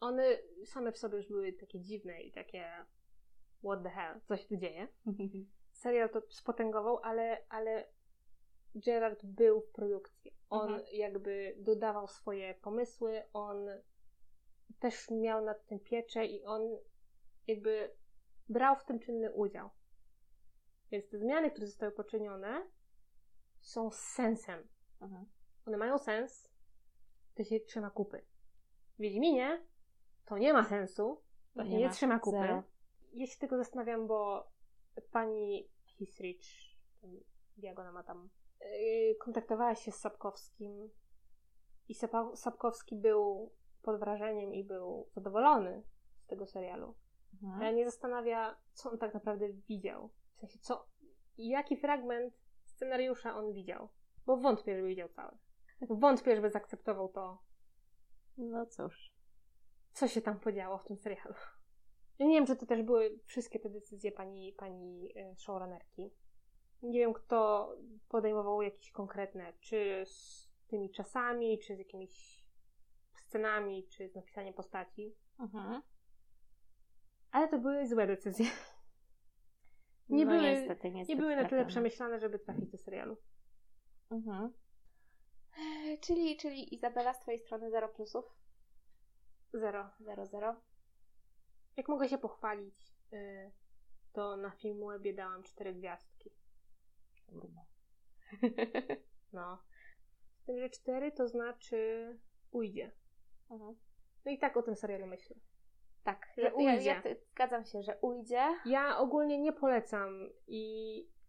one 0.00 0.24
same 0.64 0.92
w 0.92 0.98
sobie 0.98 1.16
już 1.16 1.28
były 1.28 1.52
takie 1.52 1.80
dziwne 1.80 2.22
i 2.22 2.32
takie 2.32 2.64
what 3.64 3.82
the 3.82 3.90
hell, 3.90 4.20
co 4.24 4.36
się 4.36 4.48
tu 4.48 4.56
dzieje. 4.56 4.88
Serial 5.82 6.10
to 6.10 6.22
spotęgował, 6.28 6.98
ale, 7.02 7.38
ale 7.48 7.88
Gerard 8.74 9.24
był 9.26 9.60
w 9.60 9.72
produkcji. 9.72 10.32
On 10.50 10.68
Mhm. 10.68 10.82
jakby 10.92 11.54
dodawał 11.58 12.08
swoje 12.08 12.54
pomysły, 12.54 13.22
on 13.32 13.66
też 14.78 15.10
miał 15.10 15.44
nad 15.44 15.66
tym 15.66 15.80
pieczę 15.80 16.26
i 16.26 16.44
on 16.44 16.62
jakby 17.46 17.94
brał 18.48 18.76
w 18.76 18.84
tym 18.84 18.98
czynny 18.98 19.32
udział. 19.32 19.70
Więc 20.90 21.08
te 21.08 21.18
zmiany, 21.18 21.50
które 21.50 21.66
zostały 21.66 21.92
poczynione, 21.92 22.66
są 23.60 23.90
z 23.90 23.98
sensem. 23.98 24.68
Mhm. 25.00 25.26
One 25.66 25.76
mają 25.76 25.98
sens, 25.98 26.52
to 27.34 27.44
się 27.44 27.60
trzyma 27.60 27.90
kupy. 27.90 28.24
W 28.98 29.00
Wiedźminie 29.00 29.66
to 30.24 30.38
nie 30.38 30.52
ma 30.52 30.64
sensu, 30.64 31.22
to 31.54 31.64
się 31.64 31.76
nie, 31.76 31.86
ma. 31.86 31.92
trzyma 31.92 32.18
kupy. 32.18 32.38
Zero. 32.38 32.62
Ja 33.12 33.26
się 33.26 33.38
tylko 33.38 33.56
zastanawiam, 33.56 34.06
bo 34.06 34.50
pani 35.10 35.68
Hisrich, 35.86 36.40
jak 37.58 37.78
ona 37.78 37.92
ma 37.92 38.02
tam, 38.02 38.30
yy, 38.60 39.14
kontaktowała 39.14 39.74
się 39.74 39.92
z 39.92 39.98
Sapkowskim 39.98 40.90
i 41.88 41.94
Sapkowski 42.34 42.96
był 42.96 43.52
pod 43.82 44.00
wrażeniem 44.00 44.54
i 44.54 44.64
był 44.64 45.08
zadowolony 45.14 45.82
z 46.18 46.26
tego 46.26 46.46
serialu. 46.46 46.94
Mhm. 47.42 47.62
Ale 47.62 47.72
mnie 47.72 47.84
zastanawia, 47.84 48.56
co 48.72 48.90
on 48.90 48.98
tak 48.98 49.14
naprawdę 49.14 49.48
widział. 49.48 50.10
W 50.36 50.40
sensie, 50.40 50.58
co, 50.58 50.86
jaki 51.38 51.76
fragment 51.76 52.34
scenariusza 52.64 53.36
on 53.36 53.52
widział. 53.52 53.88
Bo 54.26 54.36
wątpię, 54.36 54.76
żeby 54.76 54.88
widział 54.88 55.08
cały. 55.08 55.36
Wątpię, 55.80 56.36
żeby 56.36 56.50
zaakceptował 56.50 57.08
to, 57.08 57.42
No 58.38 58.66
cóż. 58.66 59.12
co 59.92 60.08
się 60.08 60.20
tam 60.20 60.40
podziało 60.40 60.78
w 60.78 60.84
tym 60.84 60.96
serialu. 60.96 61.34
Ja 62.18 62.26
nie 62.26 62.34
wiem, 62.34 62.46
czy 62.46 62.56
to 62.56 62.66
też 62.66 62.82
były 62.82 63.18
wszystkie 63.24 63.58
te 63.58 63.70
decyzje 63.70 64.12
pani, 64.12 64.52
pani 64.52 65.12
e, 65.16 65.36
showrunnerki. 65.36 66.10
Nie 66.82 66.98
wiem, 67.00 67.12
kto 67.12 67.68
podejmował 68.08 68.62
jakieś 68.62 68.90
konkretne, 68.90 69.52
czy 69.60 70.02
z 70.06 70.48
tymi 70.68 70.90
czasami, 70.90 71.58
czy 71.58 71.76
z 71.76 71.78
jakimiś 71.78 72.41
scenami, 73.32 73.88
czy 73.88 74.08
z 74.08 74.14
napisaniem 74.14 74.54
postaci. 74.54 75.16
Mhm. 75.38 75.82
Ale 77.30 77.48
to 77.48 77.58
były 77.58 77.86
złe 77.86 78.06
decyzje. 78.06 78.46
Nie 80.08 80.24
no 80.24 80.30
były- 80.32 80.42
niestety, 80.42 80.90
niestety 80.90 81.16
Nie 81.16 81.20
były 81.22 81.36
na 81.36 81.48
tyle 81.48 81.66
przemyślane, 81.66 82.20
żeby 82.20 82.38
trafić 82.38 82.70
do 82.70 82.78
serialu. 82.78 83.16
Mhm. 84.10 84.52
Czyli, 86.00 86.36
czyli 86.36 86.74
Izabela 86.74 87.14
z 87.14 87.20
Twojej 87.20 87.40
strony 87.40 87.70
0 87.70 87.88
plusów? 87.88 88.24
Zero. 89.52 89.90
0, 90.00 90.26
0. 90.26 90.56
Jak 91.76 91.88
mogę 91.88 92.08
się 92.08 92.18
pochwalić, 92.18 92.92
y, 93.12 93.52
to 94.12 94.36
na 94.36 94.50
Filmwebie 94.50 95.14
dałam 95.14 95.42
cztery 95.42 95.74
gwiazdki. 95.74 96.30
No. 99.32 99.62
Z 100.42 100.44
tym, 100.44 100.58
że 100.58 100.70
cztery 100.70 101.12
to 101.12 101.28
znaczy 101.28 102.18
ujdzie. 102.50 102.92
Mhm. 103.52 103.76
No 104.24 104.32
i 104.32 104.38
tak 104.38 104.56
o 104.56 104.62
tym 104.62 104.76
serialu 104.76 105.06
myślę. 105.06 105.36
Tak, 106.04 106.26
Że 106.36 106.42
ja, 106.42 106.48
ja, 106.48 106.54
ujdzie. 106.74 106.88
ja 106.88 107.02
ty- 107.02 107.20
zgadzam 107.32 107.64
się, 107.64 107.82
że 107.82 107.98
ujdzie. 108.00 108.42
Ja 108.66 108.98
ogólnie 108.98 109.38
nie 109.38 109.52
polecam 109.52 110.30
i 110.46 110.62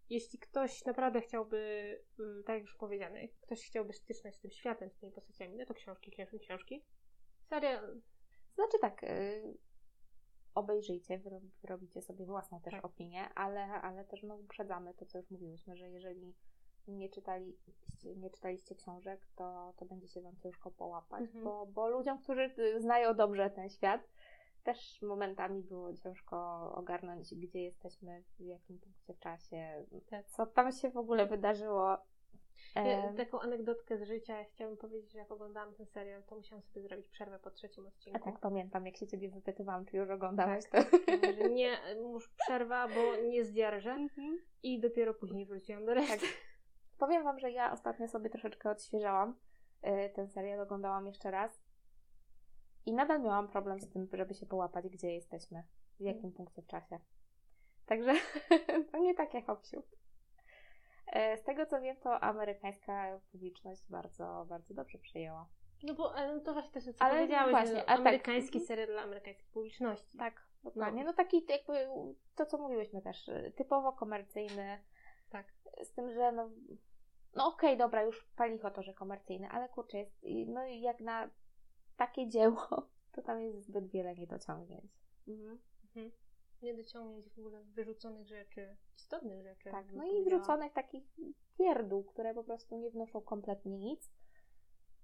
jeśli 0.10 0.40
ktoś 0.40 0.86
naprawdę 0.86 1.22
chciałby, 1.22 1.58
y, 2.20 2.44
tak 2.46 2.54
jak 2.56 2.62
już 2.62 2.76
powiedziane, 2.76 3.28
ktoś 3.42 3.66
chciałby 3.68 3.94
styczność 3.94 4.38
z 4.38 4.42
tym 4.42 4.52
światem, 4.52 4.90
z 4.92 4.96
tymi 4.98 5.12
postaciami, 5.12 5.58
no 5.58 5.66
to 5.66 5.74
książki, 5.74 6.12
książki, 6.12 6.40
książki. 6.40 6.86
Serial, 7.50 8.02
Znaczy 8.56 8.80
tak, 8.82 9.04
y, 9.04 9.58
obejrzyjcie, 10.56 11.22
wyrobicie 11.62 12.02
sobie 12.02 12.26
własną 12.26 12.62
też 12.62 12.74
Tak. 12.74 12.86
opinię, 12.86 13.30
ale, 13.36 13.62
ale 13.66 14.06
też 14.06 14.24
no, 14.24 14.36
uprzedzamy 14.36 14.94
to, 14.94 15.06
co 15.06 15.18
już 15.18 15.30
mówiłyśmy, 15.30 15.76
że 15.78 15.90
jeżeli 15.90 16.34
nie, 16.88 17.10
czytali, 17.10 17.58
nie 18.16 18.30
czytaliście 18.30 18.76
książek, 18.76 19.28
to, 19.36 19.74
to 19.78 19.86
będzie 19.86 20.08
się 20.08 20.22
Wam 20.22 20.36
ciężko 20.38 20.72
połapać, 20.72 21.22
Mhm. 21.22 21.44
bo, 21.44 21.66
bo 21.66 21.88
ludziom, 21.90 22.18
którzy 22.24 22.42
y, 22.60 22.82
znają 22.82 23.14
dobrze 23.16 23.50
ten 23.50 23.70
świat, 23.70 24.02
też 24.64 25.02
momentami 25.02 25.62
było 25.62 25.94
ciężko 25.94 26.72
ogarnąć, 26.76 27.36
gdzie 27.36 27.62
jesteśmy, 27.64 28.24
w 28.40 28.46
jakim 28.46 28.80
punkcie 28.80 29.14
w 29.14 29.20
czasie, 29.20 29.86
Tak. 30.10 30.26
co 30.30 30.46
tam 30.46 30.72
się 30.72 30.90
w 30.90 30.98
ogóle 30.98 31.26
wydarzyło. 31.26 31.98
Ja, 32.76 33.14
taką 33.14 33.40
anegdotkę 33.40 33.98
z 33.98 34.04
życia 34.04 34.44
chciałabym 34.44 34.78
powiedzieć, 34.78 35.12
że 35.12 35.20
jak 35.20 35.32
oglądałam 35.32 35.74
ten 35.74 35.86
serial, 35.86 36.24
to 36.24 36.36
musiałam 36.36 36.64
sobie 36.64 36.82
zrobić 36.82 37.08
przerwę 37.10 37.40
po 37.40 37.52
trzecim 37.52 37.86
a 37.86 37.88
odcinku. 37.88 38.20
tak 38.26 38.40
pamiętam, 38.40 38.86
jak 38.86 38.98
się 38.98 39.08
Ciebie 39.08 39.30
wypytywałam, 39.30 39.86
czy 39.86 39.98
już 39.98 40.10
oglądałaś 40.10 40.64
to. 40.72 40.78
Mówię, 41.16 41.34
że 41.34 41.50
nie, 41.50 41.78
już 42.14 42.30
przerwa, 42.30 42.88
bo 42.88 43.16
nie 43.30 43.46
zdzierżę. 43.46 43.98
I 44.64 44.80
dopiero 44.80 45.14
później 45.14 45.46
wróciłam 45.46 45.86
do 45.86 45.94
reszty. 45.94 46.18
Tak. 46.20 46.53
Powiem 47.04 47.24
Wam, 47.24 47.40
że 47.40 47.52
ja 47.52 47.72
ostatnio 47.72 48.08
sobie 48.08 48.30
troszeczkę 48.30 48.70
odświeżałam 48.70 49.36
y, 49.88 50.10
ten 50.16 50.28
serial, 50.30 50.60
oglądałam 50.62 51.08
jeszcze 51.08 51.32
raz 51.32 51.62
i 52.86 52.94
nadal 52.94 53.22
miałam 53.22 53.48
problem 53.48 53.80
z 53.80 53.90
tym, 53.90 54.08
żeby 54.14 54.34
się 54.34 54.46
połapać, 54.46 54.90
gdzie 54.90 55.14
jesteśmy, 55.14 55.64
w 56.00 56.04
jakim 56.04 56.32
punkcie 56.32 56.62
w 56.62 56.68
czasie. 56.68 57.00
Także 57.86 58.14
to 58.92 58.98
nie 58.98 59.16
tak 59.16 59.34
jak 59.34 59.50
Owsiu. 59.50 59.84
E, 61.08 61.38
Z 61.38 61.44
tego 61.44 61.66
co 61.66 61.82
wiem, 61.82 61.96
to 61.98 62.20
amerykańska 62.24 63.20
publiczność 63.32 63.82
bardzo, 63.90 64.46
bardzo 64.50 64.74
dobrze 64.74 64.98
przyjęła. 64.98 65.48
No 65.84 65.94
bo 65.94 66.16
ale 66.16 66.36
no 66.36 66.42
to 66.42 66.54
właśnie 66.54 66.72
też 66.72 66.84
co 66.84 67.04
Ale 67.04 67.14
powiedziałeś, 67.16 67.52
właśnie, 67.52 67.76
tak. 67.84 68.00
amerykański 68.00 68.58
Mhm. 68.58 68.68
serial 68.68 68.88
dla 68.88 69.02
amerykańskiej 69.02 69.48
publiczności. 69.54 70.18
Tak, 70.18 70.48
dokładnie. 70.64 71.04
No 71.04 71.14
taki 71.14 71.46
jakby 71.50 71.88
to, 72.36 72.46
co 72.46 72.58
mówiłyśmy 72.58 73.02
też, 73.02 73.28
y, 73.28 73.54
typowo 73.58 73.94
komercyjny. 73.94 74.84
Tak. 75.30 75.54
Z 75.84 75.92
tym, 75.94 76.14
że 76.14 76.32
no, 76.32 76.50
no 77.36 77.48
okej, 77.48 77.78
dobra, 77.78 78.04
już 78.04 78.28
palicho 78.36 78.72
to, 78.72 78.84
że 78.84 78.94
komercyjny, 78.94 79.50
ale 79.50 79.70
kurczę, 79.70 79.98
jest, 79.98 80.12
no 80.48 80.66
i 80.66 80.82
jak 80.82 81.00
na 81.00 81.30
takie 81.98 82.28
dzieło, 82.28 82.68
to 83.14 83.22
tam 83.22 83.42
jest 83.42 83.66
zbyt 83.66 83.88
wiele 83.88 84.16
niedociągnięć. 84.16 84.92
Mhm. 85.28 85.60
Mhm. 85.86 86.12
Nie 86.62 86.74
dociągnięć 86.74 87.30
w 87.30 87.40
ogóle 87.40 87.64
wyrzuconych 87.64 88.28
rzeczy, 88.28 88.78
istotnych 88.96 89.44
rzeczy. 89.44 89.72
Tak, 89.72 89.92
no 89.94 90.04
i 90.06 90.24
wrzuconych 90.24 90.74
takich 90.74 91.04
pierdół, 91.58 92.04
które 92.04 92.34
po 92.34 92.44
prostu 92.44 92.78
nie 92.78 92.90
wnoszą 92.90 93.22
kompletnie 93.22 93.78
nic. 93.78 94.12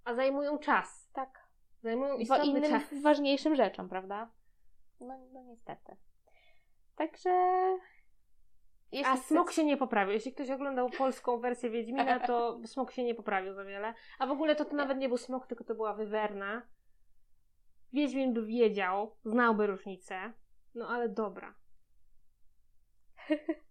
A 0.03 0.13
zajmują 0.13 0.57
czas. 0.59 1.09
Tak. 1.13 1.49
Zajmują 1.81 2.13
Bo 2.13 2.19
istotny 2.21 2.45
innym 2.45 2.71
czas. 2.71 3.01
ważniejszym 3.01 3.55
rzeczom, 3.55 3.89
prawda? 3.89 4.31
No, 4.99 5.17
no 5.33 5.43
niestety. 5.43 5.95
Także... 6.95 7.29
A 9.05 9.17
smok 9.17 9.51
się 9.51 9.63
nie 9.63 9.77
poprawił. 9.77 10.13
Jeśli 10.13 10.33
ktoś 10.33 10.49
oglądał 10.49 10.89
polską 10.89 11.39
wersję 11.39 11.69
Wiedźmina, 11.69 12.19
to 12.19 12.59
smok 12.65 12.91
się 12.91 13.03
nie 13.03 13.15
poprawił 13.15 13.53
za 13.53 13.63
wiele. 13.63 13.93
A 14.19 14.27
w 14.27 14.31
ogóle 14.31 14.55
to, 14.55 14.65
to 14.65 14.75
nawet 14.75 14.97
nie 14.97 15.07
był 15.07 15.17
smok, 15.17 15.47
tylko 15.47 15.63
to 15.63 15.75
była 15.75 15.93
wywerna. 15.93 16.61
Wiedźmin 17.93 18.33
by 18.33 18.45
wiedział, 18.45 19.15
znałby 19.25 19.67
różnicę. 19.67 20.33
No 20.75 20.87
ale 20.87 21.09
dobra. 21.09 21.53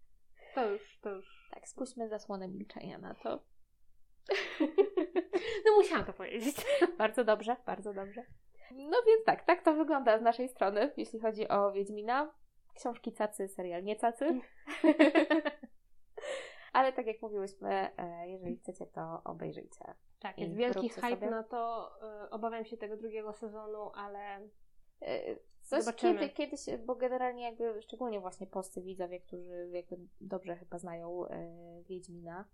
To 0.55 0.70
już, 0.70 0.99
to 1.01 1.11
już. 1.11 1.49
Tak, 1.51 1.69
spuśćmy 1.69 2.09
zasłonę 2.09 2.49
milczenia 2.49 2.99
na 2.99 3.15
to. 3.15 3.43
No 5.66 5.77
musiałam 5.77 6.05
to 6.05 6.12
powiedzieć. 6.12 6.57
Bardzo 6.99 7.24
dobrze, 7.24 7.57
bardzo 7.66 7.95
dobrze. 7.95 8.24
No 8.70 9.03
więc 9.07 9.24
tak, 9.27 9.45
tak 9.45 9.62
to 9.62 9.74
wygląda 9.74 10.19
z 10.19 10.23
naszej 10.23 10.49
strony, 10.49 10.93
jeśli 10.97 11.20
chodzi 11.20 11.49
o 11.49 11.73
Wiedźmina. 11.73 12.32
Książki 12.79 13.13
cacy, 13.13 13.49
serial 13.49 13.85
nie 13.85 13.97
cacy. 13.97 14.41
Ale 16.73 16.93
tak 16.93 17.07
jak 17.07 17.23
mówiłyśmy, 17.23 17.91
e, 17.97 18.29
jeżeli 18.29 18.57
chcecie, 18.57 18.87
to 18.87 19.21
obejrzyjcie. 19.25 19.95
Tak, 20.21 20.39
jest 20.39 20.55
wielki 20.55 20.89
hype 20.89 21.09
sobie. 21.11 21.31
na 21.31 21.43
to. 21.43 21.91
y, 22.27 22.31
Obawiam 22.31 22.65
się 22.65 22.77
tego 22.77 22.97
drugiego 22.97 23.33
sezonu, 23.33 23.91
ale 23.95 24.49
E, 25.03 25.37
Coś 25.63 25.85
Zobaczymy. 25.85 26.15
kiedy, 26.19 26.33
kiedyś, 26.33 26.61
bo 26.87 26.95
generalnie 26.95 27.45
jakby, 27.45 27.83
szczególnie 27.83 28.21
właśnie 28.21 28.47
polscy 28.47 28.83
widzowie, 28.83 29.21
którzy 29.21 29.69
jakby 29.73 29.97
dobrze 30.21 30.57
chyba 30.57 30.79
znają 30.79 31.27
e, 31.27 31.83
Wiedźmina, 31.89 32.45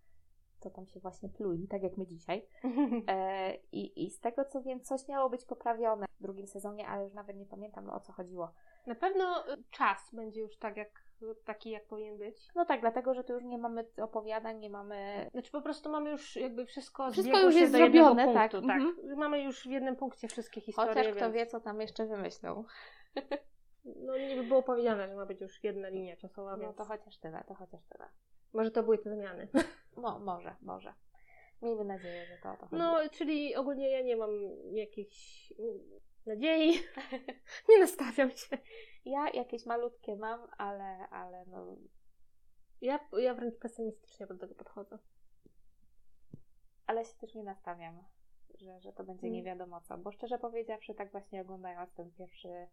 to 0.61 0.71
tam 0.71 0.87
się 0.87 1.01
właśnie 1.01 1.29
pluli, 1.29 1.69
tak 1.69 1.83
jak 1.83 1.97
my 1.97 2.07
dzisiaj. 2.07 2.47
E, 3.09 3.55
i, 3.73 4.05
I 4.05 4.11
z 4.11 4.21
tego 4.21 4.45
co 4.45 4.63
wiem, 4.63 4.81
coś 4.81 5.09
miało 5.09 5.31
być 5.31 5.45
poprawione 5.45 6.07
w 6.21 6.23
drugim 6.23 6.47
sezonie, 6.47 6.89
ale 6.89 7.05
już 7.05 7.13
nawet 7.15 7.37
nie 7.37 7.47
pamiętam 7.47 7.91
o 7.91 8.01
co 8.01 8.13
chodziło. 8.13 8.53
Na 8.87 8.95
pewno 8.95 9.53
y, 9.53 9.63
czas 9.71 10.11
będzie 10.15 10.41
już 10.41 10.57
tak 10.57 10.77
jak, 10.77 11.05
taki, 11.45 11.71
jak 11.71 11.87
powinien 11.87 12.19
być. 12.19 12.49
No 12.55 12.65
tak, 12.65 12.81
dlatego, 12.81 13.15
że 13.15 13.25
tu 13.25 13.33
już 13.33 13.45
nie 13.45 13.59
mamy 13.59 13.87
opowiadań, 14.03 14.59
nie 14.59 14.71
mamy... 14.71 15.29
Znaczy 15.33 15.51
po 15.51 15.63
prostu 15.63 15.91
mamy 15.91 16.11
już 16.11 16.37
jakby 16.37 16.67
wszystko 16.67 17.11
Wszystko 17.11 17.41
już 17.41 17.55
jest 17.55 17.73
zrobione, 17.73 18.35
tak. 18.35 18.51
punktu, 18.51 18.69
tak. 18.69 18.81
Mhm. 18.81 19.19
Mamy 19.19 19.43
już 19.43 19.63
w 19.63 19.71
jednym 19.71 19.97
punkcie 19.97 20.29
wszystkie 20.29 20.61
historie, 20.61 20.95
Chociaż 20.95 21.07
kto 21.07 21.21
więc... 21.21 21.35
wie, 21.35 21.47
co 21.47 21.61
tam 21.61 21.81
jeszcze 21.81 22.07
wymyślą. 22.07 22.65
No 23.85 24.19
nie 24.19 24.37
by 24.37 24.43
było 24.45 24.63
powiedziane, 24.63 25.09
że 25.09 25.15
ma 25.15 25.27
być 25.27 25.41
już 25.41 25.65
jedna 25.65 25.89
linia 25.89 26.17
czasowa, 26.17 26.51
No 26.57 26.59
więc 26.63 26.77
to 26.77 26.85
chociaż 26.85 27.19
tyle, 27.19 27.45
to 27.49 27.55
chociaż 27.55 27.81
tyle. 27.85 28.09
może 28.53 28.71
to 28.71 28.83
były 28.83 28.99
te 28.99 29.11
zmiany. 29.15 29.49
Mo, 29.97 30.19
może, 30.19 30.57
może. 30.63 30.95
Miejmy 31.63 31.85
nadzieję, 31.85 32.27
że 32.27 32.39
to 32.43 32.53
o 32.53 32.57
to 32.57 32.67
chodzi. 32.67 32.77
No, 32.83 32.99
czyli 33.13 33.57
ogólnie 33.57 33.91
ja 33.91 34.03
nie 34.03 34.17
mam 34.17 34.31
jakichś 34.73 35.53
nadziei. 36.27 36.73
nie 37.69 37.79
nastawiam 37.81 38.31
się. 38.31 38.59
Ja 39.05 39.31
jakieś 39.31 39.67
malutkie 39.67 40.17
mam, 40.17 40.41
ale, 40.59 41.09
ale 41.09 41.45
no, 41.47 41.77
Ja, 42.81 43.01
ja 43.19 43.35
wręcz 43.35 43.59
pesymistycznie 43.59 44.27
do 44.27 44.39
tego 44.39 44.55
podchodzę. 44.55 44.99
ale 46.87 47.05
się 47.05 47.15
też 47.15 47.35
nie 47.35 47.45
nastawiam, 47.45 48.05
że, 48.55 48.81
że 48.81 48.93
to 48.93 49.05
będzie 49.05 49.27
Mm. 49.27 49.33
nie 49.33 49.43
wiadomo 49.43 49.81
co. 49.81 49.99
Bo 49.99 50.13
szczerze 50.13 50.39
powiedziawszy, 50.39 50.95
tak 50.95 51.13
właśnie 51.13 51.41
oglądając 51.43 51.95
ten 51.95 52.11
pierwszy 52.13 52.69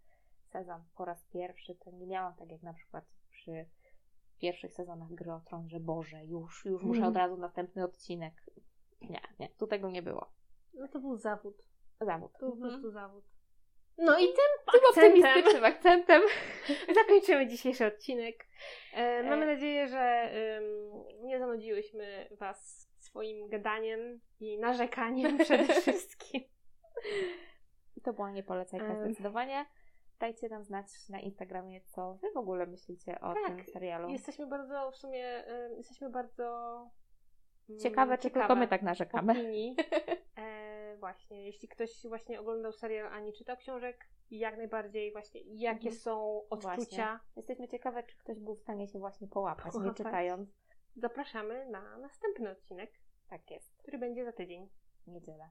sezon 0.51 0.83
po 0.95 1.05
raz 1.05 1.25
pierwszy, 1.25 1.75
to 1.75 1.91
nie 1.91 2.07
miałam 2.07 2.35
tak 2.35 2.51
jak 2.51 2.63
na 2.63 2.73
przykład 2.73 3.05
przy 3.31 3.65
pierwszych 4.37 4.73
sezonach 4.73 5.09
Gry 5.13 5.33
o 5.33 5.39
Tron, 5.39 5.69
że 5.69 5.79
Boże, 5.79 6.25
już, 6.25 6.65
już 6.65 6.83
muszę 6.83 6.97
Mhm. 6.97 7.09
od 7.09 7.15
razu 7.17 7.37
następny 7.37 7.83
odcinek. 7.83 8.45
Nie, 9.01 9.21
nie, 9.39 9.49
tu 9.49 9.67
tego 9.67 9.89
nie 9.89 10.01
było. 10.01 10.25
No 10.73 10.87
to 10.87 10.99
był 10.99 11.17
zawód. 11.17 11.63
Zawód. 12.01 12.31
To 12.33 12.39
był 12.39 12.49
po 12.49 12.55
Mhm. 12.55 12.71
prostu 12.71 12.91
zawód. 12.91 13.25
No 14.01 14.19
i 14.19 14.25
tym 14.27 14.35
Tym 14.71 14.81
akcentem 14.89 15.21
optymistycznym 15.23 15.65
akcentem. 15.65 16.21
zakończymy 16.99 17.47
dzisiejszy 17.47 17.85
odcinek. 17.85 18.47
E, 18.93 19.23
mamy 19.23 19.45
E. 19.45 19.53
nadzieję, 19.53 19.87
że 19.87 19.99
em, 19.99 20.63
nie 21.23 21.39
zanudziłyśmy 21.39 22.27
Was 22.31 22.89
swoim 22.99 23.47
gadaniem 23.49 24.19
i 24.39 24.59
narzekaniem 24.59 25.37
przede 25.45 25.73
wszystkim. 25.73 26.41
To 28.03 28.13
była 28.13 28.31
niepolecajka 28.31 28.85
Em. 28.85 29.05
zdecydowanie. 29.05 29.65
Dajcie 30.19 30.49
nam 30.49 30.63
znać 30.63 30.85
na 31.09 31.19
Instagramie, 31.19 31.81
co 31.81 32.13
Wy 32.21 32.31
w 32.33 32.37
ogóle 32.37 32.65
myślicie 32.65 33.19
o 33.21 33.33
Tak, 33.33 33.45
tym 33.55 33.65
serialu. 33.73 34.09
Jesteśmy 34.09 34.47
bardzo, 34.47 34.91
w 34.91 34.95
sumie, 34.97 35.25
em, 35.45 35.77
jesteśmy 35.77 36.09
bardzo 36.09 36.45
mm, 37.69 37.79
Ciekawe, 37.81 38.17
czy 38.17 38.29
tylko 38.29 38.55
my 38.55 38.67
tak 38.67 38.81
narzekamy. 38.81 39.33
opinii. 39.33 39.75
Właśnie, 40.97 41.45
jeśli 41.45 41.67
ktoś 41.67 41.89
właśnie 42.07 42.39
oglądał 42.39 42.71
serial, 42.71 43.07
a 43.13 43.19
nie 43.19 43.33
czytał 43.33 43.57
książek, 43.57 44.05
jak 44.31 44.57
najbardziej 44.57 45.11
właśnie, 45.11 45.41
jakie 45.45 45.77
Mhm. 45.89 45.95
są 45.95 46.41
odczucia, 46.49 46.75
Właśnie. 46.75 47.19
Jesteśmy 47.35 47.67
ciekawe, 47.67 48.03
czy 48.03 48.17
ktoś 48.17 48.39
był 48.39 48.55
w 48.55 48.59
stanie 48.61 48.87
się 48.87 48.99
właśnie 48.99 49.27
połapać, 49.27 49.65
nie 49.65 49.71
Połapać. 49.71 49.97
czytając. 49.97 50.49
zapraszamy 50.95 51.65
na 51.69 51.97
następny 51.97 52.49
odcinek, 52.51 52.91
Tak 53.29 53.51
jest, 53.51 53.75
który 53.77 53.97
będzie 53.97 54.25
za 54.25 54.31
tydzień. 54.31 54.69
niedzielę. 55.07 55.49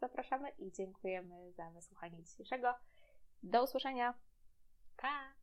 Zapraszamy 0.00 0.50
i 0.50 0.72
dziękujemy 0.72 1.52
za 1.52 1.70
wysłuchanie 1.70 2.22
dzisiejszego. 2.22 2.74
Do 3.42 3.62
usłyszenia. 3.64 4.14
Pa! 4.96 5.34